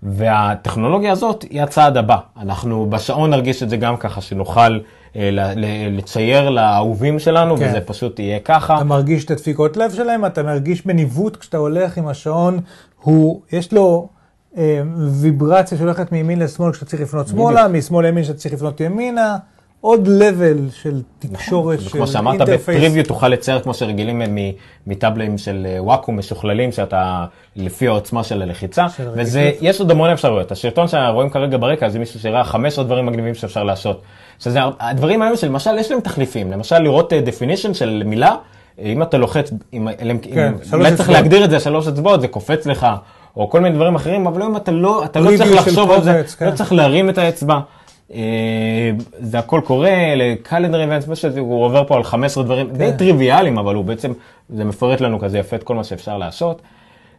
והטכנולוגיה 0.02 1.12
הזאת 1.12 1.42
היא 1.50 1.62
הצעד 1.62 1.96
הבא. 1.96 2.16
אנחנו 2.40 2.86
בשעון 2.90 3.30
נרגיש 3.30 3.62
את 3.62 3.70
זה 3.70 3.76
גם 3.76 3.96
ככה, 3.96 4.20
שנוכל 4.20 4.78
לצייר 5.90 6.50
לאהובים 6.50 7.18
שלנו, 7.18 7.56
כן. 7.56 7.68
וזה 7.68 7.80
פשוט 7.80 8.18
יהיה 8.18 8.40
ככה. 8.40 8.76
אתה 8.76 8.84
מרגיש 8.84 9.24
את 9.24 9.30
הדפיקות 9.30 9.76
לב 9.76 9.90
שלהם, 9.90 10.24
אתה 10.24 10.42
מרגיש 10.42 10.86
בניווט 10.86 11.36
כשאתה 11.36 11.56
הולך 11.56 11.98
עם 11.98 12.08
השעון, 12.08 12.60
הוא, 13.00 13.40
יש 13.52 13.72
לו 13.72 14.08
אה, 14.56 14.82
ויברציה 15.10 15.78
שהולכת 15.78 16.12
מימין 16.12 16.38
לשמאל 16.38 16.72
כשאתה 16.72 16.86
צריך 16.86 17.02
לפנות 17.02 17.28
שמאלה, 17.28 17.68
משמאל 17.68 18.06
לימין 18.06 18.24
כשאתה 18.24 18.38
צריך 18.38 18.54
לפנות 18.54 18.80
ימינה, 18.80 19.36
עוד 19.84 20.06
level 20.08 20.82
של 20.82 21.00
תקשורת, 21.18 21.80
של 21.80 21.88
כמו 21.90 22.06
שאמרת 22.06 22.32
אינטרפייס. 22.40 22.60
בפריוויו 22.78 23.04
תוכל 23.04 23.28
לצייר 23.28 23.60
כמו 23.60 23.74
שרגילים 23.74 24.18
מ- 24.18 24.50
מטאבלים 24.86 25.38
של 25.38 25.66
אה, 25.70 25.82
וואקום 25.82 26.18
משוכללים 26.18 26.72
שאתה 26.72 27.24
לפי 27.56 27.88
העוצמה 27.88 28.24
של 28.24 28.42
הלחיצה 28.42 28.86
וזה. 29.16 29.50
יש 29.60 29.80
עוד 29.80 29.90
המון 29.90 30.10
אפשרויות 30.10 30.52
הסרטון 30.52 30.88
שרואים 30.88 31.30
כרגע 31.30 31.56
ברקע 31.58 31.88
זה 31.88 31.98
מישהו 31.98 32.20
שראה 32.20 32.44
15 32.44 32.84
דברים 32.84 33.06
מגניבים 33.06 33.34
שאפשר 33.34 33.64
לעשות. 33.64 34.02
שזה 34.38 34.58
הדברים 34.80 35.22
האלו 35.22 35.36
שלמשל 35.36 35.78
יש 35.78 35.90
להם 35.90 36.00
תחליפים 36.00 36.52
למשל 36.52 36.78
לראות 36.78 37.12
אה, 37.12 37.20
definition 37.26 37.74
של 37.74 38.02
מילה 38.06 38.36
אה, 38.78 38.84
אם 38.84 39.02
אתה 39.02 39.18
לוחץ 39.18 39.50
אם, 39.72 39.88
כן, 40.22 40.52
אם- 40.72 40.74
אולי 40.74 40.96
צריך. 40.96 41.10
להגדיר 41.10 41.44
את 41.44 41.50
זה 41.50 41.60
שלוש 41.60 41.88
אצבעות 41.88 42.20
זה 42.20 42.28
קופץ 42.28 42.66
לך 42.66 42.86
או 43.36 43.50
כל 43.50 43.60
מיני 43.60 43.74
דברים 43.74 43.94
אחרים 43.94 44.26
אבל 44.26 44.42
אם 44.42 44.56
אתה 44.56 44.70
לא 44.72 45.04
אתה 45.04 45.20
לא 45.20 45.30
צריך 45.36 45.52
לחשוב 45.54 45.90
על 45.90 46.02
זה 46.02 46.12
קובץ, 46.12 46.34
כן. 46.34 46.46
לא 46.46 46.50
צריך 46.50 46.72
להרים 46.72 47.10
את 47.10 47.18
האצבע. 47.18 47.58
אה, 48.14 48.90
זה 49.20 49.38
הכל 49.38 49.60
קורה 49.64 49.90
לקלנדר 50.16 50.80
איבנט, 50.80 51.04
הוא 51.38 51.64
עובר 51.64 51.84
פה 51.84 51.96
על 51.96 52.04
15 52.04 52.44
דברים 52.44 52.70
די 52.70 52.90
כן. 52.90 52.96
טריוויאליים, 52.96 53.58
אבל 53.58 53.74
הוא 53.74 53.84
בעצם, 53.84 54.12
זה 54.56 54.64
מפרט 54.64 55.00
לנו 55.00 55.18
כזה 55.18 55.38
יפה 55.38 55.56
את 55.56 55.62
כל 55.62 55.74
מה 55.74 55.84
שאפשר 55.84 56.18
לעשות. 56.18 56.62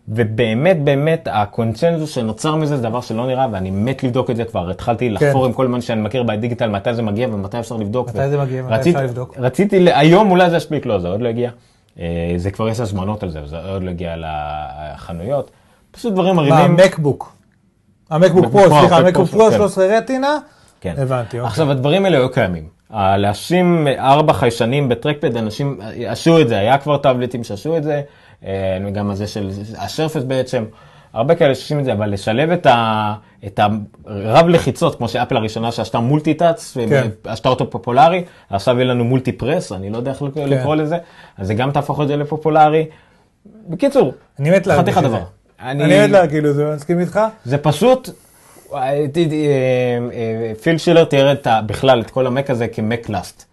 ובאמת 0.08 0.84
באמת 0.84 1.28
הקונצנזוס 1.32 2.12
שנוצר 2.12 2.56
מזה 2.56 2.78
זה 2.78 2.84
דבר 2.84 3.02
שלא 3.02 3.28
נראה 3.28 3.48
ואני 3.52 3.72
מת 3.72 4.04
לבדוק 4.04 4.30
את 4.30 4.36
זה 4.36 4.44
כבר 4.46 4.70
התחלתי 4.70 5.10
לחפור 5.10 5.46
עם 5.46 5.54
כל 5.54 5.66
הזמן 5.66 5.82
שאני 5.82 6.02
מכיר 6.02 6.24
בדיגיטל 6.24 6.70
מתי 6.70 6.94
זה 6.94 7.02
מגיע 7.02 7.28
ומתי 7.32 7.60
אפשר 7.60 7.78
לבדוק. 7.78 8.10
מתי 8.10 8.30
זה 8.30 8.38
מגיע, 8.38 8.62
מתי 8.64 8.74
רצית- 8.74 8.96
אפשר 8.96 9.06
לבדוק? 9.06 9.36
רציתי, 9.38 9.92
היום 9.94 10.32
אולי 10.32 10.50
זה 10.50 10.58
יספיק, 10.58 10.86
לא 10.86 11.00
זה 11.00 11.08
עוד 11.08 11.22
לא 11.22 11.28
הגיע. 11.30 11.50
אה, 12.00 12.34
זה 12.38 12.52
כבר 12.52 12.70
יש 12.70 12.80
הזמנות 12.80 13.24
על 13.24 13.30
זה, 13.30 13.40
זה 13.46 13.58
עוד 13.72 13.84
לא 13.84 13.90
הגיע 13.90 14.16
לחנויות. 14.18 15.52
פשוט 15.92 16.14
דברים 16.14 16.36
מה, 16.36 16.42
מרהיבים. 16.44 16.80
המקבוק? 16.80 17.34
המקבוק 18.10 18.46
פרו, 18.52 18.80
סליחה, 18.80 18.98
המקבוק 18.98 19.28
פרו 19.30 19.50
כן. 19.50 19.58
13 19.58 19.98
רטינה? 19.98 20.38
כן. 20.84 20.94
הבנתי, 20.98 21.40
אוקיי. 21.40 21.48
עכשיו 21.48 21.72
הדברים 21.72 22.06
האלה 22.06 22.18
היו 22.18 22.32
קיימים. 22.32 22.68
להאשים 22.94 23.88
ארבע 23.98 24.34
חיישנים 24.34 24.90
בטרקפד, 24.90 25.38
אנשים 25.38 25.80
עשו 26.08 26.42
את 26.42 26.48
זה, 26.48 26.58
היה 26.58 26.78
כבר 26.78 26.98
טאבלטים 26.98 27.44
שעשו 27.44 27.78
את 27.78 27.84
זה, 27.84 28.02
אה, 28.46 28.78
גם 28.94 29.10
הזה 29.10 29.28
של 29.28 29.50
השרפס 29.78 30.24
בעצם, 30.24 30.66
הרבה 31.14 31.36
כאלה 31.36 31.56
שעושים 31.56 31.80
את 31.80 31.86
זה, 31.86 31.94
אבל 31.94 32.10
לשלב 32.10 32.50
את, 32.50 32.66
ה, 32.66 33.14
את 33.46 33.60
הרב 34.06 34.48
לחיצות, 34.48 34.96
כמו 34.96 35.10
שאפל 35.10 35.38
הראשונה 35.38 35.72
שעשתה 35.72 36.00
מולטי-טאץ, 36.00 36.78
כן. 36.90 37.08
עשתה 37.24 37.50
אותו 37.50 37.70
פופולרי, 37.70 38.24
עכשיו 38.50 38.76
יהיה 38.76 38.86
לנו 38.86 39.04
מולטי 39.04 39.32
פרס, 39.32 39.72
אני 39.72 39.90
לא 39.90 39.98
יודע 39.98 40.12
איך 40.12 40.24
כן. 40.36 40.50
לקרוא 40.50 40.76
לזה, 40.76 40.98
אז 41.38 41.48
זה 41.48 41.54
גם 41.54 41.72
תהפוך 41.72 42.02
את 42.02 42.08
זה 42.08 42.16
לפופולרי. 42.16 42.86
בקיצור, 43.68 44.14
אני 44.40 44.50
מת 44.50 44.68
חתיך 44.68 44.98
את 44.98 45.04
זה. 45.04 45.10
דבר. 45.10 45.22
אני 45.62 46.04
מת 46.04 46.10
להגיד, 46.10 46.30
כאילו, 46.32 46.54
זה 46.54 46.76
מסכים 46.76 47.00
איתך? 47.00 47.20
זה 47.46 47.58
פשוט, 47.58 48.10
אה, 48.10 48.14
אה, 48.14 48.16
אה, 48.16 48.23
פיל 50.62 50.78
שילר 50.78 51.04
תיאר 51.04 51.34
בכלל 51.66 52.02
את 52.02 52.12
כל 52.12 52.28
המק 52.28 52.50
הזה 52.50 52.68
כמקלאסט. 52.68 53.46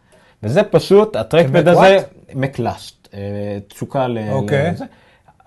וזה 0.42 0.62
פשוט, 0.62 1.16
הטרקפד 1.16 1.68
הזה? 1.68 1.98
מקלאסט, 2.34 3.08
אה, 3.14 3.20
תשוקה 3.68 4.08
ל... 4.08 4.18
אוקיי. 4.30 4.72
לזה. 4.72 4.84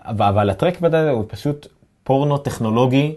אבל, 0.05 0.49
הטרקפד 0.49 0.95
הזה 0.95 1.09
הוא 1.09 1.23
פשוט 1.27 1.67
פורנו 2.03 2.37
טכנולוגי 2.37 3.15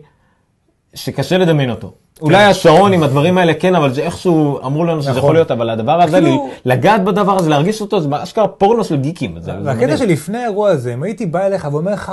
שקשה 0.94 1.38
לדמיין 1.38 1.70
אותו. 1.70 1.92
אולי 2.20 2.44
השעון 2.44 2.92
עם 2.92 3.02
הדברים 3.02 3.38
האלה 3.38 3.54
כן, 3.54 3.74
אבל 3.74 3.92
זה 3.92 4.02
איכשהו 4.02 4.58
אמרו 4.66 4.84
לנו 4.84 5.02
שזה 5.02 5.10
נכון. 5.10 5.22
יכול 5.22 5.34
להיות, 5.34 5.50
אבל 5.50 5.70
הדבר 5.70 6.02
הזה, 6.02 6.20
כאילו- 6.20 6.50
לגעת 6.64 7.04
בדבר 7.04 7.36
הזה, 7.36 7.50
להרגיש 7.50 7.80
אותו, 7.80 8.00
זה 8.00 8.08
אשכרה 8.12 8.48
פורנו 8.48 8.84
של 8.84 8.96
גיקים. 8.96 9.38
והקטע. 9.64 9.96
שלפני 9.96 10.38
האירוע 10.38 10.68
הזה, 10.70 10.94
אם 10.94 11.02
הייתי 11.02 11.26
בא 11.26 11.46
אליך 11.46 11.68
ואומר 11.72 11.92
לך, 11.92 12.12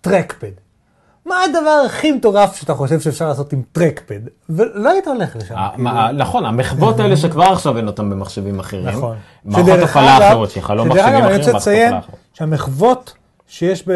טרקפד. 0.00 0.50
מה 1.28 1.44
הדבר 1.44 1.82
הכי 1.86 2.12
מטורף 2.12 2.56
שאתה 2.56 2.74
חושב 2.74 3.00
שאפשר 3.00 3.28
לעשות 3.28 3.52
עם 3.52 3.62
טרקפד? 3.72 4.20
ולא 4.48 4.90
היית 4.90 5.06
הולך 5.06 5.36
לשם. 5.36 5.54
ה- 5.56 5.68
כאילו. 5.74 5.90
נכון, 6.12 6.44
המחוות 6.46 7.00
האלה 7.00 7.16
שכבר 7.16 7.44
עכשיו 7.52 7.76
אין 7.76 7.86
אותם 7.86 8.10
במחשבים 8.10 8.60
אחרים. 8.60 8.86
נכון. 8.86 9.16
מערכות 9.44 9.66
שדרך 9.74 9.90
הפעלה 9.90 10.16
אגב- 10.16 10.26
אחרות 10.26 10.50
שלך, 10.50 10.70
לא 10.70 10.84
שדרך 10.84 10.96
מחשבים 10.96 11.14
אגב, 11.14 11.24
אני 11.24 11.26
אחרים, 11.26 11.36
רוצה 11.38 11.52
מערכות 11.52 11.60
לציין 11.62 11.86
הפעלה 11.88 11.98
אחרות. 11.98 12.18
שהמחוות 12.34 13.12
שיש 13.46 13.88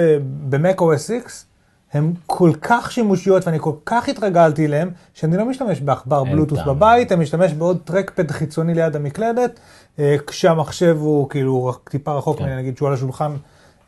ב-Mac 0.48 0.78
OS 0.80 1.26
X, 1.26 1.30
הן 1.92 2.12
כל 2.26 2.50
כך 2.62 2.92
שימושיות 2.92 3.46
ואני 3.46 3.58
כל 3.60 3.72
כך 3.86 4.08
התרגלתי 4.08 4.66
אליהן, 4.66 4.90
שאני 5.14 5.36
לא 5.36 5.44
משתמש 5.44 5.80
בעכבר 5.80 6.24
בלוטוס. 6.24 6.58
בבית, 6.66 7.12
אני 7.12 7.22
משתמש 7.22 7.52
בעוד 7.52 7.78
טרקפד 7.84 8.30
חיצוני 8.30 8.74
ליד 8.74 8.96
המקלדת, 8.96 9.60
אה, 9.98 10.16
כשהמחשב 10.26 10.96
הוא 11.00 11.28
כאילו 11.30 11.72
טיפה 11.90 12.12
רחוק 12.12 12.38
כן. 12.38 12.44
ממני, 12.44 12.56
נגיד 12.56 12.76
שהוא 12.76 12.88
על 12.88 12.94
השולחן. 12.94 13.32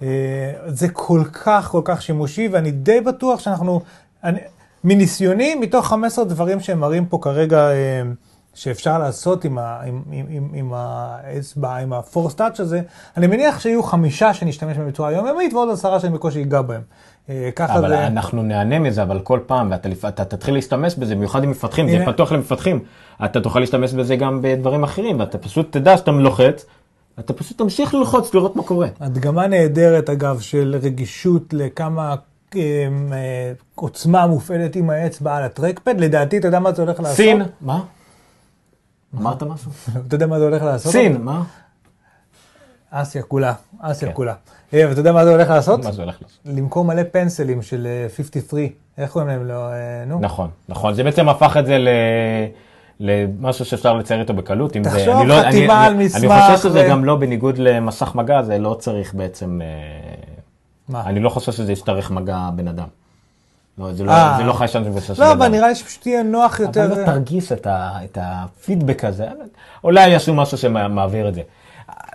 אה, 0.04 0.52
זה 0.66 0.88
כל 0.88 1.22
כך 1.32 1.68
כל 1.68 1.82
כך 1.84 2.02
שימושי, 2.02 2.48
ואני 2.52 2.70
די 2.70 3.00
בטוח 3.00 3.40
שאנחנו, 3.40 3.80
אני, 4.24 4.40
מניסיוני, 4.84 5.54
מתוך 5.54 5.86
15 5.86 6.24
דברים 6.24 6.60
שהם 6.60 6.80
מראים 6.80 7.06
פה 7.06 7.18
כרגע, 7.22 7.70
אה, 7.70 8.02
שאפשר 8.54 8.98
לעשות 8.98 9.44
עם, 9.44 9.58
ה, 9.58 9.80
עם, 9.86 10.02
עם, 10.12 10.26
עם, 10.28 10.48
עם 10.54 10.72
האצבע, 10.74 11.76
עם 11.76 11.92
ה-force 11.92 12.38
touch 12.38 12.62
הזה, 12.62 12.80
אני 13.16 13.26
מניח 13.26 13.60
שיהיו 13.60 13.82
חמישה 13.82 14.34
שנשתמש 14.34 14.76
בהם 14.76 14.88
בצורה 14.88 15.12
יומיומית, 15.12 15.52
ועוד 15.52 15.70
עשרה 15.70 16.00
שאני 16.00 16.14
בקושי 16.14 16.42
אגע 16.42 16.62
בהם. 16.62 16.80
אה, 17.28 17.50
ככה 17.56 17.78
אבל 17.78 17.88
זה... 17.88 18.06
אנחנו 18.06 18.42
נהנה 18.42 18.78
מזה, 18.78 19.02
אבל 19.02 19.20
כל 19.20 19.40
פעם, 19.46 19.70
ואתה 19.70 20.08
אתה 20.08 20.24
תתחיל 20.24 20.54
להשתמש 20.54 20.94
בזה, 20.94 21.14
במיוחד 21.14 21.44
עם 21.44 21.50
מפתחים, 21.50 21.88
זה 21.88 21.96
הנה. 21.96 22.12
פתוח 22.12 22.32
למפתחים. 22.32 22.80
אתה 23.24 23.40
תוכל 23.40 23.60
להשתמש 23.60 23.92
בזה 23.92 24.16
גם 24.16 24.38
בדברים 24.42 24.84
אחרים, 24.84 25.20
ואתה 25.20 25.38
פשוט 25.38 25.72
תדע 25.72 25.96
שאתה 25.96 26.10
לוחץ, 26.10 26.66
אתה 27.18 27.32
פשוט 27.32 27.58
תמשיך 27.58 27.94
ללחוץ, 27.94 28.34
לראות 28.34 28.56
מה 28.56 28.62
קורה. 28.62 28.88
הדגמה 29.00 29.46
נהדרת, 29.46 30.10
אגב, 30.10 30.40
של 30.40 30.76
רגישות 30.82 31.42
לכמה 31.52 32.14
אה, 32.56 32.60
אה, 33.12 33.52
עוצמה 33.74 34.26
מופעלת 34.26 34.76
עם 34.76 34.90
האצבע 34.90 35.36
על 35.36 35.42
הטרקפד. 35.42 36.00
לדעתי, 36.00 36.38
אתה 36.38 36.48
יודע 36.48 36.58
מה 36.58 36.72
זה 36.72 36.82
הולך 36.82 37.00
לעשות? 37.00 37.16
סין, 37.16 37.42
מה? 37.60 37.80
אמרת 39.14 39.42
משהו? 39.42 39.70
אתה 40.06 40.14
יודע 40.14 40.26
מה 40.26 40.38
זה 40.38 40.44
הולך 40.44 40.62
לעשות? 40.62 40.92
סין, 40.92 41.22
מה? 41.22 41.42
אסיה 42.90 43.22
כולה, 43.22 43.54
אסיה 43.80 44.08
כן. 44.08 44.14
כולה. 44.14 44.34
אה, 44.74 44.84
ואתה 44.88 45.00
יודע 45.00 45.12
מה 45.12 45.24
זה 45.24 45.30
הולך 45.30 45.50
לעשות? 45.50 45.84
מה 45.84 45.92
זה 45.92 46.02
הולך 46.02 46.22
לעשות? 46.22 46.38
למכור 46.44 46.84
מלא 46.84 47.02
פנסלים 47.12 47.62
של 47.62 47.86
אה, 47.86 48.08
53. 48.16 48.60
איך 48.98 49.10
קוראים 49.10 49.28
להם? 49.28 49.48
לא, 49.48 49.72
אה, 49.72 50.04
נו. 50.06 50.20
נכון, 50.20 50.50
נכון, 50.68 50.94
זה 50.94 51.04
בעצם 51.04 51.28
הפך 51.28 51.56
את 51.56 51.66
זה 51.66 51.78
ל... 51.78 51.88
למשהו 53.00 53.64
שאפשר 53.64 53.94
לצייר 53.94 54.20
איתו 54.20 54.34
בקלות. 54.34 54.76
אם 54.76 54.84
זה- 54.84 54.90
תחשוב, 54.90 55.08
אני 55.16 55.26
לא- 55.28 55.34
חתימה 55.48 55.86
אני- 55.86 55.86
על 55.86 55.94
מסמך 56.04 56.30
אני 56.32 56.56
חושב 56.56 56.68
שזה 56.68 56.86
ו- 56.86 56.90
גם 56.90 57.04
לא 57.04 57.16
בניגוד 57.16 57.58
למסך 57.58 58.14
מגע, 58.14 58.42
זה 58.42 58.58
לא 58.58 58.74
צריך 58.74 59.14
בעצם... 59.14 59.60
אה, 59.62 59.66
מה? 60.88 61.02
אני 61.06 61.20
לא 61.20 61.28
חושב 61.28 61.52
שזה 61.52 61.72
ישתרך 61.72 62.10
מגע 62.10 62.38
בן 62.56 62.68
אדם. 62.68 62.86
לא, 63.78 63.92
זה 63.92 64.04
לא- 64.04 64.10
אה. 64.12 64.34
זה 64.38 64.42
לא 64.44 64.52
חיישן 64.52 64.84
שמבוסס 64.84 65.18
לא, 65.18 65.32
אבל. 65.32 65.48
נראה 65.48 65.68
לי 65.68 65.74
שפשוט 65.74 66.06
יהיה 66.06 66.22
נוח 66.22 66.60
יותר. 66.60 66.84
אבל 66.84 67.00
לא 67.00 67.06
תרגיש 67.06 67.52
את 67.52 67.66
ה- 67.66 67.90
את 68.04 68.18
הפידבק 68.20 69.04
הזה, 69.04 69.26
אולי 69.84 70.08
יעשו 70.08 70.34
משהו 70.34 70.58
שמעביר 70.58 71.28
את 71.28 71.34
זה. 71.34 71.40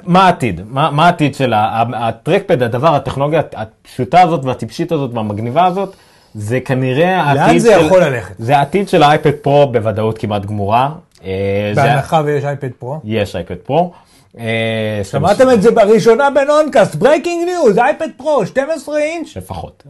מה 0.03 0.25
העתיד? 0.25 0.61
מה 0.67 0.91
מה 0.91 1.05
העתיד 1.05 1.35
של 1.35 1.53
ה 1.95 2.02
trackpad, 2.02 2.63
הדבר, 2.63 2.95
הטכנולוגיה 2.95 3.41
הפשוטה 3.55 4.21
הזאת 4.21 4.45
והטיפשית 4.45 4.91
הזאת 4.91 5.11
והמגניבה 5.13 5.65
הזאת, 5.65 5.95
זה 6.35 6.59
כנראה 6.59 7.33
לאן 7.33 7.37
העתיד 7.37 7.57
זה 7.61 7.73
של... 7.79 7.85
יכול 7.85 8.03
ללכת? 8.03 8.35
זה 8.39 8.57
העתיד 8.57 8.89
של 8.89 9.03
ה 9.03 9.09
iPad 9.09 9.31
Pro 9.31 9.67
בוודאות 9.71 10.17
כמעט 10.17 10.45
גמורה. 10.45 10.89
אה, 11.23 11.71
זה- 11.75 11.81
בהנחה 11.83 12.21
ויש 12.25 12.43
iPad 12.45 12.69
Pro. 12.79 12.99
יש 13.03 13.35
iPad 13.35 13.55
Pro. 13.55 13.91
אה, 14.39 15.01
שמעתם 15.03 15.49
את 15.49 15.61
זה 15.61 15.71
בראשונה 15.71 16.29
ב 16.29 16.37
Noncast, 16.37 16.95
breaking 16.95 17.45
news, 17.45 17.77
iPad 17.77 18.07
Pro, 18.17 18.45
12 18.45 18.97
אינץ'. 18.99 19.37
לפחות. 19.37 19.83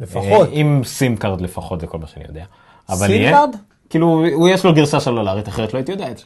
לפחות. 0.00 0.48
אה, 0.48 0.52
עם 0.52 0.82
SIM 0.84 1.16
card 1.16 1.40
לפחות, 1.40 1.80
זה 1.80 1.86
כל 1.86 1.98
מה 1.98 2.06
שאני 2.06 2.24
יודע. 2.28 2.44
SIM 2.92 3.30
card? 3.30 3.56
כאילו, 3.90 4.24
יש 4.50 4.64
לו 4.64 4.74
גרסה 4.74 5.00
סלולרית, 5.00 5.48
אחרת 5.48 5.72
לא 5.74 5.78
הייתי 5.78 5.92
יודע 5.92 6.10
את 6.10 6.18
זה. 6.18 6.24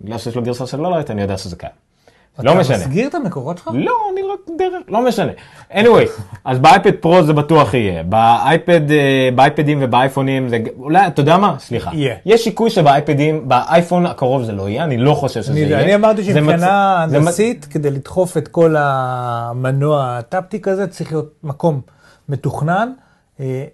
בגלל 0.00 0.18
שיש 0.18 0.36
לו 0.36 0.42
גרסה 0.42 0.66
סלולרית, 0.66 1.10
אני 1.10 1.22
יודע 1.22 1.38
שזה 1.38 1.56
קיים. 1.56 1.72
לא 2.38 2.54
משנה. 2.54 2.76
אתה 2.76 2.86
מסגיר 2.86 3.08
את 3.08 3.14
המקורות 3.14 3.58
שלך? 3.58 3.70
לא, 3.74 3.92
אני 4.12 4.20
רק 4.22 4.58
דרך, 4.58 4.82
לא 4.88 5.04
משנה. 5.04 5.32
anyway, 5.72 6.08
אז 6.44 6.58
באייפד 6.58 6.92
פרו 7.00 7.22
זה 7.22 7.32
בטוח 7.32 7.74
יהיה. 7.74 8.02
באייפד, 8.02 8.90
אה, 8.90 9.28
באייפדים 9.34 9.78
ובאייפונים 9.82 10.48
זה, 10.48 10.58
אולי, 10.78 11.06
אתה 11.06 11.20
יודע 11.20 11.36
מה? 11.36 11.56
סליחה. 11.58 11.90
יהיה. 11.94 12.16
יש 12.26 12.44
סיכוי 12.44 12.70
שבאייפדים, 12.70 13.48
באייפון 13.48 14.06
הקרוב 14.06 14.42
זה 14.42 14.52
לא 14.52 14.68
יהיה, 14.68 14.84
אני 14.84 14.96
לא 14.96 15.14
חושב 15.14 15.42
שזה 15.42 15.52
אני, 15.52 15.60
יהיה. 15.60 15.80
אני 15.80 15.94
אמרתי 15.94 16.24
שמבחינה 16.24 17.02
הנדסית, 17.02 17.64
כדי 17.70 17.90
לדחוף 17.90 18.36
את 18.36 18.48
כל 18.48 18.74
המנוע 18.78 20.16
הטפטי 20.18 20.60
כזה, 20.60 20.86
צריך 20.86 21.12
להיות 21.12 21.32
מקום 21.42 21.80
מתוכנן. 22.28 22.92
אה, 23.40 23.64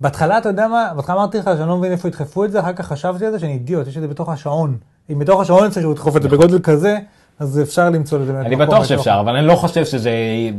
בהתחלה, 0.00 0.38
אתה 0.38 0.48
יודע 0.48 0.68
מה, 0.68 0.92
בהתחלה 0.96 1.16
אמרתי 1.16 1.38
לך 1.38 1.50
שאני 1.58 1.68
לא 1.68 1.76
מבין 1.76 1.92
איפה 1.92 2.08
ידחפו 2.08 2.44
את 2.44 2.52
זה, 2.52 2.60
אחר 2.60 2.72
כך 2.72 2.86
חשבתי 2.86 3.26
על 3.26 3.32
זה 3.32 3.38
שאני 3.38 3.52
אידיוט, 3.52 3.86
יש 3.86 3.96
את 3.96 4.02
זה 4.02 4.08
בתוך 4.08 4.28
השעון. 4.28 4.76
אם 5.12 5.18
בתוך 5.18 5.40
השעון 5.40 5.70
צריך 5.70 5.86
לדחוף 5.86 6.16
את 6.16 6.22
זה 6.22 6.28
בגודל 6.28 6.58
כזה, 6.58 6.98
אז 7.40 7.60
אפשר 7.62 7.90
למצוא 7.90 8.18
לזה 8.18 8.32
באמת 8.32 8.46
אני 8.46 8.56
בטוח 8.56 8.84
שאפשר, 8.84 9.16
אבל 9.20 9.36
אני 9.36 9.46
לא 9.46 9.54
חושב 9.54 9.84
שזה 9.84 10.10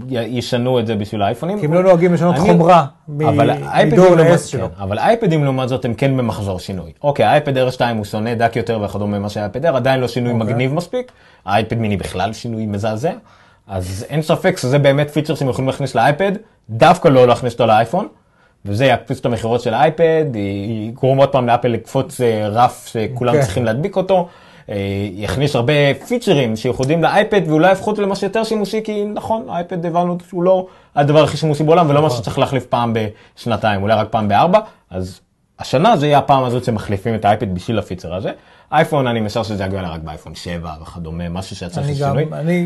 ישנו 0.09 0.79
את 0.79 0.87
זה 0.87 0.95
בשביל 0.95 1.21
האייפונים. 1.21 1.59
כי 1.59 1.65
הם 1.65 1.73
לא 1.73 1.83
נוהגים 1.83 2.13
לשנות 2.13 2.37
חומרה 2.37 2.85
מדור 3.07 4.15
ל-S 4.15 4.37
שלו. 4.47 4.67
כן, 4.67 4.81
אבל 4.81 4.97
האייפדים 4.97 5.43
לעומת 5.43 5.69
זאת 5.69 5.85
הם 5.85 5.93
כן 5.93 6.17
במחזור 6.17 6.59
שינוי. 6.59 6.91
אוקיי, 7.03 7.25
האייפד 7.25 7.57
R2 7.57 7.81
הוא 7.97 8.05
שונה 8.05 8.35
דק 8.35 8.55
יותר 8.55 8.81
וכדומה 8.85 9.19
ממה 9.19 9.29
שהאייפד 9.29 9.65
R, 9.65 9.69
עדיין 9.69 9.99
לא 9.99 10.07
שינוי 10.07 10.33
אוקיי. 10.33 10.47
מגניב 10.47 10.73
מספיק. 10.73 11.11
האייפד 11.45 11.77
מיני 11.77 11.97
בכלל 11.97 12.33
שינוי 12.33 12.65
מזעזע. 12.65 13.11
אז 13.67 14.05
אין 14.09 14.21
ספק 14.21 14.57
שזה 14.57 14.79
באמת 14.79 15.09
פיצ'ר 15.09 15.35
שהם 15.35 15.49
יכולים 15.49 15.67
להכניס 15.67 15.95
לאייפד, 15.95 16.31
דווקא 16.69 17.07
לא 17.07 17.27
להכניס 17.27 17.53
אותו 17.53 17.65
לאייפון. 17.65 18.07
וזה 18.65 18.85
יקפיץ 18.85 19.19
את 19.19 19.25
המכירות 19.25 19.61
של 19.61 19.73
האייפד, 19.73 20.25
יגרום 20.89 21.17
עוד 21.17 21.29
פעם 21.29 21.47
לאפל 21.47 21.67
לקפוץ 21.67 22.21
אה, 22.21 22.47
רף 22.47 22.87
שכולם 22.87 23.33
כן. 23.33 23.41
צריכים 23.41 23.65
להדביק 23.65 23.95
אותו. 23.95 24.27
אה, 24.69 24.75
יכניס 25.13 25.55
הרבה 25.55 25.73
פיצ'רים 26.07 26.55
שייחודים 26.55 27.03
לאייפד 27.03 27.41
ואולי 27.47 27.69
יהפכו 27.69 27.91
אותו 27.91 28.01
למה 28.01 28.15
שיותר 28.15 28.43
שימושי 28.43 28.81
כי 28.83 29.05
נכון 29.05 29.45
האייפד 29.49 29.85
הבנו 29.85 30.17
שהוא 30.29 30.43
לא 30.43 30.67
הדבר 30.95 31.23
הכי 31.23 31.37
שימושי 31.37 31.63
בעולם 31.63 31.89
ולא 31.89 32.01
מה 32.01 32.09
שצריך 32.09 32.39
להחליף 32.39 32.65
פעם 32.65 32.93
בשנתיים 32.93 33.81
אולי 33.81 33.93
רק 33.93 34.07
פעם 34.11 34.27
בארבע 34.27 34.59
אז 34.89 35.19
השנה 35.59 35.97
זה 35.97 36.07
יהיה 36.07 36.17
הפעם 36.17 36.43
הזאת 36.43 36.63
שמחליפים 36.63 37.15
את 37.15 37.25
האייפד 37.25 37.55
בשביל 37.55 37.79
הפיצ'ר 37.79 38.15
הזה. 38.15 38.31
אייפון 38.71 39.07
אני 39.07 39.19
משער 39.19 39.43
שזה 39.43 39.63
יגיע 39.63 39.81
רק 39.81 40.01
באייפון 40.01 40.35
7 40.35 40.71
וכדומה 40.81 41.29
משהו 41.29 41.55
שצריך 41.55 41.87
אני 41.87 41.95
שינוי 41.95 42.25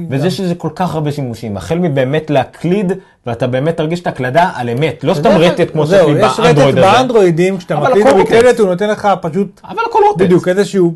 וזה 0.09 0.23
גם. 0.23 0.29
שזה 0.29 0.55
כל 0.55 0.69
כך 0.75 0.95
הרבה 0.95 1.11
שימושים 1.11 1.57
החל 1.57 1.79
מבאמת 1.79 2.29
להקליד 2.29 2.91
ואתה 3.25 3.47
באמת 3.47 3.77
תרגיש 3.77 3.99
את 3.99 4.07
ההקלדה 4.07 4.51
על 4.55 4.69
אמת 4.69 5.03
לא 5.03 5.13
סתם 5.13 5.29
רטט 5.29 5.71
כמו 5.71 5.85
זהו, 5.85 5.99
שעושים 5.99 6.17
יש 6.17 6.39
באנדרואיד 6.39 6.59
רטט 6.59 6.77
הזה. 6.77 6.81
באנדרואידים, 6.81 7.57
כשאתה 7.57 7.79
מקליד 7.79 8.07
במקלדת. 8.07 8.59
הוא 8.59 8.67
נותן 8.67 8.89
לך 8.89 9.07
פשוט 9.21 9.61
אבל 9.63 9.81
הכל 9.89 9.99
רוטט. 10.09 10.21
בדיוק 10.21 10.47
איזשהו 10.47 10.93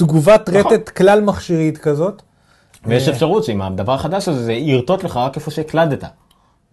תגובת 0.00 0.48
נכון. 0.48 0.72
רטט 0.72 0.88
כלל 0.88 1.20
מכשירית 1.20 1.78
כזאת. 1.78 2.22
ויש 2.86 3.08
אה. 3.08 3.12
אפשרות 3.12 3.44
שעם 3.44 3.62
הדבר 3.62 3.94
החדש 3.94 4.28
הזה 4.28 4.44
זה 4.44 4.52
ירטוט 4.52 5.04
לך 5.04 5.16
רק 5.16 5.36
איפה 5.36 5.50
שהקלדת. 5.50 6.04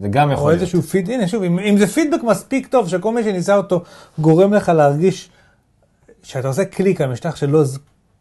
זה 0.00 0.08
גם 0.08 0.28
או 0.28 0.34
יכול 0.34 0.50
להיות. 0.50 0.62
איזשהו 0.62 0.82
פיד, 0.82 1.10
הנה 1.10 1.28
שוב, 1.28 1.42
אם, 1.42 1.58
אם 1.58 1.76
זה 1.78 1.86
פידבק 1.86 2.22
מספיק 2.22 2.66
טוב 2.66 2.88
שכל 2.88 3.14
מי 3.14 3.22
שניסה 3.22 3.56
אותו 3.56 3.82
גורם 4.18 4.54
לך 4.54 4.68
להרגיש 4.68 5.30
שאתה 6.22 6.48
עושה 6.48 6.64
קליק 6.64 7.00
על 7.00 7.10
משטח 7.10 7.36
שלא 7.36 7.62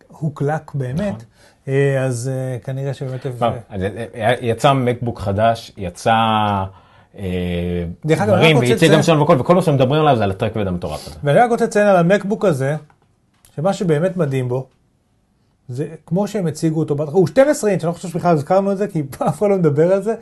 הוקלק 0.08 0.76
באמת, 0.76 1.24
אה, 1.68 2.04
אז 2.06 2.32
אה, 2.34 2.60
כנראה 2.60 2.94
שבאמת... 2.94 3.26
יצא 4.42 4.74
מקבוק 4.74 5.20
חדש, 5.20 5.72
יצא 5.78 6.16
דרך 8.06 8.22
אגב, 8.22 8.34
אני 8.34 8.54
רק 8.54 8.56
רוצה 8.56 8.76
לציין- 8.76 8.94
גם 8.94 9.04
שם 9.04 9.22
וכל, 9.22 9.36
וכל 9.40 9.56
מה 9.56 9.62
שמדברים 9.62 10.02
עליו 10.02 10.16
זה 10.18 10.24
על 10.24 10.32
הטרקבד 10.32 10.68
המטורף 10.68 11.08
הזה. 11.08 11.16
ואני 11.24 11.40
רק 11.40 11.50
רוצה 11.50 11.66
לציין 11.66 11.88
על 11.88 11.96
המקבוק 11.96 12.46
הזה, 12.46 12.76
שמה 13.56 13.74
שבאמת 13.74 14.18
מדהים 14.18 14.48
בו, 14.50 14.68
זה 15.70 15.88
כמו 16.06 16.28
שהם 16.28 16.48
הציגו 16.48 16.80
אותו, 16.80 16.96
בהתחלה, 16.96 17.18
הוא 17.18 17.28
12 17.28 17.70
אינץ', 17.70 17.84
אני 17.84 17.88
לא 17.88 17.94
חושב 17.94 18.08
שבכלל 18.08 18.32
הזכרנו 18.34 18.72
את 18.72 18.78
זה, 18.78 18.88
כי 18.88 19.04
אף 19.28 19.40
אחד 19.40 19.50
לא 19.50 19.56
מדבר 19.56 19.94
על 19.94 20.02
זה, 20.04 20.16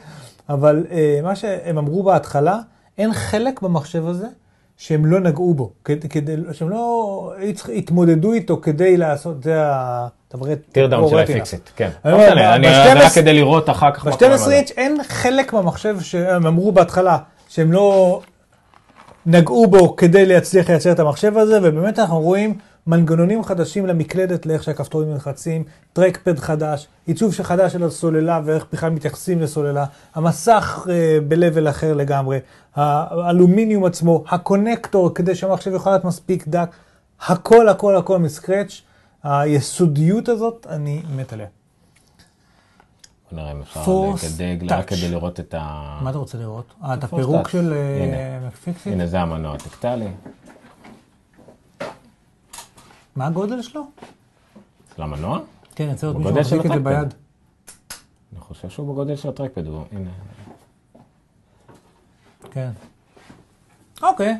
אבל 0.50 0.86
אה, 0.92 1.20
מה 1.24 1.36
שהם 1.36 1.78
אמרו 1.78 2.04
בהתחלה, 2.04 2.60
אין 2.98 3.14
חלק 3.14 3.62
במחשב 3.62 4.08
הזה 4.08 4.28
שהם 4.78 5.06
לא 5.06 5.20
נגעו 5.20 5.54
בו, 5.54 5.72
כדי, 5.86 6.10
כדי 6.10 6.36
שהם 6.52 6.70
לא 6.70 7.34
התמודדו 7.76 8.34
איתו 8.34 8.58
כדי 8.62 8.98
לעשות, 8.98 9.44
זה 9.44 9.66
ה... 9.66 10.08
teardown 10.72 11.10
של 11.10 11.16
Retina. 11.16 11.40
ה 11.40 11.44
iFixit, 11.44 11.70
כן. 11.76 11.90
אני 12.06 12.14
לא 12.14 12.28
אני- 12.56 12.68
זה 12.68 12.84
רק 12.84 12.98
12 12.98 13.22
כדי 13.22 13.34
לראות 13.34 13.70
אחר 13.70 13.92
כך. 13.92 14.06
מה 14.06 14.12
קורה 14.18 14.30
ב-12 14.30 14.34
עם 14.34 14.46
זה. 14.46 14.56
אינץ' 14.56 14.72
אין 14.78 14.98
חלק 15.08 15.54
במחשב 15.54 15.98
שהם 16.02 16.48
אמרו 16.48 16.72
בהתחלה 16.72 17.18
שהם 17.50 17.72
לא 17.72 18.22
נגעו 19.26 19.68
בו 19.68 19.96
כדי 19.96 20.26
להצליח 20.26 20.70
לייצר 20.70 20.92
את 20.92 21.00
המחשב 21.00 21.38
הזה, 21.38 21.60
ובאמת 21.64 22.00
אנחנו 22.00 22.20
רואים 22.22 22.58
מנגנונים 22.88 23.44
חדשים 23.44 23.86
למקלדת, 23.86 24.46
לאיך 24.46 24.64
שהכפתורים 24.64 25.10
נלחצים, 25.10 25.64
trackpad 25.94 26.40
חדש, 26.40 26.88
עיצוב 27.06 27.34
חדש 27.42 27.74
של 27.74 27.84
הסוללה 27.84 28.42
ואיך 28.46 28.66
בכלל 28.74 28.90
מתייחסים 28.90 29.42
לסוללה, 29.42 29.86
המסך 30.16 30.88
אה, 30.90 31.18
ב-level 31.28 31.70
אחר 31.70 31.94
לגמרי, 31.94 32.40
האלומיניום 32.76 33.86
עצמו, 33.86 34.24
ה 34.28 34.36
connector 34.36 35.14
כדי 35.14 35.36
שהמחשב 35.36 35.72
יוכל 35.72 35.90
להיות 35.90 36.06
מספיק 36.06 36.48
דק, 36.48 36.70
הכל 37.28 37.70
הכל 37.70 37.98
הכל 37.98 38.20
מסקרץ', 38.20 38.82
היסודיות 39.24 40.30
הזאת, 40.30 40.68
אני 40.70 41.02
מת 41.16 41.34
עליה. 41.34 41.48
בוא 43.32 43.40
נראה 43.40 43.52
אם 43.52 43.62
אפשר 43.62 43.82
touch. 43.82 44.74
רק 44.74 44.88
כדי 44.88 45.10
לראות 45.10 45.40
את 45.40 45.56
ה... 45.58 45.98
מה 46.02 46.10
אתה 46.10 46.18
רוצה 46.18 46.38
לראות? 46.38 46.74
אה, 46.84 46.94
את 46.94 47.04
הפירוק. 47.04 47.50
של 47.50 47.74
אה, 47.74 48.04
הנה. 48.04 48.48
מקפיקסית? 48.48 48.94
הנה 48.94 49.08
זה 49.08 49.22
המנוע 49.22 49.56
הטקטלי, 49.56 50.08
מה 53.16 53.26
הגודל 53.28 53.62
שלו? 53.62 53.84
של 54.96 55.02
המנוע. 55.02 55.40
כן, 55.76 55.90
יצא 55.92 56.08
עוד 56.08 56.18
מישהו 56.18 56.32
בגודל 56.32 56.44
של 56.50 56.56
מחזיק 56.58 56.72
את 56.72 56.84
זה. 56.84 56.90
ביד. 56.90 57.14
אני 58.34 58.40
חושב 58.40 58.70
שהוא 58.70 58.92
בגודל 58.94 59.16
של 59.16 59.30
הטרקפד, 59.30 59.68
הוא- 59.68 59.84
הנה. 59.92 60.10
כן. 62.52 62.70
אוקיי. 64.04 64.38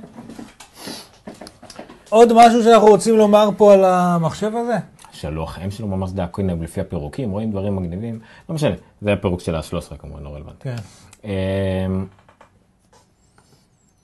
עוד 2.10 2.34
משהו 2.34 2.64
שאנחנו 2.64 2.88
רוצים 2.88 3.18
לומר 3.18 3.50
פה 3.58 3.74
על 3.74 3.84
המחשב 3.86 4.52
הזה? 4.56 4.78
שלוח 5.12 5.58
M 5.58 5.72
שלו 5.72 5.88
ממש 5.88 6.12
דק, 6.12 6.40
הנה 6.40 6.54
לפי 6.56 6.82
הפירוקים, 6.82 7.32
רואים 7.32 7.52
דברים 7.52 7.76
מגניבים, 7.76 8.20
לא 8.50 8.56
משנה, 8.56 8.76
זה 9.02 9.14
הפירוק 9.14 9.40
של 9.40 9.56
ה-13 9.56 9.98
כמובן, 9.98 10.24
לא 10.24 10.30
רלוונטי. 10.36 10.70
כן. 10.70 10.76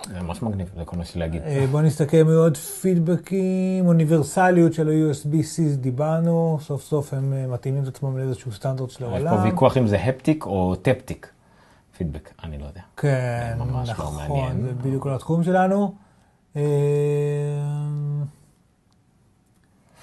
זה 0.08 0.22
ממש 0.22 0.42
מגניב, 0.42 0.72
זה 0.78 0.86
כל 0.86 0.98
מה 0.98 1.04
לי 1.16 1.20
להגיד. 1.20 1.42
אה, 1.42 1.66
בוא 1.72 1.82
נסתכל 1.82 2.24
מעוד 2.24 2.58
פידבקים, 2.58 3.88
אוניברסליות 3.88 4.74
של 4.74 4.90
ה-USB-C 4.90 5.62
דיברנו, 5.76 6.58
סוף 6.62 6.84
סוף 6.84 7.14
הם 7.14 7.34
אה, 7.34 7.48
מתאימים 7.48 7.84
את 7.84 7.88
עצמם 7.88 8.18
לאיזשהו 8.18 8.52
סטנדרט 8.52 8.90
של 8.90 9.04
יש 9.06 9.12
העולם. 9.12 9.38
פה 9.38 9.44
ויכוח 9.44 9.78
אם 9.78 9.88
זה 9.88 9.98
הפטיק 9.98 10.46
או 10.46 10.76
טפטיק 10.76 11.30
פידבק, 11.98 12.30
אני 12.44 12.58
לא 12.58 12.66
יודע. 12.66 12.82
כן, 12.98 13.58
לא 13.60 13.66
נכון. 13.84 14.62
זה 14.62 14.72
בדיוק 14.82 15.06
לא 15.06 15.16
התחום 15.16 15.44
שלנו. 15.44 15.94
אה, 16.56 16.62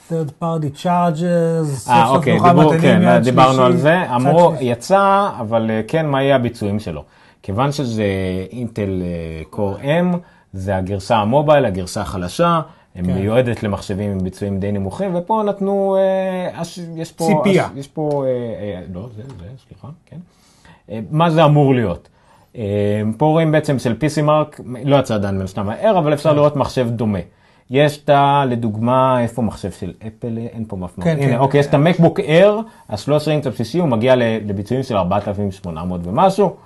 third 0.08 0.30
party 0.42 0.82
charges, 0.82 1.90
אה, 1.90 2.08
אוקיי, 2.08 2.38
כן, 2.80 3.22
דיברנו 3.22 3.62
על 3.62 3.76
זה, 3.76 4.14
אמרו. 4.14 4.52
יצא, 4.60 5.28
אבל 5.40 5.70
אה, 5.70 5.80
כן, 5.88 6.06
מה 6.06 6.22
יהיה 6.22 6.36
הביצועים 6.36 6.78
שלו? 6.78 7.04
כיוון 7.42 7.72
שזה 7.72 8.04
אינטל 8.52 9.02
קור 9.50 9.76
M, 9.76 10.16
זה 10.52 10.76
הגרסה 10.76 11.16
המובייל, 11.16 11.64
הגרסה 11.64 12.00
החלשה, 12.00 12.60
כן. 12.94 13.06
כן. 13.06 13.14
מיועדת 13.14 13.62
למחשבים 13.62 14.10
עם 14.10 14.18
ביצועים 14.18 14.60
די 14.60 14.72
נמוכים, 14.72 15.14
ופה 15.14 15.42
נתנו, 15.46 15.96
אה, 15.96 16.62
אש, 16.62 16.78
יש 16.96 17.12
פה, 17.12 17.24
ציפייה. 17.26 17.66
אש, 17.66 17.70
יש 17.76 17.88
פה, 17.88 18.24
אה, 18.26 18.30
אה, 18.30 18.82
לא, 18.94 19.08
זה, 19.16 19.22
זה, 19.22 19.46
סליחה, 19.68 19.88
כן. 20.06 20.16
אה, 20.90 21.00
מה 21.10 21.30
זה 21.30 21.44
אמור 21.44 21.74
להיות? 21.74 22.08
אה, 22.56 23.02
פה 23.16 23.26
רואים 23.26 23.52
בעצם 23.52 23.78
של 23.78 23.96
PC 24.00 24.22
מרק, 24.22 24.60
לא 24.84 24.96
יצא 24.96 25.14
עדיין 25.14 25.34
מן 25.38 25.44
הסתם 25.44 25.68
הער, 25.68 25.98
אבל 25.98 26.06
כן. 26.06 26.12
אפשר 26.12 26.32
לראות 26.32 26.56
מחשב 26.56 26.90
דומה. 26.90 27.18
יש 27.70 28.04
את 28.04 28.08
ה... 28.08 28.44
לדוגמה, 28.48 29.22
איפה 29.22 29.42
מחשב 29.42 29.70
של 29.70 29.92
אפל? 30.06 30.38
אין 30.38 30.64
פה 30.68 30.76
מפנה. 30.76 31.04
כן, 31.04 31.16
הנה, 31.16 31.32
כן. 31.32 31.38
אוקיי, 31.38 31.60
יש 31.60 31.66
את 31.66 31.74
המקבוק 31.74 32.20
אייר, 32.20 32.60
ה-13 32.88 33.30
אינץ' 33.30 33.46
הבסיסי, 33.46 33.78
הוא 33.78 33.88
מגיע 33.88 34.14
לביצועים 34.16 34.82
של 34.82 34.96
4,800 34.96 36.00
ומשהו. 36.04 36.56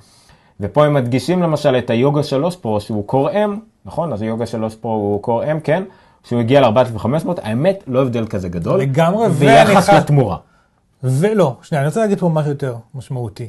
ופה 0.63 0.87
הם 0.87 0.95
מדגישים 0.95 1.43
למשל 1.43 1.79
את 1.79 1.91
היוגה 1.91 2.23
3 2.23 2.57
פרו 2.57 2.81
שהוא 2.81 3.07
קור 3.07 3.31
M, 3.31 3.51
נכון? 3.85 4.13
אז 4.13 4.23
היוגה 4.23 4.47
3 4.47 4.75
פרו 4.75 4.93
הוא 4.93 5.23
קור 5.23 5.45
M, 5.45 5.61
כן? 5.65 5.83
שהוא 6.25 6.41
הגיע 6.41 6.61
ל-4,500, 6.61 7.29
האמת, 7.43 7.85
לא 7.87 8.03
הבדל 8.03 8.27
כזה 8.27 8.49
גדול. 8.49 8.81
לגמרי, 8.81 9.29
ביחס 9.29 9.89
לתמורה. 9.89 10.37
ולא, 11.03 11.57
שנייה, 11.63 11.83
אני 11.83 11.89
רוצה 11.89 12.01
להגיד 12.01 12.19
פה 12.19 12.29
משהו 12.29 12.51
יותר 12.51 12.77
משמעותי. 12.95 13.49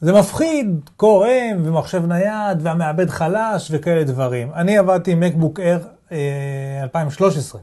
זה 0.00 0.12
מפחיד, 0.12 0.80
Core 0.96 1.26
M 1.26 1.56
ומחשב 1.64 2.06
נייד 2.06 2.58
והמעבד 2.62 3.10
חלש 3.10 3.68
וכאלה 3.70 4.04
דברים. 4.04 4.50
אני 4.54 4.78
עבדתי 4.78 5.12
עם 5.12 5.20
MacBook 5.20 5.60
Air 5.60 5.78
אה, 6.12 6.80
2013, 6.82 7.60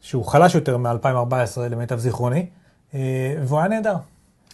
שהוא 0.00 0.24
חלש 0.24 0.54
יותר 0.54 0.76
מ-2014 0.76 1.60
למיטב 1.70 1.98
זיכרוני, 1.98 2.46
אה, 2.94 3.00
והוא 3.42 3.58
היה 3.58 3.68
נהדר. 3.68 3.96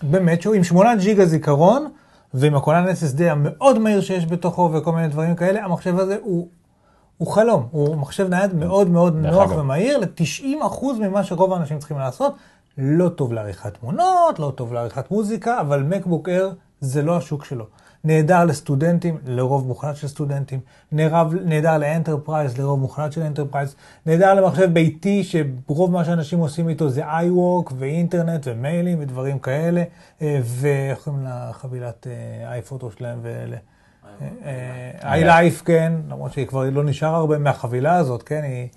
באמת 0.02 0.42
שהוא 0.42 0.54
עם 0.54 0.64
8 0.64 0.96
ג'יגה 0.96 1.24
זיכרון, 1.24 1.88
ועם 2.34 2.54
הכונן 2.54 2.84
SSD 2.88 3.22
המאוד 3.22 3.78
מהיר 3.78 4.00
שיש 4.00 4.26
בתוכו 4.26 4.70
וכל 4.72 4.92
מיני 4.92 5.08
דברים 5.08 5.36
כאלה, 5.36 5.64
המחשב 5.64 5.98
הזה 5.98 6.16
הוא, 6.22 6.48
הוא 7.18 7.28
חלום, 7.28 7.68
הוא 7.70 7.96
מחשב 7.96 8.28
נייד 8.28 8.54
מאוד 8.54 8.90
מאוד 8.90 9.16
נוח 9.16 9.50
אגב. 9.50 9.58
ומהיר, 9.58 9.98
ל-90% 9.98 10.84
ממה 11.00 11.24
שרוב 11.24 11.52
האנשים 11.52 11.78
צריכים 11.78 11.98
לעשות. 11.98 12.34
לא 12.78 13.08
טוב 13.08 13.32
לעריכת 13.32 13.74
תמונות, 13.74 14.38
לא 14.38 14.52
טוב 14.56 14.72
לעריכת 14.72 15.10
מוזיקה, 15.10 15.60
אבל 15.60 15.82
MacBook 15.82 16.28
Air 16.28 16.54
זה 16.80 17.02
לא 17.02 17.16
השוק 17.16 17.44
שלו. 17.44 17.64
נהדר 18.08 18.44
לסטודנטים, 18.44 19.18
לרוב 19.26 19.66
מוחלט 19.66 19.96
של 19.96 20.08
סטודנטים, 20.08 20.60
נהדר, 20.92 21.24
נהדר 21.44 21.78
ל 21.78 21.85
enterprise, 21.85 22.58
לרוב 22.58 22.80
מוחלט 22.80 23.12
של 23.12 23.22
enterprise, 23.22 23.76
נהדר 24.06 24.34
למחשב 24.34 24.72
ביתי, 24.72 25.24
שרוב 25.24 25.90
מה 25.90 26.04
שאנשים 26.04 26.38
עושים 26.38 26.68
איתו 26.68 26.88
זה 26.88 27.02
iWork 27.04 27.72
ואינטרנט 27.78 28.46
ומיילים 28.46 28.98
ודברים 29.00 29.38
כאלה, 29.38 29.82
אה, 30.22 30.40
ואיך 30.44 31.04
קוראים 31.04 31.24
לחבילת 31.26 32.06
iPhoto 32.46 32.90
שלהם 32.90 33.18
ואלה. 33.22 33.56
iLife, 35.00 35.64
כן, 35.64 35.92
למרות 36.08 36.32
שהיא 36.32 36.46
כבר 36.46 36.70
לא 36.70 36.84
נשאר 36.84 37.14
הרבה 37.14 37.38
מהחבילה 37.38 37.96
הזאת, 37.96 38.22
כן, 38.22 38.42
היא... 38.42 38.68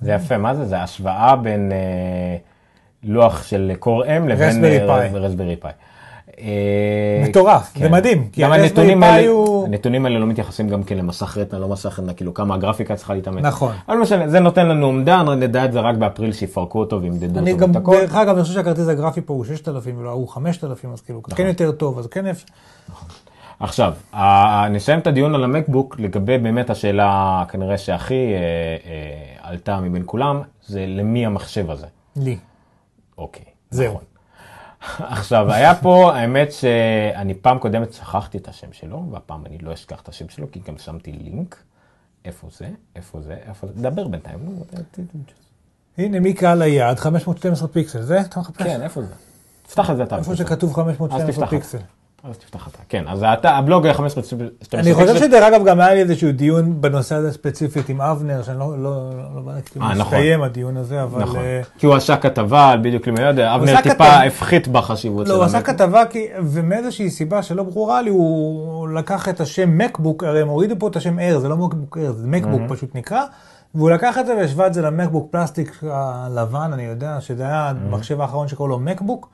זה 0.00 0.12
יפה, 0.12 0.38
מה 0.38 0.54
זה? 0.54 0.64
זה 0.64 0.82
השוואה 0.82 1.36
בין 1.36 1.72
אה, 1.72 2.36
לוח 3.02 3.42
של 3.42 3.72
קור 3.78 4.04
אם 4.04 4.28
לבין 4.28 4.64
אה. 4.64 5.08
רסברי 5.14 5.56
פאי. 5.56 5.72
אה, 6.40 7.24
מטורף, 7.28 7.70
כן. 7.74 7.80
זה 7.80 7.88
מדהים, 7.88 8.28
גם 8.40 8.52
הנתונים 8.52 9.02
האלה, 9.02 9.28
הוא- 9.28 9.66
הנתונים 9.66 10.04
האלה 10.06 10.18
לא 10.18 10.26
מתייחסים 10.26 10.68
גם 10.68 10.82
כן 10.82 10.96
למסך 10.98 11.38
רטנה, 11.38 11.60
לא 11.60 11.68
מסך 11.68 11.98
רטנה, 11.98 12.12
כאילו 12.14 12.34
כמה 12.34 12.54
הגרפיקה 12.54 12.96
צריכה 12.96 13.14
להתאמץ. 13.14 13.44
נכון. 13.44 13.74
אבל 13.88 13.96
משנה, 13.96 14.28
זה 14.28 14.40
נותן 14.40 14.66
לנו 14.68 14.86
אומדן, 14.86 15.28
נדע 15.28 15.64
את 15.64 15.72
זה 15.72 15.80
רק 15.80 15.96
באפריל 15.96 16.32
שיפרקו 16.32 16.80
אותו 16.80 17.02
וימדדו 17.02 17.38
אני 17.40 17.52
אותו 17.52 17.62
גם, 17.64 17.70
ואת 17.70 17.76
הכל. 17.76 17.96
דרך 18.00 18.14
אגב, 18.14 18.34
אני 18.34 18.42
חושב 18.42 18.54
שהכרטיס 18.54 18.88
הגרפי 18.88 19.20
פה 19.20 19.34
הוא 19.34 19.44
6,000 19.44 19.98
ולא 19.98 20.10
הוא 20.10 20.28
5,000, 20.28 20.92
אז 20.92 21.00
כאילו, 21.00 21.20
נכון. 21.26 21.36
כן 21.36 21.46
יותר 21.46 21.72
טוב, 21.72 21.98
אז 21.98 22.06
כן 22.06 22.26
אפשר. 22.26 22.46
עכשיו, 23.60 23.92
נסיים 24.70 24.98
את 24.98 25.06
הדיון 25.06 25.34
על 25.34 25.44
המקבוק 25.44 25.96
לגבי 25.98 26.38
באמת 26.38 26.70
השאלה 26.70 27.44
כנראה 27.48 27.78
שהכי 27.78 28.14
אה, 28.14 28.38
אה, 28.90 29.48
עלתה 29.50 29.80
מבין 29.80 30.02
כולם, 30.06 30.40
זה 30.66 30.84
למי 30.88 31.26
המחשב 31.26 31.70
הזה. 31.70 31.86
לי. 32.16 32.36
אוקיי. 33.18 33.44
זהו. 33.70 33.86
נכון. 33.92 34.02
עכשיו, 34.98 35.52
היה 35.52 35.74
פה, 35.74 36.14
האמת 36.14 36.52
שאני 36.52 37.34
פעם 37.34 37.58
קודמת 37.58 37.92
שכחתי 37.92 38.38
את 38.38 38.48
השם 38.48 38.72
שלו, 38.72 39.04
והפעם 39.10 39.46
אני 39.46 39.58
לא 39.58 39.72
אשכח 39.72 40.00
את 40.00 40.08
השם 40.08 40.28
שלו, 40.28 40.50
כי 40.50 40.60
גם 40.66 40.78
שמתי 40.78 41.12
לינק. 41.12 41.62
איפה 42.24 42.48
זה? 42.56 42.68
איפה 42.96 43.20
זה? 43.20 43.36
איפה 43.48 43.66
זה? 43.66 43.72
דבר 43.82 44.08
בינתיים. 44.08 44.62
הנה, 45.98 46.20
מי 46.20 46.34
קהל 46.34 46.62
היעד? 46.62 46.98
512 46.98 47.68
פיקסל, 47.68 48.02
זה? 48.02 48.20
אתה 48.20 48.40
מחפש? 48.40 48.62
כן, 48.62 48.82
איפה 48.82 49.02
זה? 49.02 49.14
תפתח 49.66 49.90
את 49.90 49.96
זה 49.96 50.02
אתה. 50.02 50.18
איפה 50.18 50.36
שכתוב 50.36 50.70
אז 50.70 50.76
512 50.76 51.32
תפתח. 51.32 51.50
פיקסל. 51.50 51.78
אז 52.24 52.38
תפתח 52.38 52.68
אתה. 52.68 52.78
כן, 52.88 53.04
אז 53.08 53.24
אתה, 53.32 53.50
הבלוג 53.50 53.86
1512 53.86 54.80
אני 54.80 54.94
חושב 54.94 55.16
שדרך 55.16 55.44
אגב 55.44 55.64
גם 55.64 55.80
היה 55.80 55.94
לי 55.94 56.00
איזשהו 56.00 56.32
דיון 56.32 56.80
בנושא 56.80 57.14
הזה 57.14 57.32
ספציפית 57.32 57.88
עם 57.88 58.00
אבנר, 58.00 58.42
שאני 58.42 58.58
לא, 58.58 58.78
לא, 58.78 59.10
לא 59.34 59.40
בדקתי 59.40 59.78
אם 59.78 59.82
אה, 59.82 59.88
הוא 59.88 59.96
נכון. 59.96 60.18
הדיון 60.44 60.76
הזה, 60.76 61.02
אבל... 61.02 61.22
נכון. 61.22 61.38
אה, 61.38 61.60
כי 61.78 61.86
הוא 61.86 61.94
עשה 61.94 62.16
כתבה 62.16 62.70
על 62.70 62.78
בדיוק, 62.78 63.08
אני 63.08 63.20
לא 63.20 63.26
יודע, 63.26 63.54
אבנר 63.54 63.80
טיפה 63.80 64.04
הפחית 64.04 64.68
בחשיבות 64.68 65.28
לא, 65.28 65.34
של 65.34 65.40
הוא 65.40 65.44
עשה. 65.44 65.62
כתבה, 65.62 66.06
כי, 66.06 66.26
ומאיזושהי 66.38 67.10
סיבה 67.10 67.42
שלא 67.42 67.62
ברורה 67.62 68.02
לי, 68.02 68.10
הוא 68.10 68.88
לקח 68.88 69.28
את 69.28 69.40
השם 69.40 69.78
MacBook, 69.78 70.24
הרי 70.24 70.42
הם 70.42 70.48
הורידו 70.48 70.74
פה 70.78 70.88
את 70.88 70.96
השם 70.96 71.18
Air, 71.18 71.38
זה 71.38 71.48
לא 71.48 71.56
MacBook 71.56 71.98
Air, 71.98 72.12
זה 72.12 72.26
MacBook 72.26 72.60
פשוט 72.68 72.94
נקרא, 72.94 73.22
והוא 73.74 73.90
לקח 73.90 74.18
את 74.18 74.26
זה 74.26 74.36
והשווה 74.36 74.66
את 74.66 74.74
זה 74.74 74.82
ל 74.82 74.88
MacBook 74.88 75.32
פלסטיק 75.32 75.80
הלבן, 75.90 76.70
אני 76.72 76.82
יודע, 76.82 77.20
שזה 77.20 77.42
היה 77.42 77.68
המחשב 77.68 78.20
האחרון 78.20 78.48
שקראו 78.48 78.68
לו 78.68 78.78
MacBook, 78.78 79.28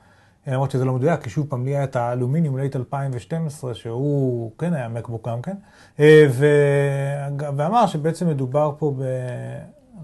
למרות 0.47 0.71
שזה 0.71 0.85
לא 0.85 0.93
מדויק, 0.93 1.23
כי 1.23 1.29
שוב 1.29 1.47
פעם, 1.49 1.65
לי 1.65 1.75
היה 1.75 1.83
את 1.83 1.95
האלומיניום 1.95 2.57
late 2.57 2.75
2012, 2.75 3.73
שהוא 3.73 4.51
כן 4.57 4.73
היה 4.73 4.87
MacBook 4.87 5.27
גם 5.29 5.41
כן, 5.41 5.55
אה, 5.99 6.25
ו- 6.29 7.55
ואמר 7.57 7.87
שבעצם 7.87 8.27
מדובר 8.27 8.71
פה 8.77 8.93
ב... 8.97 9.03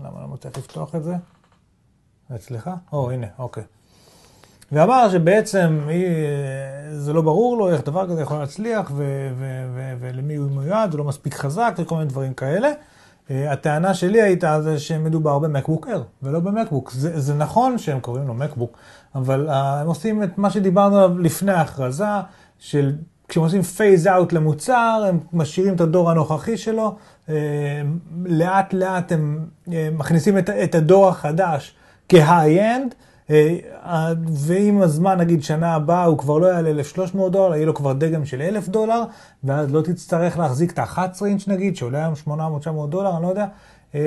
למה 0.03 0.21
לא 0.21 0.27
מצליח 0.27 0.57
לפתוח 0.57 0.95
את 0.95 1.03
זה? 1.03 1.13
אצלך? 2.35 2.69
או, 2.93 3.11
הנה, 3.11 3.27
אוקיי. 3.39 3.63
ואמר 4.71 5.09
שבעצם 5.09 5.79
היא, 5.87 6.07
זה 6.91 7.13
לא 7.13 7.21
ברור 7.21 7.57
לו 7.57 7.69
איך 7.69 7.83
דבר 7.83 8.09
כזה 8.09 8.21
יכול 8.21 8.37
להצליח 8.37 8.91
ו- 8.95 9.29
ו- 9.37 9.65
ו- 9.75 9.93
ולמי 9.99 10.35
הוא 10.35 10.51
מיועד, 10.51 10.91
הוא 10.91 10.99
לא 10.99 11.03
מספיק 11.03 11.33
חזק 11.33 11.73
וכל 11.77 11.95
מיני 11.95 12.07
דברים 12.07 12.33
כאלה. 12.33 12.71
אה, 13.31 13.51
הטענה 13.51 13.93
שלי 13.93 14.21
הייתה 14.21 14.61
זה 14.61 14.79
שמדובר 14.79 15.39
במקבוק 15.39 15.87
אייר 15.87 16.03
ולא 16.23 16.39
במקבוק. 16.39 16.91
זה, 16.91 17.19
זה 17.19 17.33
נכון 17.33 17.77
שהם 17.77 17.99
קוראים 17.99 18.27
לו 18.27 18.33
מקבוק, 18.33 18.77
אבל 19.15 19.49
אה, 19.49 19.81
הם 19.81 19.87
עושים 19.87 20.23
את 20.23 20.37
מה 20.37 20.49
שדיברנו 20.49 20.97
עליו 20.97 21.19
לפני 21.19 21.51
ההכרזה, 21.51 22.05
של 22.59 22.95
כשהם 23.27 23.43
עושים 23.43 23.61
phase 23.61 24.07
out 24.07 24.33
למוצר, 24.33 25.05
הם 25.07 25.19
משאירים 25.33 25.75
את 25.75 25.81
הדור 25.81 26.11
הנוכחי 26.11 26.57
שלו, 26.57 26.95
אה, 27.29 27.35
לאט 28.25 28.73
לאט 28.73 29.11
הם 29.11 29.45
מכניסים 29.91 30.37
את, 30.37 30.49
את 30.49 30.75
הדור 30.75 31.07
החדש 31.07 31.75
כ 32.09 32.25
high-end. 32.25 32.95
אה, 33.29 34.13
ועם 34.33 34.81
הזמן, 34.81 35.17
נגיד 35.17 35.43
שנה 35.43 35.75
הבאה, 35.75 36.03
הוא 36.03 36.17
כבר 36.17 36.37
לא 36.37 36.47
יעלה 36.47 36.69
1,300 36.69 37.31
דולר, 37.31 37.55
יהיה 37.55 37.65
לו 37.65 37.73
כבר 37.73 37.93
דגם 37.93 38.25
של 38.25 38.41
1,000 38.41 38.67
דולר, 38.67 39.03
ואז 39.43 39.73
לא 39.73 39.81
תצטרך 39.81 40.37
להחזיק 40.37 40.71
את 40.71 40.79
ה-11 40.79 41.25
אינץ' 41.25 41.47
נגיד, 41.47 41.75
שעולה 41.75 41.99
היום 41.99 42.13
800-900 42.27 42.87
דולר, 42.89 43.15
אני 43.15 43.23
לא 43.23 43.27
יודע. 43.27 43.45
אה, 43.95 44.01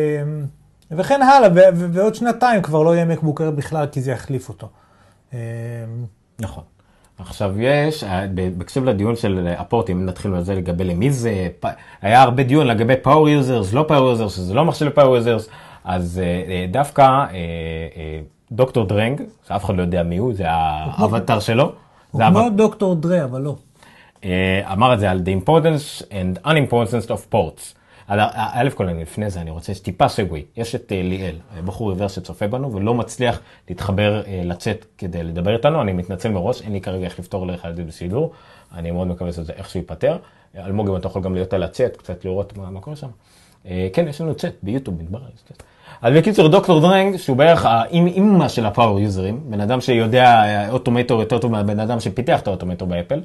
וכן 0.90 1.23
הלאה, 1.23 1.49
ועוד 1.74 2.15
שנתיים 2.15 2.62
כבר 2.62 2.82
לא 2.82 2.94
יהיה 2.94 3.05
MacBook 3.05 3.37
Air 3.37 3.51
בכלל, 3.51 3.86
כי 3.86 4.01
זה 4.01 4.12
יחליף 4.12 4.49
אותו. 4.49 4.69
אה, 5.35 5.39
נכון. 6.40 6.65
עכשיו 7.19 7.61
יש, 7.61 8.05
אה, 8.05 8.27
ב- 8.35 8.59
בהקשר 8.59 8.81
לדיון 8.81 9.16
של 9.16 9.55
הפורטים, 9.59 10.07
נתחיל 10.07 10.31
מזה 10.31 10.55
לגבי 10.55 10.85
למי 10.85 11.11
זה, 11.11 11.49
היה 12.03 12.23
הרבה 12.23 12.43
דיון 12.43 12.66
לגבי 12.66 12.94
power 13.02 13.28
users, 13.28 13.72
לא 13.73 13.85
power 13.89 14.09
users, 14.09 14.36
שזה 14.36 14.55
לא 14.55 14.65
מחשב 14.65 14.86
ל 14.86 14.91
power 14.91 15.16
users, 15.16 15.48
אז 15.85 16.20
אה, 16.24 16.53
אה, 16.53 16.66
דווקא 16.70 17.03
אה, 17.03 17.27
אה, 17.97 18.20
דוקטור 18.54 18.84
Drang, 18.84 19.22
שאף 19.48 19.64
אחד 19.64 19.76
לא 19.76 19.82
יודע 19.82 20.02
מי 20.02 20.16
הוא, 20.16 20.34
זה 20.34 20.44
האבטר 20.48 21.40
שלו, 21.40 21.72
הוא 22.10 22.20
כמו 22.30 22.56
דוקטור 22.56 22.94
Dre, 22.94 23.24
אבל 23.24 23.40
לא. 23.40 23.56
אה, 24.24 24.72
אמר 24.72 24.94
את 24.94 25.00
זה 25.00 25.10
על 25.10 25.22
the 25.24 25.44
importance 25.44 26.02
and 26.10 26.46
unimportance 26.46 27.08
of 27.08 27.34
ports. 27.34 27.74
על 28.06 28.20
ה- 28.20 28.28
א' 28.52 28.68
כל 28.74 28.84
לפני 28.84 29.30
זה 29.30 29.40
אני 29.40 29.50
רוצה 29.50 29.72
טיפה 29.82 30.08
segue. 30.09 30.44
יש 30.56 30.74
את 30.74 30.92
אה, 30.92 31.02
ליאל, 31.02 31.34
אה, 31.56 31.62
בחור 31.62 31.90
עיוור 31.90 32.08
שצופה 32.08 32.46
בנו 32.48 32.72
ולא 32.72 32.94
מצליח 32.94 33.40
להתחבר 33.68 34.22
לצ'אט 34.44 34.86
כדי 34.98 35.22
לדבר 35.24 35.56
איתנו, 35.56 35.82
אני 35.82 35.92
מתנצל 35.92 36.28
מראש, 36.30 36.62
אין 36.62 36.72
לי 36.72 36.80
כרגע 36.80 37.04
איך 37.04 37.18
לפתור 37.18 37.46
לך 37.46 37.66
את 37.66 37.76
זה 37.76 37.84
בסידור, 37.84 38.32
אני 38.74 38.90
מאוד 38.90 39.06
מקווה 39.08 39.32
שזה 39.32 39.52
איכשהו 39.56 39.80
ייפתר. 39.80 40.16
אלמוג 40.56 40.88
אם 40.88 40.96
אתה 40.96 41.06
יכול 41.06 41.22
גם 41.22 41.34
להיות 41.34 41.52
על 41.52 41.62
הצ'אט, 41.62 41.97
קצת 41.96 42.24
לראות 42.24 42.56
מה, 42.58 42.70
מה 42.70 42.80
קורה 42.80 42.96
שם. 42.96 43.08
כן, 43.92 44.08
יש 44.08 44.20
לנו 44.20 44.34
צ'אט 44.34 44.55
ביוטיוב, 44.62 45.02
מתברר. 45.02 45.22
אז 46.02 46.14
בקיצור, 46.14 46.48
דוקטור 46.48 46.81
Drang, 46.80 47.16
שהוא 47.16 47.36
בערך 47.36 47.66
האימא 47.66 48.48
של 48.48 48.66
ה 48.66 48.72
power 48.72 49.01
יוזרים, 49.01 49.40
בן 49.44 49.60
אדם 49.60 49.81
שיודע 49.81 50.24
אה, 50.24 50.70
Automator 50.70 51.20
יותר 51.20 51.39
טוב 51.39 51.52
מהבן 51.52 51.81
אדם 51.81 52.01
שפיתח 52.01 52.40
את 52.40 52.47
ה 52.47 52.51
Automator 52.51 52.89
באפל, 52.89 53.20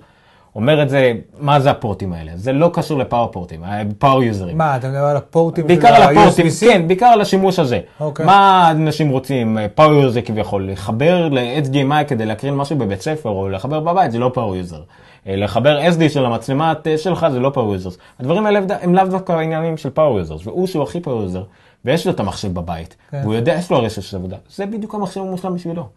אומר 0.55 0.83
את 0.83 0.89
זה, 0.89 1.13
מה 1.39 1.59
זה 1.59 1.71
הפורטים 1.71 2.13
האלה? 2.13 2.31
זה 2.35 2.53
לא 2.53 2.69
קשור 2.73 2.99
ל 2.99 3.05
power 3.05 3.31
פורטים, 3.31 3.63
power 3.99 4.23
יוזרים. 4.23 4.57
מה, 4.57 4.75
אתה 4.75 4.87
מדבר 4.87 5.03
על 5.03 5.17
הפורטים 5.17 5.67
בעיקר 5.67 5.87
של 5.87 5.93
על 5.93 6.17
הפורטים, 6.17 6.45
ה-USB-C? 6.45 6.65
כן, 6.65 6.87
בעיקר 6.87 7.05
על 7.05 7.21
השימוש 7.21 7.59
הזה. 7.59 7.79
אוקיי. 7.99 8.25
מה 8.25 8.67
אנשים 8.71 9.09
רוצים, 9.09 9.57
power 9.75 9.93
user 9.93 10.21
כביכול, 10.21 10.71
לחבר 10.71 11.29
ל-HDMI 11.31 12.03
כדי 12.07 12.25
להקרין 12.25 12.55
משהו 12.55 12.75
בבית 12.75 13.01
ספר, 13.01 13.29
או 13.29 13.49
לחבר 13.49 13.79
בבית, 13.79 14.11
זה 14.11 14.19
לא 14.19 14.31
power 14.33 14.55
user. 14.55 14.81
לחבר 15.25 15.79
SD 15.79 16.09
של 16.09 16.25
המצלמה 16.25 16.73
אה, 16.87 16.97
שלך, 16.97 17.27
זה 17.31 17.39
לא 17.39 17.49
power 17.49 17.73
user. 17.73 17.89
הדברים 18.19 18.45
האלה 18.45 18.59
הם 18.81 18.95
לאו 18.95 19.05
דווקא 19.05 19.33
עניינים 19.33 19.77
של 19.77 19.89
power 19.89 20.17
user, 20.17 20.35
והוא 20.43 20.67
שהוא 20.67 20.83
הכי 20.83 20.99
power 20.99 21.21
user, 21.21 21.43
ויש 21.85 22.07
לו 22.07 22.13
את 22.13 22.19
המחשב 22.19 22.53
בבית, 22.53 22.95
כן. 23.11 23.19
והוא 23.23 23.33
יודע, 23.33 23.53
יש 23.53 23.71
לו 23.71 23.77
הרשת 23.77 24.01
של 24.01 24.17
עבודה, 24.17 24.37
זה 24.55 24.65
בדיוק 24.65 24.93
המחשב 24.95 25.19
המושלם 25.21 25.55
בשבילו. 25.55 25.87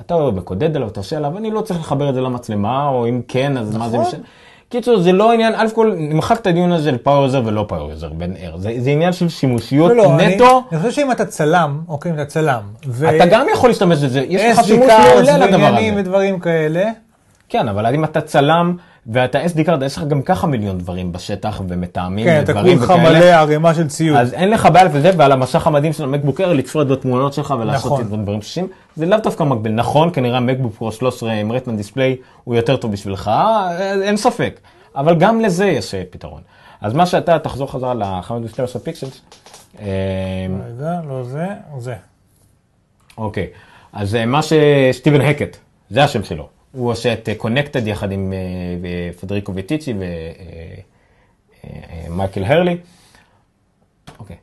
אתה 0.00 0.30
מקודד 0.34 0.76
עליו, 0.76 0.88
אתה 0.88 1.00
עושה 1.00 1.16
עליו, 1.16 1.38
אני 1.38 1.50
לא 1.50 1.60
צריך 1.60 1.80
לחבר 1.80 2.08
את 2.08 2.14
זה 2.14 2.20
למצלמה, 2.20 2.88
או 2.88 3.08
אם 3.08 3.20
כן, 3.28 3.56
אז 3.58 3.76
מה 3.76 3.88
זה 3.88 3.96
נכון. 3.96 4.08
משנה. 4.08 4.22
קיצור, 4.68 5.00
זה 5.00 5.12
לא 5.12 5.32
עניין, 5.32 5.54
א' 5.56 5.66
כל, 5.74 5.94
נמחק 5.96 6.40
את 6.40 6.46
הדיון 6.46 6.72
הזה 6.72 6.90
של 6.90 6.96
power 6.98 7.22
user 7.22 7.42
ולא 7.44 7.64
power 7.68 7.90
user 7.90 8.08
בין 8.12 8.34
ער. 8.38 8.56
זה, 8.56 8.74
זה 8.78 8.90
עניין 8.90 9.12
של 9.12 9.28
שימושיות 9.28 9.88
לא, 9.90 9.96
לא, 9.96 10.14
אני- 10.14 10.36
נטו. 10.36 10.62
אני 10.72 10.80
חושב 10.80 10.92
שאם 10.92 11.12
אתה 11.12 11.24
צלם, 11.26 11.80
אוקיי, 11.88 12.12
אם 12.12 12.16
אתה 12.16 12.24
צלם, 12.24 12.60
ו... 12.86 13.16
אתה 13.16 13.26
גם 13.26 13.46
יכול 13.54 13.70
להשתמש 13.70 13.98
בזה, 13.98 14.24
יש 14.28 14.58
לך 14.58 14.64
שימוש 14.64 14.86
מעולה 15.14 15.46
לדבר 15.46 15.66
הזה. 15.76 15.90
ודברים 15.96 16.40
כאלה, 16.40 16.90
כן, 17.48 17.68
אבל 17.68 17.94
אם 17.94 18.04
אתה 18.04 18.20
צלם 18.20 18.76
ואתה 19.06 19.44
SD 19.44 19.64
קארד, 19.64 19.82
יש 19.82 19.96
לך 19.96 20.04
גם 20.04 20.22
ככה 20.22 20.46
מיליון 20.46 20.78
דברים 20.78 21.12
בשטח 21.12 21.60
ומטעמים 21.68 22.26
כן, 22.26 22.42
אתה 22.42 22.52
ודברים 22.52 22.78
כולך 22.78 22.90
מלא 22.90 23.24
ערימה 23.24 23.74
של 23.74 23.88
ציוד. 23.88 24.16
אז 24.16 24.34
אין 24.34 24.50
לך 24.50 24.68
בעיה 24.72 24.84
לזה, 24.84 25.10
ועל 25.16 25.32
המסך 25.32 25.66
המדהים 25.66 25.92
של 25.92 26.04
המקבוק 26.04 26.40
אייר 26.40 26.52
לתפור 26.52 26.82
את 26.82 26.90
התמונות 26.90 27.32
שלך 27.32 27.54
ולעשות 27.60 27.92
נכון. 27.92 28.00
את 28.00 28.06
דברים 28.06 28.40
קשישים. 28.40 28.68
זה 28.96 29.06
לאו 29.06 29.18
דווקא 29.18 29.42
מקביל. 29.44 29.72
נכון, 29.72 30.10
כנראה 30.12 30.36
המקבוק 30.36 30.74
פרו 30.74 30.92
13 30.92 31.32
עם 31.32 31.52
רטמן 31.52 31.76
דיספליי 31.76 32.16
הוא 32.44 32.54
יותר 32.54 32.76
טוב 32.76 32.92
בשבילך, 32.92 33.28
אה, 33.28 34.02
אין 34.02 34.16
ספק. 34.16 34.60
אבל 34.96 35.14
גם 35.14 35.40
לזה 35.40 35.66
יש 35.66 35.94
אה, 35.94 36.02
פתרון. 36.10 36.42
אז 36.80 36.94
מה 36.94 37.06
שאתה, 37.06 37.38
תחזור 37.38 37.72
חזרה 37.72 37.94
ל-512 37.94 38.78
pixels. 38.78 39.20
אה, 39.80 39.86
רגע, 40.76 41.00
לא 41.08 41.24
זה, 41.24 41.46
זה. 41.78 41.94
אוקיי, 43.18 43.46
אז 43.92 44.14
אה, 44.14 44.26
מה 44.26 44.40
ש 44.42 44.59
Stephen 44.59 45.20
Hackett, 45.20 45.56
זה 45.90 46.04
השם 46.04 46.24
שלו. 46.24 46.48
הוא 46.72 46.90
עושה 46.90 47.12
את 47.12 47.28
Connected 47.36 47.86
יחד 47.86 48.12
עם 48.12 48.32
אה, 48.32 48.38
אה, 48.88 49.10
Federico 49.20 49.52
Viticci 49.54 49.94
ו 52.08 52.15
Myke 52.15 52.44
Hurley. 52.44 52.76
אוקיי. 54.18 54.36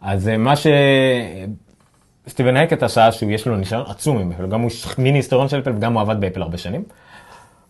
אז 0.00 0.28
אה, 0.28 0.36
מה 0.36 0.54
ש 2.26 2.33
Stephen 2.33 2.56
Hackett 2.56 2.82
עשה, 2.82 3.12
שהוא 3.12 3.30
יש 3.30 3.46
לו 3.46 3.56
ניסיון 3.56 3.84
עצום 3.88 4.18
עם 4.18 4.32
אפל, 4.32 4.46
גם 4.46 4.60
הוא 4.60 4.70
מיני 4.98 5.18
היסטוריון 5.18 5.48
של 5.48 5.60
אפל 5.60 5.72
וגם 5.76 5.92
הוא 5.92 6.02
עבד 6.02 6.20
באפל 6.20 6.42
הרבה 6.42 6.58
שנים. 6.58 6.82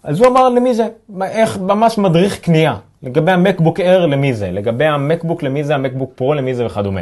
אז 0.02 0.20
הוא 0.20 0.28
אמר 0.28 0.48
למי 0.48 0.74
זה, 0.74 0.88
איך 1.22 1.58
ממש 1.58 1.98
מדריך 1.98 2.40
קנייה, 2.40 2.76
לגבי 3.02 3.32
המקבוק 3.32 3.80
אייר 3.80 4.06
למי 4.06 4.34
זה, 4.34 4.50
לגבי 4.50 4.84
המקבוק 4.86 5.42
למי 5.42 5.64
זה, 5.64 5.74
המקבוק 5.74 6.12
פרו 6.14 6.34
למי 6.34 6.54
זה 6.54 6.66
וכדומה. 6.66 7.00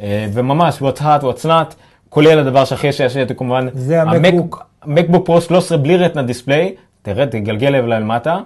אה, 0.00 0.26
וממש, 0.32 0.78
what's 0.78 1.00
hot, 1.00 1.22
what's 1.22 1.44
not, 1.44 1.74
כולל 2.08 2.38
הדבר 2.38 2.64
שהכי 2.64 2.86
יש 2.86 3.00
יש 3.00 3.16
כמובן, 3.36 3.66
זה 3.74 4.02
המקבוק. 4.02 4.62
המקבוק 4.82 5.26
פרו 5.26 5.40
13 5.40 5.78
בלי 5.78 5.96
רטנה 5.96 6.22
דיספליי, 6.22 6.74
תראה, 7.02 7.26
תגלגל 7.26 7.68
לב 7.68 7.84
למטה, 7.84 8.38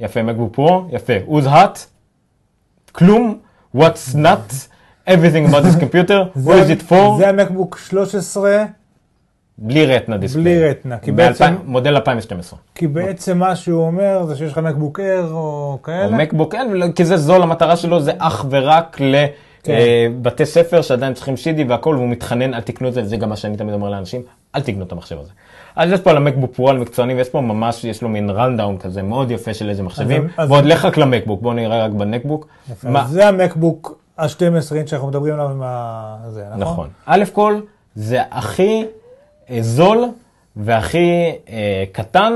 יפה, 0.00 0.22
מקבוק 0.22 0.54
פרו, 0.54 0.84
יפה, 0.92 1.12
who's 1.28 1.46
hot, 1.46 1.78
כלום, 2.92 3.38
what's 3.76 4.14
not, 4.14 4.52
everything 5.08 5.50
about 5.50 5.62
this 5.64 5.80
computer, 5.82 6.18
who 6.44 6.50
is 6.50 6.80
it 6.80 6.90
for, 6.90 7.18
זה 7.18 7.28
המקבוק 7.28 7.78
13, 7.88 8.64
בלי 9.58 9.86
רטנה 9.86 10.16
דיספליי. 10.16 10.44
בלי 10.44 10.70
רטנה, 10.70 10.98
כי 10.98 11.12
בעצם- 11.12 11.44
2000 11.44 11.58
מודל 11.64 11.94
2012. 11.96 12.58
כי 12.74 12.86
בעצם 12.86 13.38
מה 13.38 13.56
שהוא 13.56 13.82
אומר 13.86 14.24
זה 14.26 14.36
שיש 14.36 14.52
לך 14.52 14.58
מקבוק 14.58 15.00
אייר 15.00 15.24
או 15.30 15.36
או 15.72 15.78
כאלה. 15.82 16.16
מקבוק 16.16 16.54
אין, 16.54 16.70
ולא- 16.70 16.86
כי 16.94 17.04
זה 17.04 17.16
זול, 17.16 17.42
המטרה 17.42 17.76
שלו 17.76 18.00
זה 18.00 18.12
אך 18.18 18.46
ורק 18.50 18.96
כן. 18.98 19.04
לבתי 19.68 20.46
ספר 20.46 20.82
שעדיין 20.82 21.14
צריכים 21.14 21.36
שידי 21.36 21.64
והכל, 21.64 21.94
והוא 21.94 22.08
מתחנן, 22.08 22.54
אל 22.54 22.60
תקנו 22.60 22.88
את 22.88 22.94
זה, 22.94 23.02
וזה 23.02 23.16
גם 23.16 23.28
מה 23.28 23.36
שאני 23.36 23.56
תמיד 23.56 23.74
אומר 23.74 23.90
לאנשים, 23.90 24.22
אל 24.54 24.60
תקנו 24.60 24.84
את 24.84 24.92
המחשב 24.92 25.18
הזה. 25.18 25.30
אז 25.76 25.92
יש 25.92 26.00
פה 26.00 26.10
על 26.10 26.16
המקבוק 26.16 26.54
פרו, 26.54 26.68
על 26.70 26.78
מקצוענים, 26.78 27.16
ויש 27.16 27.28
פה 27.28 27.40
ממש, 27.40 27.84
יש 27.84 28.02
לו 28.02 28.08
מין 28.08 28.30
רנדאון 28.30 28.78
כזה 28.78 29.02
מאוד 29.02 29.30
יפה 29.30 29.54
של 29.54 29.68
איזה 29.68 29.82
מחשבים, 29.82 30.28
ועוד 30.48 30.64
לך 30.64 30.84
רק 30.84 30.96
למקבוק, 30.96 31.42
בואו 31.42 31.54
נראה 31.54 31.84
רק 31.84 31.90
בנקבוק. 31.90 32.48
זה 33.06 33.28
המקבוק 33.28 33.98
ה-12 34.18 34.74
אינץ' 34.74 34.90
שאנחנו 34.90 35.08
מדברים 35.08 35.34
עליו 35.34 35.50
עם 35.50 35.62
ה... 35.62 36.16
זה, 36.28 36.44
נכון? 36.48 36.60
נכון. 36.60 36.88
א' 37.06 37.24
כל, 37.32 37.60
זה 37.94 38.22
הכי 38.30 38.84
אה, 39.50 39.58
זול 39.60 40.04
והכי 40.56 41.32
אה, 41.48 41.84
קטן 41.92 42.32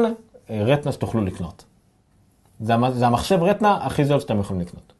אה, 0.50 0.62
רטנה 0.64 0.92
שתוכלו 0.92 1.24
לקנות. 1.24 1.64
זה 2.60 2.74
זה 2.92 3.06
המחשב 3.06 3.42
רטנה 3.42 3.78
הכי 3.82 4.04
זול 4.04 4.20
שאתם 4.20 4.40
יכולים 4.40 4.60
לקנות. 4.60 4.91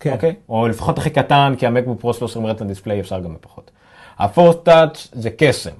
כן. 0.00 0.12
אוקיי? 0.12 0.34
או 0.48 0.68
לפחות 0.68 0.98
הכי 0.98 1.10
קטן, 1.10 1.54
כי 1.58 1.66
המקבוק 1.66 2.00
פרו 2.00 2.14
13 2.14 2.42
עם 2.42 2.48
רטנה 2.48 2.68
דיספליי 2.68 3.00
אפשר 3.00 3.20
גם 3.20 3.34
בפחות. 3.34 3.70
הפורס 4.18 4.56
טאץ' 4.62 5.08
זה 5.12 5.30
קסם. 5.38 5.70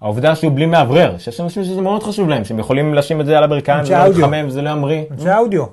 העובדה 0.00 0.36
שהוא 0.36 0.52
בלי 0.54 0.66
מאוורר, 0.66 1.18
שיש 1.18 1.40
אנשים 1.40 1.64
שזה 1.64 1.80
מאוד 1.80 2.02
חשוב 2.02 2.28
להם, 2.28 2.44
שהם 2.44 2.58
יכולים 2.58 2.94
לשים 2.94 3.20
את 3.20 3.26
זה 3.26 3.38
על 3.38 3.44
הברכיים, 3.44 3.84
ולא 3.86 4.06
אודיו. 4.06 4.20
להתחמם 4.20 4.46
וזה 4.46 4.62
לא 4.62 4.70
ימריא. 4.70 5.02
אנשי 5.10 5.28
האודיו, 5.28 5.64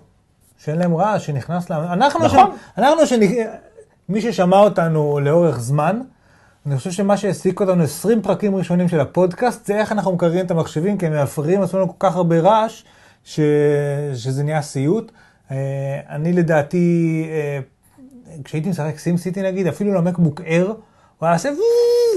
שאין 0.64 0.78
להם 0.78 0.96
רעש, 0.96 1.26
שנכנס 1.26 1.70
להם. 1.70 1.84
אנחנו, 1.84 2.26
נכון. 2.26 2.52
ש... 2.56 2.78
אנחנו 2.78 3.06
שנ... 3.06 3.20
מי 4.10 4.22
ששמע 4.22 4.60
אותנו 4.60 5.20
לאורך 5.22 5.60
זמן, 5.60 6.02
אני 6.66 6.78
חושב 6.78 6.92
שמה 6.92 7.18
שהעסיק 7.18 7.60
אותנו 7.60 7.84
20 7.84 8.22
פרקים 8.22 8.56
ראשונים 8.56 8.88
של 8.88 9.00
הפודקאסט, 9.00 9.66
זה 9.66 9.76
איך 9.76 9.92
אנחנו 9.92 10.12
מקררים 10.12 10.46
את 10.46 10.52
המחשבים, 10.52 10.98
כי 10.98 11.06
הם 11.06 11.14
מאפרים 11.14 11.62
עשו 11.62 11.78
לנו 11.78 11.88
כל 11.88 12.08
כך 12.08 12.16
הרבה 12.16 12.40
רעש, 12.40 12.84
ש... 13.24 13.40
שזה 14.16 14.44
נהיה 14.44 14.62
סיוט. 14.62 15.12
אה, 15.52 15.58
אני 16.10 16.34
לדעתי, 16.34 17.28
אה, 17.32 17.60
כשהייתי 18.44 18.70
משחק 18.70 18.98
סים 18.98 19.18
סיטי 19.18 19.42
נגיד, 19.42 19.68
אפילו 19.68 19.94
למקבוק 19.94 20.42
אייר, 20.42 20.68
הוא 20.68 21.28
היה 21.28 21.34
עושה 21.34 21.50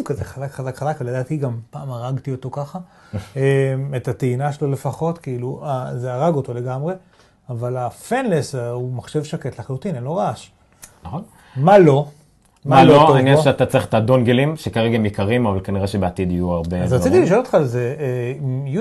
כזה 0.05 0.25
חזק 0.25 0.53
חזק 0.53 0.77
חזק, 0.77 0.97
ולדעתי 1.01 1.37
גם 1.37 1.59
פעם 1.71 1.91
הרגתי 1.91 2.33
אותו 2.33 2.51
ככה, 2.51 2.79
אה, 3.37 3.75
את 3.97 4.09
הטעינה 4.09 4.53
שלו 4.53 4.71
לפחות, 4.71 5.19
כאילו, 5.19 5.63
אה, 5.65 5.97
זה 5.97 6.15
הרג 6.15 6.35
אותו 6.35 6.55
לגמרי, 6.55 6.95
אבל 7.51 7.77
ה 7.77 7.87
fanless 7.87 8.55
אה, 8.55 8.71
הוא 8.71 8.93
מחשב 8.93 9.25
שקט 9.25 9.59
לחלוטין, 9.59 9.95
אין 9.95 10.05
לו 10.05 10.17
רעש. 10.17 10.51
נכון? 11.05 11.23
מה 11.57 11.79
לא? 11.79 12.07
מה 12.65 12.85
לא, 12.85 13.17
העניין 13.17 13.37
בו? 13.37 13.43
שאתה 13.43 13.67
צריך 13.67 13.87
את 13.87 13.95
הדונגלים, 13.95 14.57
שכרגע 14.57 14.97
הם 14.97 15.07
יקרים, 15.07 15.47
אבל 15.47 15.61
כנראה 15.65 15.87
שבעתיד 15.87 16.31
יהיו 16.31 16.53
הרבה... 16.53 16.83
אז 16.83 16.93
רציתי. 16.93 17.21
לשאול 17.21 17.39
אותך 17.39 17.55
על 17.55 17.65
זה, 17.67 17.95
אה, 17.99 18.33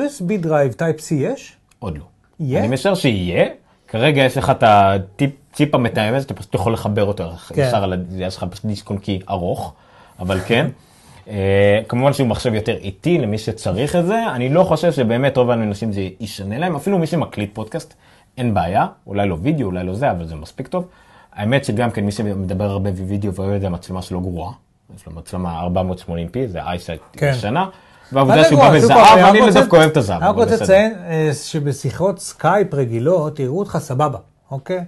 USB 0.02 0.38
drive 0.40 0.72
Type 0.72 0.98
C 1.00 1.14
יש? 1.14 1.58
עוד 1.80 1.98
לא. 1.98 2.04
יהיה? 2.40 2.60
אני 2.60 2.68
משער 2.68 2.96
שיהיה. 2.96 3.46
כרגע 3.88 4.24
יש 4.24 4.38
לך 4.38 4.50
את 4.50 4.64
הטיפ 4.64 5.76
המתאם 5.76 6.14
הזה, 6.14 6.22
שאתה 6.22 6.34
פשוט 6.34 6.56
יכול 6.56 6.74
לחבר 6.74 7.06
אותו 7.06 7.30
כן. 7.32 7.62
ישר 7.62 7.84
על 7.84 7.94
ה... 7.94 7.96
יש 8.18 8.38
לך 8.38 8.46
פשוט 8.50 8.66
דיסק 8.66 8.90
און-קי 8.90 9.20
ארוך, 9.30 9.74
אבל 10.20 10.40
כן. 10.40 10.68
אה, 11.30 11.82
כמובן 11.88 12.14
שהוא 12.14 12.28
מחשב 12.28 12.54
יותר 12.54 12.76
איטי 12.76 13.18
למי 13.18 13.38
שצריך 13.38 13.96
את 13.96 14.06
זה, 14.06 14.24
אני 14.36 14.50
לא 14.50 14.64
חושב 14.64 14.92
שבאמת 14.92 15.38
רוב 15.38 15.50
האנשים 15.50 15.92
זה 15.92 16.10
ישנה 16.20 16.58
להם, 16.58 16.76
אפילו 16.76 17.00
מי 17.00 17.08
שמקליט 17.08 17.56
פודקאסט, 17.56 17.94
אין 18.38 18.54
בעיה, 18.54 18.88
אולי 19.08 19.28
לא 19.28 19.38
וידאו, 19.42 19.68
אולי 19.68 19.84
לא 19.84 19.94
זה, 19.94 20.12
אבל 20.12 20.26
זה 20.26 20.36
מספיק 20.36 20.68
טוב. 20.68 20.88
האמת 21.34 21.66
שגם 21.66 21.92
כן 21.92 22.06
מי 22.06 22.12
שמדבר 22.12 22.70
הרבה 22.72 22.92
בווידאו 22.92 23.34
ואוהב 23.34 23.54
את 23.54 23.62
זה, 23.62 23.68
המצלמה 23.68 24.02
שלו 24.02 24.22
גרועה, 24.22 24.52
יש 24.96 25.06
לו 25.06 25.14
מצלמה 25.14 25.68
480p, 25.68 26.38
זה 26.48 26.64
iSight 26.64 27.02
כן. 27.14 27.32
ישנה, 27.36 27.52
מה 27.52 27.70
והעובדה 28.12 28.44
שהוא? 28.44 28.60
בא 28.60 28.72
בזהב, 28.76 29.18
אני 29.20 29.52
דווקא 29.52 29.76
אוהב 29.76 29.90
את 29.90 29.98
הזהב. 29.98 30.22
אני 30.22 30.30
רק 30.30 30.36
רוצה. 30.36 30.56
לציין 30.56 30.94
אה, 31.08 31.30
שבשיחות 31.44 32.20
סקייפ 32.20 32.74
רגילות 32.74 33.40
יראו 33.40 33.60
אותך 33.60 33.78
סבבה, 33.82 34.18
אוקיי? 34.52 34.84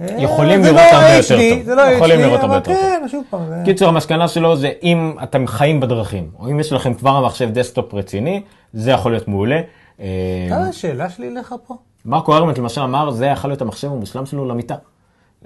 אה, 0.00 0.06
יכולים 0.18 0.62
לראות 0.62 0.76
לא 0.76 0.96
הרבה 0.96 1.14
יותר 1.16 1.36
טוב. 1.54 1.64
זה 1.64 1.74
לא 1.74 1.82
יכולים 1.82 2.20
HD, 2.20 2.22
לראות 2.22 2.40
הרבה 2.40 2.54
יותר 2.54 2.72
כן, 2.74 3.02
שוב 3.08 3.24
פעם, 3.30 3.40
קיצור, 3.64 3.88
המסקנה 3.88 4.28
שלו 4.28 4.56
זה 4.56 4.70
אם 4.82 5.14
אתם 5.22 5.46
חיים 5.46 5.80
בדרכים, 5.80 6.30
או 6.38 6.50
אם 6.50 6.60
יש 6.60 6.72
לכם 6.72 6.94
כבר 6.94 7.26
מחשב 7.26 7.50
desktop 7.52 7.94
רציני, 7.94 8.42
זה 8.72 8.90
יכול 8.90 9.12
להיות 9.12 9.28
מעולה. 9.28 9.60
אה, 10.00 10.06
השאלה 10.50 11.10
שלי 11.10 11.28
אליך 11.28 11.54
פה? 11.66 11.76
מרקו 12.04 12.36
ארמנט 12.36 12.58
למשל 12.58 12.80
אמר, 12.80 13.10
זה 13.10 13.26
יכול 13.26 13.50
להיות 13.50 13.62
המחשב 13.62 13.88
המושלם 13.92 14.26
שלו 14.26 14.48
למיטה. 14.48 14.74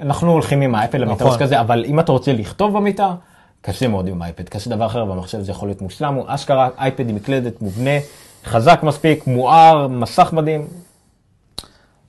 אנחנו 0.01 0.33
הולכים 0.33 0.61
עם 0.61 0.75
האייפד 0.75 0.99
למיטה 0.99 1.25
נכון. 1.25 1.53
אבל 1.61 1.85
אם 1.85 2.01
אתה 2.01 2.13
רוצה 2.13 2.33
לכתוב 2.33 2.77
במיטה, 2.77 3.15
קשה 3.63 3.89
מאוד 3.89 4.09
עם 4.09 4.23
האייפד, 4.23 4.49
קשה 4.49 4.71
דבר 4.71 4.87
אחר, 4.87 5.07
והמחשב 5.09 5.41
זה 5.41 5.51
יכול 5.51 5.69
להיות 5.69 5.83
מושלם, 5.83 6.15
הוא 6.15 6.25
אשכרה 6.27 6.69
אייפד 6.79 7.09
עם 7.09 7.15
מקלדת 7.15 7.63
מובנה, 7.63 7.91
חזק 8.45 8.81
מספיק, 8.83 9.27
מואר, 9.27 9.89
מסך 9.89 10.33
מדהים, 10.33 10.67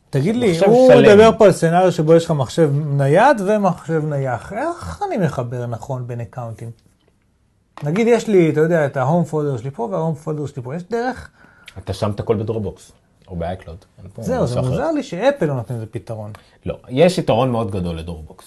תגיד 0.09 0.35
לי, 0.35 0.59
הוא 0.65 0.91
שלם. 0.91 1.03
מדבר 1.03 1.29
פה 1.37 1.45
על 1.45 1.51
scenario 1.51 1.91
שבו 1.91 2.15
יש 2.15 2.25
לך 2.25 2.31
מחשב 2.31 2.71
נייד 2.85 3.41
ומחשב 3.45 4.05
נייח. 4.05 4.53
איך 4.53 5.03
אני 5.07 5.25
מחבר 5.25 5.65
נכון 5.65 6.07
בין 6.07 6.21
אקאונטים? 6.21 6.71
נגיד 7.83 8.07
יש 8.07 8.27
לי, 8.27 8.49
אתה 8.49 8.59
יודע, 8.59 8.85
את 8.85 8.97
ה 8.97 9.03
home 9.03 9.23
folder 9.23 9.57
שלי 9.57 9.71
פה 9.71 9.87
וה 9.91 9.99
home 9.99 10.15
folder 10.15 10.45
שלי 10.45 10.61
פה, 10.63 10.75
יש 10.75 10.83
דרך? 10.83 11.29
אתה 11.77 11.93
שם 11.93 12.11
את 12.11 12.19
הכל 12.19 12.35
ב 12.35 12.42
Dropbox, 12.42 12.91
או 13.27 13.35
ב 13.35 13.41
iCloud. 13.41 13.77
זהו, 14.17 14.47
זה. 14.47 14.61
מוזר 14.61 14.91
לי 14.91 15.03
שאפל 15.03 15.45
לא 15.45 15.53
נותן 15.53 15.75
לזה 15.75 15.85
פתרון. 15.85 16.31
לא, 16.65 16.77
יש 16.89 17.17
יתרון 17.17 17.51
מאוד 17.51 17.71
גדול 17.71 17.97
ל 17.97 18.03
Dropbox. 18.03 18.45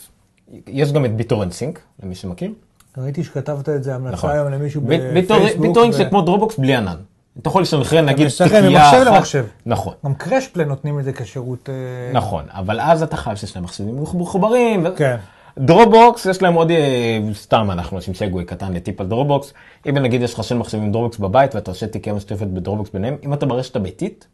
יש 0.66 0.92
גם 0.92 1.04
את 1.04 1.16
BitTorrent 1.16 1.52
Sync, 1.52 1.80
למי 2.02 2.14
שמכיר. 2.14 2.50
ראיתי 2.98 3.24
שכתבת 3.24 3.68
את 3.68 3.82
זה 3.85 3.94
המלצה 3.94 4.16
נכון. 4.16 4.31
היום 4.31 4.48
למישהו 4.48 4.81
בפייסבוק. 4.81 5.66
BitTorrent 5.66 5.94
ו- 5.94 5.97
זה 5.97 6.05
כמו 6.05 6.23
Dropbox 6.22 6.58
בלי 6.59 6.74
ענן. 6.77 6.97
אתה 7.40 7.48
יכול 7.48 7.62
לסנכרן 7.62 8.05
נגיד 8.05 8.27
מסנכרן 8.27 8.62
תיקייה 8.62 8.81
ממחשב 8.81 8.97
אחת. 8.97 9.06
למחשב. 9.06 9.44
נכון, 9.66 9.94
גם 10.05 10.14
CrashPlan 10.14 10.68
נותנים 10.68 10.98
את 10.98 11.05
זה 11.05 11.12
כשירות... 11.12 11.68
אה, 11.68 11.74
נכון, 12.12 12.44
אבל 12.51 12.81
אז 12.81 13.02
אתה 13.02 13.16
חייב 13.16 13.36
שיש 13.36 13.56
להם 13.56 13.64
מחשבים 13.64 14.02
מחוברים. 14.14 14.86
כן. 14.97 15.16
Dropbox 15.58 16.26
יש 16.27 16.43
להם 16.43 16.55
עוד, 16.55 16.70
אה, 16.70 17.18
סתם 17.35 17.70
אנחנו 17.70 17.97
עושים 17.97 18.14
segue 18.14 18.44
קטן 18.44 18.73
לטיפ 18.73 19.01
על 19.01 19.06
Dropbox. 19.06 19.52
אם 19.89 19.98
נגיד 19.98 20.23
יש 20.23 20.35
לך 20.35 20.44
שני 20.44 20.59
מחשבים 20.59 20.93
Dropbox 20.92 21.18
בבית 21.18 21.55
ואתה 21.55 21.70
עושה 21.70 21.86
תיקייה 21.86 22.16
משותפת 22.16 22.47
ב 22.46 22.52
Dropbox 22.52 22.90
ביניהם, 22.90 23.16
אם 23.24 23.35
אתה 23.35 23.47
ברשת 23.47 23.77
הביתית, 23.77 24.27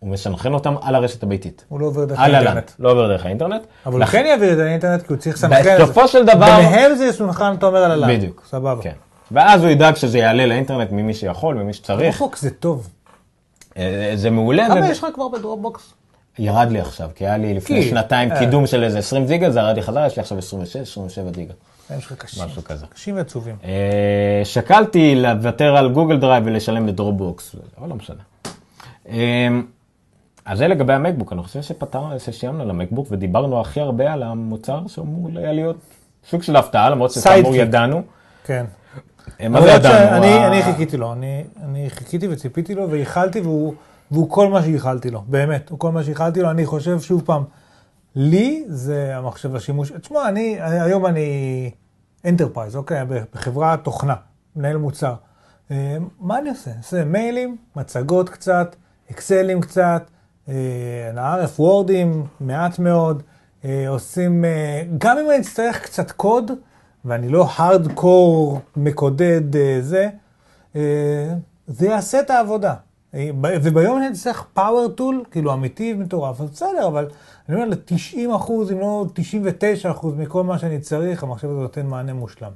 הוא 0.00 0.10
מסנכרן 0.10 0.54
אותם 0.54 0.74
על 0.82 0.94
הרשת 0.94 1.22
הביתית. 1.22 1.64
הוא 1.68 1.80
לא 1.80 1.86
עובר 1.86 2.04
דרך 2.04 2.18
על 2.20 2.34
האינטרנט. 2.34 2.70
לא 2.78 2.90
עובר 2.90 3.08
דרך 3.08 3.26
האינטרנט. 3.26 3.62
אבל 3.86 3.92
הוא 3.92 4.00
לכן- 4.00 4.18
כן 4.22 4.26
יעביר 4.26 4.52
את 4.52 4.56
זה 4.56 4.64
לאינטרנט 4.64 5.02
כי 5.02 5.12
הוא 5.12 5.16
צריך 5.20 5.36
לסנכרן. 5.36 5.82
בסופו 5.82 6.08
של 6.08 6.24
דבר... 6.26 6.56
ביניהם 6.56 6.94
זה 6.94 7.04
יסונכרן, 7.06 7.54
אתה 7.58 7.66
אומר 7.66 7.78
על 7.84 7.90
ה 7.90 7.94
LAN. 7.94 8.08
בדיוק. 8.16 8.42
סבבה. 8.48 8.82
כן. 8.82 8.92
ואז 9.32 9.62
הוא 9.62 9.70
ידאג 9.70 9.94
שזה 9.96 10.18
יעלה 10.18 10.46
לאינטרנט 10.46 10.92
ממי 10.92 11.14
שיכול, 11.14 11.54
ממי 11.54 11.72
שצריך. 11.72 12.02
Dropbox 12.02 12.42
זה 12.42 12.50
טוב. 12.50 12.88
אה, 13.76 14.12
זה 14.14 14.30
מעולה. 14.30 14.66
כמה 14.68 14.88
יש 14.90 14.98
לך 14.98 15.06
כבר 15.14 15.28
ב 15.28 15.35
Dropbox? 15.35 15.92
ירד 16.38 16.68
לי 16.70 16.80
עכשיו, 16.80 17.10
כי 17.14 17.26
היה 17.26 17.36
לי 17.36 17.54
לפני 17.54 17.82
כי- 17.82 17.88
שנתיים 17.90 18.32
אה. 18.32 18.38
קידום 18.38 18.66
של 18.66 18.84
איזה 18.84 18.98
20 18.98 19.26
ג'יגה, 19.26 19.50
זה 19.50 19.60
ירד 19.60 19.76
לי 19.76 19.82
חזרה, 19.82 20.06
יש 20.06 20.16
לי 20.16 20.20
עכשיו 20.20 20.38
26, 20.38 20.76
27 20.76 21.30
ג'יגה. 21.30 21.52
יש 21.98 22.06
לך 22.06 22.12
קשים. 22.12 22.44
משהו 22.44 22.64
כזה. 22.64 22.86
קשים 22.94 23.16
ועצובים. 23.16 23.56
אה, 23.64 23.70
שקלתי 24.44 25.14
לוותר 25.16 25.76
על 25.76 25.88
Google 25.92 26.16
Drive 26.18 26.42
ולשלם 26.46 26.86
ל 26.86 26.94
Dropbox, 26.94 27.56
אבל 27.78 27.88
לא 27.88 27.94
משנה. 27.94 28.22
אה, 30.46 30.52
אז 30.52 30.58
זה 30.58 30.68
לגבי 30.68 30.92
ה 30.92 30.96
MacBook, 30.96 31.32
אני 31.32 31.42
חושב 31.42 31.62
שפתר, 31.62 32.18
שסיימנו 32.18 32.62
על 32.62 32.70
ה 32.70 32.74
MacBook 32.74 33.06
ודיברנו 33.10 33.60
הכי 33.60 33.80
הרבה 33.80 34.12
על 34.12 34.22
המוצר 34.22 34.86
שאמור 34.86 35.28
היה 35.38 35.52
להיות 35.52 35.76
סוג 36.28 36.42
של 36.42 36.56
הפתעה, 36.56 36.90
למרות 36.90 37.10
שכאמור. 37.10 37.54
ידענו. 37.54 38.02
כן. 38.44 38.66
מה 39.50 39.58
אבל 39.58 39.66
זה 39.66 39.72
ידענו? 39.72 40.22
שאני 40.22 40.32
ה- 40.32 40.46
אני 40.48 40.62
חיכיתי 40.62 40.96
לו, 40.96 41.12
אני, 41.12 41.44
חיכיתי 41.88 42.28
וציפיתי 42.28 42.74
לו 42.74 42.90
וייחלתי 42.90 43.40
והוא, 43.40 43.74
כל 44.30 44.48
מה 44.48 44.62
שייחלתי 44.62 45.10
לו, 45.10 45.22
באמת, 45.26 45.70
הוא 45.70 45.78
כל 45.78 45.92
מה 45.92 46.04
שייחלתי 46.04 46.40
לו, 46.42 46.50
אני 46.50 46.66
חושב 46.66 47.00
שוב 47.00 47.22
פעם, 47.24 47.44
לי 48.16 48.64
זה 48.68 49.16
המחשב 49.16 49.56
השימוש, 49.56 49.92
תשמע, 49.92 50.28
אני, 50.28 50.56
היום 50.60 51.06
אני 51.06 51.70
enterprise, 52.24 52.76
אוקיי, 52.76 52.98
בחברת 53.34 53.84
תוכנה, 53.84 54.14
מנהל 54.56 54.76
מוצר. 54.76 55.14
אה, 55.70 55.96
מה 56.20 56.38
אני 56.38 56.50
עושה? 56.50 56.70
עושה 56.78 57.04
מיילים, 57.04 57.56
מצגות 57.76 58.28
קצת, 58.28 58.76
אקסלים 59.10 59.60
קצת, 59.60 60.10
אה, 60.48 60.54
ל-RF 61.14 61.60
וורדים, 61.60 62.26
מעט 62.40 62.78
מאוד, 62.78 63.22
אה, 63.64 63.88
עושים, 63.88 64.44
אה, 64.44 64.82
גם 64.98 65.18
אם 65.18 65.30
אני 65.30 65.40
אצטרך 65.40 65.82
קצת 65.82 66.10
קוד, 66.10 66.50
ואני 67.04 67.28
לא 67.28 67.46
הארדקור 67.56 68.60
מקודד 68.76 69.56
אה, 69.56 69.78
זה, 69.80 70.08
זה 71.66 71.86
יעשה 71.86 72.20
את 72.20 72.30
העבודה. 72.30 72.74
וביום 73.62 74.02
שאני 74.02 74.12
אצטרך 74.12 74.46
פאוור 74.52 74.88
טול, 74.88 75.24
כאילו 75.30 75.52
אמיתי 75.52 75.94
ומטורף, 75.94 76.40
אז 76.40 76.50
בסדר, 76.50 76.86
אבל 76.86 77.08
אני 77.48 77.56
אומר 77.56 77.68
ל-90 77.68 78.36
אחוז, 78.36 78.72
אם 78.72 78.80
לא 78.80 79.06
99 79.14 79.90
אחוז 79.90 80.14
מכל 80.14 80.44
מה 80.44 80.58
שאני 80.58 80.80
צריך, 80.80 81.22
המחשב 81.22 81.48
הזה 81.48 81.60
נותן 81.60 81.86
מענה 81.86 82.12
מושלם. 82.14 82.52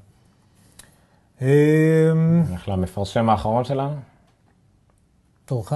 נלך 1.40 2.68
למפרשם 2.68 3.30
האחרון 3.30 3.64
שלנו? 3.64 3.94
תורך, 5.44 5.72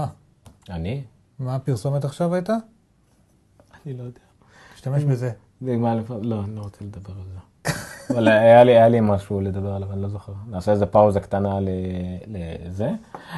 אני? 0.70 1.02
מה 1.39 1.55
הפרסומת 1.55 2.05
עכשיו 2.05 2.35
הייתה? 2.35 2.55
אני 3.86 3.94
לא 3.94 4.02
יודע. 4.02 4.20
תשתמש 4.74 5.05
בזה. 5.05 5.31
לא, 5.62 6.44
אני 6.44 6.56
לא 6.56 6.61
רוצה 6.61 6.85
לדבר 6.85 7.12
על 7.12 7.24
זה. 7.32 7.39
אבל 8.11 8.28
היה 8.28 8.65
לי, 8.65 8.73
היה 8.73 8.89
לי 8.89 8.98
משהו 9.02 9.40
לדבר 9.40 9.74
עליו, 9.74 9.93
אני 9.93 10.02
לא 10.02 10.09
זוכר. 10.09 10.32
נעשה 10.51 10.73
איזה 10.73 10.86
פאוזה 10.86 11.20
קטנה 11.20 11.59
לזה. 12.27 12.90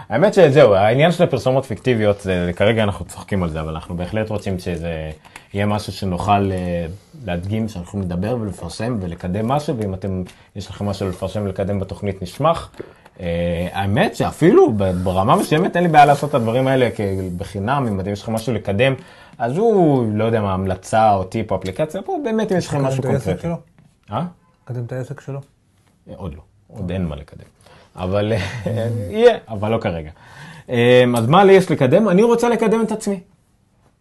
האמת 0.09 0.35
שזהו, 0.35 0.75
העניין 0.75 1.13
של 1.13 1.25
הפרסומות 1.25 1.65
פיקטיביות, 1.65 2.21
זה, 2.21 2.51
כרגע 2.57 2.83
אנחנו 2.83 3.05
צוחקים 3.05 3.43
על 3.43 3.51
זה, 3.51 3.61
אבל 3.61 3.75
אנחנו 3.75 3.97
בהחלט 3.97 4.31
רוצים 4.31 4.59
שזה 4.59 5.11
יהיה 5.55 5.67
משהו 5.67 5.93
שנוכל 5.93 6.53
אה, 6.53 6.87
להדגים, 7.25 7.69
שאנחנו 7.69 8.01
לדבר 8.01 8.37
ולפרסם 8.41 8.99
ולקדם 9.01 9.49
משהו, 9.49 9.77
ואם 9.79 9.95
אתם, 9.95 10.23
יש 10.57 10.71
לכם 10.71 10.87
משהו 10.87 11.09
לפרסם 11.09 11.43
ולקדם 11.45 11.81
בתוכנית, 11.81 12.23
נשמח. 12.23 12.71
אה, 13.21 13.69
האמת 13.73 14.17
שאפילו 14.17 14.73
ברמה 15.03 15.37
מסוימת 15.37 15.77
אין 15.77 15.85
לי 15.85 15.91
בעיה 15.91 16.05
לעשות 16.05 16.31
את 16.31 16.35
הדברים 16.35 16.69
האלה 16.69 16.89
בחינם, 17.37 17.87
אם 17.89 18.13
יש 18.13 18.23
לכם 18.23 18.33
משהו 18.33 18.55
לקדם, 18.55 18.95
אז 19.39 19.57
הוא, 19.57 20.07
לא 20.15 20.25
יודע 20.25 20.41
מה, 20.41 20.55
המלצה 20.55 21.15
או 21.15 21.25
טיפ 21.25 21.51
או 21.51 21.57
אפליקציה, 21.57 22.03
פה 22.03 22.19
באמת 22.25 22.53
אם 22.53 22.57
יש 22.57 22.67
לכם 22.67 22.83
משהו 22.83 23.03
קונקרטי. 23.03 23.43
שלו? 23.43 23.57
אה? 24.13 24.25
קדם 24.65 24.85
את 24.85 24.93
העסק 24.93 25.21
שלו? 25.21 25.41
אה, 26.09 26.15
עוד 26.17 26.35
לא, 26.35 26.41
עוד 26.69 26.91
אין 26.91 27.07
מה 27.07 27.17
לקדם. 27.17 27.45
אבל 27.97 28.33
אה, 28.33 28.39
יהיה, 29.11 29.39
אבל 29.49 29.71
לא 29.71 29.79
כרגע. 29.79 30.11
אז 31.17 31.27
מה 31.27 31.45
לי 31.45 31.53
יש 31.53 31.71
לקדם? 31.71 32.09
אני 32.09 32.23
רוצה 32.23 32.49
לקדם 32.49 32.83
את 32.83 32.93
עצמי. 32.93 33.21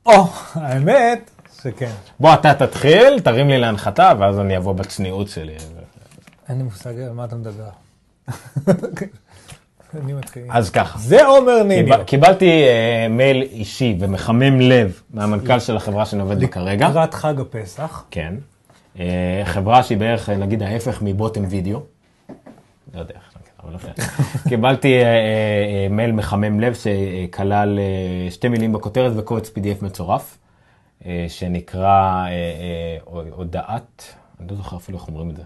או, 0.06 0.24
האמת 0.54 1.32
שכן. 1.62 1.92
בוא, 2.20 2.34
אתה 2.34 2.54
תתחיל, 2.54 3.20
תרים 3.20 3.50
לי 3.50 3.58
להנחתה, 3.58 4.12
ואז 4.20 4.40
אני 4.40 4.58
אבוא 4.58 4.74
בצניעות 4.74 5.28
שלי. 5.28 5.56
אין 6.50 6.58
לי 6.58 6.64
מושג 6.64 7.00
על 7.00 7.14
מה 7.14 7.26
אתה 7.26 7.36
מדבר. 7.36 7.85
אז 10.50 10.70
ככה. 10.70 11.00
זה 11.00 11.26
עומר 11.26 11.64
ניניו. 11.64 11.96
קיב- 11.98 12.04
קיבלתי 12.04 12.64
אה, 12.64 13.08
מייל 13.10 13.42
אישי 13.42 13.96
ומחמם 14.00 14.60
לב 14.60 15.02
מהמנכ"ל 15.14 15.60
של 15.60 15.78
החברה 15.78 16.06
שאני 16.06 16.22
עובד 16.22 16.40
בה 16.40 16.48
כרגע. 16.48 16.90
לקראת 16.90 17.14
חג 17.14 17.40
הפסח. 17.40 18.04
כן. 18.12 18.34
אה, 19.00 19.42
חברה 19.46 19.84
שהיא 19.84 19.98
בערך, 19.98 20.30
אה, 20.30 20.38
נגיד, 20.38 20.64
ההפך 20.64 21.02
מבוטם 21.02 21.44
וידאו. 21.50 21.80
לא 22.94 23.00
יודע 23.00 23.14
איך, 23.14 23.34
אבל 23.64 23.72
לא 23.72 23.78
משנה. 23.78 23.94
קיבלתי 24.50 24.94
מייל 25.90 26.12
מחמם 26.12 26.60
לב 26.60 26.74
שכלל 26.76 27.80
שתי 28.30 28.48
מילים 28.48 28.74
בכותרת 28.74 29.12
וקובץ 29.16 29.50
PDF 29.50 29.86
מצורף, 29.86 30.38
שנקרא 31.28 32.26
הודעת, 33.32 34.04
אני 34.40 34.48
לא 34.48 34.56
זוכר 34.56 34.78
אפילו 34.78 34.98
איך 34.98 35.08
אומרים 35.08 35.30
את 35.30 35.36
זה. 35.36 35.44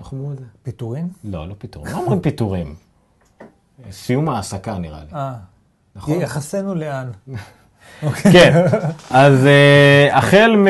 איך 0.00 0.12
אומרים 0.12 0.32
את 0.32 0.38
זה? 0.38 0.44
פיטורים? 0.62 1.08
לא, 1.24 1.48
לא 1.48 1.54
פיטורים. 1.58 1.92
לא 1.92 1.98
אומרים 1.98 2.20
פיטורים. 2.20 2.74
סיום 3.90 4.28
העסקה 4.28 4.78
נראה 4.78 5.00
לי. 5.00 5.14
אה. 5.14 5.34
נכון? 5.96 6.20
יחסנו 6.20 6.74
לאן? 6.74 7.10
כן, 8.32 8.66
אז 9.10 9.46
אה, 9.46 10.08
החל 10.12 10.56
מ... 10.56 10.66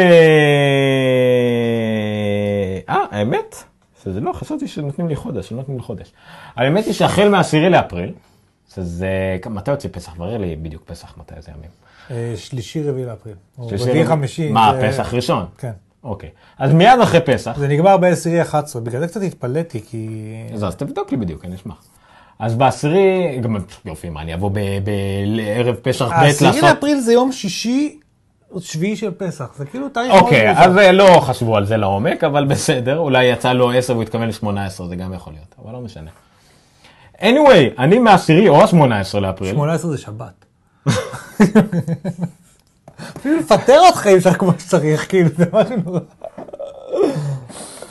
אה, 2.89 3.05
האמת, 3.11 3.57
שזה 4.05 4.20
לא, 4.20 4.32
חשבתי 4.32 4.69
שנותנים 4.69 5.09
לי 5.09 5.16
חודש, 5.16 5.52
לא 5.52 5.59
נותנים 5.59 5.77
לי 5.77 5.82
חודש. 5.82 6.12
האמת 6.57 6.85
היא 6.85 6.94
שהחל 6.94 7.28
מהעשירי 7.28 7.70
לאפריל, 7.70 8.12
שזה, 8.74 9.36
מתי 9.51 9.70
יוצא 9.70 9.89
פסח? 9.93 10.15
ברר 10.15 10.39
לי 10.39 10.57
בדיוק 10.57 10.82
פסח, 10.86 11.15
מתי 11.19 11.35
זה 11.39 11.52
ימים. 11.57 11.70
אה, 12.11 12.32
שלישי 12.36 12.82
רביעי 12.82 13.07
לאפריל. 13.07 13.35
שלישי, 13.69 13.90
רביעי. 13.90 14.07
חמישי. 14.07 14.52
מה, 14.52 14.73
פסח 14.82 15.15
ראשון? 15.15 15.47
כן. 15.59 15.73
אוקיי. 16.05 16.31
אז 16.59 16.72
מיד 16.72 17.01
אחרי 17.02 17.20
פסח, 17.20 17.55
זה 17.59 17.68
נגמר 17.68 17.97
בעשירי 17.97 18.43
11, 18.43 18.82
בגלל 18.82 19.01
זה 19.01 19.06
קצת 19.06 19.22
התפלאתי, 19.22 19.81
כי... 19.90 20.09
אז 20.55 20.64
אז 20.64 20.77
תבדוק 20.77 21.10
לי 21.10 21.16
בדיוק, 21.16 21.44
אני 21.44 21.55
אשמח. 21.55 21.82
אז 22.39 22.55
בעשירי, 22.55 23.39
גם 23.43 23.56
יופי, 23.85 24.09
מה, 24.09 24.22
אני 24.22 24.35
אבוא 24.35 24.51
ב- 24.51 24.59
ב- 24.85 25.24
לערב 25.24 25.74
פסח 25.74 26.05
ב' 26.09 26.12
העשירי 26.12 26.51
לעשות... 26.51 26.62
לאפריל 26.62 27.01
זה 27.01 27.12
יום 27.12 27.32
שישי, 27.32 27.98
שביעי 28.60 28.97
של 28.97 29.10
פסח, 29.10 29.51
זה 29.56 29.64
כאילו 29.66 29.89
תאריך 29.89 30.12
אוקיי. 30.12 30.51
אז 30.56 30.78
אה, 30.78 30.93
לא 30.93 31.20
חשבו 31.20 31.56
על 31.56 31.66
זה 31.66 31.77
לעומק, 31.77 32.24
אבל 32.24 32.44
בסדר, 32.55 32.98
אולי 32.98 33.24
יצא 33.24 33.52
לו 33.52 33.70
10 33.70 33.93
והוא 33.93 34.02
התכוון 34.02 34.28
ל-18, 34.28 34.85
זה 34.89 34.97
גם 34.97 35.12
יכול 35.14 35.32
להיות, 35.32 35.55
אבל 35.64 35.72
לא 35.72 35.81
משנה. 35.81 36.10
anyway, 37.18 37.78
אני 37.78 37.98
מהעשירי 37.98 38.48
או 38.48 38.62
ה-18 38.62 39.18
לאפריל, 39.18 39.55
18 39.55 39.90
זה 39.90 39.98
שבת. 39.98 40.44
אפילו 43.16 43.36
לפטר 43.39 43.81
אותך 43.86 44.06
אי 44.06 44.16
אפשר 44.16 44.32
כמו 44.32 44.52
שצריך, 44.59 45.09
כאילו, 45.09 45.28
זה 45.36 45.44
משהו 45.52 45.77
נורא. 45.85 46.01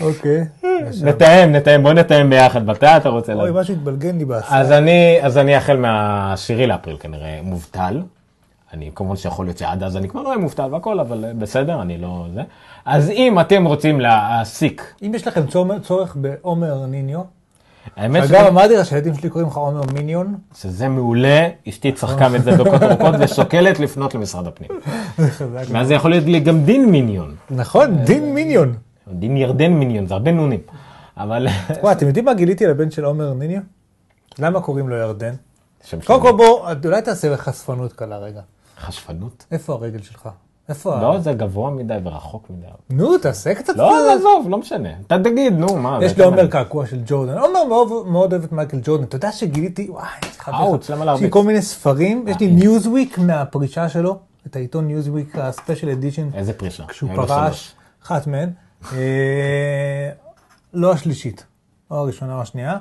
אוקיי. 0.02 0.46
נתאם, 1.04 1.52
נתאם, 1.52 1.84
בוא 1.84 1.94
נתאם 1.94 2.30
ביחד, 2.30 2.66
מתי 2.66 2.86
אתה 2.86 3.10
רוצה 3.10 3.34
אוי. 3.34 3.52
משהו 3.54 3.74
התבלגן 3.74 4.18
לי 4.18 4.26
בעשרה. 4.26 4.60
אז 5.24 5.38
אני, 5.38 5.56
החל 5.56 5.78
מהעשירי 5.78 6.68
לאפריל 6.68 6.98
כנראה 7.00 7.40
מובטל. 7.44 8.02
אני 8.74 8.92
כמובן 8.96 9.16
שיכול 9.16 9.46
להיות 9.46 9.58
שעד 9.58 9.84
אז 9.84 9.98
אני 9.98 10.10
כבר 10.10 10.22
לא 10.22 10.28
אהיה 10.28 10.40
מובטל 10.40 10.68
והכל, 10.72 11.00
אבל 11.00 11.26
אה, 11.26 11.34
בסדר, 11.34 11.82
אני 11.82 11.98
לא 11.98 12.26
זה. 12.34 12.42
אז 12.86 13.10
אם 13.10 13.40
אתם 13.40 13.66
רוצים 13.66 14.00
להעסיק, 14.00 14.94
אם 15.02 15.12
יש 15.16 15.28
לכם 15.28 15.42
צורך 15.82 16.16
בעומר 16.16 16.86
ניניו, 16.86 17.22
האמת 17.96 18.24
אגב, 18.24 18.46
אמרתי 18.46 18.76
לך 18.76 18.86
שהילדים 18.86 19.14
שלי 19.16 19.30
קוראים 19.30 19.50
לך 19.50 19.58
עומר 19.58 19.82
מיניון, 19.94 20.36
שזה 20.56 20.88
מעולה, 20.88 21.50
אשתי 21.70 21.92
צחקה 21.92 22.30
מזה 22.30 22.52
דקות 22.52 22.84
ארוכות 22.84 23.16
ושוקלת 23.20 23.80
לפנות 23.80 24.16
למשרד 24.16 24.48
הפנים. 24.48 24.70
ואז 25.72 25.88
זה 25.88 25.94
יכול 25.94 26.12
להיות 26.12 26.26
לי 26.26 26.40
גם 26.40 26.64
דין 26.64 26.92
מיניון. 26.92 27.36
נכון, 27.50 27.98
דין 28.06 28.34
מיניון. 28.34 28.76
דין 29.08 29.38
ירדן 29.38 29.74
מיניון, 29.74 30.08
זה 30.08 30.14
הרבה 30.14 30.32
נונים. 30.32 30.60
אבל... 31.18 31.48
וואי, 31.82 31.92
אתם 31.92 32.08
יודעים 32.08 32.26
מה 32.26 32.34
גיליתי 32.34 32.66
על 32.66 32.72
הבן 32.72 32.92
של 32.92 33.06
עומר 33.06 33.34
ניניו? 33.34 33.62
למה 34.40 34.62
קוראים 34.62 34.90
לו 34.90 34.96
ירדן? 34.96 35.34
קודם. 36.06 36.22
כל 36.22 36.32
בוא, 36.32 36.70
אולי 36.86 37.02
תעשה 37.02 37.38
חשפנות 37.38 37.94
קלה 37.94 38.18
רגע. 38.18 38.42
חשפנות? 38.80 39.46
איפה 39.52 39.74
הרגל 39.74 40.02
שלך? 40.02 40.30
איפה. 40.70 41.02
לא, 41.02 41.20
זה 41.20 41.34
גבוה 41.34 41.70
מדי 41.72 41.98
ורחוק 42.04 42.48
מדי. 42.50 42.68
נו, 42.90 43.18
תעשה 43.18 43.56
קצת... 43.56 43.76
לא, 43.76 44.14
עזוב, 44.14 44.46
לא 44.50 44.58
משנה. 44.58 44.90
אתה 45.08 45.18
תגיד, 45.24 45.54
נו, 45.54 45.76
מה. 45.78 46.00
יש 46.02 46.12
זה 46.12 46.22
לעומר 46.22 46.38
כמה- 46.38 46.48
קעקוע 46.52 46.86
של 46.86 47.02
ג'ורדן. 47.06 47.38
עומר 47.38 47.64
מאוד- 47.64 48.32
אוהב 48.34 48.44
את 48.44 48.52
מייקל 48.52 48.80
ג'ורדן. 48.84 49.04
אתה 49.04 49.16
יודע 49.16 49.32
שגיליתי, 49.32 49.88
וואי, 49.90 50.04
להביא 50.24 50.30
לך- 50.40 50.50
אאוץ, 50.50 50.90
למה 50.90 50.98
יש 50.98 51.02
לי 51.02 51.06
להרביץ? 51.06 51.34
כל 51.34 51.44
מיני 51.44 51.62
ספרים, 51.62 52.26
יש 52.28 52.40
לי 52.40 52.48
ניוזוויק 52.48 53.18
מהפרישה 53.18 53.90
שלו, 53.90 54.18
את 54.48 54.56
העיתון 54.56 54.88
Newsweek 54.88 55.36
ה 55.36 55.42
special 55.42 55.90
edition, 55.90 56.30
איזה 56.34 56.54
פרישה? 56.54 56.84
כשהוא 56.88 57.10
פרש. 57.16 57.76
אחת 58.04 58.28
מהן, 58.28 58.50
אה, 58.94 60.10
לא 60.74 60.92
השלישית, 60.92 61.46
או 61.92 61.96
הראשונה 61.98 62.36
או 62.36 62.42
השנייה. 62.42 62.78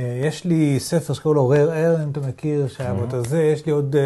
אה, 0.00 0.20
יש 0.24 0.44
לי 0.44 0.80
ספר 0.80 1.12
שקוראים 1.14 1.36
לו 1.36 1.48
Rare 1.48 1.72
Air, 1.72 2.04
אם 2.04 2.10
אתה 2.10 2.20
מכיר, 2.20 2.68
שהיה 2.68 2.94
בו 2.94 3.04
את 3.04 3.14
הזה, 3.14 3.42
יש 3.42 3.66
לי 3.66 3.72
עוד... 3.72 3.96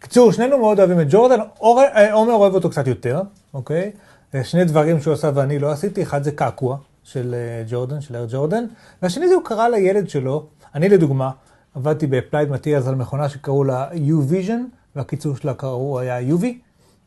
קיצור, 0.00 0.32
שנינו 0.32 0.58
מאוד 0.58 0.78
אוהבים 0.78 1.00
את 1.00 1.06
ג'ורדן, 1.10 1.40
אה, 1.62 2.12
עומר 2.12 2.32
אוהב 2.32 2.54
אותו 2.54 2.70
קצת 2.70 2.86
יותר, 2.86 3.22
אוקיי? 3.54 3.90
אה, 4.34 4.44
שני 4.44 4.64
דברים 4.64 5.00
שהוא 5.00 5.14
עשה 5.14 5.30
ואני 5.34 5.58
לא 5.58 5.70
עשיתי, 5.70 6.02
אחד 6.02 6.22
זה 6.22 6.32
קעקוע 6.32 6.76
של 7.02 7.34
אה, 7.34 7.64
ג'ורדן, 7.68 8.00
של 8.00 8.16
Air 8.16 8.26
Jordan, 8.30 8.64
והשני 9.02 9.28
זה 9.28 9.34
הוא 9.34 9.44
קרא 9.44 9.68
לילד 9.68 10.08
שלו, 10.08 10.46
אני 10.74 10.88
לדוגמה, 10.88 11.30
עבדתי 11.74 12.06
ב 12.06 12.11
Applied 12.11 12.50
Materials 12.50 12.86
על 12.86 12.94
מכונה 12.94 13.28
שקראו 13.28 13.64
לה 13.64 13.88
U-Vision, 13.90 14.60
והקיצור 14.96 15.36
שלה 15.36 15.54
קראו 15.54 15.98
היה 15.98 16.34
UV, 16.34 16.44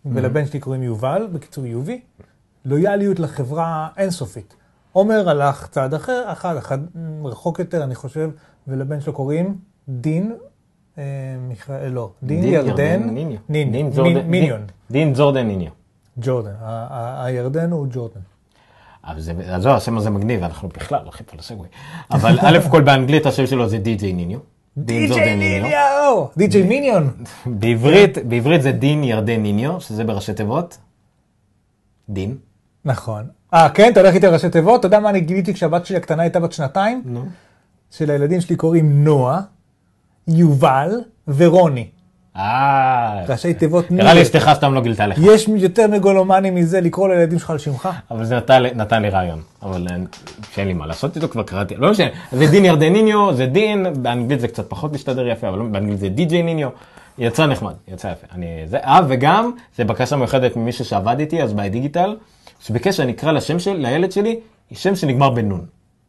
ולבן 0.06 0.46
שלי 0.46 0.60
קוראים 0.60 0.84
יובל, 0.84 1.28
בקיצור 1.32 1.64
UV. 1.66 1.92
לויאליות 2.66 3.20
לחברה 3.20 3.88
אינסופית. 3.98 4.54
עומר 4.92 5.30
הלך 5.30 5.68
צעד 5.68 5.94
אחר, 5.94 6.24
אחד, 6.32 6.58
אחד 6.58 6.80
רחוק 7.24 7.60
יותר, 7.60 7.84
אני 7.84 7.96
חושב, 7.96 8.30
ולבן 8.68 9.02
שלו 9.02 9.14
קוראים 9.14 9.58
דין, 9.90 10.36
מיכאל, 11.48 11.90
לא, 11.92 12.10
דין 12.24 12.44
ירדן, 12.44 13.04
ניניו. 13.10 13.38
ניני, 13.50 13.72
דין 13.72 15.14
ג'ורדן- 15.14 15.48
ניניו. 15.48 15.72
ג'ורדן, 16.22 16.52
הירדן 17.24 17.72
הוא 17.72 17.88
ג'ורדן. 17.92 18.20
אבל 19.04 19.20
זה, 19.20 19.34
אז 19.48 19.64
זהו, 19.64 19.72
השם 19.72 19.98
הזה 19.98 20.10
מגניב, 20.10 20.44
אנחנו 20.44 20.68
בכלל 20.70 21.00
הולכים 21.04 21.26
פה 21.26 21.38
ל 21.38 21.42
segue. 21.42 21.68
אבל 22.12 22.38
א' 22.42 22.60
כל 22.72 22.82
באנגלית 22.82 23.26
השם 23.26 23.48
שלו 23.48 23.70
זה 23.70 23.78
די.ג'יי 23.78 24.14
ניניו. 24.14 24.40
זורדן 25.08 25.40
ניניו. 25.40 26.26
די.ג'יי 26.38 26.64
מיניון. 26.64 27.10
בעברית, 27.46 28.18
בעברית 28.28 28.62
זה 28.62 28.72
דין 28.72 29.04
ירדן 29.04 29.42
ניניו, 29.42 29.82
שזה 29.82 30.04
בראשי 30.04 30.34
תיבות. 30.34 30.78
דין. 32.10 32.38
נכון. 32.86 33.28
אה, 33.54 33.70
כן, 33.70 33.92
אתה 33.92 34.00
הולך 34.00 34.16
איתי 34.16 34.28
על 34.28 34.34
ראשי 34.34 34.50
תיבות? 34.50 34.80
אתה 34.80 34.88
יודע 34.88 35.00
מה 35.00 35.10
אני 35.10 35.22
גיליתי 35.22 35.54
כשהבת 35.54 35.86
שלי 35.86 35.98
הקטנה 35.98 36.22
הייתה 36.24 36.40
בת 36.40 36.52
שנתיים? 36.52 37.02
נו. 37.06 37.26
שלילדים 37.92 38.42
שלי 38.42 38.56
קוראים 38.56 39.04
נועה, 39.04 39.42
יובל 40.30 40.90
ורוני. 41.28 41.88
אה, 42.36 43.26
ראשי 43.30 43.54
תיבות 43.54 43.92
נראה 43.92 44.14
לי 44.14 44.22
אשתך 44.22 44.50
סתם 44.54 44.74
לא 44.74 44.82
גילתה 44.82 45.08
לך. 45.08 45.18
יש 45.22 45.48
יותר 45.48 45.88
מגולומני 45.88 46.52
מזה 46.52 46.82
לקרוא 46.82 47.10
לילדים 47.10 47.40
שלך 47.40 47.50
על 47.50 47.58
שמך? 47.58 47.90
אבל 48.12 48.26
זה 48.26 48.36
נתן, 48.38 48.64
נתן 48.76 49.02
לי 49.02 49.10
רעיון, 49.10 49.42
אבל 49.64 49.88
אין- 49.92 50.08
שאין 50.54 50.68
לי 50.68 50.74
מה 50.74 50.88
לעשות 50.88 51.16
איתו, 51.16 51.30
כבר 51.30 51.44
קראתי, 51.44 51.76
לא 51.76 51.92
משנה, 51.92 52.08
זה 52.32 52.48
דין 52.48 52.66
ירדן 52.66 52.94
ניניו, 52.94 53.34
זה 53.34 53.46
דין, 53.46 53.86
באנגלית 54.04 54.40
זה 54.40 54.48
קצת 54.48 54.70
פחות 54.70 54.94
מסתדר 54.94 55.28
יפה, 55.28 55.50
אבל 55.50 55.60
באנגלית 55.68 56.00
זה 56.00 56.10
די.ג'יי 56.10 56.44
ניניו, 56.44 56.70
יצא 57.18 57.46
נחמד, 57.46 57.74
יצא 57.88 58.08
יפה. 58.08 58.28
אני, 58.36 58.48
זה, 58.66 58.78
אה, 58.78 59.00
וגם, 59.08 59.52
זה 59.78 59.84
בקשה 59.86 60.16
מיוחדת 60.16 60.56
ממישהו 60.56 60.86
שעבד 60.86 61.20
איתי, 61.20 61.44
אז 61.44 61.54
בדיגיטל, 61.54 62.16
שביקש 62.60 62.98
שאני 62.98 63.12
אקרא 63.12 63.32
לשם 63.32 63.60
של, 63.60 63.74
לילד 63.74 64.12
שלי, 64.12 64.40
שם 64.74 64.96
שנגמר 64.96 65.30
בנון. 65.30 65.66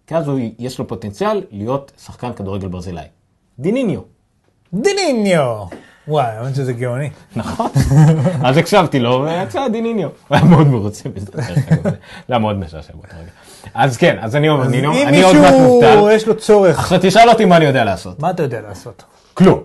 כי 0.07 0.17
אז 0.17 0.29
הוא, 0.29 0.39
יש 0.59 0.79
לו 0.79 0.89
פוטנציאל 0.89 1.43
להיות 1.51 1.93
שחקן 2.05 2.33
כדורגל 2.33 2.69
ברזילאי. 2.69 3.05
דיניניו. 3.61 4.01
דיניניו! 4.75 5.65
וואי, 6.09 6.27
האמת 6.27 6.55
שזה 6.55 6.73
גאוני. 6.73 7.11
נכון. 7.37 7.71
אז 8.45 8.57
הקשבתי 8.57 9.01
לו, 9.01 9.25
ויצא 9.25 9.69
דיניניו. 9.69 10.09
הוא 10.29 10.37
היה 10.37 10.45
מאוד 10.45 10.67
מרוצה 10.67 11.09
מזה. 11.15 11.27
זה 11.33 11.93
היה 12.29 12.39
מאוד 12.39 12.57
משעשע 12.57 12.93
באותו 12.93 13.17
רגע. 13.17 13.31
אז 13.75 13.97
כן, 13.97 14.17
אז 14.21 14.37
אני 14.37 14.49
אומר, 14.49 14.67
אני 14.67 14.79
אם 14.79 14.85
עוד 15.25 15.37
מעט 15.37 15.55
מישהו 15.55 15.61
מובטל. 15.61 16.09
יש 16.13 16.27
לו 16.29 16.37
צורך, 16.37 16.79
עכשיו 16.79 16.99
תשאל 17.03 17.29
אותי 17.31 17.45
מה 17.45 17.57
אני 17.57 17.65
יודע 17.65 17.85
לעשות. 17.85 18.21
מה 18.21 18.31
אתה 18.31 18.43
יודע 18.43 18.61
לעשות? 18.61 19.05
כלום. 19.35 19.61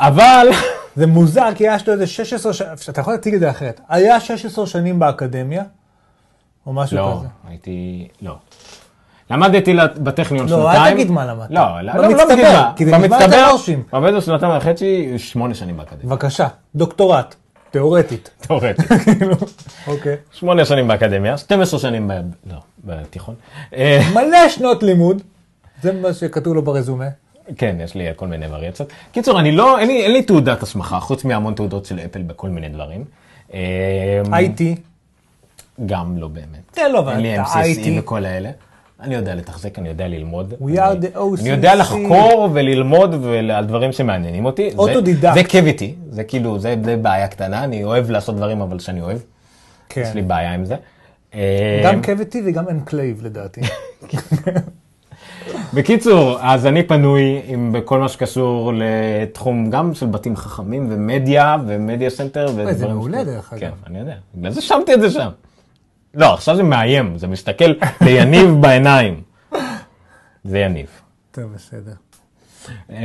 אבל, 0.00 0.48
זה 0.96 1.06
מוזר, 1.06 1.48
כי 1.54 1.64
יש 1.66 1.88
לו 1.88 1.94
איזה 1.94 2.06
16 2.06 2.52
שנים, 2.52 2.70
אתה 2.90 3.00
יכול 3.00 3.12
להציג 3.12 3.34
את 3.34 3.40
זה 3.40 3.50
אחרת. 3.50 3.80
היה 3.88 4.20
16 4.20 4.66
שנים 4.66 4.98
באקדמיה, 4.98 5.62
או 6.66 6.72
משהו 6.72 6.96
לא, 6.96 7.16
כזה. 7.18 7.28
הייתי, 7.48 8.08
לא. 8.22 8.34
למדתי 9.30 9.76
בטכניון 9.96 10.48
לא, 10.48 10.56
שנתיים. 10.56 10.82
אל 10.82 10.92
תגיד 10.92 11.10
מה 11.10 11.26
למדת. 11.26 11.50
לא, 11.50 11.60
לא, 11.82 11.94
לא, 11.94 12.02
לא 12.02 12.08
במצטבר. 12.08 12.26
זה 12.78 12.84
נשמע 12.84 13.22
יותר 13.22 13.46
במצטבר. 13.58 13.74
עובד 13.90 14.14
על 14.14 14.20
שנתיים 14.20 14.56
וחצי, 14.56 15.18
שמונה 15.18 15.54
שנים 15.54 15.76
באקדמיה. 15.76 16.06
בבקשה, 16.06 16.48
דוקטורט, 16.74 17.34
תיאורטית. 17.70 18.30
תאורטית. 18.40 18.86
כאילו, 19.04 19.36
אוקיי. 19.86 20.16
שמונה 20.32 20.64
שנים 20.64 20.88
באקדמיה, 20.88 21.38
12 21.38 21.80
שנים 21.80 22.08
ב... 22.08 22.12
לא, 22.52 22.56
בתיכון. 22.84 23.34
אה, 23.74 24.00
מלא 24.14 24.48
שנות 24.48 24.82
לימוד, 24.82 25.22
זה 25.82 25.92
מה 25.92 26.12
שכתוב 26.12 26.54
לו 26.54 26.62
ברזומה. 26.62 27.08
כן, 27.56 27.76
יש 27.80 27.94
לי 27.94 28.06
כל 28.16 28.26
מיני 28.26 28.46
וריאציות. 28.46 28.92
קיצור, 29.12 29.40
אני 29.40 29.52
לא, 29.52 29.78
אין 29.78 29.88
לי, 29.88 30.02
אין 30.02 30.12
לי 30.12 30.22
תעודת 30.22 30.62
הסמכה, 30.62 31.00
חוץ 31.00 31.24
מהמון 31.24 31.54
תעודות 31.54 31.86
של 31.86 31.98
אפל 31.98 32.22
בכל 32.22 32.48
מיני 32.48 32.68
דברים. 32.68 33.04
אה, 33.54 34.22
IT, 34.24 34.62
גם 35.86 36.18
לא 36.18 36.28
באמת. 36.28 36.74
זה 36.74 36.82
לא, 36.92 36.98
אבל 36.98 37.12
אין 37.12 37.20
לי 37.20 37.34
אתה 37.34 37.44
MCSE 37.44 37.78
IT. 37.78 37.88
וכל 37.98 38.24
האלה. 38.24 38.50
אני 39.02 39.14
יודע 39.14 39.34
לתחזק, 39.34 39.78
אני 39.78 39.88
יודע 39.88 40.08
ללמוד. 40.08 40.54
We 40.60 40.64
אני, 40.64 40.78
are 40.78 41.02
the 41.02 41.16
OCC. 41.16 41.40
אני 41.40 41.48
יודע 41.48 41.74
לחקור 41.74 42.48
וללמוד 42.52 43.14
ול- 43.22 43.50
על 43.50 43.64
דברים 43.64 43.92
שמעניינים 43.92 44.44
אותי. 44.44 44.70
אוטודידקט. 44.78 45.34
זה 45.34 45.44
קוויטי, 45.44 45.94
זה 46.10 46.24
כאילו, 46.24 46.58
זה, 46.58 46.76
זה 46.84 46.96
בעיה 46.96 47.28
קטנה, 47.28 47.64
אני 47.64 47.84
אוהב 47.84 48.10
לעשות 48.10 48.36
דברים 48.36 48.60
אבל 48.60 48.78
שאני 48.78 49.00
אוהב. 49.00 49.18
יש 49.96 50.14
לי 50.14 50.22
כן. 50.22 50.28
בעיה 50.28 50.54
עם 50.54 50.64
זה. 50.64 50.76
אה, 51.34 51.80
גם 51.84 52.02
קוויטי 52.02 52.42
וגם 52.46 52.68
אנקלייב 52.68 53.20
לדעתי. 53.24 53.60
בקיצור, 55.74 56.38
אז 56.40 56.66
אני 56.66 56.82
פנוי 56.82 57.40
עם 57.46 57.72
בכל 57.72 58.00
מה 58.00 58.08
שקשור 58.08 58.72
לתחום 58.74 59.70
גם 59.70 59.94
של 59.94 60.06
בתים 60.06 60.36
חכמים 60.36 60.86
ומדיה 60.90 61.56
ומדיה 61.66 62.10
סנטר. 62.10 62.46
זה 62.72 62.88
מעולה. 62.88 63.24
דרך 63.24 63.52
אגב. 63.52 63.60
כן, 63.60 63.70
אני 63.86 63.98
יודע. 63.98 64.14
בגלל 64.34 64.52
זה 64.52 64.60
שמתי 64.60 64.94
את 64.94 65.00
זה 65.00 65.10
שם. 65.10 65.28
לא, 66.14 66.34
עכשיו 66.34 66.56
זה 66.56 66.62
מאיים, 66.62 67.18
זה 67.18 67.26
מסתכל 67.26 67.72
ליניב 68.06 68.50
בעיניים. 68.60 69.22
זה 70.44 70.58
יניב. 70.58 70.86
טוב, 71.30 71.44
בסדר. 71.54 71.92
אמ, 72.90 72.96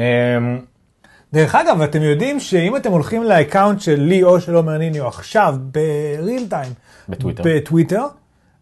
דרך 1.33 1.55
אגב, 1.55 1.81
אתם 1.81 2.01
יודעים 2.01 2.39
שאם 2.39 2.75
אתם 2.75 2.91
הולכים 2.91 3.23
ל 3.23 3.31
account 3.31 3.81
של 3.81 3.99
לי 4.01 4.23
או 4.23 4.41
של 4.41 4.55
עומר 4.55 4.77
ניניו 4.77 5.07
עכשיו, 5.07 5.55
ב 5.71 5.87
real 5.87 6.47
time, 6.49 6.73
בטוויטר. 7.09 7.43
בטוויטר, 7.45 8.03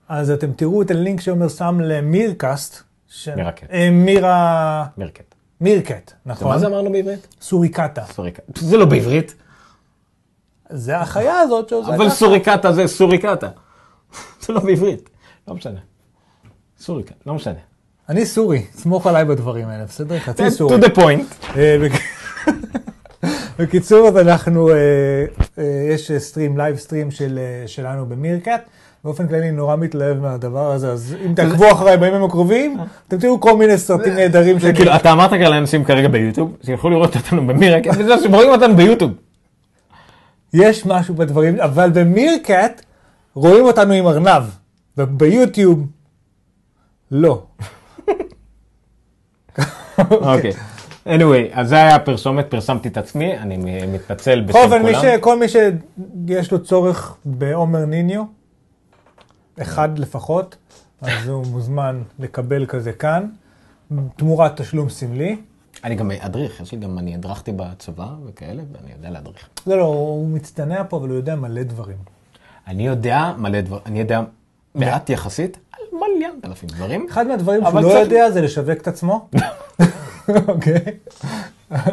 אז 0.09 0.31
אתם 0.31 0.51
תראו 0.51 0.81
את 0.81 0.91
הלינק 0.91 1.21
שעומר 1.21 1.47
שם 1.49 1.79
ל 1.79 1.89
Miracast. 1.89 2.83
ש- 3.09 3.27
Meerkat. 3.29 3.67
אה, 3.71 3.89
מירה... 3.91 4.85
Meerkat. 4.97 5.35
Meerkat, 5.61 6.11
נכון. 6.25 6.47
מה 6.47 6.57
זה 6.59 6.67
אמרנו 6.67 6.91
בעברית? 6.91 7.35
סוריקטה. 7.41 8.03
סוריקטה. 8.05 8.41
זה 8.55 8.77
לא 8.77 8.85
בעברית, 8.85 9.35
זה 10.69 10.97
החיה 10.97 11.39
הזאת 11.39 11.69
שעושה 11.69 11.95
אבל. 11.95 12.09
סוריקטה 12.09 12.71
זה 12.73 12.87
סוריקטה. 12.87 13.49
זה 14.47 14.53
לא 14.53 14.59
בעברית. 14.59 15.09
לא 15.47 15.53
משנה. 15.55 15.79
סוריקטה, 16.79 17.13
לא 17.25 17.33
משנה. 17.33 17.53
אני 18.09 18.25
סורי, 18.25 18.63
סמוך 18.73 19.07
עליי 19.07 19.25
בדברים 19.25 19.67
האלה, 19.67 19.85
בסדר? 19.85 20.19
חצי 20.19 20.51
סורי. 20.51 20.75
to 20.77 20.83
the 20.83 20.95
point. 20.95 21.57
אה, 21.57 21.77
בק- 21.83 22.01
בקיצור, 23.59 24.07
אז 24.07 24.17
אנחנו, 24.17 24.69
אה, 24.69 24.75
אה, 25.57 25.63
יש 25.93 26.11
stream, 26.17 26.57
live 26.57 26.75
stream 26.75 27.11
של, 27.11 27.39
אה, 27.39 27.67
שלנו 27.67 28.05
ב 28.05 28.11
Meerkat. 28.11 28.61
באופן 29.03 29.27
כללי 29.27 29.51
נורא 29.51 29.75
מתלהב 29.75 30.17
מהדבר 30.17 30.71
הזה, 30.71 30.91
אז 30.91 31.15
אם 31.25 31.33
תעקבו 31.35 31.71
אחריי 31.71 31.97
בימים 31.97 32.23
הקרובים, 32.23 32.77
אתם 33.07 33.17
תראו 33.19 33.39
כל 33.39 33.57
מיני 33.57 33.77
סרטים 33.77 34.13
נהדרים 34.13 34.59
זה. 34.59 34.73
כאילו, 34.73 34.95
אתה 34.95 35.11
אמרת 35.11 35.29
כאן 35.29 35.41
לאנשים 35.41 35.83
כרגע 35.85 36.07
ביוטיוב, 36.07 36.57
שילכו 36.65 36.89
לראות 36.89 37.15
אותנו 37.15 37.47
ב 37.47 37.51
Meerkat, 37.51 37.83
וזה 37.99 38.13
שרואים 38.23 38.49
אותנו 38.49 38.75
ביוטיוב. 38.75 39.11
יש 40.53 40.85
משהו 40.85 41.15
בדברים, 41.15 41.59
אבל 41.59 41.89
במירקאט 41.93 42.81
רואים 43.33 43.65
אותנו 43.65 43.93
עם 43.93 44.07
ארנב, 44.07 44.43
וביוטיוב 44.97 45.87
לא. 47.11 47.43
אוקיי. 50.11 50.51
anyway, 51.05 51.51
אז 51.51 51.69
זה 51.69 51.75
היה 51.75 51.95
הפרסומת, 51.95 52.45
פרסמתי 52.49 52.87
את 52.87 52.97
עצמי, 52.97 53.37
אני 53.37 53.85
מתנצל 53.87 54.41
בשם 54.41 54.57
אופן, 54.57 54.83
מי 54.83 54.93
כולם. 54.93 55.01
ש- 55.01 55.19
כל 55.21 55.39
מי 55.39 55.45
שיש 55.49 56.51
לו 56.51 56.63
צורך 56.63 57.17
בעומר 57.25 57.85
ניניו, 57.85 58.23
אחד 59.61 59.99
לפחות, 59.99 60.55
אז 61.01 61.27
הוא 61.27 61.45
מוזמן 61.45 62.01
לקבל 62.19 62.65
כזה 62.65 62.91
כאן, 62.93 63.27
תמורת 64.15 64.61
תשלום 64.61 64.89
סמלי. 64.89 65.37
אני 65.83 65.95
גם 65.95 66.11
אדריך, 66.11 66.59
יש 66.61 66.71
לי 66.71 66.77
גם, 66.77 66.99
אני 66.99 67.15
הדרכתי 67.15 67.51
בצבא 67.55 68.07
וכאלה, 68.25 68.63
ואני 68.71 68.91
יודע 68.95 69.09
להדריך. 69.09 69.49
לא, 69.67 69.77
לא, 69.77 69.83
הוא 69.83 70.29
מצטנע 70.29 70.83
פה, 70.89 70.97
אבל 70.97 71.09
הוא 71.09 71.17
יודע 71.17 71.35
מלא 71.35 71.63
דברים. 71.63 71.97
אני 72.67 72.87
יודע 72.87 73.31
מלא 73.37 73.61
דברים, 73.61 73.81
אני 73.85 73.99
יודע 73.99 74.21
מעט 74.75 75.09
יחסית 75.09 75.57
על 75.71 75.79
מיליון 75.99 76.39
אלפים 76.45 76.69
דברים. 76.69 77.07
אחד 77.09 77.27
מהדברים 77.27 77.61
שהוא 77.65 77.79
לא 77.81 77.89
צריך- 77.89 78.11
יודע 78.11 78.31
זה 78.31 78.41
לשווק 78.41 78.81
את 78.81 78.87
עצמו. 78.87 79.29
אוקיי. 80.47 80.79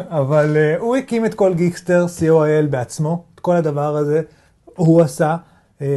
אבל 0.09 0.57
אה, 0.57 0.77
הוא 0.77 0.95
הקים 0.95 1.25
את 1.25 1.33
כל 1.33 1.53
גיקסטר, 1.53 2.05
co.il 2.19 2.67
בעצמו, 2.69 3.23
את 3.35 3.39
כל 3.39 3.55
הדבר 3.55 3.95
הזה 3.95 4.21
הוא 4.65 5.01
עשה. 5.01 5.35
אה, 5.81 5.87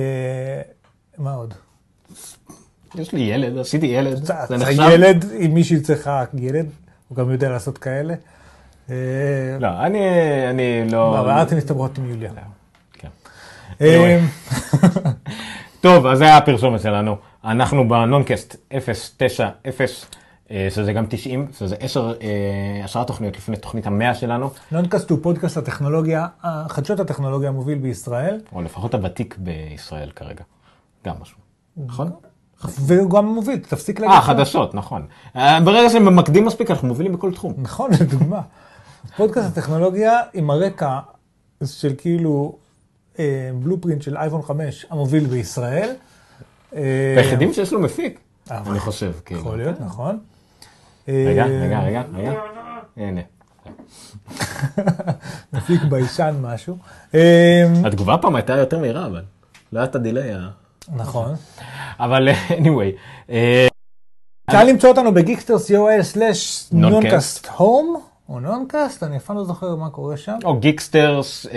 מה 1.18 1.34
עוד? 1.34 1.54
יש 2.94 3.12
לי 3.12 3.20
ילד, 3.20 3.58
עשיתי 3.58 3.86
ילד, 3.86 4.24
זה 4.24 4.56
נחשב? 4.56 4.82
ילד, 4.92 5.24
אם 5.40 5.50
מישהי 5.54 5.80
צריכה 5.80 6.24
ילד, 6.34 6.66
הוא 7.08 7.16
גם 7.16 7.30
יודע 7.30 7.48
לעשות 7.48 7.78
כאלה. 7.78 8.14
אה, 8.90 8.96
לא, 9.60 9.68
אני, 9.68 10.00
לא... 10.90 11.20
אבל 11.20 11.30
אל 11.30 11.56
מסתברות 11.56 11.98
עם 11.98 12.10
יוליה. 12.10 12.30
אה, 13.80 14.20
טוב, 15.80 16.06
אז 16.06 16.18
זה 16.18 16.24
היה 16.24 16.36
הפרסומת 16.36 16.80
שלנו. 16.80 17.16
אנחנו 17.44 17.88
בנונקאסט 17.88 18.56
090, 19.16 19.48
אה, 20.50 20.68
שזה 20.70 20.92
גם 20.92 21.06
90, 21.08 21.46
שזה 21.58 21.76
10, 21.80 22.12
אה, 22.22 22.84
עשרה 22.84 23.04
תוכניות 23.04 23.36
לפני 23.36 23.56
תוכנית 23.56 23.86
המאה 23.86 24.14
שלנו, 24.14 24.50
נונקאסט 24.72 25.10
הוא 25.10 25.18
פודקאסט 25.22 25.56
הטכנולוגיה, 25.56 26.26
חדשות 26.68 27.00
הטכנולוגיה 27.00 27.48
המוביל 27.48 27.78
בישראל, 27.78 28.40
או 28.52 28.62
לפחות 28.62 28.94
הוותיק 28.94 29.36
בישראל 29.38 30.10
כרגע. 30.10 30.44
גם 31.06 31.14
משהו. 31.20 31.38
נכון? 31.76 32.10
והוא 32.64 33.10
גם 33.10 33.26
מוביל, 33.26 33.58
תפסיק 33.58 34.00
להגיד. 34.00 34.16
אה. 34.16 34.22
חדשות, 34.22 34.74
נכון. 34.74 35.06
אה, 35.36 35.60
ברגע 35.60 35.90
שהם 35.90 36.04
ממקדים 36.04 36.44
מספיק, 36.44 36.70
אנחנו 36.70 36.88
מובילים 36.88 37.12
בכל 37.12 37.32
תחום. 37.32 37.54
נכון, 37.56 37.90
לדוגמה. 38.00 38.40
פודקאסט 39.16 39.48
הטכנולוגיה 39.48 40.20
עם 40.34 40.50
הרקע 40.50 40.98
של 41.64 41.92
כאילו 41.98 42.56
בלופרינט 43.54 44.02
של 44.02 44.16
אייפון 44.16 44.42
5 44.42 44.86
המוביל 44.90 45.26
בישראל. 45.26 45.90
אה, 46.74 47.14
היחידים 47.16 47.52
שיש 47.52 47.72
לו 47.72 47.80
מפיק, 47.80 48.18
אני 48.50 48.78
חושב. 48.78 49.12
כאילו. 49.24 49.40
יכול 49.40 49.56
להיות, 49.56 49.80
נכון. 49.80 50.18
רגע, 51.08 51.46
אה, 51.46 51.64
רגע, 51.64 51.80
רגע, 51.80 52.02
רגע. 52.14 52.32
הנה. 52.96 53.20
מפיק 55.52 55.82
ביישן 55.82 56.34
משהו. 56.40 56.76
אה, 57.14 57.64
התגובה 57.84 58.16
פעם 58.18 58.36
הייתה 58.36 58.52
יותר 58.52 58.78
מהירה, 58.78 59.06
אבל 59.06 59.22
לא 59.72 59.78
היה 59.78 59.88
את 59.88 59.94
ה 59.94 59.99
delay. 59.99 60.30
נכון. 60.96 61.34
אבל 62.00 62.28
אה, 62.28 62.48
anyway, 62.48 62.96
אה, 63.30 63.66
אפשר 64.50 64.64
למצוא 64.64 64.90
אותנו 64.90 65.14
ב 65.14 65.19
Geekster 65.19 65.56
co.il/noncast 65.56 66.72
Noncast. 66.72 67.46
הום, 67.46 68.02
או 68.28 68.40
Noncast, 68.40 69.02
אני 69.02 69.16
אף 69.16 69.24
פעם 69.24 69.36
לא 69.36 69.44
זוכר 69.44 69.76
מה 69.76 69.90
קורה 69.90 70.16
שם. 70.16 70.38
או 70.44 70.58
Geeksters, 70.58 71.46
אה, 71.46 71.52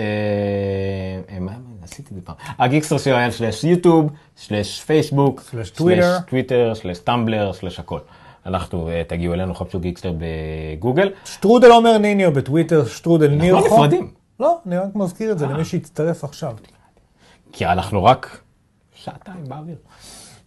אה, 1.28 1.40
מה, 1.40 1.52
עשיתי 1.82 2.14
זה 2.14 2.20
פעם, 2.24 2.34
ה 2.58 2.63
Geeksters 2.63 3.04
של 3.04 3.30
slash 3.30 3.64
יוטיוב, 3.64 4.10
slash 4.36 4.82
פייסבוק, 4.82 5.40
slash 5.40 5.70
טוויטר. 5.70 6.18
טוויטר, 6.26 6.74
slash 6.74 6.98
Tumblr, 6.98 7.52
slash 7.52 7.78
הכל. 7.78 7.98
אנחנו, 8.46 8.88
אה, 8.88 9.02
תגיעו 9.06 9.34
אלינו, 9.34 9.54
חפשו 9.54 9.80
Geekster 9.80 10.12
בגוגל. 10.18 11.10
שטרודל 11.24 11.70
עומר 11.70 11.98
ניניו 11.98 12.32
בטוויטר, 12.32 12.86
שטרודל 12.86 13.28
ניר 13.28 13.54
אנחנו 13.54 13.68
חום. 13.68 13.78
נפרדים. 13.78 14.10
לא, 14.40 14.58
אני 14.66 14.76
רק 14.76 14.94
מזכיר 14.94 15.32
את 15.32 15.38
זה 15.38 15.46
למי 15.46 15.64
שיצטרף 15.64 16.24
עכשיו. 16.24 16.56
כי 17.52 17.66
אנחנו 17.66 18.04
רק 18.04 18.40
שעתיים 18.94 19.44
באוויר. 19.48 19.76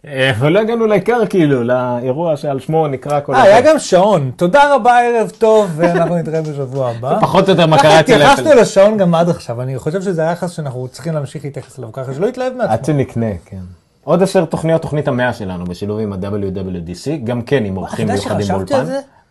אה, 0.06 0.32
ולא 0.38 0.60
הגענו 0.60 0.86
לעיקר 0.86 1.26
כאילו, 1.26 1.62
לאירוע 1.64 2.36
שעל 2.36 2.60
שמו 2.60 2.88
נקרא 2.88 3.20
כל 3.20 3.34
אה, 3.34 3.42
היה 3.42 3.60
גם 3.60 3.78
שעון. 3.78 4.30
תודה 4.36 4.74
רבה, 4.74 4.98
ערב 5.00 5.30
טוב, 5.38 5.70
ואנחנו 5.76 6.16
נתראה 6.16 6.42
בשבוע 6.42 6.90
הבא. 6.90 7.18
פחות 7.20 7.48
או 7.48 7.54
יותר 7.54 7.66
מה 7.66 7.78
ככה 7.78 7.88
קרה 7.88 8.00
אצל 8.00 8.12
התייחסנו. 8.14 8.54
לשעון 8.60 8.96
גם 8.98 9.14
עד 9.14 9.28
עכשיו, 9.28 9.62
אני 9.62 9.78
חושב 9.78 10.02
שזה 10.02 10.28
היחס 10.28 10.50
שאנחנו 10.50 10.88
צריכים 10.88 11.14
להמשיך 11.14 11.44
להתייחס 11.44 11.78
אליו 11.78 11.92
ככה, 11.92 12.14
שלא 12.14 12.26
יתלהב 12.26 12.52
עד 12.52 12.56
מעצמו. 12.58 12.86
שנקנה, 12.86 13.26
כן. 13.44 13.60
עוד 14.04 14.22
עשר 14.22 14.44
תוכניות, 14.44 14.82
תוכנית 14.82 15.08
המאה 15.08 15.32
שלנו, 15.32 15.64
בשילוב 15.64 15.98
עם 15.98 16.12
ה-WWDC, 16.12 17.24
גם 17.24 17.42
כן 17.42 17.64
עם 17.64 17.76
אורחים 17.76 18.08
מיוחדים 18.08 18.46
באולפן. 18.48 18.84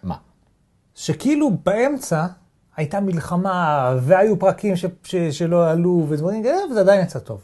מה? 0.03 0.15
שכאילו 0.95 1.51
באמצע 1.65 2.25
הייתה 2.77 2.99
מלחמה, 2.99 3.89
והיו 4.01 4.39
פרקים 4.39 4.75
ש- 4.75 4.85
ש- 5.03 5.15
שלא 5.15 5.69
עלו 5.69 6.05
ודברים 6.09 6.43
כאלה, 6.43 6.57
וזה 6.71 6.79
עדיין 6.79 7.01
יצא 7.01 7.19
טוב. 7.19 7.41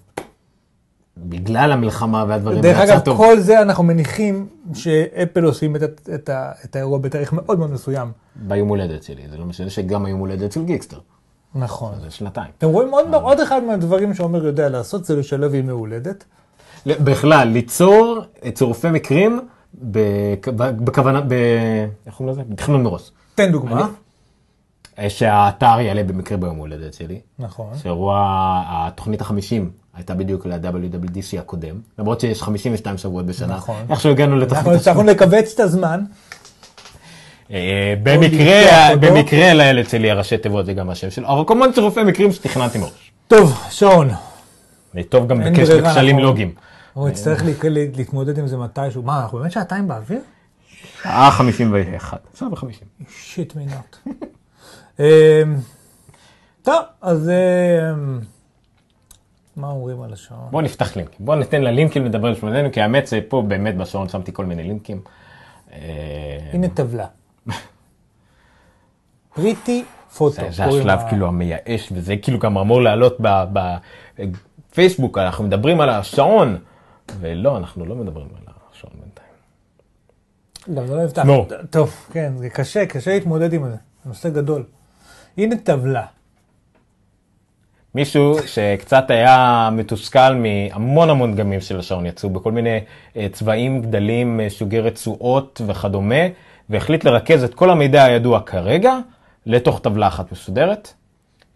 בגלל 1.23 1.71
המלחמה 1.71 2.25
והדברים, 2.27 2.61
דרך 2.61 2.77
אגב, 2.77 2.99
טוב. 2.99 3.17
כל 3.17 3.39
זה 3.39 3.61
אנחנו 3.61 3.83
מניחים 3.83 4.47
שאפל 4.73 5.43
עושים 5.43 5.75
את, 5.75 5.83
את, 5.83 6.09
את, 6.15 6.29
את 6.65 6.75
האירוע 6.75 6.97
בתאריך 6.99 7.33
מאוד 7.33 7.59
מאוד 7.59 7.71
מסוים. 7.71 8.11
ביום 8.35 8.67
הולדת 8.69 9.03
שלי, 9.03 9.21
זה 9.31 9.37
לא 9.37 9.45
משנה 9.45 9.69
שגם 9.69 10.05
היום 10.05 10.19
הולדת 10.19 10.51
של 10.51 10.63
גיקסטר, 10.65 10.99
נכון. 11.55 11.93
זה 12.01 12.11
שנתיים. 12.11 12.47
אתם 12.57 12.67
רואים 12.67 12.89
עוד, 12.91 13.13
עוד 13.15 13.39
אחד 13.39 13.63
מהדברים 13.63 14.13
שעומר 14.13 14.45
יודע 14.45 14.69
לעשות, 14.69 15.05
זה 15.05 15.15
לשלב 15.15 15.53
ימי 15.55 15.71
הולדת. 15.71 16.23
בכלל, 16.85 17.47
ליצור 17.47 18.19
צירופי 18.53 18.89
מקרים 18.91 19.39
בכ- 19.75 20.49
בכוונה, 20.57 21.21
ב... 21.21 21.33
איך 22.05 22.15
קוראים 22.15 22.35
לזה? 22.35 22.43
בתכנון 22.49 22.83
מראש. 22.83 23.11
תן 23.35 23.51
דוגמה. 23.51 23.87
אה, 24.99 25.09
שהאתר 25.09 25.79
יעלה 25.79 26.03
במקרה 26.03 26.37
ביום 26.37 26.57
הולדת 26.57 26.93
שלי. 26.93 27.19
נכון. 27.39 27.77
שאירוע 27.77 28.23
התוכנית 28.67 29.21
החמישים 29.21 29.71
הייתה 29.97 30.15
בדיוק 30.15 30.45
ל-WWDC 30.45 31.39
הקודם, 31.39 31.75
למרות 31.99 32.19
שיש 32.19 32.41
52 32.41 32.97
שבועות 32.97 33.25
בשנה. 33.25 33.55
נכון. 33.55 33.75
איכשהו 33.89 34.11
הגענו 34.11 34.33
אנחנו 34.35 34.45
לתוכנית 34.57 34.81
הצלחנו 34.81 35.03
לכווץ 35.03 35.53
את 35.53 35.59
הזמן. 35.59 36.03
אה, 37.51 37.93
במקרה. 38.03 38.95
במקרה 38.99 39.53
לילד 39.53 39.89
שלי 39.89 40.11
הראשי 40.11 40.37
תיבות 40.37 40.65
זה 40.65 40.73
גם 40.73 40.89
השם 40.89 41.09
שלו, 41.09 41.27
אבל 41.27 41.43
כמובן 41.47 41.71
צירופי 41.71 42.03
מקרים 42.03 42.31
שתכננתי 42.31 42.77
מראש. 42.77 43.11
טוב, 43.27 43.59
שעון. 43.69 44.09
אני 44.95 45.03
טוב 45.03 45.27
גם 45.27 45.41
אין 45.41 45.53
בקש 45.53 45.69
ברירה, 45.69 45.89
לכשלים. 45.91 46.19
לוגיים. 46.19 46.53
הוא 46.93 47.09
יצטרך 47.09 47.43
לה- 47.45 47.51
להתמודד 47.95 48.37
עם 48.37 48.47
זה 48.47 48.57
מתישהו. 48.57 49.01
מה, 49.03 49.21
אנחנו 49.21 49.37
באמת 49.39 49.51
שעתיים 49.51 49.87
באוויר? 49.87 50.19
שעה 51.03 51.31
51, 51.31 52.17
שעה 52.39 52.49
ו-50. 52.49 53.05
שיט 53.09 53.55
מינות. 53.55 53.99
אמ, 54.99 55.05
טוב, 56.63 56.75
אז 57.01 57.29
אמ, 57.29 58.19
מה 59.57 59.67
אומרים 59.67 60.01
על 60.01 60.13
השעון? 60.13 60.47
בוא 60.51 60.61
נפתח 60.61 60.95
לינקים, 60.95 61.25
בוא 61.25 61.35
ניתן 61.35 61.61
ללינקים 61.61 62.05
לדבר 62.05 62.29
לשמוננו, 62.29 62.71
כי 62.71 62.81
האמת 62.81 63.07
שפה 63.07 63.41
באמת 63.47 63.77
בשעון 63.77 64.09
שמתי 64.09 64.33
כל 64.33 64.45
מיני 64.45 64.63
לינקים. 64.63 65.01
אה, 65.71 65.79
הנה 66.53 66.67
טבלה. 66.69 67.05
פריטי 69.35 69.83
פוטו. 70.17 70.35
זה, 70.35 70.51
זה 70.51 70.65
השלב 70.65 70.99
כאילו 71.09 71.27
המייאש, 71.27 71.89
וזה 71.91 72.15
כאילו 72.21 72.39
גם 72.39 72.57
אמור 72.57 72.81
לעלות 72.81 73.17
בפייסבוק, 74.69 75.17
אנחנו 75.17 75.43
מדברים 75.43 75.81
על 75.81 75.89
השעון, 75.89 76.57
ולא, 77.19 77.57
אנחנו 77.57 77.85
לא 77.85 77.95
מדברים 77.95 78.27
על 78.47 78.53
השעון 78.71 78.93
בינתיים. 78.93 79.27
גם 80.75 80.87
זה 80.87 80.95
לא 80.95 81.01
יפתח. 81.01 81.23
טוב, 81.69 82.07
כן, 82.11 82.33
זה 82.37 82.49
קשה, 82.49 82.85
קשה 82.85 83.13
להתמודד 83.13 83.53
עם 83.53 83.63
זה. 83.63 83.69
זה 83.69 83.77
נושא 84.05 84.29
גדול. 84.29 84.63
הנה 85.37 85.55
טבלה. 85.57 86.05
מישהו 87.97 88.35
שקצת 88.45 89.11
היה 89.11 89.69
מתוסכל 89.71 90.33
מהמון 90.33 91.09
המון 91.09 91.35
דגמים 91.35 91.61
של 91.61 91.79
השעון, 91.79 92.05
יצאו 92.05 92.29
בכל 92.29 92.51
מיני 92.51 92.79
אה, 93.17 93.27
צבעים, 93.31 93.81
גדלים, 93.81 94.39
אה, 94.39 94.49
סוגי 94.49 94.79
רצועות 94.79 95.61
וכדומה, 95.67 96.15
והחליט 96.69 97.05
לרכז 97.05 97.43
את 97.43 97.53
כל 97.53 97.69
המידע 97.69 98.03
הידוע 98.03 98.39
כרגע 98.39 98.97
לתוך 99.45 99.79
טבלה 99.79 100.07
אחת 100.07 100.31
מסודרת, 100.31 100.93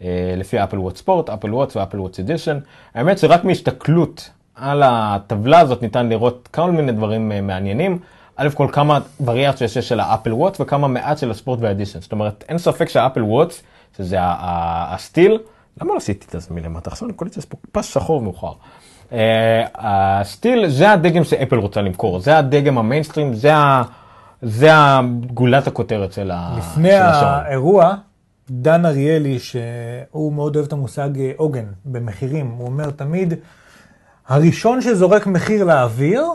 אה, 0.02 0.34
לפי 0.38 0.64
Apple 0.64 0.80
Watch 0.80 0.96
Sport, 0.96 1.30
Apple 1.30 1.54
Watch 1.54 1.76
ו 1.76 1.80
Apple 1.80 2.00
Watch 2.00 2.20
Edition. 2.20 2.60
האמת 2.96 3.18
שרק 3.18 3.44
מהסתכלות 3.44 4.30
על 4.56 4.84
הטבלה 4.86 5.60
הזאת 5.60 5.82
ניתן 5.82 6.10
לראות 6.10 6.50
כל 6.52 6.72
מיני 6.72 6.92
דברים 6.92 7.32
אה, 7.32 7.42
מעניינים. 7.42 8.00
א' 8.36 8.50
כל 8.54 8.68
כמה 8.72 9.00
וריאציות 9.26 9.62
יש 9.62 9.78
של 9.78 10.00
ה 10.00 10.06
Apple 10.06 10.34
Watch 10.34 10.62
וכמה 10.62 10.88
מעט 10.88 11.18
של 11.18 11.32
ה 11.32 11.37
Sport 11.37 11.60
וה 11.62 11.70
Edition. 11.70 12.02
זאת 12.02 12.12
אומרת, 12.12 12.44
אין 12.50 12.58
ספק 12.58 12.90
שה 12.90 13.03
Apple 13.03 13.24
Watch, 13.24 13.64
שזה 13.98 14.18
ה 14.22 14.39
steel, 14.39 15.38
למה 15.82 15.92
לא 15.94 15.98
עשיתי 15.98 16.26
את 16.38 16.42
זה 16.42 16.54
מלמטה? 16.54 16.90
עכשיו 16.90 17.08
אני 17.08 17.18
קולט 17.18 17.34
שיש 17.34 17.46
פה 17.46 17.58
פס 17.72 17.86
שחור 17.86 18.22
מאוחר. 18.22 18.52
אה, 19.12 19.64
ה 19.76 19.92
steel 19.92 20.70
זה 20.70 20.92
הדגם 20.92 21.24
שאפל 21.24 21.56
רוצה 21.56 21.82
למכור, 21.82 22.20
זה 22.20 22.38
הדגם 22.38 22.78
המיינסטרים, 22.78 23.34
זה 23.34 23.56
ה- 23.56 23.84
זה 24.42 24.68
הגולת 24.74 25.68
הכותרת 25.68 26.14
של 26.14 26.32
ה- 26.34 26.56
לפני 26.58 26.94
השעון. 26.94 27.34
האירוע, 27.34 27.96
דן 28.50 28.86
אריאלי, 28.86 29.40
שהוא 29.40 30.34
מאוד 30.34 30.56
אוהב 30.56 30.68
את 30.68 30.74
המושג 30.74 31.20
אה, 31.20 31.32
עוגן 31.38 31.66
במחירים, 31.86 32.48
הוא 32.52 32.68
אומר 32.68 32.90
תמיד, 32.90 33.34
הראשון 34.28 34.82
שזורק 34.82 35.28
מחיר 35.28 35.64
לאוויר, 35.64 36.26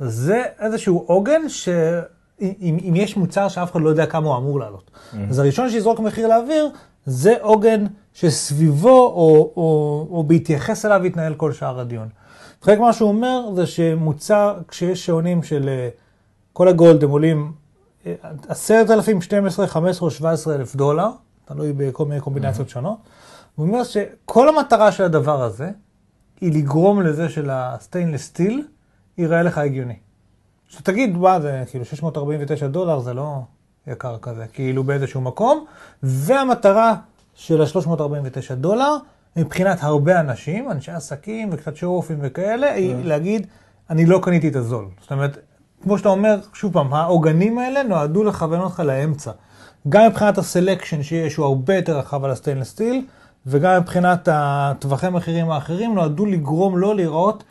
זה 0.00 0.42
איזשהו 0.60 1.04
עוגן 1.06 1.48
שאם 1.48 1.74
אם 2.60 2.92
יש 2.96 3.16
מוצר 3.16 3.48
שאף 3.48 3.72
אחד 3.72 3.80
לא 3.80 3.88
יודע 3.88 4.06
כמה 4.06 4.28
הוא 4.28 4.36
אמור 4.36 4.60
לעלות. 4.60 4.90
אז 5.30 5.38
הראשון 5.38 5.70
שיזרוק 5.70 6.00
מחיר 6.00 6.28
לאוויר, 6.28 6.68
זה 7.06 7.34
עוגן 7.40 7.84
שסביבו 8.16 8.88
או, 8.88 9.52
או, 9.56 10.08
או 10.10 10.24
בהתייחס 10.24 10.84
אליו 10.84 11.06
יתנהל 11.06 11.34
כל 11.34 11.52
שאר 11.52 11.80
הדיון. 11.80 12.08
חלק 12.62 12.78
מה 12.78 12.92
שהוא 12.92 13.08
אומר 13.08 13.54
זה 13.54 13.66
שמוצר, 13.66 14.58
כשיש 14.68 15.06
שעונים 15.06 15.42
של 15.42 15.68
אה, 15.68 15.88
כל 16.52 16.68
ה 16.68 16.74
gold, 16.74 17.04
הם 17.04 17.10
עולים 17.10 17.52
אה, 18.06 18.14
עשרת 18.48 18.90
אלפים, 18.90 19.22
12, 19.22 19.66
15 19.66 20.06
או 20.06 20.10
17 20.10 20.54
אלף 20.54 20.76
דולר, 20.76 21.08
תלוי 21.44 21.72
בכל 21.72 22.04
מיני 22.04 22.20
קומבינציות 22.20 22.68
שונות. 22.68 22.98
הוא 23.54 23.66
אומר 23.66 23.84
שכל 23.84 24.48
המטרה 24.48 24.92
של 24.92 25.04
הדבר 25.04 25.42
הזה 25.42 25.70
היא 26.40 26.52
לגרום 26.52 27.02
לזה 27.02 27.28
של 27.28 27.50
ה 27.52 27.59
stainless 27.59 28.22
steel 28.22 28.66
ייראה 29.18 29.42
לך 29.42 29.58
הגיוני. 29.58 29.96
שתגיד, 30.68 31.16
מה 31.16 31.40
זה, 31.40 31.64
כאילו 31.70 31.84
649 31.84 32.66
דולר 32.66 33.00
זה 33.00 33.14
לא 33.14 33.40
יקר 33.86 34.18
כזה, 34.22 34.46
כאילו 34.52 34.84
באיזשהו 34.84 35.20
מקום, 35.20 35.64
והמטרה 36.02 36.94
של 37.36 37.62
ה-349 37.62 38.54
דולר, 38.54 38.96
מבחינת 39.36 39.78
הרבה 39.82 40.20
אנשים, 40.20 40.70
אנשי 40.70 40.92
עסקים 40.92 41.48
וקצת 41.52 41.76
שואופים 41.76 42.18
וכאלה, 42.22 42.72
היא 42.72 42.94
להגיד, 43.04 43.46
אני 43.90 44.06
לא 44.06 44.20
קניתי 44.22 44.48
את 44.48 44.56
הזול. 44.56 44.86
זאת 45.00 45.12
אומרת, 45.12 45.38
כמו 45.82 45.98
שאתה 45.98 46.08
אומר, 46.08 46.38
שוב 46.52 46.72
פעם, 46.72 46.94
העוגנים 46.94 47.58
האלה 47.58 47.82
נועדו 47.82 48.24
לכוון 48.24 48.60
אותך 48.60 48.80
לאמצע. 48.80 49.30
גם 49.88 50.06
מבחינת 50.06 50.38
ה 50.38 50.44
selection 50.44 51.02
שיש, 51.02 51.36
הוא 51.36 51.46
הרבה 51.46 51.74
יותר 51.74 51.98
רחב 51.98 52.24
על 52.24 52.30
ה 52.30 52.34
stainless 52.34 52.68
steel, 52.68 53.04
וגם 53.46 53.80
מבחינת 53.80 54.28
הטווחי 54.32 55.08
מחירים 55.08 55.50
האחרים, 55.50 55.94
נועדו 55.94 56.26
לגרום 56.26 56.78
לו 56.78 56.94
לראות 56.94 57.44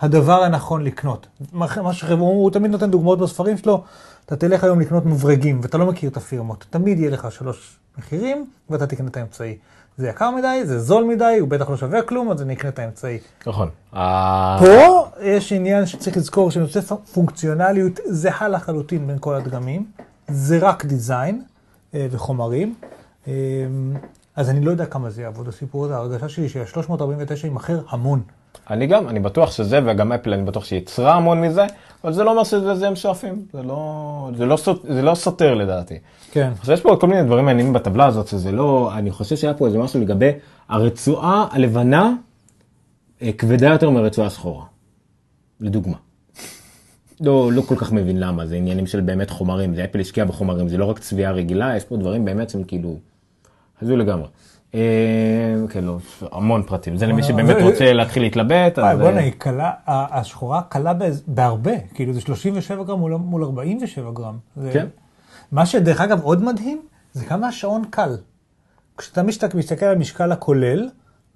הדבר 0.00 0.42
הנכון 0.42 0.84
לקנות. 0.84 1.26
מה 1.52 1.92
שחבר'ה, 1.92 2.20
הוא 2.20 2.50
תמיד 2.50 2.70
נותן 2.70 2.90
דוגמאות 2.90 3.18
בספרים 3.18 3.58
שלו, 3.58 3.84
אתה 4.26 4.36
תלך 4.36 4.64
היום 4.64 4.80
לקנות 4.80 5.06
מברגים, 5.06 5.60
ואתה 5.62 5.78
לא 5.78 5.86
מכיר 5.86 6.10
את 6.10 6.16
הפירמות. 6.16 6.66
תמיד 6.70 6.98
יהיה 6.98 7.10
לך 7.10 7.32
שלוש 7.32 7.78
מחירים, 7.98 8.46
ואתה 8.70 8.86
תקנה 8.86 9.08
את 9.08 9.16
האמצעי. 9.16 9.56
זה 9.96 10.08
יקר 10.08 10.30
מדי, 10.30 10.60
זה 10.64 10.80
זול 10.80 11.04
מדי, 11.04 11.36
הוא 11.40 11.48
בטח 11.48 11.70
לא 11.70 11.76
שווה 11.76 12.02
כלום, 12.02 12.30
אז 12.30 12.42
אני 12.42 12.54
אקנה 12.54 12.68
את 12.70 12.78
האמצעי. 12.78 13.18
נכון. 13.46 13.68
ה- 13.92 14.58
פה 14.60 15.08
יש 15.22 15.52
עניין 15.52 15.86
שצריך 15.86 16.16
לזכור 16.16 16.50
שנושא 16.50 16.80
פונקציונליות 17.12 18.00
זהה 18.04 18.48
לחלוטין 18.48 19.06
בין 19.06 19.16
כל 19.20 19.34
הדגמים, 19.34 19.86
זה 20.28 20.58
רק 20.58 20.84
דיזיין 20.84 21.42
אה, 21.94 22.06
וחומרים. 22.10 22.74
אה, 23.28 23.32
אז 24.36 24.50
אני 24.50 24.60
לא 24.64 24.70
יודע 24.70 24.86
כמה 24.86 25.10
זה 25.10 25.22
יעבוד 25.22 25.48
הסיפור 25.48 25.84
הזה, 25.84 25.96
ההרגשה 25.96 26.28
שלי 26.28 26.48
שה-349 26.48 27.02
יימכר 27.44 27.80
המון. 27.88 28.22
אני 28.70 28.86
גם, 28.86 29.08
אני 29.08 29.20
בטוח 29.20 29.50
שזה, 29.52 29.80
וגם 29.86 30.12
אפל, 30.12 30.32
אני 30.32 30.42
בטוח 30.44 30.64
שיצרה 30.64 31.14
המון 31.14 31.40
מזה, 31.40 31.66
אבל 32.04 32.12
זה 32.12 32.24
לא 32.24 32.30
אומר 32.30 32.44
שזה 32.44 32.88
הם 32.88 32.96
שואפים, 32.96 33.44
זה 33.52 33.62
לא, 33.62 34.30
זה 34.36 34.46
לא, 34.46 34.56
סות- 34.56 34.82
זה 34.88 35.02
לא 35.02 35.14
סותר 35.14 35.54
לדעתי. 35.54 35.98
כן. 36.32 36.50
עכשיו 36.60 36.74
יש 36.74 36.80
פה 36.80 36.96
כל 37.00 37.06
מיני 37.06 37.22
דברים 37.22 37.44
מעניינים 37.44 37.72
בטבלה 37.72 38.06
הזאת, 38.06 38.28
שזה 38.28 38.52
לא, 38.52 38.90
אני 38.94 39.10
חושב 39.10 39.36
שהיה 39.36 39.54
פה 39.54 39.66
איזה 39.66 39.78
משהו 39.78 40.00
לגבי 40.00 40.30
הרצועה 40.68 41.46
הלבנה 41.50 42.12
אה, 43.22 43.30
כבדה 43.38 43.66
יותר 43.68 43.90
מהרצועה 43.90 44.26
השחורה. 44.26 44.64
לדוגמה. 45.60 45.96
לא, 47.20 47.52
לא 47.52 47.62
כל 47.62 47.76
כך 47.76 47.92
מבין 47.92 48.20
למה, 48.20 48.46
זה 48.46 48.56
עניינים 48.56 48.86
של 48.86 49.00
באמת 49.00 49.30
חומרים, 49.30 49.74
זה 49.74 49.84
אפל 49.84 50.00
השקיע 50.00 50.24
בחומרים, 50.24 50.68
זה 50.68 50.78
לא 50.78 50.84
רק 50.84 50.98
צביעה 50.98 51.32
רגילה, 51.32 51.76
יש 51.76 51.84
פה 51.84 51.96
דברים 51.96 52.24
באמת 52.24 52.50
שהם 52.50 52.64
כאילו, 52.64 52.96
הזוי 53.82 53.96
לגמרי. 53.96 54.26
אה, 54.74 54.80
כן, 55.70 55.84
לא, 55.84 55.96
המון 56.32 56.62
פרטים, 56.62 56.96
זה 56.96 57.06
למי 57.06 57.22
שבאמת 57.22 57.56
זה- 57.56 57.62
רוצה 57.64 57.92
להתחיל 57.92 58.22
להתלבט. 58.22 58.78
בוא'נה, 58.78 59.16
אה, 59.18 59.22
היא 59.24 59.32
קלה, 59.38 59.70
השחורה 59.86 60.62
קלה 60.62 60.92
בהרבה, 61.26 61.72
כאילו 61.94 62.12
זה 62.12 62.20
37 62.20 62.84
גרם 62.84 62.98
מול- 62.98 63.14
מול 63.16 63.42
47 63.44 64.10
גרם. 64.12 64.38
כן. 64.72 64.86
מה 65.52 65.66
שדרך 65.66 66.00
אגב 66.00 66.22
עוד 66.22 66.42
מדהים, 66.42 66.82
זה 67.12 67.24
כמה 67.24 67.48
השעון 67.48 67.82
קל. 67.90 68.16
כשאתה 68.98 69.22
מסתכל, 69.22 69.86
על 69.86 69.96
המשקל 69.96 70.32
הכולל, 70.32 70.88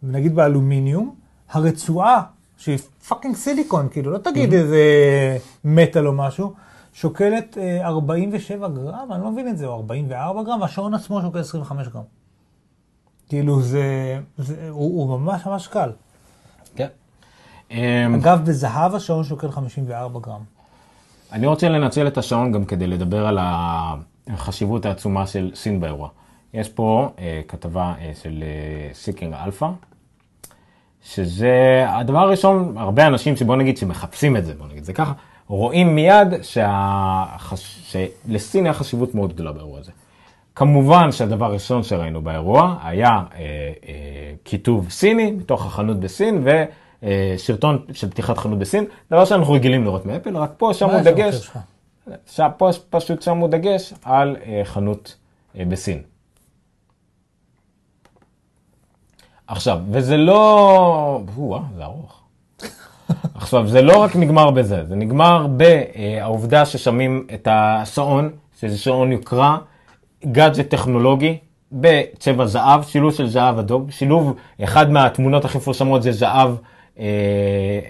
נגיד 0.02 0.34
באלומיניום, 0.34 1.14
הרצועה, 1.50 2.22
שהיא 2.56 2.78
fucking 3.08 3.34
סיליקון, 3.36 3.88
כאילו, 3.90 4.10
לא 4.10 4.18
תגיד 4.18 4.52
איזה 4.52 4.82
מטאל 5.64 6.06
או 6.06 6.12
משהו, 6.12 6.52
שוקלת 6.92 7.58
אה, 7.60 7.86
47 7.86 8.68
גרם, 8.68 9.12
אני 9.12 9.22
לא 9.22 9.30
מבין 9.30 9.48
את 9.48 9.58
זה, 9.58 9.66
או 9.66 9.74
44 9.74 10.42
גרם, 10.42 10.60
והשעון 10.60 10.94
עצמו 10.94 11.22
שוקל 11.22 11.38
25 11.38 11.88
גרם. 11.88 12.02
כאילו 13.28 13.62
זה, 13.62 14.18
זה 14.38 14.68
הוא, 14.70 15.10
הוא 15.10 15.18
ממש 15.18 15.46
ממש 15.46 15.66
קל. 15.66 15.90
כן. 16.76 16.88
אה, 17.70 18.06
אגב, 18.14 18.44
בזהב 18.44 18.94
השעון 18.94 19.24
שוקל 19.24 19.50
54 19.50 20.20
גרם. 20.20 20.42
אני 21.32 21.46
רוצה 21.46 21.68
לנצל 21.68 22.06
את 22.06 22.18
השעון 22.18 22.52
גם 22.52 22.64
כדי 22.64 22.86
לדבר 22.86 23.26
על 23.26 23.38
החשיבות 24.28 24.86
העצומה 24.86 25.26
של 25.26 25.50
סין 25.54 25.80
באירוע. 25.80 26.08
יש 26.54 26.68
פה 26.68 27.08
אה, 27.18 27.40
כתבה 27.48 27.94
אה, 28.00 28.12
של 28.22 28.44
אה, 28.46 28.94
Seeking 28.94 29.34
Alpha, 29.34 29.68
שזה 31.04 31.84
הדבר 31.88 32.18
הראשון, 32.18 32.78
הרבה 32.78 33.06
אנשים 33.06 33.36
שבוא 33.36 33.56
נגיד 33.56 33.76
שמחפשים 33.76 34.36
את 34.36 34.44
זה, 34.44 34.54
בוא 34.54 34.66
נגיד 34.66 34.84
זה 34.84 34.92
ככה, 34.92 35.12
רואים 35.48 35.94
מיד 35.94 36.28
שהחש... 36.42 37.92
שלסין 37.92 38.64
היה 38.64 38.74
חשיבות 38.74 39.14
מאוד 39.14 39.32
גדולה 39.32 39.52
באירוע 39.52 39.78
הזה. 39.78 39.92
כמובן 40.56 41.12
שהדבר 41.12 41.46
הראשון 41.46 41.82
שראינו 41.82 42.22
באירוע 42.22 42.76
היה 42.82 43.10
אה, 43.10 43.22
אה, 43.38 44.32
כיתוב 44.44 44.90
סיני 44.90 45.30
מתוך 45.30 45.66
החנות 45.66 46.00
בסין 46.00 46.44
וסרטון 47.02 47.84
של 47.92 48.10
פתיחת 48.10 48.38
חנות 48.38 48.58
בסין, 48.58 48.84
דבר 49.10 49.24
שאנחנו 49.24 49.52
רגילים 49.52 49.84
לראות 49.84 50.06
מאפל, 50.06 50.36
רק 50.36 50.50
פה 50.56 50.74
שמו 50.74 50.92
דגש, 51.04 51.34
שלך? 51.34 51.58
שם 52.26 52.48
פה 52.56 52.70
פשוט 52.90 53.22
שמו 53.22 53.48
דגש 53.48 53.92
על 54.02 54.36
אה, 54.46 54.60
חנות 54.64 55.16
אה, 55.58 55.64
בסין. 55.64 56.02
עכשיו, 59.46 59.78
וזה 59.90 60.16
לא... 60.16 61.20
וואה, 61.34 61.60
זה 61.76 61.84
ארוך. 61.84 62.20
עכשיו, 63.34 63.68
זה 63.68 63.82
לא 63.82 63.96
רק 63.96 64.16
נגמר 64.16 64.50
בזה, 64.50 64.84
זה 64.84 64.96
נגמר 64.96 65.46
בעובדה 65.46 66.66
ששמים 66.66 67.26
את 67.34 67.48
השעון, 67.50 68.30
שזה 68.60 68.78
שעון 68.78 69.12
יוקרה, 69.12 69.58
גאדג'ט 70.32 70.68
טכנולוגי, 70.68 71.38
בצבע 71.72 72.46
זהב, 72.46 72.82
שילוב 72.82 73.12
של 73.14 73.28
זהב 73.28 73.58
אדום, 73.58 73.90
שילוב, 73.90 74.36
אחד 74.64 74.90
מהתמונות 74.90 75.44
הכי 75.44 75.58
מפורסמות 75.58 76.02
זה 76.02 76.12
זהב, 76.12 76.50
אה, 76.98 77.04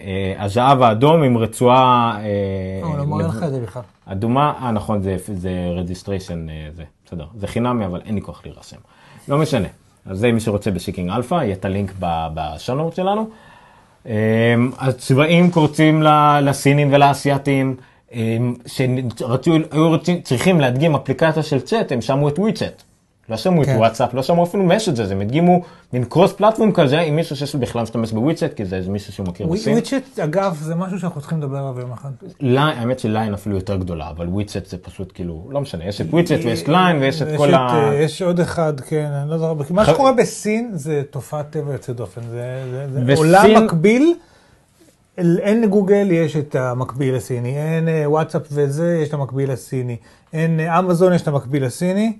אה, 0.04 0.44
הזהב 0.44 0.82
האדום 0.82 1.22
עם 1.22 1.38
רצועה... 1.38 2.18
אה, 2.18 2.86
הוא 2.88 2.98
לא 2.98 3.04
מראה 3.04 3.26
לך 3.26 3.42
את 3.42 3.50
זה 3.50 3.60
בכלל. 3.60 3.82
אדומה, 4.06 4.52
אה 4.62 4.70
נכון, 4.70 5.02
זה, 5.02 5.16
זה 5.26 5.50
אה, 5.50 5.82
זה, 6.76 6.82
בסדר, 7.06 7.24
זה 7.34 7.46
חינמי, 7.46 7.86
אבל 7.86 8.00
אין 8.04 8.14
לי 8.14 8.22
כוח 8.22 8.42
להירשם. 8.44 8.76
לא 9.28 9.38
משנה. 9.38 9.68
אז 10.06 10.18
זה 10.18 10.32
מי 10.32 10.40
שרוצה 10.40 10.70
ב 10.70 10.75
Seeking 10.75 11.10
Alpha, 11.10 11.34
יהיה 11.34 11.52
את 11.52 11.64
הלינק 11.64 11.92
ב 12.00 12.10
show 12.10 12.47
notes 12.47 12.94
שלנו. 12.94 13.28
הצבעים 14.78 15.50
קורצים 15.50 16.02
לסינים 16.42 16.88
ולאסייתים, 16.92 17.76
אה, 18.12 18.36
שרצו, 18.66 19.52
היו 19.70 19.88
רוצים, 19.88 20.20
צריכים 20.22 20.60
להדגים 20.60 20.94
אפליקציה 20.94 21.42
של 21.42 21.60
צ'אט, 21.60 21.92
הם 21.92 22.00
שמו 22.00 22.28
את 22.28 22.38
WeChat. 22.38 22.82
לא 23.28 23.36
שמו 23.36 23.62
את 23.62 23.66
כן. 23.66 23.76
וואטסאפ, 23.76 24.14
לא 24.14 24.22
שמו 24.22 24.44
אפילו 24.44 24.64
Messages, 24.64 25.10
הם 25.10 25.20
הדגימו 25.20 25.62
מין 25.92 26.04
cross 26.04 26.32
platform 26.32 26.72
כזה 26.72 27.00
עם 27.00 27.16
מישהו 27.16 27.36
שיש 27.36 27.54
לו 27.54 27.60
בכלל 27.60 27.82
משתמש 27.82 28.12
ב 28.12 28.18
WeChat, 28.18 28.54
כי 28.54 28.64
זה 28.64 28.76
איזה 28.76 28.90
מישהו 28.90 29.12
שהוא 29.12 29.26
מכיר 29.26 29.46
בסין. 29.46 29.72
WeChat, 29.72 30.18
אגב, 30.18 30.58
זה 30.60 30.74
משהו 30.74 30.98
שאנחנו 30.98 31.20
צריכים 31.20 31.38
לדבר 31.38 31.58
עליו 31.58 31.80
יום 31.80 31.92
אחד. 31.92 32.10
Line, 32.40 32.78
האמת 32.78 32.98
ש 32.98 33.10
Line 33.10 33.34
אפילו 33.34 33.56
יותר 33.56 33.76
גדולה, 33.76 34.10
אבל 34.10 34.28
WeChat 34.28 34.66
זה 34.66 34.78
פשוט 34.78 35.12
כאילו, 35.14 35.48
לא 35.50 35.60
משנה, 35.60 35.84
יש 35.84 36.00
את 36.00 36.06
WeChat 36.10 36.44
ויש 36.44 36.68
Line 36.68 36.96
ויש 36.96 37.22
את 37.22 37.28
כל 37.36 37.54
ה... 37.54 37.58
אה, 37.58 37.94
יש 37.94 38.22
עוד 38.22 38.40
אחד, 38.40 38.80
כן, 38.80 39.10
אני 39.22 39.30
לא 39.30 39.38
זוכר. 39.38 39.74
מה 39.74 39.86
שקורה 39.86 40.12
בסין 40.12 40.70
זה 40.74 41.02
תופעת 41.10 41.50
טבע 41.50 41.72
יוצאת 41.72 41.96
דופן. 41.96 42.20
זה 43.02 43.14
עולם 43.16 43.64
מקביל. 43.64 44.14
אין 45.18 45.62
לגוגל, 45.62 46.08
יש 46.10 46.36
את 46.36 46.54
המקביל 46.54 47.14
הסיני. 47.14 47.56
אין 47.56 47.88
אה, 47.88 48.10
וואטסאפ 48.10 48.42
וזה, 48.52 48.98
יש 49.02 49.08
את 49.08 49.14
המקביל 49.14 49.50
הסיני. 49.50 49.96
אין 50.32 50.60
אה, 50.60 50.78
אמזון, 50.78 51.12
יש 51.12 51.22
את 51.22 51.28
המקביל 51.28 51.64
הסיני. 51.64 52.12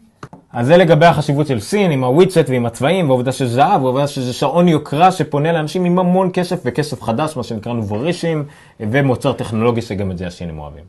אז 0.53 0.67
זה 0.67 0.77
לגבי 0.77 1.07
החשיבות 1.07 1.47
של 1.47 1.61
סין 1.61 1.91
עם 1.91 2.05
הוויצ'ט 2.05 2.45
ועם 2.49 2.67
הצבעים, 2.67 3.11
והעובדה 3.11 3.33
שזה 3.33 3.55
זהב, 3.55 3.83
והעובדה 3.83 4.07
שזה 4.07 4.33
שעון 4.33 4.69
יוקרה 4.69 5.13
שפונה 5.13 5.53
לאנשים 5.53 5.85
עם 5.85 5.99
המון 5.99 6.31
כסף 6.33 6.61
וכסף 6.65 7.03
חדש, 7.03 7.37
מה 7.37 7.43
שנקרא 7.43 7.73
נוברישים, 7.73 8.45
ומוצר 8.81 9.33
טכנולוגי 9.33 9.83
שגם 9.83 10.11
את 10.11 10.19
זה 10.19 10.27
הסינים 10.27 10.59
אוהבים. 10.59 10.85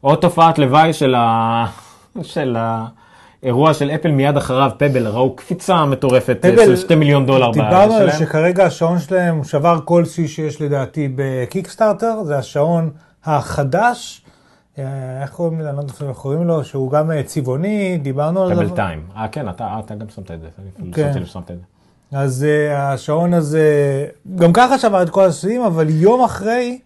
עוד 0.00 0.18
תופעת 0.18 0.58
לוואי 0.58 0.92
של, 0.92 1.14
ה... 1.14 1.66
של 2.22 2.56
האירוע 3.42 3.74
של 3.74 3.90
אפל 3.90 4.10
מיד 4.10 4.36
אחריו, 4.36 4.70
פבל, 4.78 5.06
ראו 5.06 5.36
קפיצה 5.36 5.84
מטורפת 5.84 6.36
פבל, 6.40 6.56
של 6.56 6.76
2 6.76 6.98
מיליון 6.98 7.26
דולר 7.26 7.50
דיברנו 7.52 7.94
על 7.94 8.06
זה 8.06 8.16
שלהם. 8.16 8.28
שכרגע 8.28 8.66
השעון 8.66 8.98
שלהם 8.98 9.36
הוא 9.36 9.44
שבר 9.44 9.78
כל 9.84 10.04
שיא 10.04 10.28
שיש 10.28 10.60
לדעתי 10.60 11.08
בקיקסטארטר, 11.14 12.24
זה 12.24 12.38
השעון 12.38 12.90
החדש. 13.24 14.22
אה, 14.78 14.84
איך 15.22 15.30
קוראים 15.30 15.60
לו? 15.60 15.68
אני 15.68 15.76
לא 15.76 15.80
יודע 15.80 15.92
איך 16.08 16.16
קוראים 16.16 16.46
לו, 16.46 16.64
שהוא 16.64 16.90
גם 16.90 17.10
אה, 17.10 17.22
צבעוני, 17.22 17.98
דיברנו 18.02 18.42
על 18.42 18.54
זה. 18.54 18.62
פבל 18.64 18.76
טיים. 18.76 19.02
אה 19.16 19.28
כן, 19.28 19.48
אתה, 19.48 19.64
אה, 19.64 19.80
אתה 19.80 19.94
גם 19.94 20.06
שמת 20.08 20.30
את 20.30 20.40
זה, 20.40 20.48
כן. 20.92 21.24
ששמת 21.24 21.50
את 21.50 21.56
זה. 21.56 21.62
אז 22.12 22.46
uh, 22.46 22.74
השעון 22.76 23.34
הזה, 23.34 24.06
גם 24.34 24.52
ככה 24.52 24.78
שבר 24.78 25.02
את 25.02 25.10
כל 25.10 25.24
השיאים, 25.24 25.62
אבל 25.62 25.86
יום 25.88 26.24
אחרי, 26.24 26.78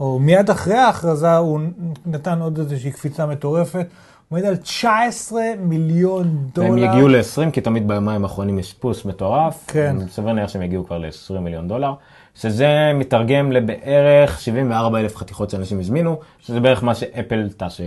או 0.00 0.18
מיד 0.18 0.50
אחרי 0.50 0.74
ההכרזה, 0.74 1.36
הוא 1.36 1.60
נתן 2.06 2.40
עוד 2.40 2.58
איזושהי 2.58 2.90
קפיצה 2.90 3.26
מטורפת. 3.26 3.86
עומד 4.32 4.44
על 4.44 4.56
19 4.56 5.42
מיליון 5.58 6.36
דולר. 6.54 6.70
והם 6.70 6.78
יגיעו 6.78 7.08
ל-20, 7.08 7.50
כי 7.52 7.60
תמיד 7.60 7.88
ביומיים 7.88 8.24
האחרונים 8.24 8.58
יש 8.58 8.72
פוס 8.72 9.04
מטורף. 9.04 9.64
כן. 9.66 9.96
סביר 10.08 10.32
להניח 10.32 10.48
שהם 10.48 10.62
יגיעו 10.62 10.86
כבר 10.86 10.98
ל-20 10.98 11.38
מיליון 11.40 11.68
דולר, 11.68 11.94
שזה 12.34 12.92
מתרגם 12.94 13.52
לבערך 13.52 14.40
74 14.40 15.00
אלף 15.00 15.16
חתיכות 15.16 15.50
שאנשים 15.50 15.80
הזמינו, 15.80 16.20
שזה 16.40 16.60
בערך 16.60 16.84
מה 16.84 16.94
שאפל 16.94 17.48
תעשה 17.56 17.84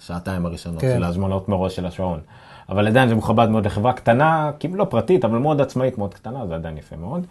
בשעתיים 0.00 0.46
הראשונות 0.46 0.80
כן. 0.80 0.94
של 0.96 1.04
ההזמנות 1.04 1.48
מראש 1.48 1.76
של 1.76 1.86
השעון. 1.86 2.20
אבל 2.68 2.86
עדיין 2.86 3.08
זה 3.08 3.14
מכובד 3.14 3.48
מאוד 3.48 3.66
לחברה 3.66 3.92
קטנה, 3.92 4.50
כאילו 4.58 4.74
לא 4.74 4.84
פרטית, 4.84 5.24
אבל 5.24 5.38
מאוד 5.38 5.60
עצמאית, 5.60 5.98
מאוד 5.98 6.14
קטנה, 6.14 6.46
זה 6.46 6.54
עדיין 6.54 6.78
יפה 6.78 6.96
מאוד. 6.96 7.26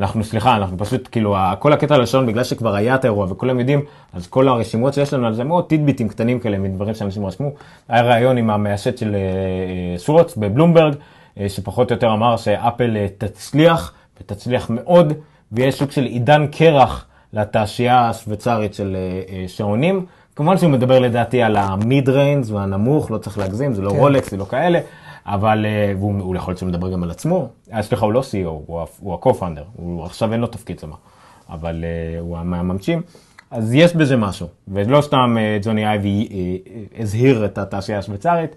אנחנו, 0.00 0.24
סליחה, 0.24 0.56
אנחנו 0.56 0.78
פשוט, 0.78 1.08
כאילו, 1.12 1.36
כל 1.58 1.72
הקטע 1.72 1.94
על 1.94 2.02
השעון, 2.02 2.26
בגלל 2.26 2.44
שכבר 2.44 2.74
היה 2.74 2.94
את 2.94 3.04
האירוע 3.04 3.26
וכולם 3.30 3.60
יודעים, 3.60 3.80
אז 4.12 4.26
כל 4.26 4.48
הרשימות 4.48 4.94
שיש 4.94 5.12
לנו 5.12 5.26
על 5.26 5.34
זה 5.34 5.44
מאוד 5.44 5.64
טיטביטים 5.64 6.08
קטנים 6.08 6.40
כאלה, 6.40 6.58
מדברים 6.58 6.94
שאנשים 6.94 7.26
רשמו. 7.26 7.50
היה 7.88 8.02
ראיון 8.02 8.36
עם 8.36 8.50
המייסד 8.50 8.98
של 8.98 9.14
אה, 9.14 9.20
אה, 9.20 9.98
שוורץ 9.98 10.36
בבלומברג, 10.36 10.94
אה, 11.40 11.48
שפחות 11.48 11.90
או 11.90 11.94
יותר 11.94 12.12
אמר 12.12 12.36
שאפל 12.36 12.96
אה, 12.96 13.06
תצליח, 13.18 13.92
ותצליח 14.20 14.70
מאוד, 14.70 15.12
ויש 15.52 15.74
סוג 15.74 15.90
של 15.90 16.04
עידן 16.04 16.46
קרח 16.46 17.06
לתעשייה 17.32 18.08
השוויצרית 18.08 18.74
של 18.74 18.96
אה, 18.96 19.34
אה, 19.34 19.48
שעונים. 19.48 20.06
כמובן 20.36 20.58
שהוא 20.58 20.70
מדבר 20.70 20.98
לדעתי 20.98 21.42
על 21.42 21.56
המיד 21.56 22.08
ריינס 22.08 22.50
והנמוך, 22.50 23.10
לא 23.10 23.18
צריך 23.18 23.38
להגזים, 23.38 23.74
זה 23.74 23.82
לא 23.82 23.90
כן. 23.90 23.96
רולקס, 23.96 24.30
זה 24.30 24.36
לא 24.36 24.44
כאלה. 24.44 24.80
אבל 25.26 25.66
אה, 25.66 25.92
הוא 25.98 26.36
יכול 26.36 26.52
להיות 26.52 26.62
מדבר 26.62 26.92
גם 26.92 27.02
על 27.02 27.10
עצמו, 27.10 27.48
אה, 27.72 27.82
סליחה 27.82 28.04
הוא 28.04 28.12
לא 28.12 28.20
CEO, 28.20 28.70
הוא 29.00 29.14
ה-co-founder, 29.14 29.64
הוא 29.76 30.04
עכשיו 30.04 30.32
אין 30.32 30.40
לו 30.40 30.46
תפקיד 30.46 30.78
שמה, 30.78 30.96
אבל 31.48 31.84
אה, 31.84 32.20
הוא 32.20 32.38
מהממשים, 32.38 33.02
אז 33.50 33.74
יש 33.74 33.96
בזה 33.96 34.16
משהו, 34.16 34.46
ולא 34.68 35.00
סתם 35.00 35.36
ג'וני 35.62 35.86
אייבי 35.86 36.28
הזהיר 36.98 37.44
את 37.44 37.58
התעשייה 37.58 37.98
השוויצרית, 37.98 38.56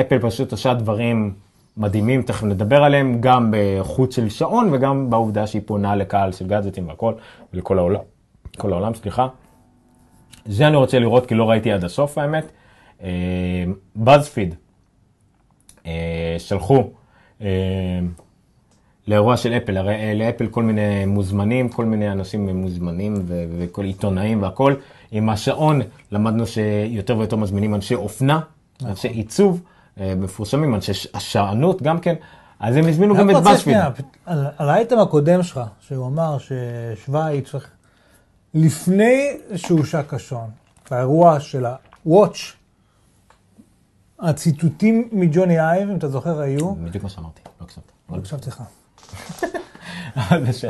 אפל 0.00 0.18
פשוט 0.18 0.52
עושה 0.52 0.74
דברים 0.74 1.34
מדהימים, 1.76 2.22
תכף 2.22 2.44
נדבר 2.44 2.84
עליהם, 2.84 3.20
גם 3.20 3.54
בחוץ 3.56 4.16
של 4.16 4.28
שעון 4.28 4.68
וגם 4.72 5.10
בעובדה 5.10 5.46
שהיא 5.46 5.62
פונה 5.66 5.96
לקהל 5.96 6.32
של 6.32 6.46
גאדג'טים 6.46 6.88
והכל, 6.88 7.14
ולכל 7.54 7.78
העולם, 7.78 8.00
כל 8.58 8.72
העולם, 8.72 8.94
סליחה. 8.94 9.26
זה 10.44 10.66
אני 10.68 10.76
רוצה 10.76 10.98
לראות 10.98 11.26
כי 11.26 11.34
לא 11.34 11.50
ראיתי 11.50 11.72
עד 11.72 11.84
הסוף 11.84 12.18
האמת. 12.18 12.52
בזפיד, 13.96 14.54
שלחו 16.38 16.90
אה, 17.42 17.46
לאירוע 19.08 19.36
של 19.36 19.52
אפל, 19.52 19.76
הרי 19.76 19.94
אה, 19.94 20.14
לאפל 20.14 20.46
כל 20.46 20.62
מיני 20.62 21.04
מוזמנים, 21.04 21.68
כל 21.68 21.84
מיני 21.84 22.12
אנשים 22.12 22.48
מוזמנים 22.56 23.14
ו- 23.26 23.44
וכל 23.58 23.84
עיתונאים 23.84 24.42
והכל. 24.42 24.74
עם 25.12 25.28
השעון 25.28 25.80
למדנו 26.12 26.46
שיותר 26.46 27.18
ויותר 27.18 27.36
מזמינים 27.36 27.74
אנשי 27.74 27.94
אופנה, 27.94 28.40
אנשי 28.84 29.08
עיצוב, 29.08 29.60
אה, 30.00 30.14
מפורסמים, 30.16 30.74
אנשי 30.74 30.92
השענות 31.14 31.82
גם 31.82 31.98
כן. 31.98 32.14
אז 32.60 32.76
הם 32.76 32.86
הזמינו 32.88 33.14
גם 33.14 33.30
את. 33.30 33.34
שנייה, 33.58 33.88
על 34.26 34.46
על 34.58 34.68
האייטם 34.70 34.98
הקודם 34.98 35.42
שלך, 35.42 35.60
שהוא 35.80 36.06
אמר 36.06 36.36
ששוויץ, 36.38 37.50
צריך- 37.50 37.70
לפני 38.54 39.30
שהושק 39.56 40.14
השעון, 40.14 40.50
באירוע 40.90 41.40
של 41.40 41.66
ה-Watch, 41.66 42.38
הציטוטים 44.20 45.08
מג'וני 45.12 45.60
אייב, 45.60 45.90
אם 45.90 45.96
אתה 45.96 46.08
זוכר, 46.08 46.40
היו, 46.40 46.74
בדיוק 46.74 47.04
מה 47.04 47.10
שאמרתי, 47.10 47.40
לא 47.60 47.64
הקשבת. 47.64 47.92
אבל 48.10 48.18
הקשבתי 48.18 48.48
לך. 48.48 48.62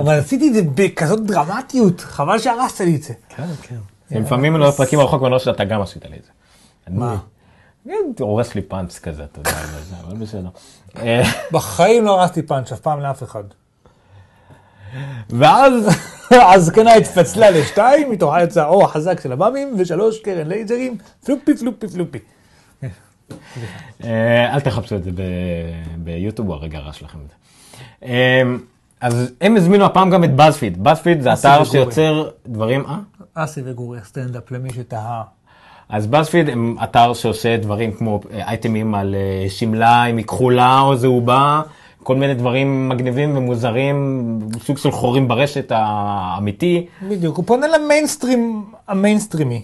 אבל 0.01 0.19
עשיתי 0.19 0.49
את 0.49 0.55
זה 0.55 0.61
בכזאת 0.75 1.27
דרמטיות, 1.27 2.01
חבל 2.01 2.39
שהרסת 2.39 2.81
לי 2.81 2.97
את 2.97 3.03
זה. 3.03 3.15
כן, 3.29 3.47
כן. 3.63 3.77
לפעמים 4.11 4.57
לא 4.57 4.71
פרקים 4.71 4.99
הרחוק 4.99 5.23
מהנוש 5.23 5.45
שאתה 5.45 5.65
גם 5.65 5.83
עשית 5.83 6.05
לי 6.05 6.17
את 6.17 6.25
זה. 6.25 6.31
מה? 6.89 7.19
כן, 7.85 7.93
הורס 8.21 8.55
לי 8.55 8.63
פאנץ 8.63 8.99
כזה, 8.99 9.25
אתה 9.25 9.41
יודע, 9.41 9.51
אבל 10.05 10.17
בסדר. 10.17 10.49
אה, 10.97 11.23
בחיים 11.53 12.05
לא 12.05 12.21
הרסתי 12.21 12.43
פאנץ', 12.43 12.73
אף 12.73 12.81
פעם 12.81 13.01
לאף 13.01 13.23
אחד. 13.23 13.45
ואז, 15.31 15.89
הזקנה 16.31 16.95
התפצלה 16.95 17.51
לשתיים, 17.51 18.11
מתוכה 18.11 18.43
יצא 18.43 18.63
האור 18.63 18.85
החזק 18.85 19.21
של 19.21 19.33
הבאמים, 19.33 19.75
ושלוש 19.79 20.21
קרן 20.21 20.47
לייזרים, 20.47 20.99
פלופי 21.25 21.57
פלופי 21.57 21.89
פלופי. 21.89 22.19
אה, 24.05 24.55
אל 24.55 24.61
תחפשו 24.61 24.97
את 24.97 25.05
זה 25.05 25.11
ביוטיוב, 25.99 26.49
הוא 26.49 26.57
הרגע 26.57 26.79
הרע 26.79 26.93
שלכם 26.93 27.19
את 27.25 27.29
זה. 27.29 27.35
אה, 28.05 28.43
אז 29.01 29.33
הם 29.41 29.57
הזמינו 29.57 29.85
הפעם 29.85 30.11
גם 30.11 30.25
את 30.25 30.35
BuzzFeed. 30.37 30.83
BuzzFeed 30.83 31.21
זה 31.21 31.33
אתר. 31.33 31.65
שיוצר 31.65 32.29
דברים, 32.47 32.87
אה? 32.87 32.99
אסי 33.35 33.61
וגורי 33.65 33.99
סטנדאפ 34.05 34.51
למי 34.51 34.73
שתהה. 34.73 35.23
אז 35.89 36.07
BuzzFeed 36.07 36.49
הם 36.49 36.77
אתר 36.83 37.15
שעושה 37.15 37.57
דברים 37.57 37.93
כמו 37.93 38.21
אה, 38.33 38.49
אייטמים 38.49 38.95
על 38.95 39.15
שמלה, 39.49 40.05
אם 40.05 40.17
היא 40.17 40.27
כחולה 40.27 40.81
או 40.81 40.97
זהובה, 40.97 41.63
כל 42.03 42.17
מיני 42.17 42.35
דברים 42.35 42.89
מגניבים 42.89 43.37
ומוזרים, 43.37 44.39
סוג 44.65 44.79
של 44.79 44.91
חורים 44.91 45.29
ברשת 45.29 45.73
האמיתי. 45.75 46.87
בדיוק, 47.09 47.37
הוא 47.37 47.45
פונה 47.45 47.67
למיינסטרים 47.67 48.65
המיינסטרימי. 48.89 49.63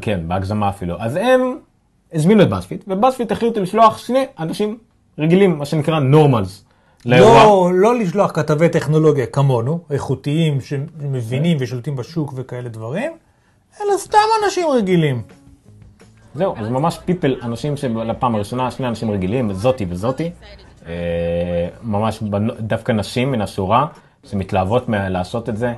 כן, 0.00 0.20
בהגזמה 0.28 0.68
אפילו. 0.68 0.96
אז 0.98 1.16
הם 1.16 1.56
הזמינו 2.12 2.42
את 2.42 2.48
באזפיד, 2.48 2.84
ובאזפיד 2.88 3.32
החליטו 3.32 3.60
לשלוח 3.60 3.98
שני 3.98 4.24
אנשים 4.38 4.78
רגילים, 5.18 5.58
מה 5.58 5.64
שנקרא 5.64 6.00
נורמלס, 6.00 6.64
לאירוע. 7.06 7.44
לא, 7.44 7.70
לא 7.74 7.98
לשלוח 7.98 8.30
כתבי 8.34 8.68
טכנולוגיה 8.68 9.26
כמונו, 9.26 9.78
איכותיים, 9.90 10.60
שמבינים 10.60 11.56
ושולטים 11.60 11.96
בשוק 11.96 12.32
וכאלה 12.36 12.68
דברים, 12.68 13.12
אלא 13.80 13.96
סתם 13.96 14.18
אנשים 14.44 14.66
רגילים. 14.68 15.22
זהו, 16.34 16.54
אז 16.56 16.68
ממש 16.68 16.98
פיפל, 17.04 17.36
אנשים 17.42 17.76
שלפעם 17.76 18.34
הראשונה, 18.34 18.70
שני 18.70 18.88
אנשים 18.88 19.10
רגילים, 19.10 19.52
זאתי 19.52 19.86
וזאתי, 19.88 20.30
אה, 20.86 20.92
ממש 21.82 22.22
דווקא 22.60 22.92
נשים 22.92 23.32
מן 23.32 23.40
השורה, 23.40 23.86
שמתלהבות 24.24 24.84
לעשות 24.88 25.48
את 25.48 25.56
זה, 25.56 25.74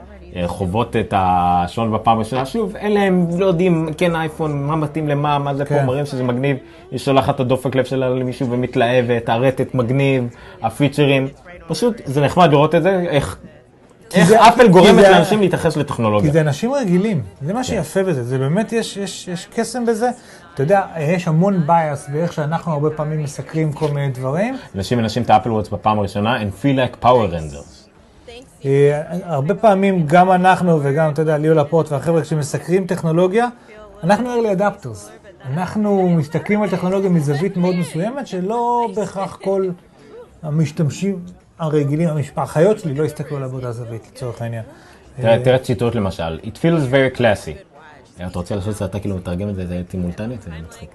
חוות 0.47 0.97
את 0.97 1.15
השעון 1.17 1.93
בפעם 1.93 2.17
הראשונה, 2.17 2.47
שוב, 2.47 2.77
אלה 2.77 3.01
הם 3.01 3.27
לא 3.39 3.47
יודעים, 3.47 3.89
כן 3.99 4.17
אייפון, 4.17 4.63
מה 4.67 4.77
מתאים 4.77 5.09
למה, 5.09 5.39
מה 5.39 5.55
זה 5.55 5.65
פה, 5.65 5.75
כן. 5.75 5.87
מראים 5.87 6.07
שזה 6.07 6.25
מגניב, 6.25 6.57
היא 6.91 6.99
שולחת 6.99 7.35
את 7.35 7.41
הדופק 7.41 7.75
לב 7.75 7.85
שלה 7.85 8.09
למישהו 8.09 8.51
ומתלהבת, 8.51 9.29
הרטט 9.29 9.75
מגניב, 9.75 10.25
הפיצ'רים, 10.63 11.29
פשוט 11.69 12.01
זה 12.05 12.21
נחמד 12.21 12.51
לראות 12.51 12.75
את 12.75 12.83
זה, 12.83 13.01
איך... 13.09 13.37
איך 14.15 14.29
זה- 14.29 14.49
אפל 14.49 14.63
כי 14.63 14.69
גורמת 14.69 14.95
זה- 14.95 15.11
לאנשים 15.11 15.41
להתייחס 15.41 15.75
כי 15.75 15.81
לטכנולוגיה. 15.81 16.33
זה 16.33 16.41
אנשים 16.41 16.73
רגילים, 16.73 17.23
זה 17.43 17.49
כן. 17.53 17.57
מה 17.57 17.65
שיפה 17.65 18.03
בזה, 18.03 18.25
זה 18.25 18.39
באמת, 18.39 18.73
יש, 18.73 18.97
יש, 18.97 19.29
יש 19.29 19.47
קסם 19.55 19.87
בזה. 19.87 20.11
אתה 20.55 20.63
יודע, 20.63 20.83
יש 21.01 21.29
המון 21.29 21.63
bias 21.69 22.13
באיך 22.13 22.33
שאנחנו 22.33 22.73
הרבה 22.73 22.91
פעמים 22.91 23.23
מסקרים 23.23 23.73
כל 23.73 23.89
מיני 23.91 24.09
דברים. 24.09 24.57
אנשים 24.77 24.99
מנשים 24.99 25.23
את 25.23 25.31
האפל 25.31 25.51
וואטס 25.51 25.69
בפעם 25.69 25.99
הראשונה, 25.99 26.39
and 26.43 26.65
feel 26.65 26.77
like 26.79 27.05
power 27.05 27.33
rangers. 27.33 27.78
אה, 28.65 29.03
הרבה 29.25 29.55
פעמים 29.55 30.07
גם 30.07 30.33
אנחנו 30.33 30.81
וגם, 30.83 31.11
אתה 31.11 31.23
יודע, 31.23 31.39
ליאו 31.39 31.55
לפורט 31.55 31.93
והחבר'ה, 31.93 32.23
כשמסקרים 32.23 32.87
טכנולוגיה, 32.87 33.49
אנחנו 34.03 34.35
early 34.35 34.59
adapters. 34.61 35.11
אנחנו 35.53 36.09
מסתכלים 36.09 36.63
על 36.63 36.71
טכנולוגיה 36.71 37.11
מזווית 37.11 37.57
מאוד 37.57 37.77
מסוימת, 37.77 38.27
שלא 38.27 38.89
בהכרח 38.95 39.39
כל 39.43 39.69
המשתמשים 40.43 41.19
הרגילים, 41.59 42.09
החיות 42.37 42.79
שלי 42.79 42.95
לא 42.95 43.05
יסתכלו 43.05 43.37
עליה 43.37 43.49
באותה 43.49 43.73
זווית, 43.73 44.11
לצורך 44.13 44.43
העניין. 44.43 44.63
תראה, 45.21 45.45
תראה 45.45 45.59
ציטוט 45.59 45.95
למשל, 45.95 46.39
It 46.43 46.57
feels 46.57 46.93
very 46.93 47.19
classy. 47.19 47.69
אה, 48.21 48.27
אתה 48.27 48.39
רוצה 48.39 48.57
לעשות 48.57 48.77
שאתה 48.77 49.01
כאילו 49.01 49.17
מתרגם 49.17 49.49
את 49.49 49.55
זה, 49.55 49.67
זה 49.67 49.83
טימולטנית? 49.89 50.43
זה 50.43 50.51
מצחיק. 50.67 50.91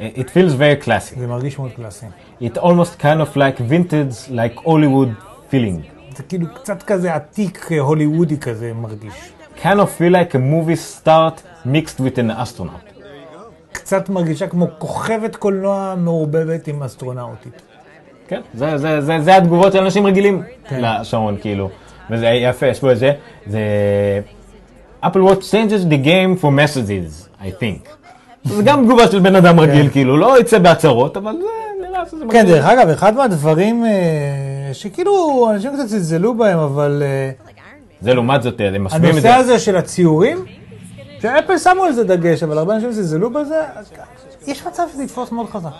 אה, 0.00 0.08
It 0.14 0.26
feels 0.26 0.52
very 0.58 0.86
classy. 0.86 1.18
זה 1.18 1.26
מרגיש 1.26 1.58
מאוד 1.58 1.70
קלאסי. 1.76 2.06
It 2.42 2.56
almost 2.56 3.00
kind 3.00 3.20
of 3.20 3.36
like 3.36 3.60
vintage, 3.60 4.30
like 4.30 4.64
Hollywood 4.64 5.10
feeling. 5.52 5.95
זה 6.16 6.22
כאילו 6.22 6.46
קצת 6.54 6.82
כזה 6.82 7.14
עתיק 7.14 7.68
אה, 7.72 7.80
הוליוודי 7.80 8.38
כזה 8.38 8.72
מרגיש. 8.74 9.14
kind 9.62 9.78
of 9.78 10.00
feel 10.00 10.12
like 10.12 10.34
a 10.34 10.38
movie 10.38 11.04
start 11.04 11.66
mixed 11.66 11.98
with 12.00 12.18
an 12.18 12.30
astronaut. 12.30 12.96
קצת 13.72 14.08
מרגישה 14.08 14.46
כמו 14.46 14.66
כוכבת 14.78 15.36
קולנוע 15.36 15.94
מעורבבת 15.98 16.68
עם 16.68 16.82
אסטרונאוטית. 16.82 17.62
כן, 18.28 18.40
זה, 18.54 18.78
זה, 18.78 19.00
זה, 19.00 19.20
זה 19.20 19.36
התגובות 19.36 19.72
של 19.72 19.78
אנשים 19.78 20.06
רגילים 20.06 20.42
כן. 20.68 20.80
לשעון, 20.82 21.36
כאילו. 21.40 21.70
וזה 22.10 22.26
יפה, 22.26 22.66
יש 22.66 22.80
פה 22.80 22.92
את 22.92 22.98
זה, 22.98 23.12
זה... 23.46 23.60
Apple 25.04 25.30
Watch 25.30 25.42
changes 25.42 25.84
the 25.90 26.06
game 26.06 26.42
for 26.42 26.50
messages, 26.50 27.42
I 27.42 27.62
think. 27.62 27.88
זה 28.44 28.62
גם 28.62 28.84
תגובה 28.84 29.08
של 29.08 29.18
בן 29.18 29.36
אדם 29.36 29.60
רגיל, 29.60 29.90
כאילו, 29.90 30.16
לא 30.16 30.40
יצא 30.40 30.58
בהצהרות, 30.58 31.16
אבל 31.16 31.32
זה 31.32 31.86
נראה 31.88 32.06
שזה 32.10 32.24
כן. 32.30 32.46
דרך 32.46 32.64
אגב, 32.64 32.88
אחד 32.88 33.16
מהדברים 33.16 33.84
אה, 33.84 33.90
שכאילו 34.72 35.46
אנשים 35.50 35.72
קצת 35.74 35.86
זלזלו 35.86 36.34
בהם, 36.34 36.58
אבל 36.58 37.02
אה, 37.02 37.30
זה 38.00 38.14
לעומת 38.14 38.42
זאת, 38.42 38.60
הם 38.60 38.84
משווים 38.84 39.04
את 39.04 39.10
הנושא 39.10 39.28
זה. 39.28 39.36
הזה 39.36 39.58
של 39.58 39.76
הציורים, 39.76 40.44
שאפל 41.22 41.58
שמו 41.58 41.84
על 41.84 41.92
זה 41.92 42.04
דגש, 42.04 42.42
אבל 42.42 42.58
הרבה 42.58 42.74
אנשים 42.74 42.92
זלזלו 42.92 43.30
בזה, 43.30 43.62
יש 44.46 44.66
מצב 44.66 44.82
שזה 44.92 45.04
יתפוס 45.04 45.32
מאוד 45.32 45.50
חזק. 45.50 45.70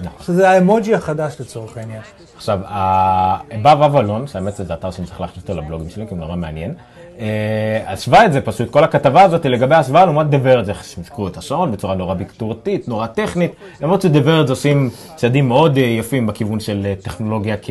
נכון. 0.00 0.26
שזה 0.26 0.50
האמוג'י 0.50 0.94
החדש 0.94 1.36
לצורך 1.40 1.76
העניין. 1.76 2.00
עכשיו, 2.36 2.60
הבב 2.66 3.82
אבלון, 3.82 4.26
שהאמת 4.26 4.56
זה 4.56 4.74
אתר 4.74 4.90
שאני 4.90 5.06
צריך 5.06 5.20
להכניס 5.20 5.48
אותו 5.48 5.60
לבלוגים 5.60 5.90
שלי, 5.90 6.06
כי 6.06 6.14
הוא 6.14 6.18
נורא 6.18 6.36
מעניין, 6.36 6.74
אה, 7.18 7.82
השווה 7.86 8.26
את 8.26 8.32
זה 8.32 8.40
פשוט, 8.40 8.70
כל 8.70 8.84
הכתבה 8.84 9.22
הזאת 9.22 9.46
לגבי 9.46 9.74
ההשוואה 9.74 10.04
לעומת 10.04 10.30
דה 10.30 10.38
ורד, 10.42 10.68
איך 10.68 10.84
הזכירו 10.98 11.28
את 11.28 11.36
השעון 11.36 11.72
בצורה 11.72 11.94
נורא 11.94 12.14
ביקטורתית, 12.14 12.88
נורא 12.88 13.06
טכנית, 13.06 13.52
למרות 13.80 14.02
שדה 14.02 14.18
ורד 14.24 14.50
עושים 14.50 14.90
צעדים 15.16 15.48
מאוד 15.48 15.78
אה, 15.78 15.82
יפים 15.82 16.26
בכיוון 16.26 16.60
של 16.60 16.82
אה, 16.84 16.94
טכנולוגיה 17.02 17.56
כ... 17.62 17.70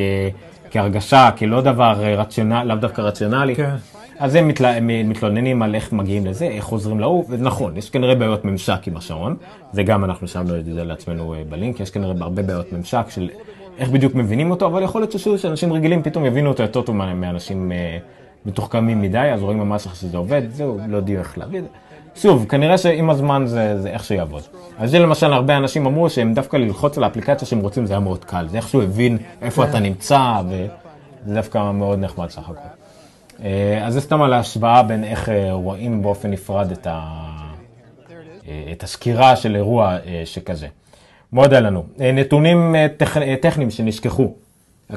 כהרגשה, 0.71 1.29
כלא 1.37 1.61
דבר 1.61 2.03
אה, 2.03 2.15
רציונלי, 2.15 2.67
לאו 2.67 2.75
דווקא 2.75 3.01
רציונלי. 3.01 3.55
כן. 3.55 3.75
אז 4.19 4.35
הם 4.35 4.47
מתלה, 4.47 4.75
הם 4.75 5.09
מתלוננים 5.09 5.61
על 5.61 5.75
איך 5.75 5.93
מגיעים 5.93 6.25
לזה, 6.25 6.45
איך 6.45 6.63
חוזרים 6.63 6.99
להוא, 6.99 7.25
ונכון, 7.29 7.77
יש 7.77 7.89
כנראה 7.89 8.15
בעיות 8.15 8.45
ממשק 8.45 8.87
עם 8.87 8.97
השעון, 8.97 9.35
זה 9.71 9.83
גם 9.83 10.03
אנחנו 10.03 10.27
שמנו 10.27 10.59
את 10.59 10.65
זה 10.65 10.83
לעצמנו 10.83 11.33
אה, 11.33 11.41
בלינק, 11.49 11.79
יש 11.79 11.91
כנראה 11.91 12.13
הרבה 12.19 12.41
בעיות 12.41 12.73
ממשק 12.73 13.05
של 13.09 13.29
איך 13.77 13.89
בדיוק 13.89 14.15
מבינים 14.15 14.51
אותו, 14.51 14.65
אבל 14.65 14.83
יכול 14.83 15.01
להיות 15.01 15.11
ששוב, 15.11 15.37
שאנשים 15.37 15.73
רגילים 15.73 16.03
פתאום 16.03 16.25
יבינו 16.25 16.49
אותו 16.49 16.63
יותר 16.63 16.81
טוב 16.81 16.95
מאנשים 16.95 17.71
אה, 17.71 17.97
מתוחכמים 18.45 19.01
מדי, 19.01 19.31
אז 19.33 19.41
רואים 19.41 19.59
ממש 19.59 19.85
איך 19.85 19.95
שזה 19.95 20.17
עובד, 20.17 20.41
זהו, 20.49 20.79
לא 20.87 20.97
יודעים 20.97 21.19
איך 21.19 21.37
להביא 21.37 21.59
את 21.59 21.63
זה. 21.63 21.69
שוב, 22.15 22.45
כנראה 22.49 22.77
שעם 22.77 23.09
הזמן 23.09 23.43
זה, 23.45 23.81
זה 23.81 23.89
איך 23.89 24.03
שיעבוד. 24.03 24.43
אז 24.77 24.91
זה 24.91 24.99
למשל, 24.99 25.33
הרבה 25.33 25.57
אנשים 25.57 25.85
אמרו 25.85 26.09
שהם 26.09 26.33
דווקא 26.33 26.57
ללחוץ 26.57 26.97
על 26.97 27.03
האפליקציה 27.03 27.47
שהם 27.47 27.59
רוצים, 27.59 27.85
זה 27.85 27.93
היה 27.93 27.99
מאוד 27.99 28.25
קל, 28.25 28.47
זה 28.47 28.57
איכשהו 28.57 28.81
הבין 28.81 29.17
איפה 29.41 29.63
אתה 29.65 29.79
נמצא, 29.79 30.41
וזה 30.49 31.33
דווקא 31.33 31.71
מאוד 31.71 31.99
נחמד 31.99 32.29
סך 32.29 32.49
הכל. 32.49 32.81
אה, 33.43 33.87
אז 33.87 33.93
זה 33.93 34.01
סתם 34.01 34.21
על 34.21 34.33
ההשוואה 34.33 34.83
בין 34.83 35.03
איך 35.03 35.29
אה, 35.29 35.51
רואים 35.51 36.01
באופן 36.01 36.31
נפרד 36.31 36.71
את, 36.71 36.87
ה... 36.87 37.01
אה, 38.47 38.63
את 38.71 38.83
הסקירה 38.83 39.35
של 39.35 39.55
אירוע 39.55 39.97
שכזה. 40.25 40.67
מאוד 41.33 41.53
היה 41.53 41.61
לנו. 41.61 41.83
נתונים 41.97 42.75
טכ... 42.97 43.17
טכניים 43.41 43.71
שנשכחו. 43.71 44.33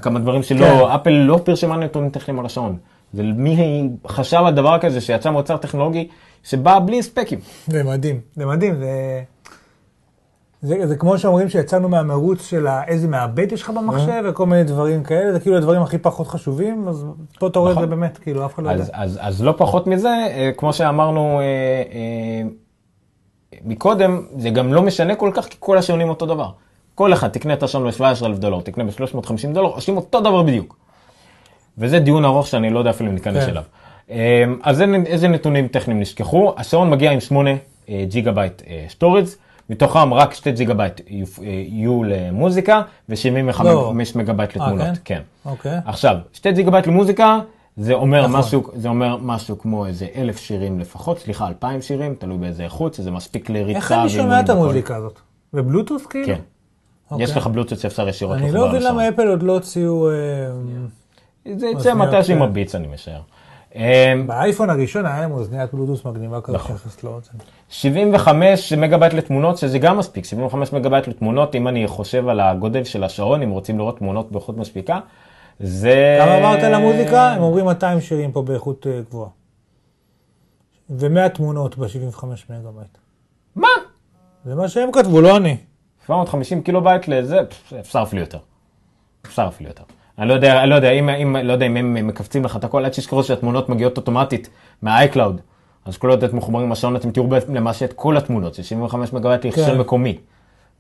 כמה 0.01 0.19
דברים 0.19 0.43
שלא, 0.43 0.67
כן. 0.67 0.95
אפל 0.95 1.11
לא 1.11 1.41
פרשמה 1.45 1.77
נתונים 1.77 2.11
טכניים 2.11 2.39
על 2.39 2.47
השעון. 2.47 2.77
ומי 3.15 3.89
חשב 4.07 4.43
על 4.47 4.55
דבר 4.55 4.79
כזה 4.79 5.01
שיצא 5.01 5.31
מוצר 5.31 5.57
טכנולוגי 5.57 6.09
שבא 6.45 6.79
בלי 6.87 7.03
ספקים. 7.03 7.39
זה 7.67 7.85
מדהים, 7.85 8.21
זה 8.37 8.47
מדהים, 8.47 8.75
זה... 8.79 9.23
זה, 10.63 10.87
זה 10.87 10.97
כמו 10.97 11.19
שאומרים 11.19 11.49
שיצאנו 11.49 11.89
מהמרוץ 11.89 12.47
של 12.47 12.67
איזה 12.87 13.09
מעבד 13.09 13.53
יש 13.53 13.63
לך 13.63 13.71
במחשב 13.71 14.23
וכל 14.29 14.47
מיני 14.47 14.65
דברים 14.65 15.03
כאלה, 15.03 15.33
זה 15.33 15.41
כאילו 15.41 15.57
הדברים 15.57 15.83
הכי 15.83 15.99
פחות 15.99 16.29
חשובים, 16.29 16.89
אז 16.89 17.07
פה 17.39 17.47
אתה 17.47 17.59
רואה 17.59 17.71
את 17.71 17.77
זה 17.77 17.81
נכון. 17.81 17.91
באמת, 17.91 18.19
כאילו 18.19 18.47
אף 18.47 18.55
אחד 18.55 18.63
לא 18.63 18.71
יודע. 18.71 18.83
אז, 18.83 18.91
אז, 18.93 19.19
אז 19.23 19.43
לא 19.43 19.55
פחות 19.57 19.87
מזה, 19.87 20.09
אה, 20.09 20.51
כמו 20.57 20.73
שאמרנו 20.73 21.41
אה, 21.41 21.45
אה, 21.93 22.49
מקודם, 23.65 24.23
זה 24.39 24.51
גם 24.51 24.75
לא 24.75 24.83
משנה 24.83 25.15
כל 25.15 25.31
כך, 25.35 25.45
כי 25.45 25.57
כל 25.61 25.79
השעונים 25.79 26.09
אותו 26.09 26.27
דבר. 26.27 26.51
כל 26.95 27.13
אחד 27.13 27.29
תקנה 27.29 27.55
את 27.55 27.63
השעון 27.63 27.91
ב-17,000 27.91 28.39
דולר, 28.39 28.61
תקנה 28.61 28.85
ב-350 28.85 29.55
דולר, 29.55 29.69
עושים 29.69 29.97
אותו 29.97 30.21
דבר 30.21 30.43
בדיוק. 30.43 30.77
וזה 31.79 31.99
דיון 31.99 32.25
ארוך 32.25 32.47
שאני 32.47 32.71
לא 32.71 32.79
יודע 32.79 32.91
אפילו 32.91 33.11
אם 33.11 33.15
ניכנס 33.15 33.45
כן. 33.45 33.51
אליו. 33.51 33.63
אה, 33.63 33.84
אז 34.63 34.77
זה- 34.77 34.85
איזה 35.07 35.29
נתונים 35.29 35.69
טכניים 35.69 36.01
נשכחו? 36.01 36.53
השעון 36.57 36.91
מגיע 36.91 37.11
עם 37.11 37.21
8 37.21 37.51
אה, 37.89 38.05
ג'יגה 38.09 38.33
בייט 38.33 38.63
storage, 38.89 39.25
מתוכם 39.71 40.15
רק 40.15 40.35
2 40.35 40.55
ג'יגה 40.55 40.75
בייט 40.75 41.01
יהיו- 41.09 41.27
אה, 41.43 41.47
יהיו 41.69 42.03
למוזיקה 42.05 42.83
ו-75 43.09 43.63
לא. 43.65 43.93
מגה 44.15 44.33
בייט 44.33 44.57
אה, 44.57 44.63
לתמונות. 44.65 44.87
כן? 45.05 45.15
כן. 45.45 45.51
אוקיי. 45.51 45.79
עכשיו, 45.87 46.17
2 46.33 46.55
ג'יגה 46.55 46.71
בייט 46.71 46.87
למוזיקה, 46.87 47.41
זה 47.77 47.93
אומר, 47.95 48.27
נכון. 48.27 48.39
משהו, 48.41 48.63
זה 48.75 48.89
אומר 48.89 49.17
משהו 49.23 49.59
כמו 49.59 49.87
איזה 49.87 50.07
אלף 50.17 50.39
שירים 50.39 50.81
לפחות, 50.81 51.19
סליחה, 51.19 51.49
אלפיים 51.49 51.83
שירים, 51.83 52.15
תלוי 52.19 52.39
באיזה 52.39 52.65
איכות, 52.65 52.95
שזה 52.95 53.11
מספיק 53.11 53.51
לריצה. 53.51 53.79
איך 53.79 53.93
אני 53.93 54.09
שומע 54.09 54.41
את. 54.41 54.49
המוזיקה 54.51 54.97
הזאת? 54.97 55.19
בבלוטוס 55.53 56.07
כאילו? 56.07 56.27
כן. 56.27 56.41
אוקיי. 57.11 57.25
יש 57.25 57.37
לך 57.37 57.47
בלוטות 57.47 57.79
שאפשר 57.79 58.09
ישירות 58.09 58.37
אני 58.39 58.47
לחבר 58.49 58.61
לא 58.61 58.69
מבין. 58.69 58.83
למה 58.83 59.09
אפל 59.09 59.29
עוד 59.29 59.43
לא 59.43 59.53
הוציאו... 59.53 60.11
אה, 60.11 60.15
זה 61.57 61.67
יצא 61.67 61.95
מתי 61.95 62.23
שעם 62.25 62.37
כן. 62.39 62.43
ה 62.43 62.47
Beats, 62.47 62.75
אני 62.75 62.87
משער. 62.87 63.21
אמ, 63.75 64.27
באייפון 64.27 64.71
הראשון 64.71 65.07
היה 65.07 65.21
להם 65.21 65.33
אוזניית 65.33 65.75
בלוטוס 65.75 66.05
מגניבה 66.05 66.41
כזאת 66.41 66.61
נכון. 66.61 66.77
שנכנסת 66.77 67.05
לאוזן. 67.05 67.33
75 67.69 68.73
מגה 68.73 68.99
בייט 68.99 69.13
לתמונות, 69.13 69.59
שזה 69.59 69.79
גם 69.79 69.99
מספיק, 69.99 70.25
75 70.25 70.73
מגה 70.73 70.89
בייט 70.89 71.09
לתמונות, 71.09 71.55
אם 71.55 71.69
אני 71.69 71.87
חושב 71.87 72.29
על 72.29 72.41
הגודל 72.41 72.85
של 72.85 73.05
השעון, 73.05 73.43
אם 73.43 73.51
רוצים 73.51 73.79
לראות 73.79 73.99
תמונות 73.99 74.33
באיכות 74.33 74.57
מספיקה, 74.57 75.01
זה... 75.61 76.19
כמה 76.21 76.39
אמרת 76.39 76.63
למוזיקה? 76.63 77.33
הם 77.33 77.43
אומרים 77.43 77.65
200 77.65 78.01
שירים 78.01 78.33
פה 78.33 78.43
באיכות 78.43 78.87
אה, 78.87 79.01
גבוהה. 79.09 79.29
ו-100 80.91 81.29
תמונות 81.29 81.79
ב-75 81.79 82.25
מגה 82.25 82.71
בייט. 82.77 82.99
מה? 83.57 83.69
זה 84.45 84.55
מה 84.55 84.69
שהם 84.69 84.93
כתבו, 84.93 85.21
לא 85.21 85.37
אני. 85.37 85.57
750 86.07 86.63
קילו 86.63 86.85
בייט 86.85 87.09
לזה, 87.09 87.41
אפשר 87.81 88.03
אפילו 88.03 88.23
יותר. 88.23 88.39
אפשר 89.27 89.47
אפילו 89.49 89.71
יותר. 89.71 89.85
אני 90.19 90.29
לא 90.29 90.35
יודע, 90.35 90.63
אני 90.63 90.71
לא 90.71 90.75
יודע, 90.75 90.91
אם, 90.91 91.09
אם, 91.09 91.37
לא 91.37 91.53
יודע 91.53 91.67
אם 91.67 91.77
הם 91.77 92.07
מכווצים 92.07 92.45
לך 92.45 92.57
את 92.57 92.65
הכל, 92.65 92.85
עכשיו 92.85 92.95
תזכרו 92.95 93.25
שהתמונות 93.25 93.69
מגיעות 93.69 93.97
אוטומטית 93.97 94.49
מה-iCloud. 94.83 95.41
אז 95.85 95.97
כל 95.97 96.11
עוד 96.11 96.25
אתם 96.25 96.37
מחוברים 96.37 96.67
עם 96.67 96.73
השעון, 96.73 96.97
אתם 96.97 97.11
תראו 97.11 97.27
למעשה 97.49 97.85
את 97.85 97.93
כל 97.93 98.17
התמונות, 98.17 98.55
זה 98.55 98.63
75 98.63 99.13
מגה 99.13 99.29
בייט 99.29 99.45
להכשר 99.45 99.67
כן. 99.67 99.79
מקומי. 99.79 100.19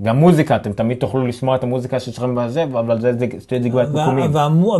גם 0.02 0.16
מוזיקה, 0.16 0.56
אתם 0.56 0.72
תמיד 0.72 0.98
תוכלו 0.98 1.26
לשמוע 1.26 1.56
את 1.56 1.62
המוזיקה 1.62 2.00
שיש 2.00 2.18
לכם 2.18 2.34
בזה, 2.34 2.62
אבל 2.62 3.00
זה 3.00 3.12
שתי 3.40 3.58
ג'יגה 3.58 3.75
בייט 3.75 3.88
מקומיים. 3.88 4.30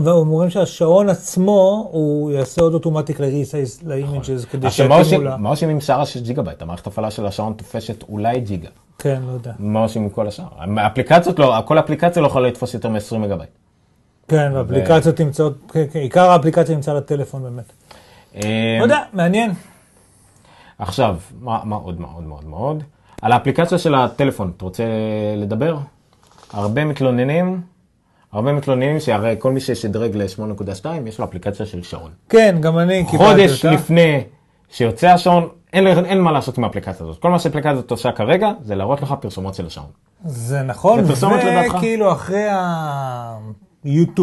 ואומרים 0.05 0.51
שהשעון 0.51 1.09
עצמו, 1.09 1.89
הוא 1.93 2.31
יעשה 2.31 2.63
עוד 2.63 2.75
automatically 2.75 3.21
resize 3.21 3.87
ל 3.87 3.94
images, 3.94 4.45
כדי 4.45 4.67
עכשיו, 4.67 4.89
מה 4.89 5.05
שיתאימו 5.05 5.25
לה. 5.25 5.37
מה 5.37 5.49
עושים 5.49 5.69
עם 5.69 5.81
שאר 5.81 6.01
ה-6 6.01 6.21
ג'יגה 6.23 6.43
בייט? 6.43 6.63
המערכת 6.63 6.87
הפעלה 6.87 7.11
של 7.11 7.27
השעון 7.27 7.53
תופשת 7.53 8.03
אולי 8.09 8.41
ג'יגה. 8.41 8.69
כן, 8.99 9.23
לא 9.27 9.33
יודע. 9.33 9.53
מה 9.59 9.81
עושים 9.81 10.03
עם 10.03 10.09
כל 10.09 10.27
השאר? 10.27 10.45
האפליקציות 10.77 11.39
לא, 11.39 11.55
כל 11.65 11.79
אפליקציה 11.79 12.23
לא 12.23 12.27
יכולה 12.27 12.49
לתפוס 12.49 12.75
יותר 12.75 12.89
מ-20 12.89 13.19
מגה 13.19 13.37
בייט. 13.37 13.51
כן, 14.29 14.53
ואפליקציות 14.55 15.21
נמצאות, 15.21 15.55
כן, 15.73 15.85
כן, 15.93 15.99
עיקר 15.99 16.31
האפליקציה 16.31 16.75
נמצא 16.75 16.93
לטלפון 16.93 17.43
באמת. 17.43 17.73
אה, 18.37 18.77
לא 18.79 18.83
יודע, 18.85 18.99
מעניין. 19.13 19.53
עכשיו, 20.79 21.17
מה, 21.41 21.77
עוד, 21.77 22.01
עוד, 22.15 22.25
מה 22.47 22.57
עוד? 22.57 22.83
על 23.23 23.33
האפליקציה 23.33 23.79
של 23.79 23.95
הטלפון, 23.95 24.53
אתה 24.57 24.65
רוצה 24.65 24.85
לדבר? 25.37 25.79
הרבה 26.53 26.85
מתלוננים, 26.85 27.61
הרבה 28.33 28.53
מתלוננים 28.53 29.01
שהרי 29.01 29.37
כל 29.39 29.53
מי 29.53 29.61
ששדרג 29.61 30.17
ל-8.2 30.17 30.87
יש 31.07 31.19
לו 31.19 31.25
אפליקציה 31.25 31.67
של 31.67 31.83
שעון. 31.83 32.11
כן, 32.29 32.57
גם 32.61 32.79
אני 32.79 33.05
קיבלתי 33.11 33.25
חודש 33.31 33.65
אותה. 33.65 33.75
לפני 33.75 34.25
שיוצא 34.71 35.07
השעון, 35.09 35.49
אין, 35.73 35.87
אין 35.87 36.21
מה 36.21 36.33
לעשות 36.33 36.59
עם 36.59 36.65
האפליקציה 36.65 37.07
הזאת. 37.07 37.23
כל 37.23 37.31
מה 37.31 37.39
שהאפליקציה 37.39 37.71
הזאת 37.71 37.91
עושה 37.91 38.13
כרגע, 38.13 38.53
זה 38.63 38.75
להראות 38.75 39.03
לך 39.03 39.15
פרסומות 39.21 39.55
של 39.55 39.67
השעון. 39.67 39.91
זה 40.25 40.63
נכון? 40.63 41.01
וכאילו 41.05 42.13
אחרי 42.13 42.45
ה-U2, 43.85 44.21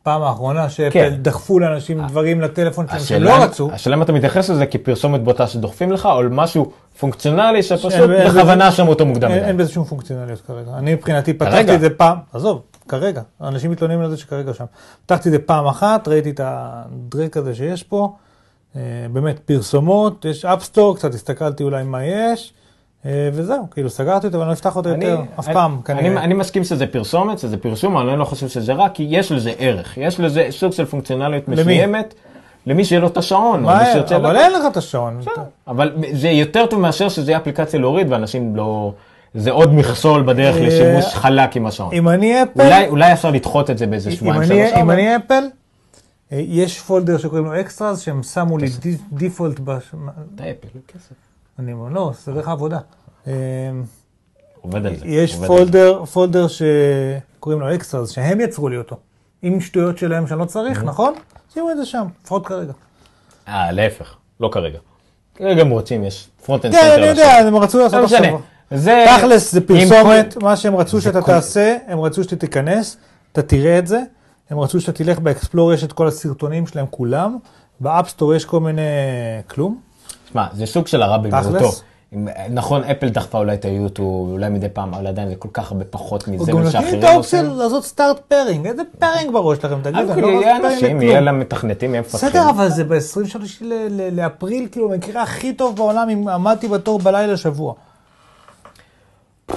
הפעם 0.00 0.22
האחרונה 0.22 0.68
שאפל 0.70 0.90
כן. 0.92 1.14
דחפו 1.22 1.58
לאנשים 1.58 2.06
דברים 2.06 2.40
לטלפון 2.40 2.86
שלהם 2.86 3.00
שהם 3.00 3.22
השאלה- 3.22 3.38
לא 3.38 3.44
רצו, 3.44 3.70
השאלה 3.72 3.96
אם 3.96 4.02
אתה 4.02 4.12
מתייחס 4.12 4.50
לזה 4.50 4.66
כפרסומת 4.66 5.24
בוטה 5.24 5.46
שדוחפים 5.46 5.92
לך, 5.92 6.06
או 6.06 6.20
משהו 6.30 6.72
פונקציונלי 6.98 7.62
שפשוט 7.62 7.92
בכוונה 8.26 8.72
שמו 8.72 8.90
אותו 8.90 9.06
מוקדם 9.06 9.30
אין. 9.30 9.44
אין 9.44 9.56
בזה 9.56 9.72
שום 9.72 9.84
פונקציונליות 9.84 10.40
כרגע. 10.40 10.70
אני 10.78 10.94
מבחינתי 10.94 11.38
כרגע. 11.38 11.50
פתחתי 11.50 11.74
את 11.74 11.80
זה 11.80 11.90
פעם, 11.90 12.18
עזוב, 12.32 12.62
כרגע, 12.88 13.22
אנשים 13.40 13.70
מתלוננים 13.70 14.00
על 14.00 14.10
זה 14.10 14.16
שכרגע 14.16 14.54
שם. 14.54 14.64
פתחתי 15.06 15.28
את 15.28 15.32
זה 15.32 15.38
פעם 15.38 15.66
אחת, 15.66 16.08
ראיתי 16.08 16.30
את 16.30 16.40
הדרק 16.44 17.36
הזה 17.36 17.54
שיש 17.54 17.82
פה, 17.82 18.12
אה, 18.76 18.80
באמת 19.12 19.38
פרסומות, 19.38 20.24
יש 20.24 20.44
אפסטור, 20.44 20.96
קצת 20.96 21.14
הסתכלתי 21.14 21.62
אולי 21.62 21.84
מה 21.84 22.04
יש, 22.04 22.52
אה, 22.52 22.63
וזהו, 23.06 23.70
כאילו 23.70 23.90
סגרתי 23.90 24.26
אותו 24.26 24.38
ואני 24.38 24.48
לא 24.48 24.52
אפתח 24.52 24.76
אותו 24.76 24.88
יותר 24.88 25.20
אף 25.38 25.46
אני- 25.46 25.54
פעם, 25.54 25.72
אני, 25.74 25.82
כנראה. 25.84 26.24
אני 26.24 26.34
מסכים 26.34 26.64
שזה 26.64 26.86
פרסומת, 26.86 27.38
שזה 27.38 27.56
פרסום, 27.56 27.96
אבל 27.96 28.08
אני 28.08 28.18
לא 28.18 28.24
חושב 28.24 28.48
שזה 28.48 28.72
רע, 28.72 28.88
כי 28.88 29.06
יש 29.10 29.32
לזה 29.32 29.52
ערך. 29.58 29.98
יש 29.98 30.20
לזה 30.20 30.46
סוג 30.50 30.72
של 30.72 30.84
פונקציונליות? 30.84 31.48
מסוימת, 31.48 32.14
למי 32.66 32.84
שיהיה 32.84 33.00
לו 33.00 33.06
את 33.06 33.16
השעון, 33.16 33.62
מה. 33.62 33.92
אבל 34.16 34.36
אין 34.36 34.52
לך 34.52 34.60
את 34.70 34.76
השעון. 34.76 35.20
אבל 35.68 35.92
זה 36.12 36.28
יותר 36.28 36.66
טוב 36.66 36.80
מאשר 36.80 37.08
שזה 37.08 37.30
יהיה 37.30 37.38
אפליקציה 37.40 37.80
להוריד, 37.80 38.06
ואנשים 38.12 38.56
לא... 38.56 38.92
זה 39.34 39.50
עוד 39.50 39.74
מכשול 39.74 40.22
בדרך 40.22 40.56
אה, 40.56 40.66
לשימוש 40.66 41.14
חלק 41.14 41.56
עם 41.56 41.66
השעון. 41.66 41.94
אם 41.94 42.08
אני 42.08 42.42
אפל, 42.42 42.84
אולי, 42.88 43.12
אפשר 43.12 43.30
לדחות 43.30 43.70
את 43.70 43.78
זה 43.78 43.86
באיזה 43.86 44.10
שבועיים 44.10 44.42
אני- 44.42 44.46
שלוש. 44.68 44.80
אם 44.82 44.90
אני 44.90 45.16
אפל, 45.16 45.44
אה, 46.32 46.42
יש 46.48 46.80
פולדר 46.80 47.18
שקוראים 47.18 47.44
לו 47.44 47.60
אקסטרס, 47.60 48.00
שהם 48.00 48.22
שמו 48.22 48.58
לי 48.58 48.66
די- 48.80 48.96
דיפולט, 49.12 49.60
בש- 49.60 49.94
אתה 50.34 50.44
אפל, 50.44 50.68
כסף. 50.88 51.14
אני 51.58 51.72
אומר, 51.72 51.88
לא, 51.88 52.12
זה 52.24 52.32
דרך 52.32 52.48
העבודה. 52.48 52.78
אה, 53.26 53.32
עובד 54.60 54.86
על 54.86 54.96
זה. 54.96 55.06
יש. 55.06 55.36
פולדר, 55.36 56.04
פולדר 56.04 56.46
שקוראים 56.48 57.60
לו 57.60 57.74
אקסטרס, 57.74 58.10
שהם 58.10 58.40
יצרו 58.40 58.68
לי 58.68 58.76
אותו. 58.76 58.96
עם 59.42 59.60
שטויות 59.60 59.98
שלהם 59.98 60.26
שאני 60.26 60.40
לא 60.40 60.44
צריך, 60.44 60.84
נכון? 60.84 61.14
שימו 61.54 61.70
את 61.70 61.76
זה 61.76 61.86
שם, 61.86 62.06
לפחות 62.22 62.46
כרגע. 62.46 62.72
אה, 63.48 63.72
להפך, 63.72 64.14
לא 64.40 64.48
כרגע. 64.52 64.78
כרגע 65.34 65.60
הם 65.60 65.70
רוצים, 65.70 66.04
יש 66.04 66.28
פרונט 66.44 66.64
אנד 66.64 66.74
כן, 66.74 66.90
אני 66.98 67.06
יודע, 67.06 67.32
הם 67.32 67.56
רצו 67.56 67.78
לעשות 67.78 67.98
לא. 67.98 68.04
עכשיו. 68.04 68.38
זה... 68.70 69.04
תכלס 69.18 69.52
זה 69.52 69.60
פרסומת, 69.60 70.36
מה 70.42 70.56
שהם 70.56 70.76
רצו 70.76 71.00
שאתה 71.00 71.22
תעשה, 71.22 71.76
הם 71.86 72.00
רצו 72.00 72.24
שאתה 72.24 72.36
תיכנס, 72.36 72.96
אתה 73.32 73.42
תראה 73.42 73.78
את 73.78 73.86
זה, 73.86 74.00
הם 74.50 74.58
רצו 74.58 74.80
שאתה 74.80 74.92
תלך 74.92 75.18
באקספלור, 75.18 75.72
יש 75.72 75.84
את 75.84 75.92
כל 75.92 76.08
הסרטונים 76.08 76.66
שלהם 76.66 76.86
כולם, 76.90 77.38
באפסטור 77.80 78.34
יש 78.34 78.44
כל 78.44 78.60
מיני 78.60 78.82
כלום. 79.46 79.80
שמע, 80.34 80.46
זה 80.52 80.66
סוג 80.66 80.86
של 80.86 81.02
הרע 81.02 81.16
במיעוטו. 81.18 81.70
נכון, 82.50 82.84
אפל 82.84 83.08
דחפה 83.08 83.38
אולי 83.38 83.54
את 83.54 83.64
היוטיוב, 83.64 84.30
אולי 84.32 84.48
מדי 84.50 84.68
פעם, 84.68 84.94
אבל 84.94 85.06
עדיין 85.06 85.28
זה 85.28 85.36
כל 85.36 85.48
כך 85.52 85.72
הרבה 85.72 85.84
פחות 85.84 86.28
מזה 86.28 86.52
גם 86.52 86.58
מה 86.58 86.64
נותנים 86.64 86.66
את 86.66 86.72
שאחרים 86.86 87.04
האופציה 87.04 87.40
עושים. 87.40 87.58
לעשות 87.58 87.84
סטארט 87.84 88.20
פארינג, 88.28 88.66
איזה 88.66 88.82
פארינג 88.98 89.32
בראש 89.32 89.58
שלכם, 89.58 89.80
תגידו, 89.82 90.00
אבל 90.00 90.12
אני 90.12 90.22
לא 90.22 90.26
יהיה 90.26 90.56
רוצה 90.56 90.68
אנשים. 90.74 91.02
יהיה 91.02 91.20
להם 91.20 91.40
מתכנתים, 91.40 91.90
יהיה 91.90 92.00
מפתחים. 92.00 92.28
בסדר, 92.28 92.50
אבל 92.50 92.68
זה 92.68 92.84
ב-23 92.84 93.36
ל- 93.60 93.72
ל- 93.90 94.16
לאפריל, 94.20 94.68
כאילו, 94.72 94.88
במקרה 94.88 95.22
הכי 95.22 95.54
טוב 95.54 95.76
בעולם, 95.76 96.08
אם 96.10 96.28
עמדתי 96.28 96.68
בתור 96.68 96.98
בלילה 96.98 97.36
שבוע. 97.36 97.74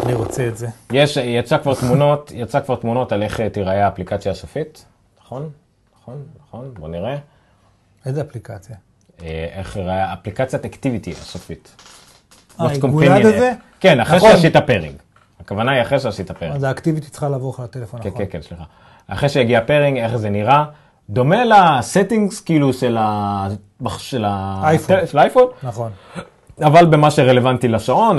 אני 0.03 0.13
רוצה 0.13 0.47
את 0.47 0.57
זה. 0.57 0.67
יש, 0.91 1.17
יצא 1.17 1.57
כבר 1.57 1.73
תמונות, 1.75 2.31
יצא 2.35 2.59
כבר 2.59 2.75
תמונות 2.75 3.11
על 3.11 3.23
איך 3.23 3.41
תיראה 3.41 3.85
האפליקציה 3.85 4.31
הסופית, 4.31 4.85
נכון? 5.25 5.49
נכון, 6.01 6.15
נכון, 6.47 6.71
בוא 6.79 6.87
נראה. 6.89 7.17
איזה 8.05 8.21
אפליקציה? 8.21 8.75
אה, 9.23 9.47
איך 9.51 9.75
ייראה 9.75 10.13
אפליקציית 10.13 10.65
Activity 10.65 11.11
הסופית. 11.11 11.75
אה, 12.59 12.65
העיגולד 12.65 13.07
companion 13.07 13.27
הזה? 13.27 13.51
כן, 13.79 13.99
אחרי 13.99 14.17
נכון. 14.17 14.31
שעשית 14.31 14.57
pairing. 14.57 14.95
הכוונה 15.39 15.71
היא 15.71 15.81
אחרי 15.81 15.99
שעשית 15.99 16.31
pairing. 16.31 16.55
אז 16.55 16.63
ה 16.63 16.68
Activity 16.68 17.09
צריכה 17.09 17.29
לעבור 17.29 17.53
לך 17.53 17.59
לטלפון, 17.59 17.99
נכון? 17.99 18.11
כן, 18.17 18.25
כן, 18.29 18.41
סליחה. 18.41 18.63
אחרי 19.07 19.29
שהגיע 19.29 19.61
pairing, 19.65 19.97
איך 19.97 20.15
זה 20.15 20.29
נראה. 20.29 20.65
דומה 21.09 21.45
ל 21.45 21.55
settings, 21.55 22.41
כאילו, 22.41 22.73
של 22.73 24.25
האייפון, 24.25 25.45
נכון. 25.63 25.91
אבל 26.61 26.85
במה 26.85 27.11
שרלוונטי 27.11 27.67
לשעון, 27.67 28.17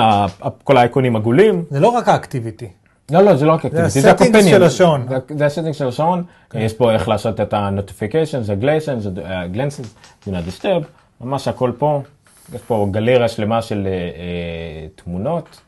כל 0.65 0.77
האייקונים 0.77 1.17
עגולים. 1.17 1.65
זה 1.71 1.81
לא 1.81 1.89
רק 1.89 2.09
ה 2.09 2.15
Activity. 2.15 2.69
לא, 3.11 3.23
לא, 3.23 3.37
זה 3.37 3.47
לא 3.47 3.53
רק 3.53 3.65
Activity, 3.65 3.89
זה 4.01 4.11
ה-settings 4.11 4.15
ה 4.15 4.18
companion. 4.18 4.49
של 4.49 4.63
השעון. 4.63 5.03
כן. 5.09 5.15
זה- 5.29 5.39
זה 5.39 5.47
ה 5.47 5.50
setting 5.50 5.73
של 5.73 5.89
השעון. 5.89 6.25
יש 6.55 6.73
פה 6.75 6.93
איך 6.93 7.09
לעשות 7.09 7.41
את 7.41 7.53
ה-notification, 7.55 8.41
זה 8.41 8.55
גליישן, 8.55 9.01
זה 9.01 9.11
glances, 9.53 9.95
do 10.25 10.31
not 10.31 10.63
disturb, 10.63 10.85
ממש 11.21 11.49
הכל 11.49 11.73
פה. 11.79 12.03
יש 12.55 12.61
פה 12.67 12.89
גלריה 12.91 13.29
שלמה 13.29 13.63
של 13.63 13.87
אה, 13.87 13.93
אה, 13.93 14.89
תמונות, 14.95 15.61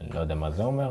אני 0.00 0.08
לא 0.14 0.20
יודע 0.20 0.34
מה 0.34 0.50
זה 0.50 0.62
אומר. 0.62 0.90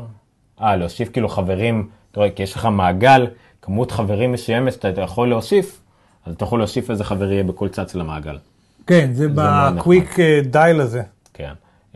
אה, 0.62 0.76
להוסיף 0.76 1.08
כאילו 1.12 1.28
חברים, 1.28 1.88
אתה 2.12 2.20
רואה, 2.20 2.30
כי 2.30 2.42
יש 2.42 2.54
לך 2.54 2.64
מעגל, 2.66 3.26
כמות 3.62 3.90
חברים 3.92 4.32
מסוימת 4.32 4.72
שאתה 4.72 5.00
יכול 5.00 5.28
להוסיף, 5.28 5.80
אז 6.26 6.34
אתה 6.34 6.44
יכול 6.44 6.58
להוסיף 6.60 6.90
איזה 6.90 7.04
חבר 7.04 7.32
יהיה 7.32 7.44
בכל 7.44 7.68
צד 7.68 7.88
של 7.88 8.00
המעגל. 8.00 8.38
כן, 8.86 9.10
זה 9.12 9.26
בקוויק 9.34 10.16
דייל 10.50 10.80
הזה. 10.80 11.02
כן, 11.34 11.52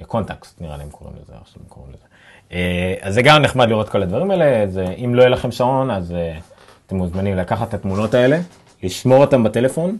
קונטקסט 0.06 0.60
נראה 0.60 0.76
לי 0.76 0.82
הם 0.82 0.90
קוראים 0.90 1.16
לזה, 1.22 1.32
איך 1.32 1.48
שהם 1.54 1.62
קוראים 1.68 1.92
לזה. 1.92 2.04
אה, 2.52 2.94
אז 3.00 3.14
זה 3.14 3.22
גם 3.22 3.42
נחמד 3.42 3.68
לראות 3.68 3.88
כל 3.88 4.02
הדברים 4.02 4.30
האלה, 4.30 4.66
זה, 4.68 4.84
אם 5.04 5.14
לא 5.14 5.20
יהיה 5.20 5.30
לכם 5.30 5.52
שעון, 5.52 5.90
אז 5.90 6.12
אה, 6.12 6.38
אתם 6.86 6.96
מוזמנים 6.96 7.36
לקחת 7.36 7.68
את 7.68 7.74
התמונות 7.74 8.14
האלה, 8.14 8.40
לשמור 8.82 9.20
אותם 9.20 9.44
בטלפון, 9.44 9.98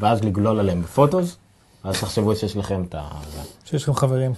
ואז 0.00 0.24
לגלול 0.24 0.60
עליהם 0.60 0.82
בפוטוס, 0.82 1.36
ואז 1.84 2.00
תחשבו 2.00 2.36
שיש 2.36 2.56
לכם 2.56 2.82
את 2.88 2.94
ה... 2.94 3.02
שיש 3.64 3.82
לכם 3.82 3.94
חברים. 3.94 4.32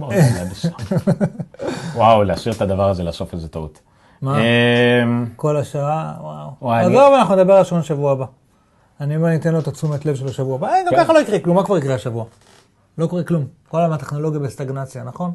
וואו, 1.94 2.24
להשאיר 2.24 2.54
את 2.54 2.62
הדבר 2.62 2.90
הזה 2.90 3.02
לסוף 3.02 3.32
איזה 3.32 3.48
טעות. 3.48 3.80
מה? 4.22 4.38
אמ, 4.38 5.26
כל 5.36 5.56
השעה, 5.56 6.14
וואו. 6.60 6.72
עזוב, 6.72 7.14
אנחנו 7.14 7.36
נדבר 7.36 7.54
על 7.54 7.64
שעון 7.64 7.82
שבוע 7.82 8.12
הבא. 8.12 8.24
אני 9.00 9.16
אומר, 9.16 9.28
ניתן 9.28 9.52
לו 9.52 9.58
את 9.58 9.68
התשומת 9.68 10.06
לב 10.06 10.16
של 10.16 10.26
השבוע 10.26 10.54
הבא. 10.54 10.68
אה, 10.68 10.82
גם 10.86 10.90
כן. 10.90 10.96
ככה 10.96 11.12
לא 11.12 11.18
יקרה 11.18 11.38
כלום, 11.38 11.56
מה 11.56 11.64
כבר 11.64 11.78
יקרה 11.78 11.94
השבוע? 11.94 12.24
לא 12.98 13.06
קורה 13.06 13.22
כלום. 13.22 13.44
כל 13.68 13.78
העולם 13.78 13.92
הטכנולוגיה 13.92 14.40
בסטגנציה, 14.40 15.04
נכון? 15.04 15.32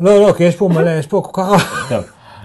לא, 0.00 0.26
לא, 0.26 0.32
כי 0.32 0.44
יש 0.44 0.56
פה 0.56 0.68
מלא, 0.68 0.90
יש 0.90 1.06
פה 1.06 1.22
כל 1.24 1.42
כך... 1.42 1.86
טוב. 1.88 2.04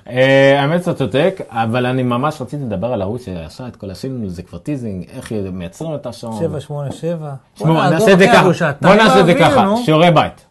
אה, 0.09 0.61
האמת 0.61 0.83
שאתה 0.83 0.93
צודק, 0.93 1.41
אבל 1.49 1.85
אני 1.85 2.03
ממש 2.03 2.41
רציתי 2.41 2.63
לדבר 2.63 2.93
על 2.93 3.01
ההוא 3.01 3.17
שעשה 3.17 3.67
את 3.67 3.75
כל 3.75 3.91
השינוי, 3.91 4.29
זה 4.29 4.43
כבר 4.43 4.57
teasing, 4.57 5.05
איך 5.09 5.31
מייצרים 5.51 5.95
את 5.95 6.05
השעון. 6.05 6.39
787. 6.39 7.33
תשמעו, 7.53 7.73
נעשה 7.73 8.13
את 8.13 8.19
זה 8.19 8.27
ככה, 8.27 8.75
בוא 8.81 8.95
נעשה 8.95 9.19
את 9.19 9.25
זה 9.25 9.33
ככה, 9.33 9.73
שיעורי 9.85 10.11
בית. 10.11 10.45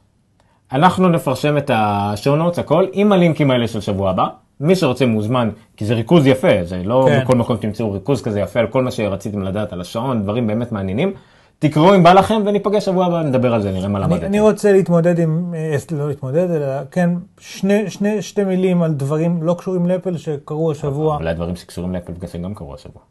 אנחנו 0.73 1.09
נפרסם 1.09 1.59
את 1.59 1.71
ה 1.75 1.82
show 1.82 2.13
notes, 2.13 2.59
הכל, 2.59 2.87
עם 2.93 3.13
הלינקים 3.13 3.51
האלה 3.51 3.69
של 3.69 3.81
שבוע 3.81 4.11
הבא. 4.11 4.27
מי 4.61 4.77
שרוצה 4.77 5.07
מוזמן, 5.07 5.51
כי 5.77 5.85
זה 5.85 5.95
ריכוז 5.95 6.27
יפה, 6.27 6.65
זה 6.65 6.83
לא 6.85 7.07
כן. 7.09 7.21
בכל 7.25 7.37
מקום 7.37 7.57
תמצאו 7.57 7.93
ריכוז 7.93 8.23
כזה 8.23 8.41
יפה 8.41 8.61
על 8.61 8.67
כל 8.67 8.83
מה 8.83 8.91
שרציתם 8.91 9.43
לדעת 9.43 9.73
על 9.73 9.81
השעון, 9.81 10.23
דברים 10.23 10.47
באמת 10.47 10.73
מעניינים. 10.73 11.13
תקראו 11.59 11.95
אם 11.95 12.03
בא 12.03 12.13
לכם 12.13 12.43
וניפגש 12.47 12.85
שבוע 12.85 13.07
הבא, 13.07 13.23
נדבר 13.23 13.55
על 13.55 13.63
זה, 13.63 13.73
נראה 13.73 13.89
מה 13.89 13.99
למדתם. 13.99 14.25
אני 14.25 14.41
רוצה 14.41 14.73
להתמודד 14.73 15.19
עם, 15.19 15.55
אה, 15.55 15.77
לא 15.91 16.09
להתמודד, 16.09 16.51
אלא 16.51 16.85
כן, 16.91 17.11
שני, 17.39 17.91
שני, 17.91 18.23
שתי 18.23 18.45
מילים 18.45 18.83
על 18.83 18.95
דברים 18.95 19.43
לא 19.43 19.55
קשורים 19.59 19.87
לאפל 19.87 20.17
שקרו 20.17 20.71
השבוע. 20.71 21.17
אולי 21.17 21.35
דברים 21.35 21.57
שקשורים 21.57 21.93
לאפל 21.93 22.13
וקסם 22.17 22.43
גם 22.43 22.55
קרו 22.55 22.75
השבוע. 22.75 23.03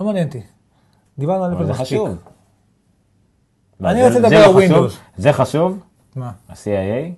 לא 0.00 0.06
מעניין 0.06 0.26
אותי. 0.26 0.40
דיברנו 1.18 1.44
על 1.44 1.54
אפל 1.54 1.66
זה. 1.66 1.74
חשוב. 1.74 2.16
אני 3.84 4.06
רוצה 4.06 4.18
לדבר 4.18 4.46
לא 4.46 4.60
על 4.60 4.66
חשוב, 4.66 4.86
Windows. 4.86 4.92
זה 5.16 5.32
חשוב, 5.32 5.78
מה? 6.16 6.32
ה-CIA, 6.48 7.12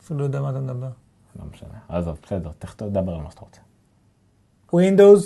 אפילו 0.00 0.18
לא 0.20 0.24
יודע 0.24 0.40
מה 0.40 0.50
אתה 0.50 0.58
מדבר. 0.58 0.88
לא 1.38 1.44
משנה, 1.54 1.68
עזוב, 1.88 2.18
בסדר, 2.26 2.50
תכתוב, 2.58 2.88
דבר 2.88 3.14
על 3.14 3.20
מה 3.20 3.30
שאתה 3.30 3.40
רוצה. 3.40 3.60
Windows, 4.72 5.24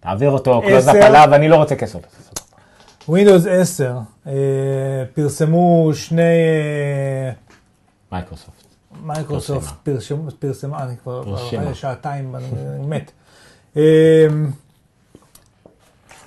תעביר 0.00 0.30
אותו, 0.30 0.62
עשר. 0.64 0.90
עליו, 0.90 1.34
אני 1.34 1.48
לא 1.48 1.56
רוצה 1.56 1.76
כסף. 1.76 1.98
Windows 3.08 3.48
10, 3.50 3.98
אה, 4.26 4.32
פרסמו 5.14 5.90
שני, 5.94 6.22
אה, 6.22 7.32
מייקרוסופט. 8.12 8.64
מייקרוסופט 9.04 9.74
פרסמו, 9.82 10.30
פרסמה, 10.38 10.82
אני 10.84 10.96
כבר 10.96 11.24
פרסמה. 11.24 11.62
כבר 11.62 11.72
שעתיים, 11.72 12.36
אני 12.36 12.46
מת. 12.86 13.10
אה, 13.76 14.26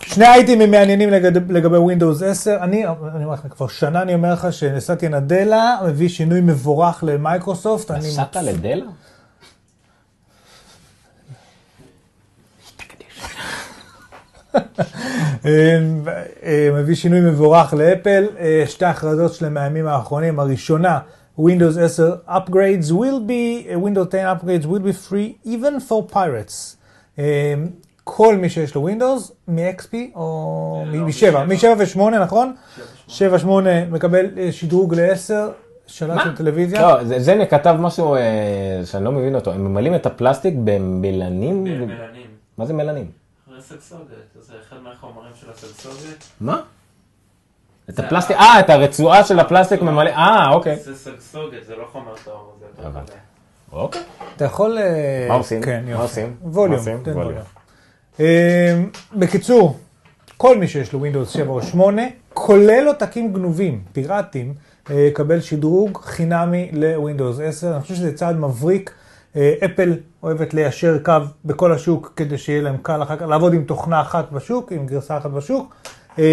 שני 0.02 0.26
אייטמים 0.26 0.72
מעניינים 0.72 1.10
לגבי 1.50 1.78
Windows 1.78 2.26
10, 2.26 2.58
אני 2.62 2.88
אני 2.88 3.24
אומר 3.24 3.34
לך, 3.34 3.48
כבר 3.50 3.68
שנה 3.68 4.02
אני 4.02 4.14
אומר 4.14 4.34
לך 4.34 4.48
שסאטיה 4.52 5.10
נדלה 5.10 5.78
מביא 5.88 6.10
שינוי 6.10 6.42
מבורך 6.42 7.04
למייקרוסופט, 7.08 7.92
סאטיה 7.92 8.36
נדלה? 8.36 8.76
אה, 8.76 8.80
אה, 8.80 8.86
מביא 16.74 16.96
שינוי 16.96 17.20
מבורך 17.22 17.74
לאפל. 17.74 18.26
אה, 18.40 18.64
שתי 18.68 18.86
הכרזות 18.86 19.34
שלהם 19.34 19.54
מהימים 19.54 19.88
האחרונים. 19.88 20.40
הראשונה, 20.40 21.00
Windows 21.40 21.80
10 21.82 22.16
upgrades 22.28 22.90
will 22.92 23.28
be, 23.30 23.32
אה, 23.70 23.76
Windows 23.84 24.06
10 24.12 24.34
upgrades 24.34 24.66
will 24.66 24.82
be 24.82 25.12
free 25.12 25.48
even 25.48 25.90
for 25.92 26.14
pirates. 26.16 26.76
אה, 27.20 27.54
כל 28.04 28.38
מי 28.38 28.50
שיש 28.50 28.76
לו 28.76 28.90
Windows, 28.90 29.32
מ-XP 29.48 29.94
או 30.16 30.84
לא, 30.88 31.00
מ-7, 31.06 31.38
מ- 31.38 31.50
מ-7 31.50 31.66
ו-8, 31.98 32.00
נכון? 32.22 32.54
7 33.08 33.38
ו-8 33.46 33.50
מקבל 33.92 34.26
אה, 34.38 34.52
שדרוג 34.52 34.96
ל-10, 34.96 35.34
שלט 35.88 36.20
של 36.24 36.36
טלוויזיה. 36.36 36.82
לא, 36.82 37.04
זה- 37.04 37.20
זה 37.20 37.46
כתב 37.50 37.76
משהו 37.80 38.16
אה, 38.16 38.22
שאני 38.86 39.06
לא 39.06 39.12
מבין 39.12 39.36
אותו, 39.36 39.52
הם 39.52 39.66
ממלאים 39.66 39.96
את 39.96 40.06
הפלסטיק 40.06 40.54
במלנים? 40.64 41.64
מלנים. 41.64 41.90
מה 42.58 42.66
זה 42.66 42.74
מלנים? 42.74 43.25
זה 44.40 44.54
אחד 44.68 44.78
מהחומרים 44.84 45.32
של 45.42 45.52
הסגסוגת. 45.52 46.24
מה? 46.42 46.62
את 47.90 48.00
הפלסטיק, 48.00 48.38
אה, 48.38 48.60
את 48.60 48.70
הרצועה 48.70 49.24
של 49.24 49.40
הפלסטיק 49.40 49.82
ממלא, 49.82 50.10
אה, 50.10 50.50
אוקיי. 50.52 50.76
זה 50.76 50.96
סגסוגת, 50.96 51.66
זה 51.66 51.76
לא 51.76 51.86
חומר 51.92 52.14
טהור, 52.24 52.58
זה 52.60 52.66
יותר. 52.66 52.90
מלא. 52.90 53.02
אוקיי. 53.72 54.02
אתה 54.36 54.46
יכול... 54.46 54.78
אה, 54.78 55.26
מה 55.30 55.36
עושים? 55.36 55.62
כן, 55.62 55.84
מה 55.86 55.92
יופי. 55.92 56.04
עושים? 56.04 56.36
ווליום. 56.44 56.72
מה 56.72 56.78
עושים? 56.78 57.04
תן 57.04 57.12
ווליום. 57.12 57.28
ווליום. 57.28 57.46
אה, 58.20 58.84
בקיצור, 59.14 59.80
כל 60.38 60.58
מי 60.58 60.68
שיש 60.68 60.94
לו 60.94 61.06
Windows 61.06 61.30
7 61.30 61.52
או 61.52 61.62
8, 61.62 62.02
כולל 62.34 62.88
עותקים 62.88 63.34
גנובים, 63.34 63.84
פיראטיים, 63.94 64.54
אה, 64.90 64.96
יקבל 64.96 65.42
שדרוג 65.42 66.00
חינמי 66.04 66.70
ל-Windows 66.74 67.42
10. 67.44 67.74
אני 67.74 67.82
חושב 67.82 67.96
שזה 67.96 68.18
צעד 68.18 68.36
מבריק. 68.36 68.92
אה, 69.36 69.54
אפל 69.66 69.94
אוהבת 70.24 70.54
ליישר 70.54 70.98
קו 71.04 71.14
בכל 71.46 71.72
השוק 71.72 72.14
כדי 72.16 72.38
שיהיה 72.38 72.62
להם 72.62 72.78
קל 72.82 73.04
אחר 73.04 73.16
כך 73.16 73.26
לעבוד 73.26 73.54
עם 73.54 73.64
תוכנה 73.64 74.02
אחת 74.02 74.32
בשוק, 74.32 74.72
עם 74.72 74.86
גרסה 74.86 75.18
אחת 75.18 75.30
בשוק. 75.32 75.76
אה, 76.20 76.24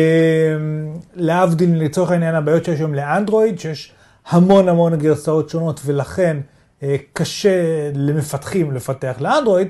להבדיל 1.15 1.83
לצורך 1.83 2.11
העניין 2.11 2.35
הבעיות 2.35 2.65
שיש 2.65 2.79
היום 2.79 2.95
לאנדרואיד, 2.95 3.59
שיש 3.59 3.93
המון 4.29 4.69
המון 4.69 4.97
גרסאות 4.97 5.49
שונות 5.49 5.81
ולכן 5.85 6.37
אה, 6.83 6.97
קשה 7.13 7.91
למפתחים 7.95 8.73
לפתח 8.73 9.17
לאנדרואיד. 9.21 9.69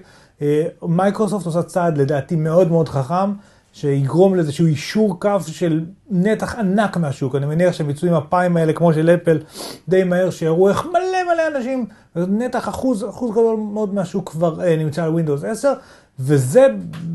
מייקרוסופט 0.82 1.46
עושה 1.46 1.62
צעד 1.62 1.98
לדעתי 1.98 2.36
מאוד 2.36 2.68
מאוד 2.68 2.88
חכם, 2.88 3.32
שיגרום 3.72 4.34
לאיזשהו 4.34 4.66
יישור 4.66 5.20
קו 5.20 5.40
של 5.46 5.84
נתח 6.10 6.54
ענק 6.54 6.96
מהשוק. 6.96 7.34
אני 7.34 7.46
מניח 7.46 7.72
שהם 7.72 7.90
יצאו 7.90 8.08
עם 8.08 8.14
הפיים 8.14 8.56
האלה 8.56 8.72
כמו 8.72 8.92
של 8.92 9.10
אפל 9.10 9.38
די 9.88 10.04
מהר, 10.04 10.30
שיראו 10.30 10.68
איך 10.68 10.86
מלא 10.86 11.34
מלא 11.34 11.56
אנשים, 11.56 11.86
נתח 12.16 12.68
אחוז, 12.68 13.04
אחוז 13.08 13.30
גדול 13.30 13.56
מאוד 13.56 13.94
מהשוק 13.94 14.30
כבר 14.30 14.64
אה, 14.64 14.76
נמצא 14.76 15.04
על 15.04 15.12
Windows 15.14 15.46
10, 15.46 15.72
וזה 16.18 16.66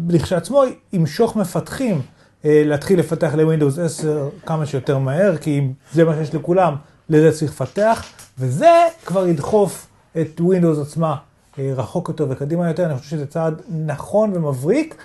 לכשעצמו 0.09 0.63
ימשוך 0.93 1.35
מפתחים 1.35 2.01
אה, 2.45 2.63
להתחיל 2.65 2.99
לפתח 2.99 3.33
ל-Windows 3.35 3.81
10 3.81 4.29
כמה 4.45 4.65
שיותר 4.65 4.97
מהר, 4.97 5.37
כי 5.37 5.59
אם 5.59 5.73
זה 5.93 6.05
מה 6.05 6.13
שיש 6.15 6.35
לכולם, 6.35 6.75
לזה 7.09 7.31
צריך 7.31 7.51
לפתח, 7.51 8.03
וזה 8.39 8.71
כבר 9.05 9.27
ידחוף 9.27 9.87
את 10.21 10.41
Windows 10.41 10.81
עצמה 10.81 11.15
אה, 11.59 11.73
רחוק 11.75 12.09
יותר 12.09 12.25
וקדימה 12.29 12.67
יותר, 12.67 12.85
אני 12.85 12.97
חושב 12.97 13.09
שזה 13.09 13.27
צעד 13.27 13.61
נכון 13.85 14.31
ומבריק. 14.35 14.95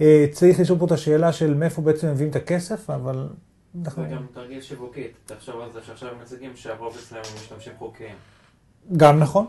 אה, 0.00 0.26
צריך 0.32 0.60
לשאול 0.60 0.78
פה 0.78 0.86
את 0.86 0.92
השאלה 0.92 1.32
של 1.32 1.54
מאיפה 1.54 1.82
בעצם 1.82 2.10
מביאים 2.10 2.30
את 2.30 2.36
הכסף, 2.36 2.90
אבל. 2.90 3.28
זה 3.74 3.90
גם 3.96 4.26
תרגיל 4.34 4.60
שיווקי, 4.60 5.12
תחשוב 5.26 5.60
על 5.60 5.72
זה 5.72 5.78
שעכשיו 5.86 6.08
מציגים 6.22 6.56
שהרוב 6.56 6.96
אצלם 6.96 7.18
הם 7.18 7.34
משתמשים 7.36 7.72
חוקיים. 7.78 8.14
גם 8.96 9.18
נכון, 9.18 9.46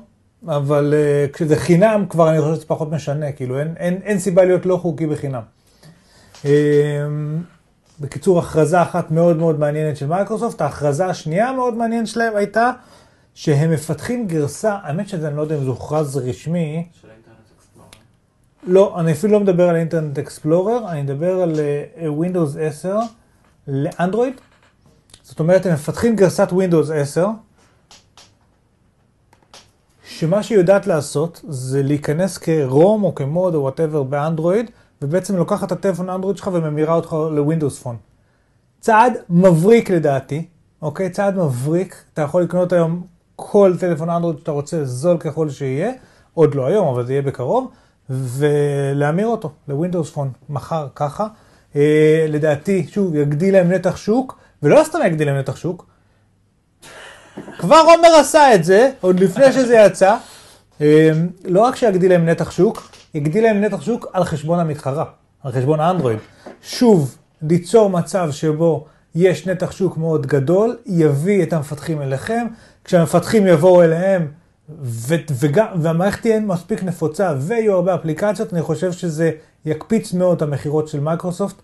אבל 0.48 0.94
אה, 0.94 1.34
כשזה 1.34 1.56
חינם 1.56 2.06
כבר 2.10 2.30
אני 2.30 2.42
חושב 2.42 2.56
שזה 2.56 2.66
פחות 2.66 2.92
משנה, 2.92 3.32
כאילו 3.32 3.60
אין, 3.60 3.74
אין, 3.78 4.00
אין 4.04 4.20
סיבה 4.20 4.44
להיות 4.46 4.66
לא 4.66 4.78
חוקי 4.78 5.08
בחינם. 5.08 5.42
אממ, 6.44 6.48
בקיצור, 8.00 8.40
הכרזה 8.40 8.82
אחת 8.82 9.12
מאוד 9.12 9.38
מאוד 9.38 9.60
מעניינת 9.60 9.98
של 9.98 10.08
מייקרוסופט, 10.08 10.62
ההכרזה 10.62 11.06
השנייה 11.06 11.50
המאוד 11.50 11.74
מעניינת 11.74 12.08
שלהם 12.08 12.36
הייתה 12.36 12.72
שהם 13.34 13.72
מפתחים 13.72 14.28
גרסה, 14.28 14.78
האמת 14.84 15.10
שזה 15.10 15.28
אני 15.28 15.38
לא 15.38 15.42
יודע 15.42 15.58
אם 15.58 15.64
זה 15.64 15.70
הוכרז 15.70 16.18
רשמי, 16.18 16.88
של 17.02 17.08
אינטרנט 17.08 17.36
אקספלורר. 17.58 17.90
לא, 18.64 19.00
אני 19.00 19.12
אפילו 19.12 19.34
לא 19.34 19.40
מדבר 19.40 19.70
על 19.70 19.76
אינטרנט 19.76 20.20
אקספלורר, 20.20 20.92
אני 20.92 21.02
מדבר 21.02 21.42
על 21.42 21.54
אה, 21.56 22.00
Windows 22.24 22.60
10 22.60 22.98
לאנדרואיד. 23.68 24.34
זאת 25.24 25.40
אומרת, 25.40 25.66
הם 25.66 25.74
מפתחים 25.74 26.16
גרסת 26.16 26.50
Windows 26.52 26.94
10, 26.94 27.28
שמה 30.20 30.44
שהיא 30.44 30.58
יודעת 30.58 30.88
לעשות 30.88 31.42
זה 31.50 31.84
להיכנס 31.84 32.38
כ 32.38 32.64
ROM 32.64 33.04
או 33.04 33.16
כ 33.16 33.32
mod 33.32 33.56
או 33.56 33.62
whatever 33.62 34.04
באנדרואיד, 34.04 34.72
ובעצם 35.02 35.36
לוקחת 35.36 35.68
את 35.68 35.72
הטלפון 35.72 36.10
האנדרואיד 36.10 36.38
שלך 36.38 36.50
וממירה 36.54 36.94
אותך 36.94 37.14
ל 37.14 37.22
Windows 37.22 37.80
Phone. 37.80 37.96
צעד 38.80 39.14
מבריק 39.30 39.90
לדעתי, 39.90 40.46
אוקיי? 40.82 41.10
צעד 41.10 41.38
מבריק. 41.38 42.04
אתה 42.14 42.22
יכול 42.22 42.44
לקנות 42.44 42.74
היום 42.74 43.04
כל 43.36 43.74
טלפון 43.80 44.10
אנדרואיד 44.10 44.38
שאתה 44.40 44.52
רוצה, 44.52 44.86
זול 44.86 45.18
ככל 45.18 45.50
שיהיה, 45.50 45.92
עוד 46.34 46.56
לא 46.56 46.66
היום, 46.68 46.88
אבל 46.88 47.06
זה 47.06 47.14
יהיה 47.14 47.22
בקרוב, 47.22 47.72
ולהמיר 48.10 49.28
אותו 49.28 49.52
ל 49.68 49.73
Windows 49.73 50.10
Phone 50.10 50.32
מחר 50.50 50.88
ככה. 50.96 51.28
אה, 51.76 52.26
לדעתי, 52.30 52.88
שוב, 52.88 53.16
יגדיל 53.16 53.54
להם 53.54 53.72
נתח 53.72 53.98
שוק, 53.98 54.40
ולא 54.64 54.82
סתם 54.84 55.00
יגדיל 55.06 55.28
להם 55.28 55.38
נתח 55.38 55.56
שוק, 55.56 55.86
כבר 57.60 57.82
עומר 57.86 58.16
עשה 58.20 58.56
את 58.56 58.64
זה, 58.64 58.92
עוד 59.02 59.20
לפני 59.20 59.52
שזה 59.52 59.76
יצא. 59.76 60.16
אה, 60.82 61.12
לא 61.46 61.62
רק 61.62 61.76
שיגדיל 61.76 62.12
להם 62.12 62.26
נתח 62.26 62.52
שוק, 62.52 62.92
יגדיל 63.14 63.44
להם 63.44 63.62
נתח 63.62 63.82
שוק 63.82 64.08
על 64.14 64.24
חשבון 64.24 64.60
המתחרה, 64.60 65.06
על 65.44 65.52
חשבון 65.52 65.80
האנדרואיד. 65.80 66.20
שוב, 66.62 67.18
ליצור 67.42 67.90
מצב 67.90 68.32
שבו 68.32 68.86
יש 69.16 69.48
נתח 69.48 69.72
שוק 69.72 69.98
מאוד 69.98 70.28
גדול, 70.28 70.78
יביא 70.86 71.44
את 71.44 71.54
המפתחים 71.54 72.02
אליכם, 72.02 72.48
כשהמפתחים 72.84 73.48
יבואו 73.48 73.84
אליהם, 73.84 74.28
ו- 74.82 75.16
וגם, 75.40 75.68
והמערכת 75.76 76.22
תהיה 76.22 76.40
מספיק 76.40 76.84
נפוצה 76.84 77.34
ויהיו 77.40 77.74
הרבה 77.74 77.96
אפליקציות, 77.96 78.54
אני 78.54 78.62
חושב 78.62 78.92
שזה 78.92 79.32
יקפיץ 79.66 80.14
מאוד 80.14 80.36
את 80.36 80.42
המכירות 80.42 80.88
של 80.88 81.00
מייקרוסופט. 81.00 81.56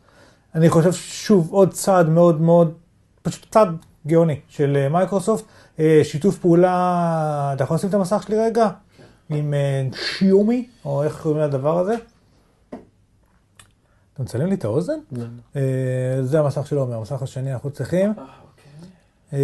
אני 0.56 0.70
חושב 0.70 0.94
שוב 0.94 1.48
עוד 1.52 1.74
צעד 1.74 2.10
מאוד 2.10 2.42
מאוד, 2.42 2.74
פשוט 3.22 3.46
צעד 3.52 3.76
גאוני 4.08 4.40
של 4.48 4.78
אה, 4.78 4.90
מייקרוסופט. 4.90 5.44
אה, 5.44 5.65
שיתוף 6.04 6.38
פעולה, 6.38 7.52
אתה 7.56 7.64
יכול 7.64 7.76
לשים 7.76 7.90
את 7.90 7.94
המסך 7.94 8.24
שלי 8.28 8.38
רגע? 8.38 8.70
עם 9.30 9.54
אה, 9.54 9.88
שיאומי, 9.94 10.68
או 10.86 11.04
איך 11.04 11.22
קוראים 11.22 11.42
לדבר 11.42 11.80
הזה. 11.80 11.96
אתה 14.14 14.24
מצלם 14.24 14.48
לי 14.48 14.56
את 14.56 14.66
האוזן? 14.66 15.00
אה, 15.56 15.62
זה 16.22 16.40
המסך 16.40 16.68
של 16.68 16.78
עומר, 16.78 16.96
המסך 16.96 17.22
השני 17.22 17.54
אנחנו 17.54 17.72
צריכים. 17.72 18.14
אה, 18.18 18.26
אוקיי. 19.32 19.42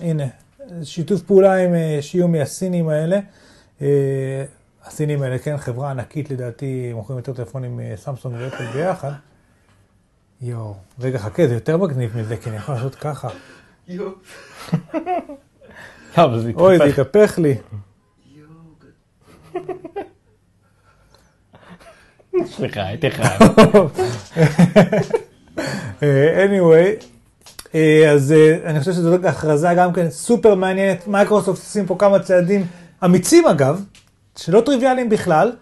הנה, 0.00 0.24
שיתוף 0.82 1.22
פעולה 1.22 1.54
עם 1.54 1.74
אה, 1.74 1.98
שיאומי 2.00 2.40
הסינים 2.40 2.88
האלה. 2.88 3.20
אה, 3.82 4.44
הסינים 4.84 5.22
האלה, 5.22 5.38
כן, 5.38 5.56
חברה 5.56 5.90
ענקית 5.90 6.30
לדעתי, 6.30 6.92
מוכרים 6.94 7.18
יותר 7.18 7.32
טלפונים 7.32 7.80
מסמסונג 7.82 8.36
ואפל 8.38 8.66
ביחד. 8.72 9.12
יואו, 10.42 10.74
רגע, 11.00 11.18
חכה, 11.18 11.48
זה 11.48 11.54
יותר 11.54 11.76
מגניב 11.76 12.18
מזה, 12.18 12.36
כי 12.36 12.48
אני 12.48 12.56
יכול 12.56 12.74
לעשות 12.74 12.94
ככה. 12.94 13.28
יואו, 13.90 14.10
לא, 16.18 16.24
אוי, 16.54 16.78
זה 16.78 16.84
התהפך. 16.84 17.38
לי. 17.38 17.54
סליחה, 22.46 22.82
הייתי 22.82 23.10
חייב. 23.10 23.40
אה, 26.02 26.46
anyway, 26.46 27.04
אה, 27.74 28.10
אז 28.10 28.32
אה, 28.32 28.58
אני 28.64 28.80
חושב 28.80 28.92
שזו 28.92 29.14
הכרזה 29.14 29.68
גם 29.76 29.92
כן 29.92 30.10
סופר 30.10 30.54
מעניינת. 30.54 31.06
מייקרוסופט 31.06 31.58
עושים 31.58 31.86
פה 31.86 31.96
כמה 31.98 32.18
צעדים 32.18 32.66
אמיצים 33.04 33.46
אגב, 33.46 33.84
שלא 34.36 34.60
טריוויאליים 34.60 35.08
בכלל, 35.08 35.52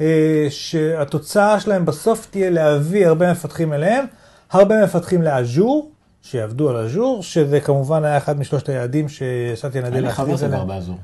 אה, 0.00 0.46
שהתוצאה 0.50 1.60
שלהם 1.60 1.86
בסוף 1.86 2.26
תהיה 2.30 2.50
להביא 2.50 3.06
הרבה 3.06 3.32
מפתחים 3.32 3.72
אליהם, 3.72 4.04
הרבה 4.50 4.84
מפתחים 4.84 5.22
לאז'ור, 5.22 5.90
שיעבדו 6.26 6.70
על 6.70 6.76
אז'ור, 6.76 7.22
שזה 7.22 7.60
כמובן 7.60 8.04
היה 8.04 8.16
אחד 8.16 8.38
משלושת 8.38 8.68
היעדים 8.68 9.08
שישבתי 9.08 9.80
נדל 9.80 9.96
אני 9.96 10.12
חבר 10.12 10.24
להכריז 10.24 10.40
שגר 10.40 10.46
עליהם. 10.46 10.68
באזור. 10.68 10.98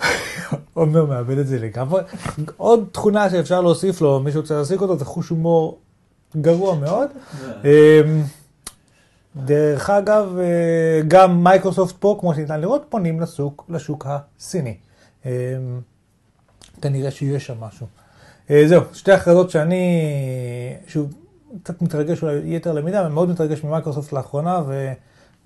עומר 0.74 1.04
מאבד 1.04 1.38
את 1.38 1.46
זה 1.46 1.58
לגמרי. 1.58 2.02
עוד 2.56 2.88
תכונה 2.92 3.30
שאפשר 3.30 3.60
להוסיף 3.60 4.00
לו, 4.00 4.20
מישהו 4.20 4.40
רוצה 4.40 4.54
להעסיק 4.54 4.80
אותו, 4.80 4.98
זה 4.98 5.04
חוש 5.04 5.28
הומור 5.28 5.78
גרוע 6.36 6.74
מאוד. 6.74 7.08
אמ, 7.64 8.22
דרך 9.36 9.90
אגב, 9.90 10.38
אה, 10.38 11.00
גם 11.08 11.44
מייקרוסופט 11.44 11.94
פה, 11.98 12.16
כמו 12.20 12.34
שניתן 12.34 12.60
לראות, 12.60 12.82
פונים 12.88 13.20
לשוק, 13.20 13.64
לשוק 13.68 14.06
הסיני. 14.08 14.76
אמ, 15.26 15.30
כנראה 16.82 17.10
שיש 17.10 17.46
שם 17.46 17.54
משהו. 17.60 17.86
אה, 18.50 18.62
זהו, 18.66 18.82
שתי 18.92 19.12
הכרזות 19.12 19.50
שאני, 19.50 19.84
שוב, 20.86 21.10
קצת 21.62 21.82
מתרגש 21.82 22.22
אולי 22.22 22.40
יתר 22.44 22.72
למידה, 22.72 23.00
אבל 23.00 23.08
מאוד 23.08 23.30
מתרגש 23.30 23.64
ממייקרוסופט 23.64 24.12
לאחרונה, 24.12 24.60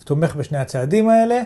ותומך 0.02 0.36
בשני 0.36 0.58
הצעדים 0.58 1.08
האלה. 1.08 1.40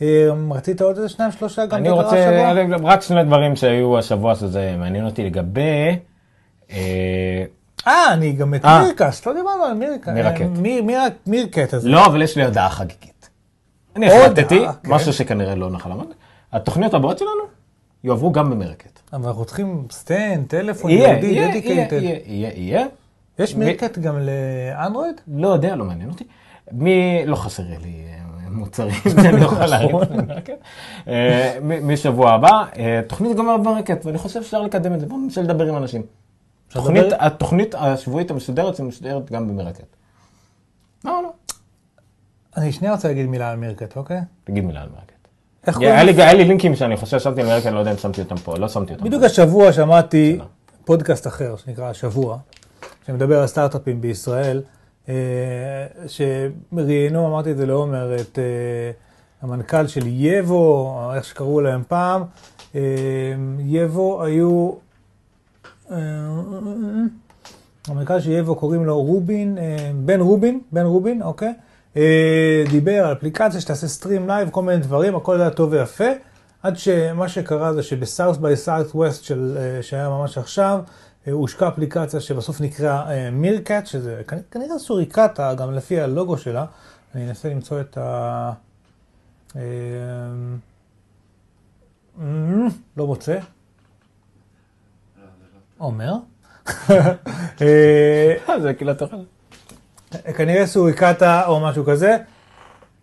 אמ, 0.00 0.52
רצית 0.52 0.82
עוד 0.82 0.96
איזה 0.96 1.08
שניים, 1.08 1.32
שלושה 1.32 1.66
גם 1.66 1.78
אני 1.78 1.88
בדבר 1.88 2.04
רוצה, 2.04 2.28
השבוע? 2.68 2.90
רק 2.90 3.02
שני 3.02 3.24
דברים 3.24 3.56
שהיו 3.56 3.98
השבוע 3.98 4.34
שזה 4.34 4.74
מעניין 4.78 5.04
אותי 5.04 5.24
לגבי, 5.24 5.98
אה, 6.70 7.44
אה, 7.86 8.12
אני 8.12 8.32
גם 8.32 8.54
את 8.54 8.64
אה. 8.64 8.82
מירקס, 8.82 9.26
לא 9.26 9.32
דיברנו 9.34 9.64
על 9.64 9.74
מירקס. 9.74 10.08
מירקט. 10.08 10.40
מיר- 10.40 10.82
מיר- 10.82 10.98
מירקט 11.26 11.74
הזה. 11.74 11.88
לא, 11.88 12.06
אבל 12.06 12.22
יש 12.22 12.36
לי 12.36 12.44
הודעה 12.44 12.70
חגיגית. 12.70 13.28
אני 13.96 14.06
החלטתי, 14.06 14.58
כן. 14.82 14.90
משהו 14.90 15.12
שכנראה 15.12 15.54
לא 15.54 15.70
נחל 15.70 15.92
המד, 15.92 16.06
התוכניות 16.52 16.94
הבאות 16.94 17.18
שלנו 17.18 17.30
יועברו 18.04 18.32
גם 18.32 18.50
במרקט. 18.50 19.00
אבל 19.12 19.26
אנחנו 19.28 19.44
צריכים 19.44 19.86
סטנד, 19.90 20.46
טלפון, 20.48 20.90
יהיה, 20.90 21.08
ייעודי, 21.08 21.26
יהיה. 21.26 21.54
יהיה, 21.92 22.18
יהיה, 22.26 22.50
יהיה. 22.54 22.86
יש 23.38 23.54
מירקט 23.54 23.98
גם 23.98 24.18
לאנדרואיד? 24.18 25.20
לא 25.34 25.48
יודע, 25.48 25.76
לא 25.76 25.84
מעניין 25.84 26.10
אותי. 26.10 26.24
מי, 26.72 27.22
לא 27.26 27.36
חסר 27.36 27.62
לי 27.62 27.76
אה, 28.08 28.18
מוצרים 28.50 28.94
שאני 29.22 29.40
יכול 29.44 29.58
להרים. 29.66 29.96
אה, 31.08 31.58
מ- 31.62 31.88
משבוע 31.92 32.32
הבא, 32.32 32.64
אה, 32.78 33.00
תוכנית 33.06 33.36
גומר 33.36 33.56
במרקט, 33.56 34.06
ואני 34.06 34.18
חושב 34.18 34.42
שאפשר 34.42 34.62
לקדם 34.62 34.94
את 34.94 35.00
זה. 35.00 35.06
בואו 35.06 35.20
ננסה 35.20 35.42
לדבר 35.42 35.68
עם 35.68 35.76
אנשים. 35.76 36.02
התוכנית 37.18 37.74
השבועית 37.78 38.30
המסודרת, 38.30 38.76
זה 38.76 38.82
מסודרת 38.82 39.32
גם 39.32 39.48
במרקט. 39.48 39.84
לא, 41.04 41.20
לא. 41.22 41.28
אני 42.56 42.72
שנייה 42.72 42.92
רוצה 42.94 43.08
להגיד 43.08 43.26
מילה 43.26 43.50
על 43.50 43.56
Meerkat, 43.56 43.96
אוקיי? 43.96 44.20
תגיד 44.44 44.64
מילה 44.64 44.82
על 44.82 44.88
Meerkat. 44.88 45.12
היה? 45.80 46.02
לי- 46.04 46.44
לינקים 46.44 46.76
שאני 46.76 46.96
חושב 46.96 47.18
ששמתי 47.18 47.40
על 47.40 47.46
Meerkat, 47.46 47.66
אני 47.66 47.74
לא 47.74 47.80
יודע 47.80 47.92
אם 47.92 47.96
שמתי 47.96 48.20
אותם 48.20 48.36
פה, 48.36 48.58
לא 48.58 48.68
שמתי 48.68 48.92
אותם. 48.92 49.04
בדיוק 49.04 49.22
השבוע 49.22 49.72
שמעתי 49.72 50.32
בסדר. 50.34 50.46
פודקאסט 50.84 51.26
אחר, 51.26 51.56
שנקרא 51.56 51.84
השבוע, 51.90 52.38
שמדבר 53.08 53.40
על 53.40 53.46
סטארט-אפים 53.46 54.00
בישראל, 54.00 54.62
אה, 55.08 55.14
שראיינו, 56.06 57.26
אמרתי 57.26 57.50
את 57.50 57.56
זה 57.56 57.66
לעומר, 57.66 58.16
את 58.16 58.38
אה, 58.38 58.90
המנכ"ל 59.42 59.86
של 59.86 60.02
Yevvo, 60.06 61.00
איך 61.14 61.24
שקראו 61.24 61.60
להם 61.60 61.82
פעם. 61.88 62.22
אה, 62.74 62.80
Yevvo 63.58 64.22
היו... 64.22 64.72
המנכ"ל 67.88 68.20
של 68.20 68.30
Yevvo 68.30 68.54
קוראים 68.54 68.84
לו 68.84 69.02
רובין, 69.02 69.58
בן 70.04 70.20
רובין, 70.20 70.60
בן 70.72 70.84
רובין, 70.84 71.22
אוקיי? 71.22 71.54
דיבר 72.70 73.06
על 73.06 73.12
אפליקציה 73.12 73.60
שתעשה 73.60 73.88
stream 73.88 74.26
live, 74.26 74.50
כל 74.50 74.62
מיני 74.62 74.78
דברים, 74.78 75.16
הכל 75.16 75.40
היה 75.40 75.50
טוב 75.50 75.72
ויפה. 75.72 76.08
עד 76.62 76.76
שמה 76.76 77.28
שקרה 77.28 77.74
זה 77.74 77.82
שב 77.82 78.36
South 78.36 78.56
by 78.56 78.86
Southwest 78.94 79.24
שהיה 79.82 80.08
ממש 80.08 80.38
עכשיו, 80.38 80.80
הושקה 81.30 81.68
אפליקציה 81.68 82.20
שבסוף 82.20 82.60
נקרא 82.60 83.04
Meerkat, 83.32 83.86
שזה 83.86 84.22
כנ- 84.28 84.50
כנראה 84.50 84.78
סוריקטה, 84.78 85.54
גם 85.54 85.74
לפי 85.74 86.00
הלוגו 86.00 86.38
שלה. 86.38 86.64
אני 87.14 87.28
אנסה 87.28 87.48
למצוא 87.48 87.80
את 87.80 87.98
ה... 87.98 88.52
אה, 89.56 89.62
לא 92.96 93.06
מוצא. 93.06 93.38
עומר. 95.78 96.12
אה, 97.60 98.60
זה 98.62 98.74
כאילו 98.74 98.94
תוכל. 98.94 99.16
כנראה 100.36 100.66
סוריקטה 100.66 101.46
או 101.46 101.60
משהו 101.60 101.84
כזה. 101.84 102.16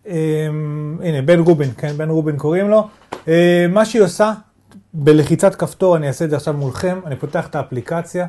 הנה, 0.04 1.22
בן 1.24 1.38
רובין, 1.38 1.70
כן, 1.78 1.96
בן 1.96 2.08
רובין 2.08 2.38
קוראים 2.38 2.68
לו. 2.68 2.88
אה, 3.28 3.66
מה 3.68 3.84
שהיא 3.84 4.02
עושה, 4.02 4.32
בלחיצת 4.98 5.54
כפתור, 5.54 5.96
אני 5.96 6.08
אעשה 6.08 6.24
את 6.24 6.30
זה 6.30 6.36
עכשיו 6.36 6.54
מולכם, 6.54 7.00
אני 7.06 7.16
פותח 7.16 7.46
את 7.46 7.54
האפליקציה. 7.54 8.26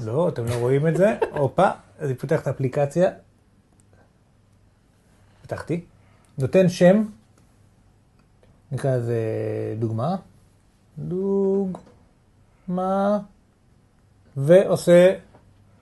לא, 0.00 0.28
אתם 0.28 0.46
לא 0.46 0.54
רואים 0.54 0.86
את 0.86 0.96
זה. 0.96 1.16
הופה, 1.32 1.68
אז 1.98 2.08
אני 2.08 2.14
פותח 2.14 2.42
את 2.42 2.46
האפליקציה. 2.46 3.10
פתחתי. 5.42 5.84
נותן 6.38 6.68
שם. 6.68 7.04
נקרא 8.72 8.96
לזה 8.96 9.16
דוגמה. 9.78 10.16
דוגמה. 10.98 11.78
ועושה 14.36 15.14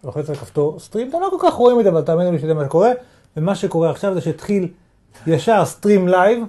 לוחץ 0.04 0.28
על 0.30 0.36
כפתור 0.36 0.80
stream, 0.80 1.08
אתם 1.08 1.20
לא 1.20 1.28
כל 1.30 1.48
כך 1.48 1.54
רואים 1.54 1.78
את 1.78 1.84
זה, 1.84 1.90
אבל 1.90 2.02
תאמינו 2.02 2.32
לי 2.32 2.38
שזה 2.38 2.54
מה 2.54 2.64
שקורה. 2.64 2.90
ומה 3.36 3.54
שקורה 3.54 3.90
עכשיו 3.90 4.14
זה 4.14 4.20
שהתחיל 4.20 4.68
ישר 5.26 5.64
stream 5.64 6.08
live 6.08 6.44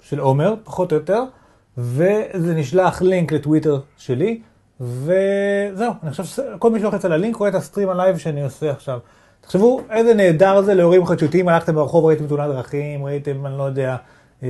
של 0.00 0.18
עומר, 0.18 0.54
פחות 0.64 0.92
או 0.92 0.96
יותר, 0.96 1.24
וזה 1.78 2.54
נשלח 2.54 3.02
לינק 3.02 3.32
לטוויטר 3.32 3.80
שלי, 3.96 4.40
וזהו, 4.80 5.92
אני 6.02 6.10
חושב 6.10 6.24
שכל 6.24 6.70
מי 6.70 6.80
שלוחץ 6.80 7.04
על 7.04 7.12
הלינק 7.12 7.36
רואה 7.36 7.50
את 7.50 7.54
ה 7.54 7.59
stream 7.59 7.88
ה 7.88 7.94
live 7.94 8.18
שאני 8.18 8.42
עושה 8.42 8.70
עכשיו. 8.70 8.98
תחשבו 9.40 9.80
איזה 9.90 10.14
נהדר 10.14 10.62
זה 10.62 10.74
לאירועים 10.74 11.06
חדשותיים, 11.06 11.48
הלכתם 11.48 11.74
ברחוב, 11.74 12.04
ראיתם 12.04 12.26
תאונת 12.26 12.50
דרכים, 12.50 13.04
ראיתם, 13.04 13.46
אני 13.46 13.58
לא 13.58 13.62
יודע, 13.62 13.96
אה, 14.42 14.48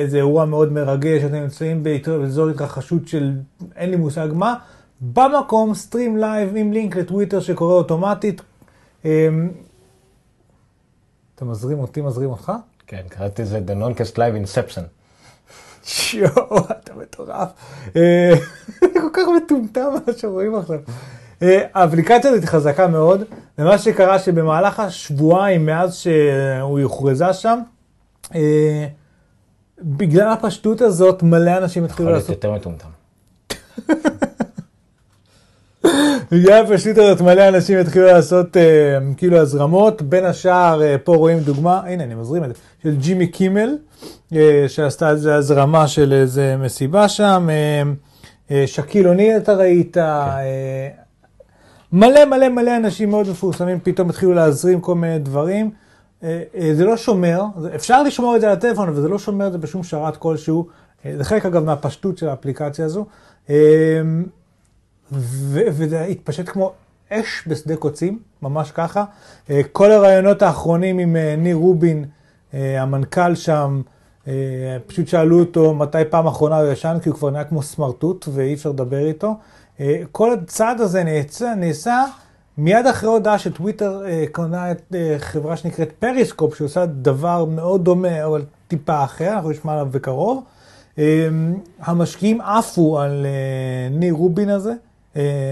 איזה 0.00 0.16
אירוע 0.16 0.44
מאוד 0.44 0.72
מרגש, 0.72 1.24
אתם 1.24 1.34
נמצאים 1.34 1.82
באזור 1.82 2.48
התרחשות 2.48 3.08
של 3.08 3.32
אין 3.76 3.90
לי 3.90 3.96
מושג 3.96 4.28
מה, 4.32 4.54
במקום 5.00 5.74
stream 5.74 6.16
live 6.16 6.56
עם 6.56 6.72
לינק 6.72 6.96
לטוויטר 6.96 7.40
שקורה 7.40 7.74
אוטומטית. 7.74 8.42
אה, 9.04 9.28
אתה 11.34 11.44
מזרים 11.44 11.78
אותי, 11.78 12.00
מזרים 12.00 12.30
אותך? 12.30 12.52
כן, 12.86 13.02
קראתי 13.08 13.42
לזה 13.42 13.60
The 13.66 13.70
Non-Cast 13.70 14.14
Live 14.14 14.46
Inception. 14.46 14.99
יואו, 16.14 16.58
אתה 16.58 16.94
מטורף. 16.94 17.48
אה, 17.96 18.32
כל 19.00 19.08
כך 19.12 19.22
מטומטם 19.36 19.88
מה 20.06 20.12
שרואים 20.16 20.54
עכשיו. 20.54 20.78
אה, 21.42 21.66
האפליקציה 21.74 22.30
הזאת 22.30 22.44
חזקה 22.44 22.86
מאוד, 22.86 23.22
ומה 23.58 23.78
שקרה 23.78 24.18
שבמהלך 24.18 24.80
השבועיים 24.80 25.66
מאז 25.66 25.96
שהוא 25.96 26.80
הוכרזה 26.80 27.32
שם, 27.32 27.58
אה, 28.34 28.86
בגלל 29.82 30.28
הפשטות 30.32 30.80
הזאת 30.80 31.22
מלא 31.22 31.56
אנשים 31.56 31.84
התחילו 31.84 32.08
יכול 32.08 32.12
להיות 32.12 32.28
לעשות, 32.28 32.44
יותר 32.44 32.52
מטומטם. 32.52 32.99
בגלל 36.32 36.64
הפשטות 36.64 36.98
הזאת 36.98 37.20
מלא 37.20 37.48
אנשים 37.48 37.78
התחילו 37.78 38.06
לעשות 38.06 38.56
אה, 38.56 38.98
כאילו 39.16 39.36
הזרמות, 39.36 40.02
בין 40.02 40.24
השאר 40.24 40.82
אה, 40.82 40.98
פה 40.98 41.16
רואים 41.16 41.38
דוגמה, 41.38 41.80
הנה 41.86 42.04
אני 42.04 42.14
מזרים 42.14 42.44
את 42.44 42.48
זה, 42.48 42.54
של 42.82 42.96
ג'ימי 42.96 43.26
קימל, 43.26 43.76
אה, 44.34 44.64
שעשתה 44.68 45.10
איזה 45.10 45.34
הזרמה 45.34 45.88
של 45.88 46.12
איזה 46.12 46.56
מסיבה 46.56 47.08
שם, 47.08 47.48
שקיל 48.66 49.08
אוניל 49.08 49.36
אתה 49.36 49.54
ראית, 49.54 49.96
מלא 51.92 52.24
מלא 52.24 52.48
מלא 52.48 52.76
אנשים 52.76 53.10
מאוד 53.10 53.28
מפורסמים 53.28 53.78
פתאום 53.82 54.10
התחילו 54.10 54.34
להזרים 54.34 54.80
כל 54.80 54.94
מיני 54.94 55.18
דברים. 55.18 55.70
זה 56.72 56.84
לא 56.84 56.96
שומר, 56.96 57.42
אפשר 57.74 58.02
לשמור 58.02 58.36
את 58.36 58.40
זה 58.40 58.46
על 58.46 58.52
הטלפון, 58.52 58.88
אבל 58.88 59.00
זה 59.00 59.08
לא 59.08 59.18
שומר 59.18 59.46
את 59.46 59.52
זה 59.52 59.58
בשום 59.58 59.82
שרת 59.82 60.16
כלשהו. 60.16 60.66
זה 61.16 61.24
חלק 61.24 61.46
אגב 61.46 61.64
מהפשטות 61.64 62.18
של 62.18 62.28
האפליקציה 62.28 62.84
הזו. 62.84 63.06
וזה 65.12 66.04
התפשט 66.04 66.48
כמו 66.48 66.72
אש 67.10 67.44
בשדה 67.46 67.76
קוצים, 67.76 68.18
ממש 68.42 68.70
ככה. 68.70 69.04
אה, 69.50 69.60
כל 69.72 69.90
הרעיונות 69.90 70.42
האחרונים 70.42 70.98
עם 70.98 71.16
אה, 71.16 71.34
ניר 71.38 71.56
רובין, 71.56 72.04
אה, 72.54 72.82
המנכ"ל 72.82 73.34
שם, 73.34 73.82
פשוט 74.86 75.08
שאלו 75.08 75.40
אותו 75.40 75.74
מתי 75.74 75.98
פעם 76.10 76.26
אחרונה 76.26 76.58
הוא 76.58 76.72
ישן, 76.72 76.98
כי 77.02 77.08
הוא 77.08 77.18
כבר 77.18 77.30
נהיה 77.30 77.44
כמו 77.44 77.62
סמרטוט 77.62 78.28
ואי 78.32 78.54
אפשר 78.54 78.70
לדבר 78.70 79.06
איתו. 79.06 79.34
כל 80.12 80.32
הצעד 80.32 80.80
הזה 80.80 81.04
נעשה, 81.04 81.54
נעשה 81.54 82.04
מיד 82.58 82.86
אחרי 82.86 83.08
הודעה 83.08 83.38
שטוויטר 83.38 84.02
קונה 84.32 84.70
את 84.70 84.94
חברה 85.18 85.56
שנקראת 85.56 85.92
Periscope, 85.92 86.54
שעושה 86.54 86.86
דבר 86.86 87.44
מאוד 87.44 87.84
דומה, 87.84 88.24
אבל 88.24 88.44
טיפה 88.68 89.04
אחר, 89.04 89.32
אנחנו 89.32 89.50
נשמע 89.50 89.72
עליו 89.72 89.88
בקרוב. 89.90 90.44
המשקיעים 91.80 92.40
עפו 92.40 93.00
על 93.00 93.26
ניר 93.90 94.14
רובין 94.14 94.48
הזה, 94.48 94.72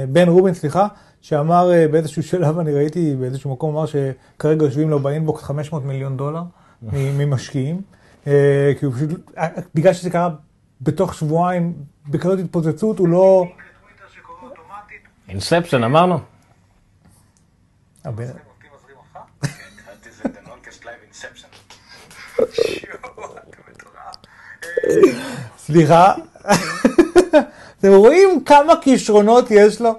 בן 0.09 0.29
רובין, 0.29 0.55
סליחה, 0.55 0.87
שאמר 1.21 1.73
אה, 1.73 1.89
באיזשהו 1.89 2.23
שלב, 2.23 2.59
אני 2.59 2.73
ראיתי 2.75 3.17
באיזשהו 3.21 3.53
מקום, 3.53 3.77
אמר 3.77 3.87
שכרגע 3.87 4.65
יושבים 4.65 4.91
לו 4.91 4.99
ב 4.99 5.06
inbox 5.06 5.43
500 5.43 5.85
מיליון 5.85 6.17
דולר 6.17 6.43
מ- 6.83 7.19
ממשקיעים, 7.19 7.81
אה, 8.27 8.73
כי 8.79 8.87
הוא 8.87 8.95
פשוט, 8.95 9.11
אה, 9.39 9.49
בגלל 9.75 9.93
שזה 9.93 10.11
קרה 10.11 10.29
בתוך 10.81 11.15
שבועיים, 11.15 11.73
בכזאת 12.09 12.39
התפוצצות, 12.39 12.99
הוא 12.99 13.09
לא... 13.09 13.45
אינספשן 15.29 15.85
אמרנו? 15.85 16.19
סליחה, 25.59 26.15
אתם 27.81 27.95
רואים 27.95 28.41
כמה 28.45 28.73
כישרונות 28.81 29.51
יש 29.51 29.81
לו? 29.81 29.91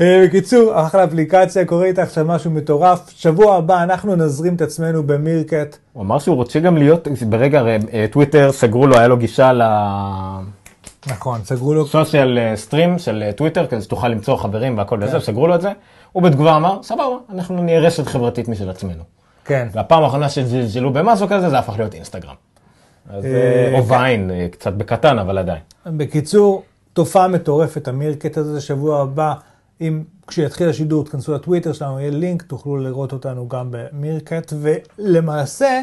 אה, 0.00 0.24
בקיצור, 0.24 0.86
אחלה 0.86 1.04
אפליקציה, 1.04 1.64
קורה 1.64 1.84
איתה 1.84 2.02
עכשיו 2.02 2.24
משהו 2.24 2.50
מטורף. 2.50 3.10
שבוע 3.16 3.56
הבא 3.56 3.82
אנחנו 3.82 4.16
נזרים 4.16 4.54
את 4.54 4.60
עצמנו 4.60 5.02
במירקט. 5.02 5.76
הוא 5.92 6.02
אמר 6.02 6.18
שהוא 6.18 6.36
רוצה 6.36 6.60
גם 6.60 6.76
להיות, 6.76 7.08
ברגע, 7.28 7.58
הרי 7.58 7.78
אה, 7.92 8.06
טוויטר 8.10 8.52
סגרו 8.52 8.86
לו, 8.86 8.98
היה 8.98 9.08
לו 9.08 9.16
גישה 9.16 9.52
נכון, 11.06 11.40
סגרו 11.44 11.74
לו. 11.74 11.82
לסושיאל 11.82 12.38
סטרים 12.56 12.98
של 12.98 13.22
אה, 13.26 13.32
טוויטר, 13.32 13.66
כדי 13.66 13.82
שתוכל 13.82 14.08
למצוא 14.08 14.36
חברים 14.36 14.78
והכל 14.78 14.98
וזה, 15.02 15.20
סגרו 15.20 15.46
לו 15.46 15.54
את 15.54 15.60
זה. 15.60 15.72
הוא 16.12 16.22
בתגובה 16.22 16.56
אמר, 16.56 16.82
סבבה, 16.82 17.16
אנחנו 17.34 17.62
נהיה 17.62 17.80
רשת 17.80 18.06
חברתית 18.06 18.48
משל 18.48 18.70
עצמנו. 18.70 19.02
כן. 19.44 19.68
והפעם 19.72 20.02
האחרונה 20.02 20.28
שזלזלו 20.28 20.92
במשהו 20.92 21.28
כזה, 21.28 21.50
זה 21.50 21.58
הפך 21.58 21.74
להיות 21.78 21.94
אינסטגרם. 21.94 22.49
אז, 23.12 23.24
אה, 23.24 23.30
אה, 23.30 23.78
או. 23.78 23.88
ויין, 23.88 24.30
אה, 24.30 24.46
קצת 24.50 24.72
בקטן, 24.72 25.18
אבל 25.18 25.38
עדיין. 25.38 25.60
בקיצור, 25.86 26.62
תופעה 26.92 27.28
מטורפת, 27.28 27.88
המירקט 27.88 28.36
הזה, 28.36 28.60
שבוע 28.60 29.00
הבא, 29.00 29.34
אם 29.80 30.02
כשיתחיל 30.26 30.68
השידור 30.68 31.04
תכנסו 31.04 31.34
לטוויטר 31.34 31.72
שלנו, 31.72 32.00
יהיה 32.00 32.10
לינק, 32.10 32.42
תוכלו 32.42 32.76
לראות 32.76 33.12
אותנו 33.12 33.48
גם 33.48 33.68
במירקט, 33.70 34.52
ולמעשה, 34.60 35.82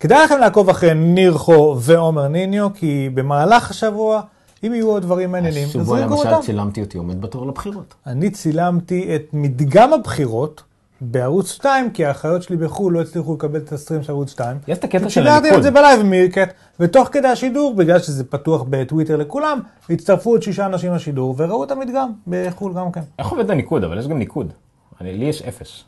כדאי 0.00 0.24
לכם 0.24 0.38
לעקוב 0.38 0.68
אחרי 0.68 0.94
ניר 0.94 1.32
חו 1.32 1.76
ועומר 1.80 2.28
ניניו, 2.28 2.68
כי 2.74 3.10
במהלך 3.14 3.70
השבוע, 3.70 4.20
אם 4.66 4.74
יהיו 4.74 4.88
עוד 4.88 5.02
דברים 5.02 5.32
מעניינים, 5.32 5.68
השבוע 5.68 5.96
תזרקו 5.96 6.14
למשל 6.14 6.28
אותם. 6.28 6.46
צילמתי 6.46 6.80
אותי 6.80 6.98
עומד 6.98 7.20
בתור 7.20 7.46
לבחירות. 7.46 7.94
אני 8.06 8.30
צילמתי 8.30 9.16
את 9.16 9.22
מדגם 9.32 9.92
הבחירות 9.92 10.62
בערוץ 11.00 11.50
2, 11.50 11.90
כי 11.90 12.04
האחיות 12.04 12.42
שלי 12.42 12.56
בחו"ל 12.56 12.92
לא 12.92 13.00
הצליחו 13.00 13.34
לקבל 13.34 13.58
את 13.58 13.72
הסטרים 13.72 14.02
של 14.02 14.12
ערוץ 14.12 14.30
2. 14.30 14.56
יש 14.68 14.78
את 14.78 14.84
הקטע 14.84 15.02
של 15.04 15.08
שידרתי 15.08 15.38
את 15.38 15.44
הליכוד. 15.44 15.62
זה 15.62 15.70
בלייב 15.70 16.02
מירקט, 16.02 16.52
ותוך 16.80 17.08
כדי 17.12 17.28
השידור, 17.28 17.74
בגלל 17.74 17.98
שזה 17.98 18.24
פתוח 18.24 18.64
בטוויטר 18.70 19.16
לכולם, 19.16 19.60
הצטרפו 19.90 20.30
עוד 20.30 20.42
שישה 20.42 20.66
אנשים 20.66 20.94
לשידור, 20.94 21.34
וראו 21.38 21.64
את 21.64 21.70
המדגם 21.70 22.10
בחו"ל 22.28 22.74
גם 22.74 22.92
כן. 22.92 23.00
איך 23.18 23.28
עובד 23.28 23.50
הניקוד? 23.50 23.84
אבל 23.84 23.98
יש 23.98 24.06
גם 24.08 24.18
ניקוד. 24.18 24.52
אני- 25.00 25.12
לי 25.18 25.24
יש 25.24 25.42
אפס. 25.42 25.84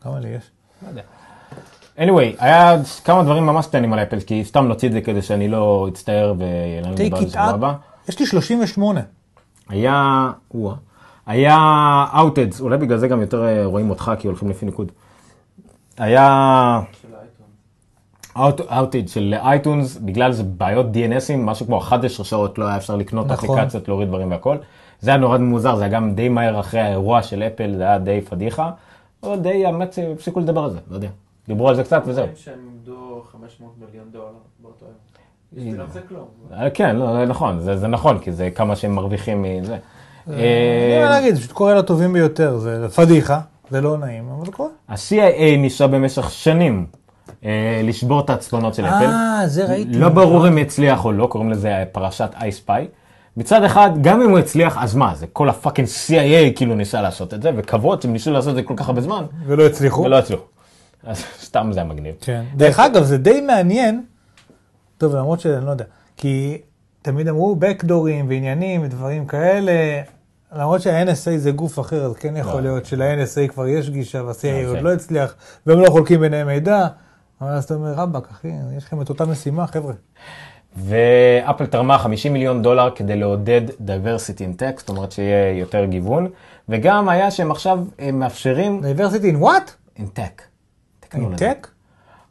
כמה 0.00 0.20
לי 0.20 0.28
יש? 0.28 0.44
לא 0.82 0.88
יודע. 0.88 1.02
anyway, 1.98 2.36
היה 2.38 2.76
כמה 3.04 3.22
דברים 3.22 3.46
ממש 3.46 3.66
קטנים 3.66 3.92
על 3.92 3.98
אפל, 4.02 4.20
כי 4.20 4.44
סתם 4.44 4.64
נוציא 4.64 4.88
את 4.88 4.92
זה 4.92 5.00
כדי 5.00 5.22
שאני 5.22 5.48
לא 5.48 5.88
אצטער 5.92 6.34
ויהיה 6.38 6.80
לנו 6.82 6.92
לדבר 6.92 7.04
על 7.16 7.22
take 7.22 7.26
זה 7.26 7.26
it 7.26 7.30
שבוע 7.30 7.42
הבא. 7.44 7.72
יש 8.08 8.18
לי 8.18 8.26
38. 8.26 9.00
היה, 9.68 10.30
או 10.54 10.72
היה 11.30 11.56
אאוטדס, 12.16 12.60
אולי 12.60 12.78
בגלל 12.78 12.98
זה 12.98 13.08
גם 13.08 13.20
יותר 13.20 13.44
אה, 13.44 13.64
רואים 13.64 13.90
אותך, 13.90 14.12
כי 14.18 14.26
הולכים 14.26 14.50
לפי 14.50 14.66
ניקוד. 14.66 14.92
היה. 15.98 16.80
אאוטד 18.36 19.08
של 19.08 19.34
אייטונס, 19.42 19.96
בגלל 19.96 20.32
זה 20.32 20.42
בעיות 20.42 20.86
DNSים, 20.86 21.36
משהו 21.36 21.66
כמו 21.66 21.78
11 21.78 22.26
שעות 22.26 22.58
לא 22.58 22.64
היה 22.64 22.76
אפשר 22.76 22.96
לקנות 22.96 23.26
נכון. 23.26 23.58
אפליקציות, 23.58 23.88
להוריד 23.88 24.08
דברים 24.08 24.30
והכל. 24.30 24.56
זה 25.00 25.10
היה 25.10 25.18
נורא 25.18 25.38
מוזר, 25.38 25.76
זה 25.76 25.82
היה 25.84 25.92
גם 25.92 26.14
די 26.14 26.28
מהר 26.28 26.60
אחרי 26.60 26.80
האירוע 26.80 27.22
של 27.22 27.42
אפל, 27.42 27.74
זה 27.76 27.82
היה 27.82 27.98
די 27.98 28.20
פדיחה. 28.20 28.70
או 29.22 29.36
די, 29.36 29.66
האמת, 29.66 29.98
הפסיקו 30.14 30.40
לדבר 30.40 30.64
על 30.64 30.70
זה, 30.70 30.78
לא 30.90 30.94
יודע. 30.94 31.08
דיברו 31.48 31.68
על 31.68 31.74
זה 31.74 31.84
קצת 31.84 32.02
וזהו. 32.06 32.22
אומרים 32.22 32.36
שהם 32.36 32.58
איבדו 32.72 33.22
500 33.32 33.72
מיליון 33.78 34.10
דולר 34.10 34.24
באותו 34.62 34.86
יום. 34.86 34.94
בשבילם 35.52 35.86
זה 35.90 36.00
כלום. 36.08 36.28
אה, 36.52 36.70
כן, 36.70 36.96
לא, 36.96 37.24
נכון, 37.24 37.60
זה, 37.60 37.76
זה 37.76 37.86
נכון, 37.86 38.18
כי 38.18 38.32
זה 38.32 38.50
כמה 38.50 38.76
שהם 38.76 38.94
מרוויחים 38.94 39.42
מזה. 39.42 39.78
אין 40.28 40.38
אה, 40.38 41.04
מה 41.04 41.10
להגיד, 41.10 41.34
זה 41.34 41.40
פשוט 41.40 41.52
קורה 41.52 41.74
לטובים 41.74 42.12
ביותר, 42.12 42.58
זה 42.58 42.88
פדיחה, 42.88 43.40
זה 43.70 43.80
לא 43.80 43.98
נעים, 43.98 44.28
אבל 44.36 44.46
זה 44.46 44.52
קורה. 44.52 44.68
ה-CIA 44.88 45.58
ניסה 45.58 45.86
במשך 45.86 46.30
שנים 46.30 46.86
אה, 47.44 47.80
לשבור 47.84 48.20
את 48.20 48.30
העצבונות 48.30 48.74
של 48.74 48.86
אפל. 48.86 49.04
אה, 49.04 49.42
זה 49.46 49.64
ראיתי. 49.64 49.98
לא 49.98 50.08
ברור 50.08 50.48
אם 50.48 50.58
הצליח 50.58 51.04
או 51.04 51.12
לא, 51.12 51.26
קוראים 51.26 51.50
לזה 51.50 51.84
פרשת 51.92 52.30
אייספיי. 52.40 52.88
מצד 53.36 53.64
אחד, 53.64 53.90
גם 54.00 54.22
אם 54.22 54.30
הוא 54.30 54.38
הצליח, 54.38 54.78
אז 54.80 54.94
מה, 54.94 55.14
זה 55.14 55.26
כל 55.26 55.48
הפאקינג 55.48 55.88
CIA 55.88 56.56
כאילו 56.56 56.74
ניסה 56.74 57.02
לעשות 57.02 57.34
את 57.34 57.42
זה, 57.42 57.50
וכבוד 57.56 58.02
שהם 58.02 58.12
ניסו 58.12 58.30
לעשות 58.30 58.50
את 58.50 58.54
זה 58.54 58.62
כל 58.62 58.74
כך 58.76 58.88
הרבה 58.88 59.00
זמן, 59.00 59.24
ולא 59.46 59.66
הצליחו. 59.66 60.02
ולא 60.02 60.18
הצליחו. 60.18 60.42
אז 61.04 61.24
סתם 61.40 61.70
זה 61.72 61.80
היה 61.80 61.88
מגניב. 61.88 62.14
כן. 62.20 62.44
דרך 62.56 62.80
אגב, 62.80 63.02
זה 63.02 63.18
די 63.18 63.40
מעניין, 63.40 64.02
טוב, 64.98 65.16
למרות 65.16 65.40
שאני 65.40 65.66
לא 65.66 65.70
יודע, 65.70 65.84
כי 66.16 66.58
תמיד 67.02 67.28
אמרו 67.28 67.56
בקדורים 67.56 68.28
ועניינים 68.28 68.82
ודברים 68.82 69.26
כאלה, 69.26 70.02
למרות 70.52 70.80
שה-NSA 70.80 71.36
זה 71.36 71.50
גוף 71.50 71.78
אחר, 71.78 72.04
אז 72.04 72.16
כן 72.16 72.36
יכול 72.36 72.54
לא. 72.54 72.60
להיות 72.60 72.86
של-NSA 72.86 73.48
כבר 73.48 73.66
יש 73.68 73.90
גישה 73.90 74.22
וה-CIA 74.22 74.66
עוד 74.66 74.76
כן. 74.76 74.84
לא 74.84 74.92
הצליח, 74.92 75.34
והם 75.66 75.80
לא 75.80 75.90
חולקים 75.90 76.20
ביניהם 76.20 76.46
מידע, 76.46 76.86
אבל 77.40 77.50
אז 77.50 77.64
אתה 77.64 77.74
אומר, 77.74 77.92
רבאק, 77.92 78.28
אחי, 78.30 78.48
יש 78.76 78.84
לכם 78.84 79.02
את 79.02 79.08
אותה 79.08 79.24
משימה, 79.24 79.66
חבר'ה. 79.66 79.92
ואפל 80.76 81.66
תרמה 81.66 81.98
50 81.98 82.32
מיליון 82.32 82.62
דולר 82.62 82.90
כדי 82.94 83.16
לעודד 83.16 83.62
diversity 83.68 84.40
in 84.40 84.60
tech, 84.60 84.78
זאת 84.80 84.88
אומרת 84.88 85.12
שיהיה 85.12 85.58
יותר 85.58 85.84
גיוון, 85.84 86.28
וגם 86.68 87.08
היה 87.08 87.30
שהם 87.30 87.50
עכשיו 87.50 87.78
מאפשרים 88.12 88.80
diversity 88.84 89.36
in 89.36 89.42
what? 89.44 89.98
in 89.98 90.18
tech. 90.18 90.42
תקנו 91.00 91.30
לזה. 91.30 91.52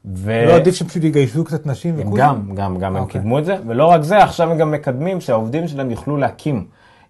ו... 0.05 0.45
לא 0.47 0.55
עדיף 0.55 0.75
שפשוט 0.75 1.03
יגייסו 1.03 1.43
קצת 1.43 1.65
נשים 1.65 1.95
וכולם? 1.97 2.35
גם, 2.47 2.55
גם, 2.55 2.77
גם 2.77 2.95
הם 2.95 3.01
אוקיי. 3.01 3.21
קידמו 3.21 3.39
את 3.39 3.45
זה, 3.45 3.55
ולא 3.67 3.85
רק 3.85 4.01
זה, 4.01 4.17
עכשיו 4.17 4.51
הם 4.51 4.57
גם 4.57 4.71
מקדמים 4.71 5.21
שהעובדים 5.21 5.67
שלהם 5.67 5.91
יוכלו 5.91 6.17
להקים 6.17 6.65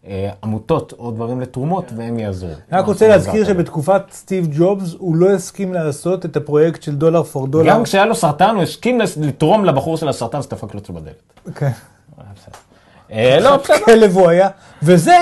אה, 0.07 0.29
עמותות 0.43 0.93
או 0.99 1.11
דברים 1.11 1.41
לתרומות, 1.41 1.91
והם 1.95 2.19
יעזרו. 2.19 2.49
אני 2.71 2.79
רק 2.79 2.85
רוצה 2.85 3.07
להזכיר 3.07 3.45
שבתקופת 3.45 4.01
סטיב 4.11 4.47
ג'ובס 4.51 4.95
הוא 4.97 5.15
לא 5.15 5.29
הסכים 5.31 5.73
לעשות 5.73 6.25
את 6.25 6.37
הפרויקט 6.37 6.83
של 6.83 6.95
דולר 6.95 7.23
פור 7.23 7.47
דולר. 7.47 7.69
גם 7.69 7.83
כשהיה 7.83 8.05
לו 8.05 8.15
סרטן, 8.15 8.55
הוא 8.55 8.63
הסכים 8.63 9.01
לתרום 9.21 9.65
לבחור 9.65 9.97
של 9.97 10.09
הסרטן 10.09 10.41
שדפק 10.41 10.75
לו 10.75 10.81
בדלת. 10.89 11.15
כן. 11.55 11.71
בסדר. 12.17 12.57
אה, 13.11 13.39
לא, 13.41 13.57
בסדר. 13.63 13.77
כלב 13.85 14.11
הוא 14.11 14.29
היה, 14.29 14.49
וזה, 14.83 15.17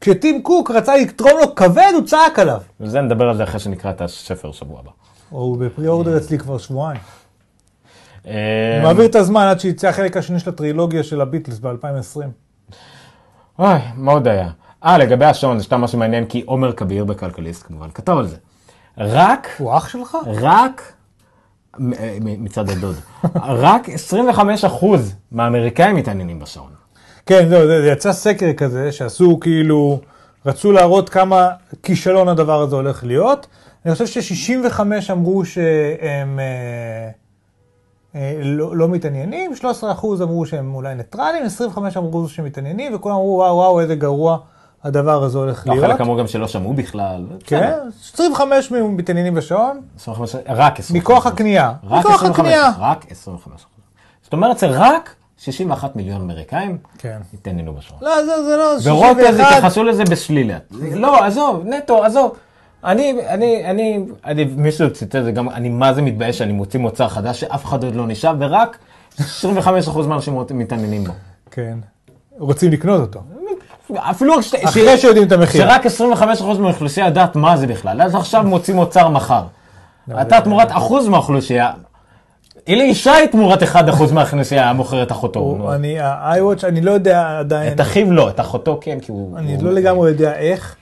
כשטים 0.00 0.42
קוק 0.42 0.70
רצה 0.70 0.96
לתרום 0.96 1.32
לו 1.40 1.54
כבד, 1.54 1.90
הוא 1.94 2.06
צעק 2.06 2.38
עליו. 2.38 2.60
וזה 2.80 3.00
נדבר 3.00 3.28
על 3.28 3.36
זה 3.36 3.44
אחרי 3.44 3.60
שנקרא 3.60 3.90
את 3.90 4.00
הספר 4.00 4.52
שבוע 4.52 4.80
הבא. 4.80 4.90
הוא 5.30 5.58
בפרי 5.58 5.88
אורדר 5.88 6.16
אצלי 6.16 6.38
כבר 6.38 6.58
שבועיים. 6.58 7.00
אה, 8.26 8.76
אני 8.76 8.84
מעביר 8.84 9.06
את 9.06 9.14
הזמן 9.14 9.46
עד 9.46 9.60
שיצא 9.60 9.88
החלק 9.88 10.16
השני 10.16 10.40
של 10.40 10.50
הטרילוגיה 10.50 11.02
של 11.02 11.20
הביטלס 11.20 11.58
ב-2020. 11.58 12.20
אוי, 13.58 13.78
מה 13.94 14.12
עוד 14.12 14.28
היה? 14.28 14.50
אה, 14.84 14.98
לגבי 14.98 15.24
השעון, 15.24 15.58
זה 15.58 15.64
סתם 15.64 15.80
משהו 15.80 15.98
מעניין, 15.98 16.26
כי 16.26 16.42
עומר 16.46 16.72
כביר 16.72 17.04
בכלכליסט 17.04 17.66
כמובן 17.66 17.88
כתב 17.94 18.12
על 18.18 18.26
זה. 18.26 18.36
רק, 18.98 19.48
הוא 19.58 19.76
אח 19.76 19.88
שלך? 19.88 20.16
רק, 20.26 20.92
אה, 21.80 22.18
מצד 22.20 22.70
הדוד, 22.70 22.96
רק 23.64 23.88
25% 23.88 24.84
מהאמריקאים 25.32 25.96
מתעניינים 25.96 26.38
בשעון. 26.38 26.70
כן, 27.26 27.48
זהו, 27.48 27.66
זה, 27.66 27.82
זה 27.82 27.88
יצא 27.88 28.12
סקר 28.12 28.52
כזה, 28.52 28.92
שעשו 28.92 29.40
כאילו, 29.40 30.00
רצו 30.46 30.72
להראות 30.72 31.08
כמה 31.08 31.48
כישלון 31.82 32.28
הדבר 32.28 32.60
הזה 32.60 32.76
הולך 32.76 33.04
להיות. 33.04 33.46
אני 33.86 33.94
חושב 33.94 34.06
ש-65 34.06 34.80
אמרו 35.10 35.44
שהם 35.44 36.38
אה, 36.38 37.10
אה, 38.14 38.40
לא, 38.42 38.76
לא 38.76 38.88
מתעניינים, 38.88 39.52
13% 39.60 39.64
אמרו 40.22 40.46
שהם 40.46 40.74
אולי 40.74 40.94
ניטרלים, 40.94 41.44
25 41.44 41.96
אמרו 41.96 42.28
שהם 42.28 42.44
מתעניינים, 42.44 42.94
וכולם 42.94 43.14
אמרו, 43.14 43.36
וואו, 43.36 43.56
וואו, 43.56 43.80
איזה 43.80 43.94
גרוע 43.94 44.38
הדבר 44.84 45.22
הזה 45.22 45.38
הולך 45.38 45.66
לא, 45.66 45.74
להיות. 45.74 45.90
חלק 45.90 46.00
אמרו 46.00 46.16
גם 46.16 46.26
שלא 46.26 46.48
שמעו 46.48 46.74
בכלל. 46.74 47.26
כן, 47.44 47.72
25 48.10 48.70
מהם 48.70 48.96
מתעניינים 48.96 49.34
בשעון, 49.34 49.80
25, 49.96 50.34
רק 50.34 50.80
25. 50.80 50.90
מכוח 50.90 51.26
הקנייה. 51.26 51.72
רק 51.84 52.00
מכוח 52.00 52.14
25, 52.14 52.38
הקנייה. 52.38 52.72
רק 52.78 53.06
25. 53.10 53.66
זאת 54.22 54.32
אומרת, 54.32 54.58
זה 54.58 54.66
רק 54.66 55.14
61 55.38 55.96
מיליון 55.96 56.20
אמריקאים 56.20 56.78
כן. 56.98 57.18
התעניינו 57.34 57.74
בשעון. 57.74 57.98
לא, 58.02 58.24
זה, 58.24 58.44
זה 58.44 58.56
לא, 58.56 58.92
ורוטז 58.92 59.20
61. 59.20 59.52
התייחסו 59.52 59.84
לזה 59.84 60.04
בשלילה. 60.04 60.58
לא, 60.94 61.24
עזוב, 61.24 61.62
נטו, 61.66 62.04
עזוב. 62.04 62.36
אני, 62.84 63.14
אני, 63.28 63.64
אני, 63.70 63.98
אני, 64.24 64.44
מישהו 64.56 64.90
ציטט 64.92 65.16
את 65.16 65.24
זה 65.24 65.32
גם, 65.32 65.50
אני 65.50 65.68
מה 65.68 65.94
זה 65.94 66.02
מתבייש 66.02 66.38
שאני 66.38 66.52
מוציא 66.52 66.80
מוצר 66.80 67.08
חדש 67.08 67.40
שאף 67.40 67.64
אחד 67.64 67.84
עוד 67.84 67.94
לא 67.94 68.06
נשאר, 68.06 68.34
ורק 68.38 68.78
25% 69.20 69.22
מהאנשים 70.08 70.38
מתעניינים 70.50 71.04
בו. 71.04 71.12
כן. 71.50 71.78
רוצים 72.38 72.72
לקנות 72.72 73.00
אותו. 73.00 73.20
אפילו 73.96 74.42
ש- 74.42 74.54
אחרי 74.54 74.98
ש- 74.98 75.00
שיודעים 75.00 75.26
את 75.26 75.32
המחיר. 75.32 75.60
שרק 75.68 75.86
25% 75.86 76.58
מהאוכלוסייה 76.58 77.06
יודעת 77.06 77.36
מה 77.36 77.56
זה 77.56 77.66
בכלל, 77.66 78.02
אז 78.02 78.14
עכשיו 78.14 78.42
מוציא 78.42 78.74
מוצר 78.74 79.08
מחר. 79.08 79.42
לא, 80.08 80.20
אתה 80.22 80.40
תמורת 80.40 80.68
אחוז 80.70 81.08
מהאוכלוסייה, 81.08 81.70
אלי 82.68 82.84
ישי 82.84 83.10
תמורת 83.32 83.62
1% 83.62 83.76
מהאוכלוסייה 84.12 84.72
מוכר 84.72 85.02
את 85.02 85.12
אחותו. 85.12 85.68
אני, 85.74 86.00
ה-iWatch, 86.00 86.66
אני 86.66 86.80
לא 86.80 86.90
יודע 86.90 87.38
עדיין, 87.38 87.72
את 87.72 87.80
אחיו 87.80 88.12
לא, 88.12 88.30
את 88.30 88.40
אחותו 88.40 88.78
כן, 88.80 88.98
כי 89.00 89.12
הוא... 89.12 89.38
אני 89.38 89.56
לא 89.62 89.72
לגמרי 89.72 90.08
יודע 90.10 90.34
איך, 90.34 90.76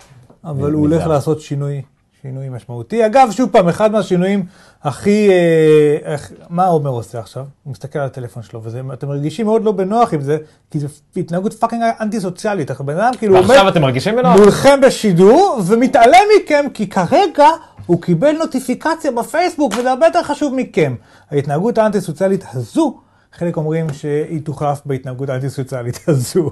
אבל 0.44 0.72
הוא 0.72 0.80
הולך 0.80 0.96
מזער. 1.00 1.08
לעשות 1.08 1.40
שינוי, 1.40 1.82
שינוי 2.22 2.48
משמעותי. 2.48 3.06
אגב, 3.06 3.28
שוב 3.30 3.48
פעם, 3.52 3.68
אחד 3.68 3.92
מהשינויים 3.92 4.44
הכי, 4.82 5.28
אה, 5.30 6.12
איך- 6.12 6.32
מה 6.50 6.66
עומר 6.66 6.90
עושה 6.90 7.18
עכשיו? 7.18 7.44
הוא 7.64 7.70
מסתכל 7.72 7.98
על 7.98 8.06
הטלפון 8.06 8.42
שלו, 8.42 8.62
ואתם 8.62 9.08
מרגישים 9.08 9.46
מאוד 9.46 9.64
לא 9.64 9.72
בנוח 9.72 10.14
עם 10.14 10.20
זה, 10.20 10.36
כי 10.70 10.78
זו 10.80 10.86
התנהגות 11.16 11.52
fucking 11.54 11.82
אנטי 12.00 12.20
סוציאלית. 12.20 12.70
הבן 12.70 12.96
אדם 12.96 13.12
כאילו 13.18 13.36
עומד 13.36 13.48
ועכשיו 13.50 13.68
אתם 13.68 13.82
מרגישים 13.82 14.16
בנוח? 14.16 14.38
מולכם 14.40 14.80
בשידור, 14.82 15.58
ומתעלם 15.66 16.22
מכם, 16.42 16.64
כי 16.74 16.88
כרגע 16.88 17.48
הוא 17.86 18.02
קיבל 18.02 18.32
נוטיפיקציה 18.32 19.10
בפייסבוק, 19.12 19.72
וזה 19.78 19.90
הרבה 19.90 20.06
יותר 20.06 20.22
חשוב 20.22 20.54
מכם. 20.54 20.94
ההתנהגות 21.30 21.78
האנטי-סוציאלית 21.78 22.44
הזו, 22.52 22.98
חלק 23.38 23.56
אומרים 23.56 23.92
שהיא 23.92 24.40
תוחלף 24.44 24.80
בהתנהגות 24.86 25.28
האנטי-סוציאלית 25.28 26.00
הזו. 26.08 26.50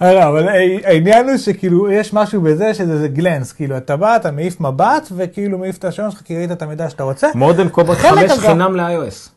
אבל 0.00 0.48
העניין 0.84 1.28
הוא 1.28 1.36
שכאילו, 1.36 1.90
יש 1.90 2.12
משהו 2.12 2.40
בזה 2.42 2.74
שזה 2.74 3.08
glance, 3.08 3.52
כאילו, 3.52 3.76
אתה 3.76 3.96
בא, 3.96 4.16
אתה 4.16 4.30
מעיף 4.30 4.60
מבט, 4.60 5.08
וכאילו 5.16 5.58
מעיף 5.58 5.78
את 5.78 5.84
השעון 5.84 6.10
שלך, 6.10 6.20
כי 6.22 6.36
ראית 6.36 6.52
את 6.52 6.62
המידע 6.62 6.90
שאתה 6.90 7.02
רוצה. 7.02 7.28
Modern 7.34 7.68
Combat 7.68 7.96
חלק 7.98 8.12
5 8.12 8.30
אגב- 8.30 8.40
חינם 8.40 8.76
ל-iOS. 8.76 9.28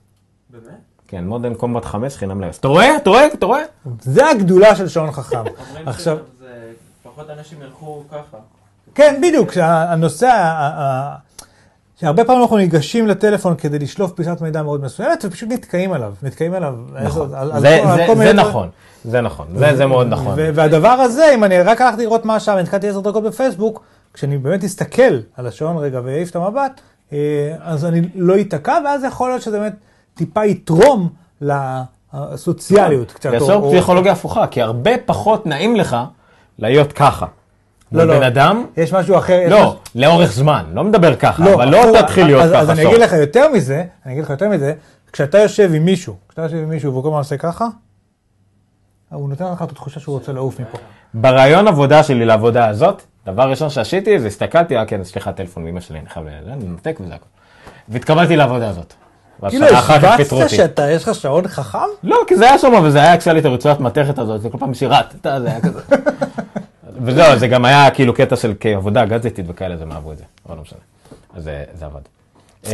באמת? 0.49 0.63
כן, 1.07 1.23
מודרן 1.27 1.53
קומבט 1.53 1.85
5 1.85 2.15
חינם 2.17 2.41
ל-iOS. 2.41 2.57
אתה 2.59 2.67
רואה? 2.67 2.95
אתה 2.97 3.09
רואה? 3.09 3.25
אתה 3.33 3.45
רואה? 3.45 3.61
זה 4.01 4.29
הגדולה 4.29 4.75
של 4.75 4.87
שעון 4.87 5.11
חכם. 5.11 5.37
אומרים 5.69 5.87
עכשיו, 5.87 6.17
פחות 7.03 7.29
אנשים 7.29 7.57
ילכו 7.61 8.03
ככה. 8.11 8.37
כן, 8.95 9.21
בדיוק, 9.21 9.51
שהנושא, 9.51 10.27
ה- 10.27 10.33
ה- 10.81 11.15
שהרבה 12.01 12.23
פעמים 12.25 12.41
אנחנו 12.41 12.57
ניגשים 12.57 13.07
לטלפון 13.07 13.55
כדי 13.55 13.79
לשלוף 13.79 14.11
פיסת 14.11 14.41
מידע 14.41 14.63
מאוד 14.63 14.81
מסוימת, 14.83 15.25
ופשוט 15.27 15.49
נתקעים 15.51 15.91
עליו, 15.93 16.13
נתקעים 16.23 16.53
עליו. 16.53 16.75
נכון. 17.03 17.33
על- 17.35 17.51
על 17.51 17.59
זה- 17.61 17.75
על 17.91 17.97
זה- 17.97 18.25
זה 18.25 18.33
נכון. 18.33 18.69
זה 19.05 19.21
נכון. 19.21 19.47
זה 19.55 19.75
זה 19.75 19.85
מאוד 19.85 20.07
נכון. 20.07 20.33
והדבר 20.53 20.87
הזה, 20.87 21.31
אם 21.35 21.43
אני 21.43 21.61
רק 21.61 21.81
הלכתי 21.81 22.01
לראות 22.03 22.25
מה 22.25 22.35
השעה, 22.35 22.55
ונתקעתי 22.55 22.89
עשר 22.89 22.99
דקות 22.99 23.23
בפייסבוק, 23.23 23.83
כשאני 24.13 24.37
באמת 24.37 24.63
אסתכל 24.63 25.01
על 25.37 25.47
השעון 25.47 25.77
רגע 25.77 26.01
ואעיף 26.03 26.29
את 26.29 26.35
המבט, 26.35 26.81
אה, 27.13 27.17
אז 27.61 27.85
אני 27.85 28.01
לא 28.15 28.35
איתקע, 28.35 28.77
ואז 28.85 29.03
יכול 29.03 29.29
להיות 29.29 29.41
שזה 29.41 29.59
באמת 29.59 29.73
טיפה 30.15 30.45
יתרום 30.45 31.09
לסוציאליות 31.41 33.11
קצת. 33.11 33.25
או- 33.29 33.33
יעשור 33.33 33.53
או- 33.63 33.71
פסיכולוגיה 33.71 34.11
הפוכה, 34.11 34.47
כי 34.47 34.61
הרבה 34.61 34.91
פחות 35.05 35.45
נעים 35.45 35.75
לך 35.75 35.97
להיות 36.59 36.93
ככה. 36.93 37.25
לא, 37.91 38.03
לא. 38.03 38.17
בן 38.17 38.23
אדם, 38.23 38.65
יש 38.77 38.93
משהו 38.93 39.17
אחר. 39.17 39.39
לא, 39.49 39.57
משהו- 39.59 39.75
לאורך 39.95 40.31
זמן, 40.33 40.63
לא 40.73 40.83
מדבר 40.83 41.15
ככה, 41.15 41.45
לא, 41.45 41.53
אבל 41.53 41.69
לא 41.69 41.83
הפוך, 41.83 41.97
תתחיל 42.01 42.25
להיות 42.25 42.43
ככה. 42.49 42.59
אז 42.59 42.69
אני. 42.69 42.87
אגיד 42.87 42.99
לך 43.01 43.13
יותר 43.13 43.49
מזה, 43.53 43.83
אני 44.05 44.13
אגיד 44.13 44.23
לך 44.23 44.29
יותר 44.29 44.49
מזה, 44.49 44.73
כשאתה 45.13 45.37
יושב 45.37 45.71
עם 45.73 45.85
מישהו, 45.85 46.15
כשאתה 46.29 46.41
יושב 46.41 46.55
עם 46.55 46.69
מישהו 46.69 46.91
והוא 46.91 47.03
כל 47.03 47.07
הזמן 47.09 47.17
עושה 47.19 47.37
ככה, 47.37 47.65
הוא 49.09 49.29
נותן 49.29 49.45
לך 49.51 49.61
את 49.61 49.71
התחושה 49.71 49.99
שהוא 49.99 50.13
רוצה 50.13 50.31
לעוף 50.33 50.59
מפה. 50.59 50.77
ברעיון 51.13 51.67
עבודה 51.67 52.03
שלי 52.03 52.25
לעבודה 52.25 52.67
הזאת, 52.67 53.01
דבר 53.25 53.49
ראשון 53.49 53.69
שעשיתי 53.69 54.19
זה 54.19 54.27
הסתכלתי, 54.27 54.77
אה 54.77 54.85
כן, 54.85 55.03
סליחה, 55.03 55.31
טלפון 55.31 55.63
מאמא 55.63 55.79
שלי, 55.79 55.99
אני 55.99 56.09
חייב, 56.09 56.25
ל- 56.27 56.49
אני 56.51 56.65
מנתק 56.65 56.97
וזה 57.01 57.13
הכל. 57.13 57.25
והתקבלתי 57.89 58.35
לעבודה 58.35 58.69
הזאת. 58.69 58.93
כאילו, 59.49 59.65
אותי. 60.43 60.55
שאתה, 60.55 60.91
יש 60.91 61.07
לך 61.07 61.15
שעון 61.15 61.47
חכם? 61.47 61.77
לא, 62.03 62.17
כי 62.27 62.35
זה 62.35 62.45
היה 62.49 62.57
שם, 62.59 62.73
וזה 62.83 62.99
היה 63.01 63.17
כשהיה 63.17 63.33
לי 63.33 63.39
את 63.39 63.45
הרצועת 63.45 63.79
מתכת 63.79 64.19
הזאת, 64.19 64.41
זה 64.41 64.49
כל 64.49 64.57
פעם 64.57 64.73
שירת, 64.73 65.15
אתה, 65.21 65.39
זה 65.41 65.47
היה 65.47 65.61
כזה. 65.61 65.79
וזהו, 67.05 67.39
זה 67.39 67.47
גם 67.47 67.65
היה 67.65 67.91
כאילו 67.91 68.13
קטע 68.13 68.35
של 68.35 68.53
כעבודה 68.59 69.05
גאדג'טית 69.05 69.45
וכאלה, 69.49 69.73
אז 69.73 69.81
הם 69.81 69.91
אהבו 69.91 70.11
את 70.11 70.17
זה, 70.17 70.23
אבל 70.45 70.55
לא 70.55 70.61
משנה. 70.61 70.79
אז 71.33 71.49
זה 71.73 71.85
עבד. 71.85 72.01
אמ, 72.65 72.71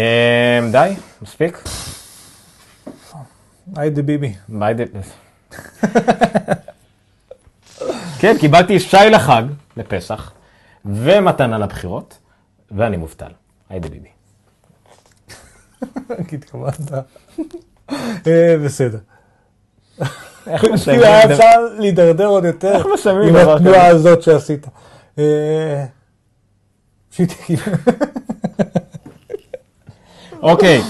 די, 0.72 0.93
מספיק? 1.22 1.64
היידה 3.76 4.02
ביבי. 4.02 4.34
ביי 4.49 4.73
ד... 4.73 4.80
כן, 8.19 8.35
קיבלתי 8.39 8.80
שי 8.80 8.97
לחג, 9.11 9.43
לפסח, 9.77 10.31
ומתנה 10.85 11.57
לבחירות, 11.57 12.18
ואני 12.72 12.97
מובטל. 12.97 13.31
היידה 13.69 13.89
ביבי. 13.89 14.10
כי 16.27 16.35
התכוונת. 16.35 16.91
אה, 18.27 18.56
בסדר. 18.65 18.99
איך 20.47 20.65
כאילו 20.84 21.05
היה 21.05 21.31
אפשר 21.34 21.67
להידרדר 21.80 22.26
עוד 22.26 22.45
יותר 22.45 22.76
איך 22.76 22.88
מסיימים 22.93 23.35
עם 23.35 23.49
התנועה? 23.49 23.88
הזאת 23.88 24.22
שעשית. 24.22 24.67
אה, 25.19 25.85
כאילו. 27.11 27.61
אוקיי, 30.41 30.81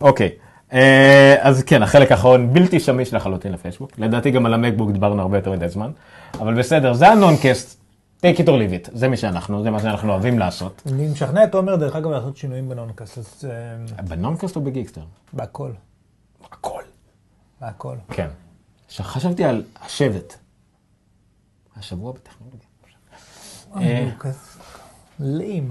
אוקיי. 0.00 0.30
אה, 0.72 1.36
אז 1.40 1.62
כן, 1.62 1.82
החלק 1.82 2.12
האחרון 2.12 2.52
בלתי 2.52 2.80
שמיש 2.80 3.14
לחלוטין 3.14 3.52
לפייסבוק. 3.52 3.90
לדעתי 3.98 4.30
גם 4.30 4.46
על 4.46 4.54
ה 4.54 4.59
MacBook 4.59 4.90
דיברנו 4.90 5.22
הרבה 5.22 5.38
יותר 5.38 5.52
מדי 5.52 5.68
זמן. 5.68 5.90
אבל 6.40 6.54
בסדר, 6.54 6.92
זה 6.92 7.08
ה 7.08 7.16
Noncast. 7.16 7.78
take 8.20 8.38
it 8.38 8.44
or 8.44 8.48
leave 8.48 8.86
it. 8.86 8.90
זה 8.92 9.08
מי 9.08 9.16
שאנחנו, 9.16 9.62
זה 9.62 9.70
מה 9.70 9.80
שאנחנו 9.80 10.12
אוהבים 10.12 10.38
לעשות. 10.38 10.82
אני 10.86 11.08
משכנע 11.08 11.44
את 11.44 11.54
עומר, 11.54 11.76
דרך 11.76 11.96
אגב, 11.96 12.10
לעשות 12.10 12.36
שינויים 12.36 12.68
ב 12.68 12.76
Noncast, 12.76 13.44
אה, 13.44 14.02
ב 14.02 14.09
Noncast 14.09 14.56
או 14.56 14.60
ב 14.60 14.64
Geekster? 14.64 15.00
בהכל, 15.32 15.70
הכל. 16.52 16.82
בהכל. 17.60 17.96
כן. 18.10 18.28
עכשיו, 18.86 19.06
חשבתי 19.06 19.44
על 19.44 19.64
השבט. 19.80 20.34
השבוע 21.76 22.12
בטכנולוגיה. 22.12 22.68
אה, 23.76 24.10
כזה 24.18 24.38
לים. 25.20 25.70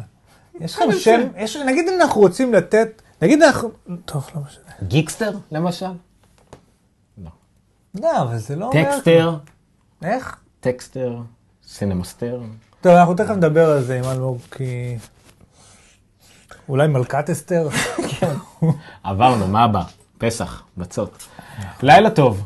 יש 0.59 0.75
לכם 0.75 0.85
שם, 0.99 1.21
יש- 1.37 1.55
נגיד 1.57 1.85
אם 1.87 2.01
אנחנו 2.01 2.21
רוצים 2.21 2.53
לתת, 2.53 3.01
נגיד 3.21 3.41
אנחנו, 3.43 3.69
טוב, 4.05 4.29
לא 4.35 4.41
משנה. 4.41 4.63
גיקסטר, 4.83 5.31
למשל? 5.51 5.85
לא. 7.17 7.29
לא, 8.01 8.21
אבל 8.21 8.37
זה 8.37 8.55
לא 8.55 8.65
אומר... 8.69 8.83
טקסטר, 8.91 9.37
איך? 10.03 10.39
טקסטר, 10.59 11.19
סינמסטר. 11.67 12.41
טוב, 12.81 12.91
אנחנו 12.93 13.13
תכף 13.13 13.29
נדבר 13.29 13.69
על 13.69 13.83
זה 13.83 13.97
עם 13.99 14.03
אלמוג, 14.03 14.37
כי... 14.51 14.97
אולי 16.69 16.87
מלכת 16.87 17.29
אסתר? 17.29 17.69
עברנו, 19.03 19.47
מה 19.47 19.63
הבא? 19.63 19.83
פסח, 20.17 20.63
מצות. 20.77 21.27
לילה 21.83 22.09
טוב. 22.09 22.45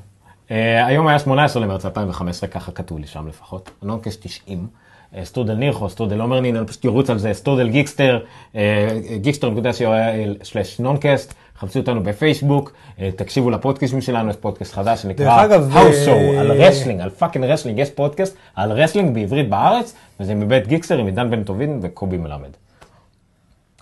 אה, 0.52 0.85
היום 0.85 1.07
היה 1.07 1.19
18 1.19 1.61
למרץ 1.61 1.85
2015, 1.85 2.49
ככה 2.49 2.72
כתוב 2.72 2.99
לי 2.99 3.07
שם 3.07 3.27
לפחות. 3.27 3.72
הנונקאסט 3.81 4.26
90. 4.26 4.68
אה, 5.15 5.26
שטרודל 5.26 5.53
נירחו, 5.53 5.89
שטרודל 5.89 6.22
עומר 6.22 6.39
נין, 6.39 6.56
אני 6.56 6.68
פשוט 6.68 6.85
ירוץ 6.85 7.10
על 7.10 7.18
זה, 7.18 7.34
שטרודל 7.34 7.69
Geekster, 7.69 8.19
אה, 8.56 8.99
geekster.co.il/noncast, 9.15 11.34
חפשו 11.60 11.80
אותנו 11.80 12.03
בפייסבוק, 12.03 12.73
תקשיבו 13.15 13.49
לפודקאסטים 13.49 14.02
שלנו, 14.02 14.30
יש 14.30 14.35
פודקאסט 14.35 14.73
חדש 14.73 15.02
שנקרא 15.02 15.48
House 15.73 16.07
Show, 16.07 16.39
על 16.39 16.52
wrestling, 16.52 17.02
על 17.02 17.10
fucking 17.10 17.45
wrestling, 17.45 17.80
יש 17.80 17.89
פודקאסט 17.89 18.35
על 18.56 18.72
wrestling 18.72 19.14
בעברית 19.14 19.49
בארץ, 19.49 19.95
וזה 20.19 20.35
מבית 20.35 20.68
Geekster 20.68 20.98
עם 20.98 21.06
עידן 21.06 21.31
בן 21.31 21.43
טובין 21.43 21.80
וקובי 21.81 22.18
מלמד. 22.18 22.49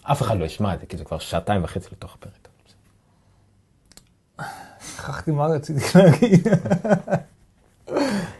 אף 0.03 0.21
אחד 0.21 0.39
לא 0.39 0.45
ישמע 0.45 0.73
את 0.73 0.79
זה, 0.79 0.85
כי 0.85 0.97
זה 0.97 1.05
כבר 1.05 1.17
שעתיים 1.17 1.63
וחצי 1.63 1.87
לתוך 1.91 2.15
הפרק. 2.15 2.38
שכחתי 5.01 5.31
מה 5.31 5.45
רציתי 5.45 5.79
להגיד. 5.99 6.47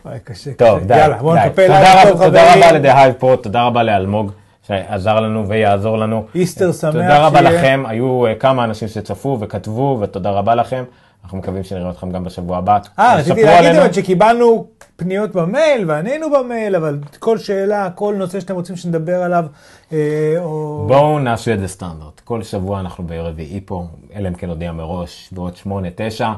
וואי, 0.06 0.20
קשה, 0.24 0.52
טוב. 0.54 0.80
די, 0.84 0.98
יאללה, 0.98 1.18
בואו. 1.18 1.36
נקפל. 1.36 1.68
תודה 1.68 2.02
רבה- 2.02 2.10
טוב, 2.12 2.24
תודה 2.26 2.46
חברים. 2.52 2.64
רבה 2.64 2.72
לדה 2.72 3.02
הייב 3.02 3.14
פה, 3.20 3.36
תודה 3.44 3.64
רבה 3.64 3.84
לאלמוג, 3.84 4.32
שעזר 4.68 5.20
לנו 5.20 5.48
ויעזור 5.48 5.98
לנו. 5.98 6.26
איסטר 6.36 6.72
שמח 6.72 6.92
תודה 6.92 7.26
רבה 7.28 7.40
שיהיה. 7.40 7.52
לכם, 7.60 7.84
היו 7.88 8.26
אה, 8.28 8.36
כמה 8.36 8.64
אנשים 8.64 8.88
שצפו 8.88 9.38
וכתבו, 9.42 9.98
ותודה 10.02 10.30
רבה 10.30 10.56
לכם. 10.56 10.84
אנחנו 11.24 11.38
מקווים 11.38 11.64
שנראה 11.64 11.90
אתכם 11.90 12.12
גם 12.12 12.24
בשבוע 12.24 12.58
הבא. 12.58 12.78
אה, 13.00 13.16
רציתי 13.16 13.44
להגיד 13.44 13.66
עלינו. 13.66 13.80
באמת 13.80 13.94
שקיבלנו 13.94 14.68
פניות 14.96 15.32
במייל 15.32 15.90
וענינו 15.90 16.28
במייל, 16.32 16.76
אבל 16.76 17.00
כל 17.20 17.38
שאלה, 17.38 17.90
כל 17.96 18.16
נושא 18.18 18.40
שאתם 18.40 18.56
רוצים 18.56 18.76
שנדבר 18.76 19.24
עליו, 19.24 19.46
אה, 19.94 20.36
או... 20.38 20.86
בואו 20.88 21.20
נעשה 21.20 21.54
את 21.54 21.60
זה 21.60 21.68
סטנדרט. 21.68 22.20
כל 22.24 22.44
שבוע 22.44 22.80
אנחנו 22.80 23.04
ברביעי 23.04 23.62
פה, 23.66 23.88
אלא 24.16 24.28
אם 24.28 24.34
כן 24.34 24.48
נודיע 24.48 24.72
מראש, 24.72 25.30
בעוד 25.32 25.56
שמונה, 25.56 25.88
תשע. 25.96 26.34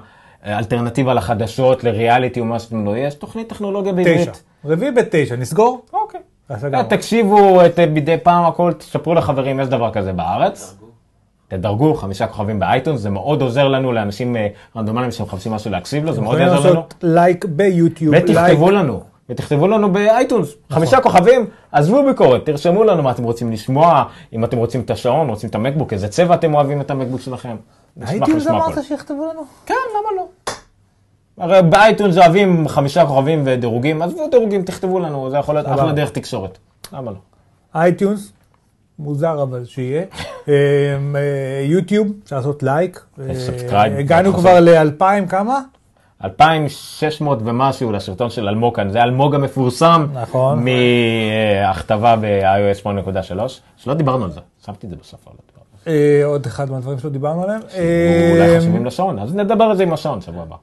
אה, 0.46 0.58
אלטרנטיבה 0.58 1.14
לחדשות, 1.14 1.84
לריאליטי 1.84 2.40
או 2.40 2.46
מה 2.46 2.60
שאתם 2.60 2.86
לא 2.86 2.98
יש, 2.98 3.16
תוכנית 3.16 3.50
טכנולוגיה 3.50 3.94
תשע. 3.94 4.04
בעברית. 4.04 4.44
רביעי 4.66 4.92
בתשע, 4.92 5.36
נסגור? 5.36 5.86
אוקיי. 5.94 6.20
אז 6.50 6.66
אה. 6.66 6.84
תקשיבו 6.84 7.66
את, 7.66 7.80
אה, 7.80 7.86
מדי 7.86 8.18
פעם 8.24 8.46
הכל, 8.46 8.74
תספרו 8.74 9.14
לחברים, 9.14 9.60
יש 9.60 9.68
דבר 9.68 9.92
כזה 9.92 10.14
בארץ. 10.14 10.78
תדרגו 11.52 11.96
חמישה 11.96 12.28
כוכבים 12.28 12.60
ב 12.60 12.65
iTunes, 12.65 13.00
זה 13.00 13.10
מאוד 13.10 13.42
עוזר 13.42 13.68
לנו 13.68 13.92
לאנשים 13.92 14.36
אה, 14.36 14.48
רנדומליים 14.76 15.12
שמחפשים 15.12 15.52
משהו 15.52 15.72
להקשיב 15.72 16.06
לו, 16.06 16.14
זה 16.14 16.22
מאוד 16.22 16.36
יכולים 16.36 16.54
יעזור 16.54 16.72
לנו. 16.72 16.76
לעשות 16.76 16.94
לייק 17.04 17.46
ביוטיוב, 17.46 18.16
לייק. 18.16 18.30
ותכתבו 18.30 18.72
לנו, 18.72 19.04
ותכתבו 19.30 19.68
לנו 19.68 19.92
ב 19.92 19.99
iTunes, 19.99 20.48
נכון. 20.48 20.78
חמישה 20.78 21.02
כוכבים, 21.02 21.46
עזבו 21.72 22.06
ביקורת, 22.06 22.46
תרשמו 22.46 22.84
לנו 22.84 23.04
מה 23.04 23.12
אתם 23.12 23.24
רוצים 23.24 23.52
לשמוע, 23.52 24.04
אם 24.34 24.44
אתם 24.44 24.58
רוצים 24.58 24.82
את 24.82 24.92
השעון, 24.92 25.30
רוצים 25.30 25.50
את 25.50 25.56
ה 25.56 25.60
MacBook, 25.60 25.94
איזה 25.94 26.08
צבע 26.08 26.36
אתם 26.36 26.54
אוהבים 26.54 26.82
את 26.82 26.92
ה 26.92 26.95
MacBook 26.96 27.22
שלכם. 27.22 27.56
לשמוע 27.98 28.66
אמרת. 28.66 28.84
שיכתבו 28.84 29.26
לנו? 29.34 29.42
כן, 29.66 29.74
למה 29.90 30.10
לא? 30.18 30.54
הרי 31.38 31.62
ב-iTunes 31.70 32.18
אוהבים 32.18 32.68
חמישה 32.68 33.06
כוכבים 33.06 33.44
ודירוגים, 33.46 34.02
עזבו 34.02 34.28
דירוגים, 34.32 34.64
תכתבו 34.64 35.00
לנו, 35.00 35.30
זה 35.30 35.38
יכול 35.38 35.56
להיות. 35.56 35.68
אחלה 35.68 35.92
דרך 35.92 36.10
תקשורת. 36.10 36.58
למה 36.94 37.12
לא? 37.12 37.18
iTunes, 37.76 38.32
מוזר 39.02 39.44
אבל 39.44 39.66
שיהיה. 39.66 40.04
אה, 40.48 40.54
אה, 41.16 41.66
יוטיוב, 41.66 42.08
אפשר 42.24 42.36
לעשות 42.36 42.64
like. 42.64 43.06
אה, 43.20 43.36
subscribe, 43.36 43.94
הגענו 43.94 44.32
בטח. 44.32 44.40
כבר 44.40 44.60
לאלפיים 44.60 45.28
כמה? 45.28 45.60
2,600 46.24 47.40
ומשהו 47.46 47.92
לסרטון 47.92 48.30
של 48.30 48.48
אלמוג 48.48 48.76
כאן, 48.76 48.90
זה 48.90 49.04
אלמוג 49.04 49.36
המפורסם. 49.36 50.08
נכון. 50.14 50.66
מהכתבה 51.64 52.16
ב-iOS 52.16 52.84
8.3, 52.84 53.62
שלא 53.78 53.94
דיברנו 53.94 54.26
על 54.26 54.32
זה, 54.32 54.40
שמתי 54.66 54.88
את 54.88 54.92
זה 54.92 54.96
בסוף, 55.02 55.28
אבל 55.28 55.36
לא. 55.56 55.92
אה, 55.92 56.26
עוד 56.26 56.46
אחד 56.46 56.72
מהדברים 56.72 57.00
שלא 57.00 57.10
דיברנו 57.10 57.44
עליהם. 57.44 57.62
אולי 58.32 58.54
אה, 58.54 58.60
חשובים 58.60 58.86
לשעון, 58.86 59.20
אז 59.20 59.36
נדבר 59.36 59.64
על 59.64 59.78
זה 59.78 59.84
עם 59.84 59.94
השעון 59.94 60.22
שבוע 60.22 60.44
הבא. 60.44 60.56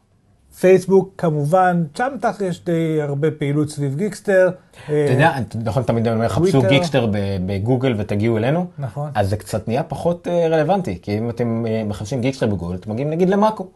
פייסבוק 0.60 1.14
כמובן, 1.18 1.84
שם 1.98 2.08
תכף 2.20 2.40
יש 2.40 2.64
די 2.64 3.02
הרבה 3.02 3.30
פעילות 3.30 3.68
סביב 3.70 3.96
Geekster. 3.96 4.50
אה, 4.88 5.04
אתה 5.04 5.12
יודע, 5.12 5.32
נכון, 5.64 5.82
תמיד 5.82 6.06
אני 6.06 6.16
אומר, 6.16 6.28
חפשו. 6.28 6.62
Geekster 6.62 7.06
בגוגל 7.46 7.94
ותגיעו 7.98 8.36
אלינו, 8.36 8.66
נכון. 8.78 9.10
אז 9.14 9.30
זה 9.30 9.36
קצת 9.36 9.68
נהיה 9.68 9.82
פחות 9.82 10.28
אה, 10.28 10.48
רלוונטי, 10.48 10.98
כי 11.02 11.18
אם 11.18 11.30
אתם 11.30 11.64
אה, 11.68 11.82
מחפשים 11.86 12.20
Geekster 12.20 12.46
בגוגל, 12.46 12.74
אתם 12.74 12.90
מגיעים 12.90 13.10
נגיד 13.10 13.30
למאקו. 13.30 13.66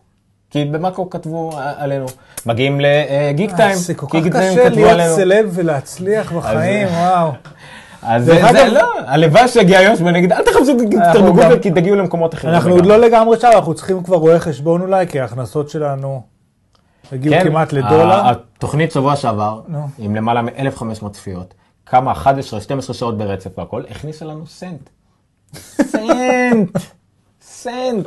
כי 0.50 0.64
במאקו 0.64 1.10
כתבו 1.10 1.50
אה, 1.58 1.72
עלינו, 1.76 2.06
מגיעים 2.46 2.80
ל-Geektime, 2.80 3.70
אה, 3.70 3.76
זה 3.76 3.94
כל 3.94 4.06
כך 4.06 4.28
קשה 4.28 4.68
להיות. 4.68 5.16
סלב 5.16 5.50
ולהצליח 5.54 6.32
בחיים, 6.32 6.88
וואו. 6.88 7.32
אז 8.02 8.24
זה, 8.24 8.42
זה 8.52 8.68
לא, 8.68 8.92
הלוואי 9.06 9.48
שיגיע 9.48 9.78
היום 9.78 9.94
ונגיד, 10.04 10.32
אל 10.32 10.42
תחפשו 10.42 10.72
אנחנו 10.94 11.22
בגוגל, 11.22 11.58
כי 11.58 11.70
תגיעו 11.70 11.96
למקומות 11.96 12.34
אחרים. 12.34 12.54
אנחנו 12.54 12.74
עוד. 12.74 12.86
לא 12.86 12.96
לגמרי 12.96 13.40
שם, 13.40 13.48
אנחנו 13.54 13.74
צריכים 13.74 14.02
כבר 14.02 14.16
רואה 14.16 14.40
חשבון 14.40 14.80
אולי, 14.80 15.06
כי 15.06 15.20
ההכנסות 15.20 15.70
שלנו 15.70 16.31
הגיעו 17.12 17.34
כן, 17.34 17.44
כמעט 17.44 17.72
לדולר. 17.72 18.20
התוכנית 18.28 18.92
שבוע 18.92 19.16
שעבר, 19.16 19.60
נו. 19.68 19.88
עם 19.98 20.16
למעלה 20.16 20.42
מ-1,500 20.42 21.08
צפיות, 21.12 21.54
כמה 21.86 22.12
11-12 22.12 22.92
שעות 22.92 23.18
ברצף 23.18 23.58
והכל, 23.58 23.82
הכניסה 23.90 24.24
לנו 24.24 24.46
סנט. 24.46 24.90
סנט! 25.92 26.78
סנט! 27.42 28.06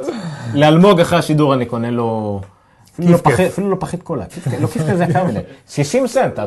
לאלמוג 0.53 0.99
אחרי 0.99 1.19
השידור 1.19 1.53
אני 1.53 1.65
קונה 1.65 1.91
לו... 1.91 2.41
אפילו 2.99 3.11
לא. 3.11 3.17
פחית- 3.17 3.47
אפילו 3.47 3.69
לא 3.69 3.75
פחית 3.79 4.03
קולה, 4.03 4.25
לא 4.61 4.67
כיף 4.67 4.89
כזה 4.91 5.03
יקר 5.03 5.23
מדי. 5.23 5.39
60 5.69 6.07
סנט, 6.07 6.39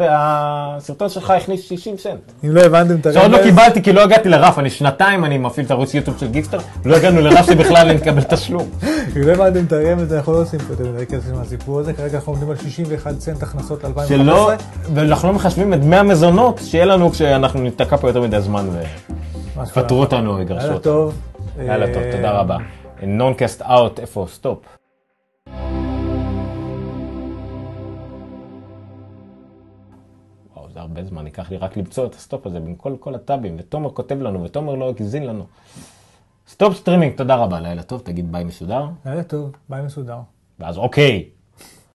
הסרטון 0.00 1.08
שלך 1.08 1.30
הכניס 1.30 1.60
60 1.62 1.98
סנט. 1.98 2.20
אם 2.44 2.50
לא 2.54 2.60
הבנתם 2.60 2.94
את 2.94 3.06
שעוד 3.14 3.30
לא 3.30 3.36
הרמז, 3.36 3.48
קיבלתי 3.50 3.82
כי 3.82 3.92
לא 3.92 4.02
הגעתי 4.02 4.28
לרף, 4.28 4.58
אני 4.58 4.70
שנתיים 4.70 5.24
אני 5.24 5.38
מפעיל 5.38 5.66
את 5.66 5.70
ערוץ 5.70 5.94
יוטיוב 5.94 6.18
של 6.18 6.28
Geekster, 6.30 6.58
לא 6.84 6.96
הגענו 6.96 7.20
לרף 7.20 7.46
שבכלל 7.46 7.88
אני 7.88 7.94
מקבל 7.94 8.22
תשלום. 8.22 8.68
אם 9.16 9.22
לא 9.22 9.32
הבנתם 9.32 9.64
את 9.64 9.72
הרמז, 9.72 10.12
אנחנו 10.12 10.32
לא 10.32 10.42
עושים 10.42 10.60
פה 10.60 10.72
יותר 10.72 10.92
מדי 10.92 11.06
כסף 11.06 11.32
מהסיפור 11.34 11.80
הזה, 11.80 11.92
כרגע 11.92 12.16
אנחנו 12.18 12.32
עומדים 12.32 12.50
על 12.50 12.56
61 12.56 13.20
סנט 13.20 13.42
הכנסות 13.42 13.84
ל-2015. 13.84 14.08
שלא, 14.08 14.50
ואנחנו 14.94 15.28
לא 15.28 15.34
מחשבים 15.34 15.74
את 15.74 15.80
דמי 15.80 15.96
המזונות 15.96 16.60
שיהיה 16.64 16.84
לנו 16.84 17.10
כשאנחנו 17.10 17.60
ניתקע 17.60 17.96
פה 17.96 18.08
יותר 18.08 18.20
מדי 18.20 18.40
זמן 18.40 18.66
ויפטרו 19.56 20.00
אותנו, 20.00 20.40
יגרשו 20.40 20.66
אותנו. 20.66 20.78
טוב. 20.78 21.14
יאללה 21.66 21.86
טוב, 21.94 22.02
אה, 22.02 22.12
תודה 22.12 22.30
רבה. 22.30 22.56
Noncast 23.02 23.62
out, 23.62 24.00
איפה? 24.00 24.26
stop. 24.32 24.58
זה 30.80 30.84
הרבה 30.84 31.04
זמן, 31.04 31.26
ייקח 31.26 31.50
לי 31.50 31.56
רק 31.56 31.76
למצוא 31.76 32.06
את 32.06 32.14
ה 32.14 32.20
stop 32.20 32.46
הזה 32.46 32.60
בין 32.60 32.74
כל 32.76 32.96
כל 33.00 33.14
הטאבים, 33.14 33.56
ותומר 33.58 33.90
כותב 33.90 34.20
לנו, 34.20 34.44
ותומר 34.44 34.74
לא 34.74 34.88
האזין 34.88 35.26
לנו. 35.26 35.46
stop 36.48 36.76
streaming, 36.76 37.16
תודה 37.16 37.36
רבה, 37.36 37.60
לילה 37.60 37.82
טוב, 37.82 38.00
תגיד 38.04 38.32
ביי 38.32 38.44
מסודר, 38.44 38.86
לילה 39.06 39.22
טוב, 39.22 39.52
ביי 39.68 39.82
מסודר. 39.82 40.18
ואז 40.58 40.78
אוקיי. 40.78 41.39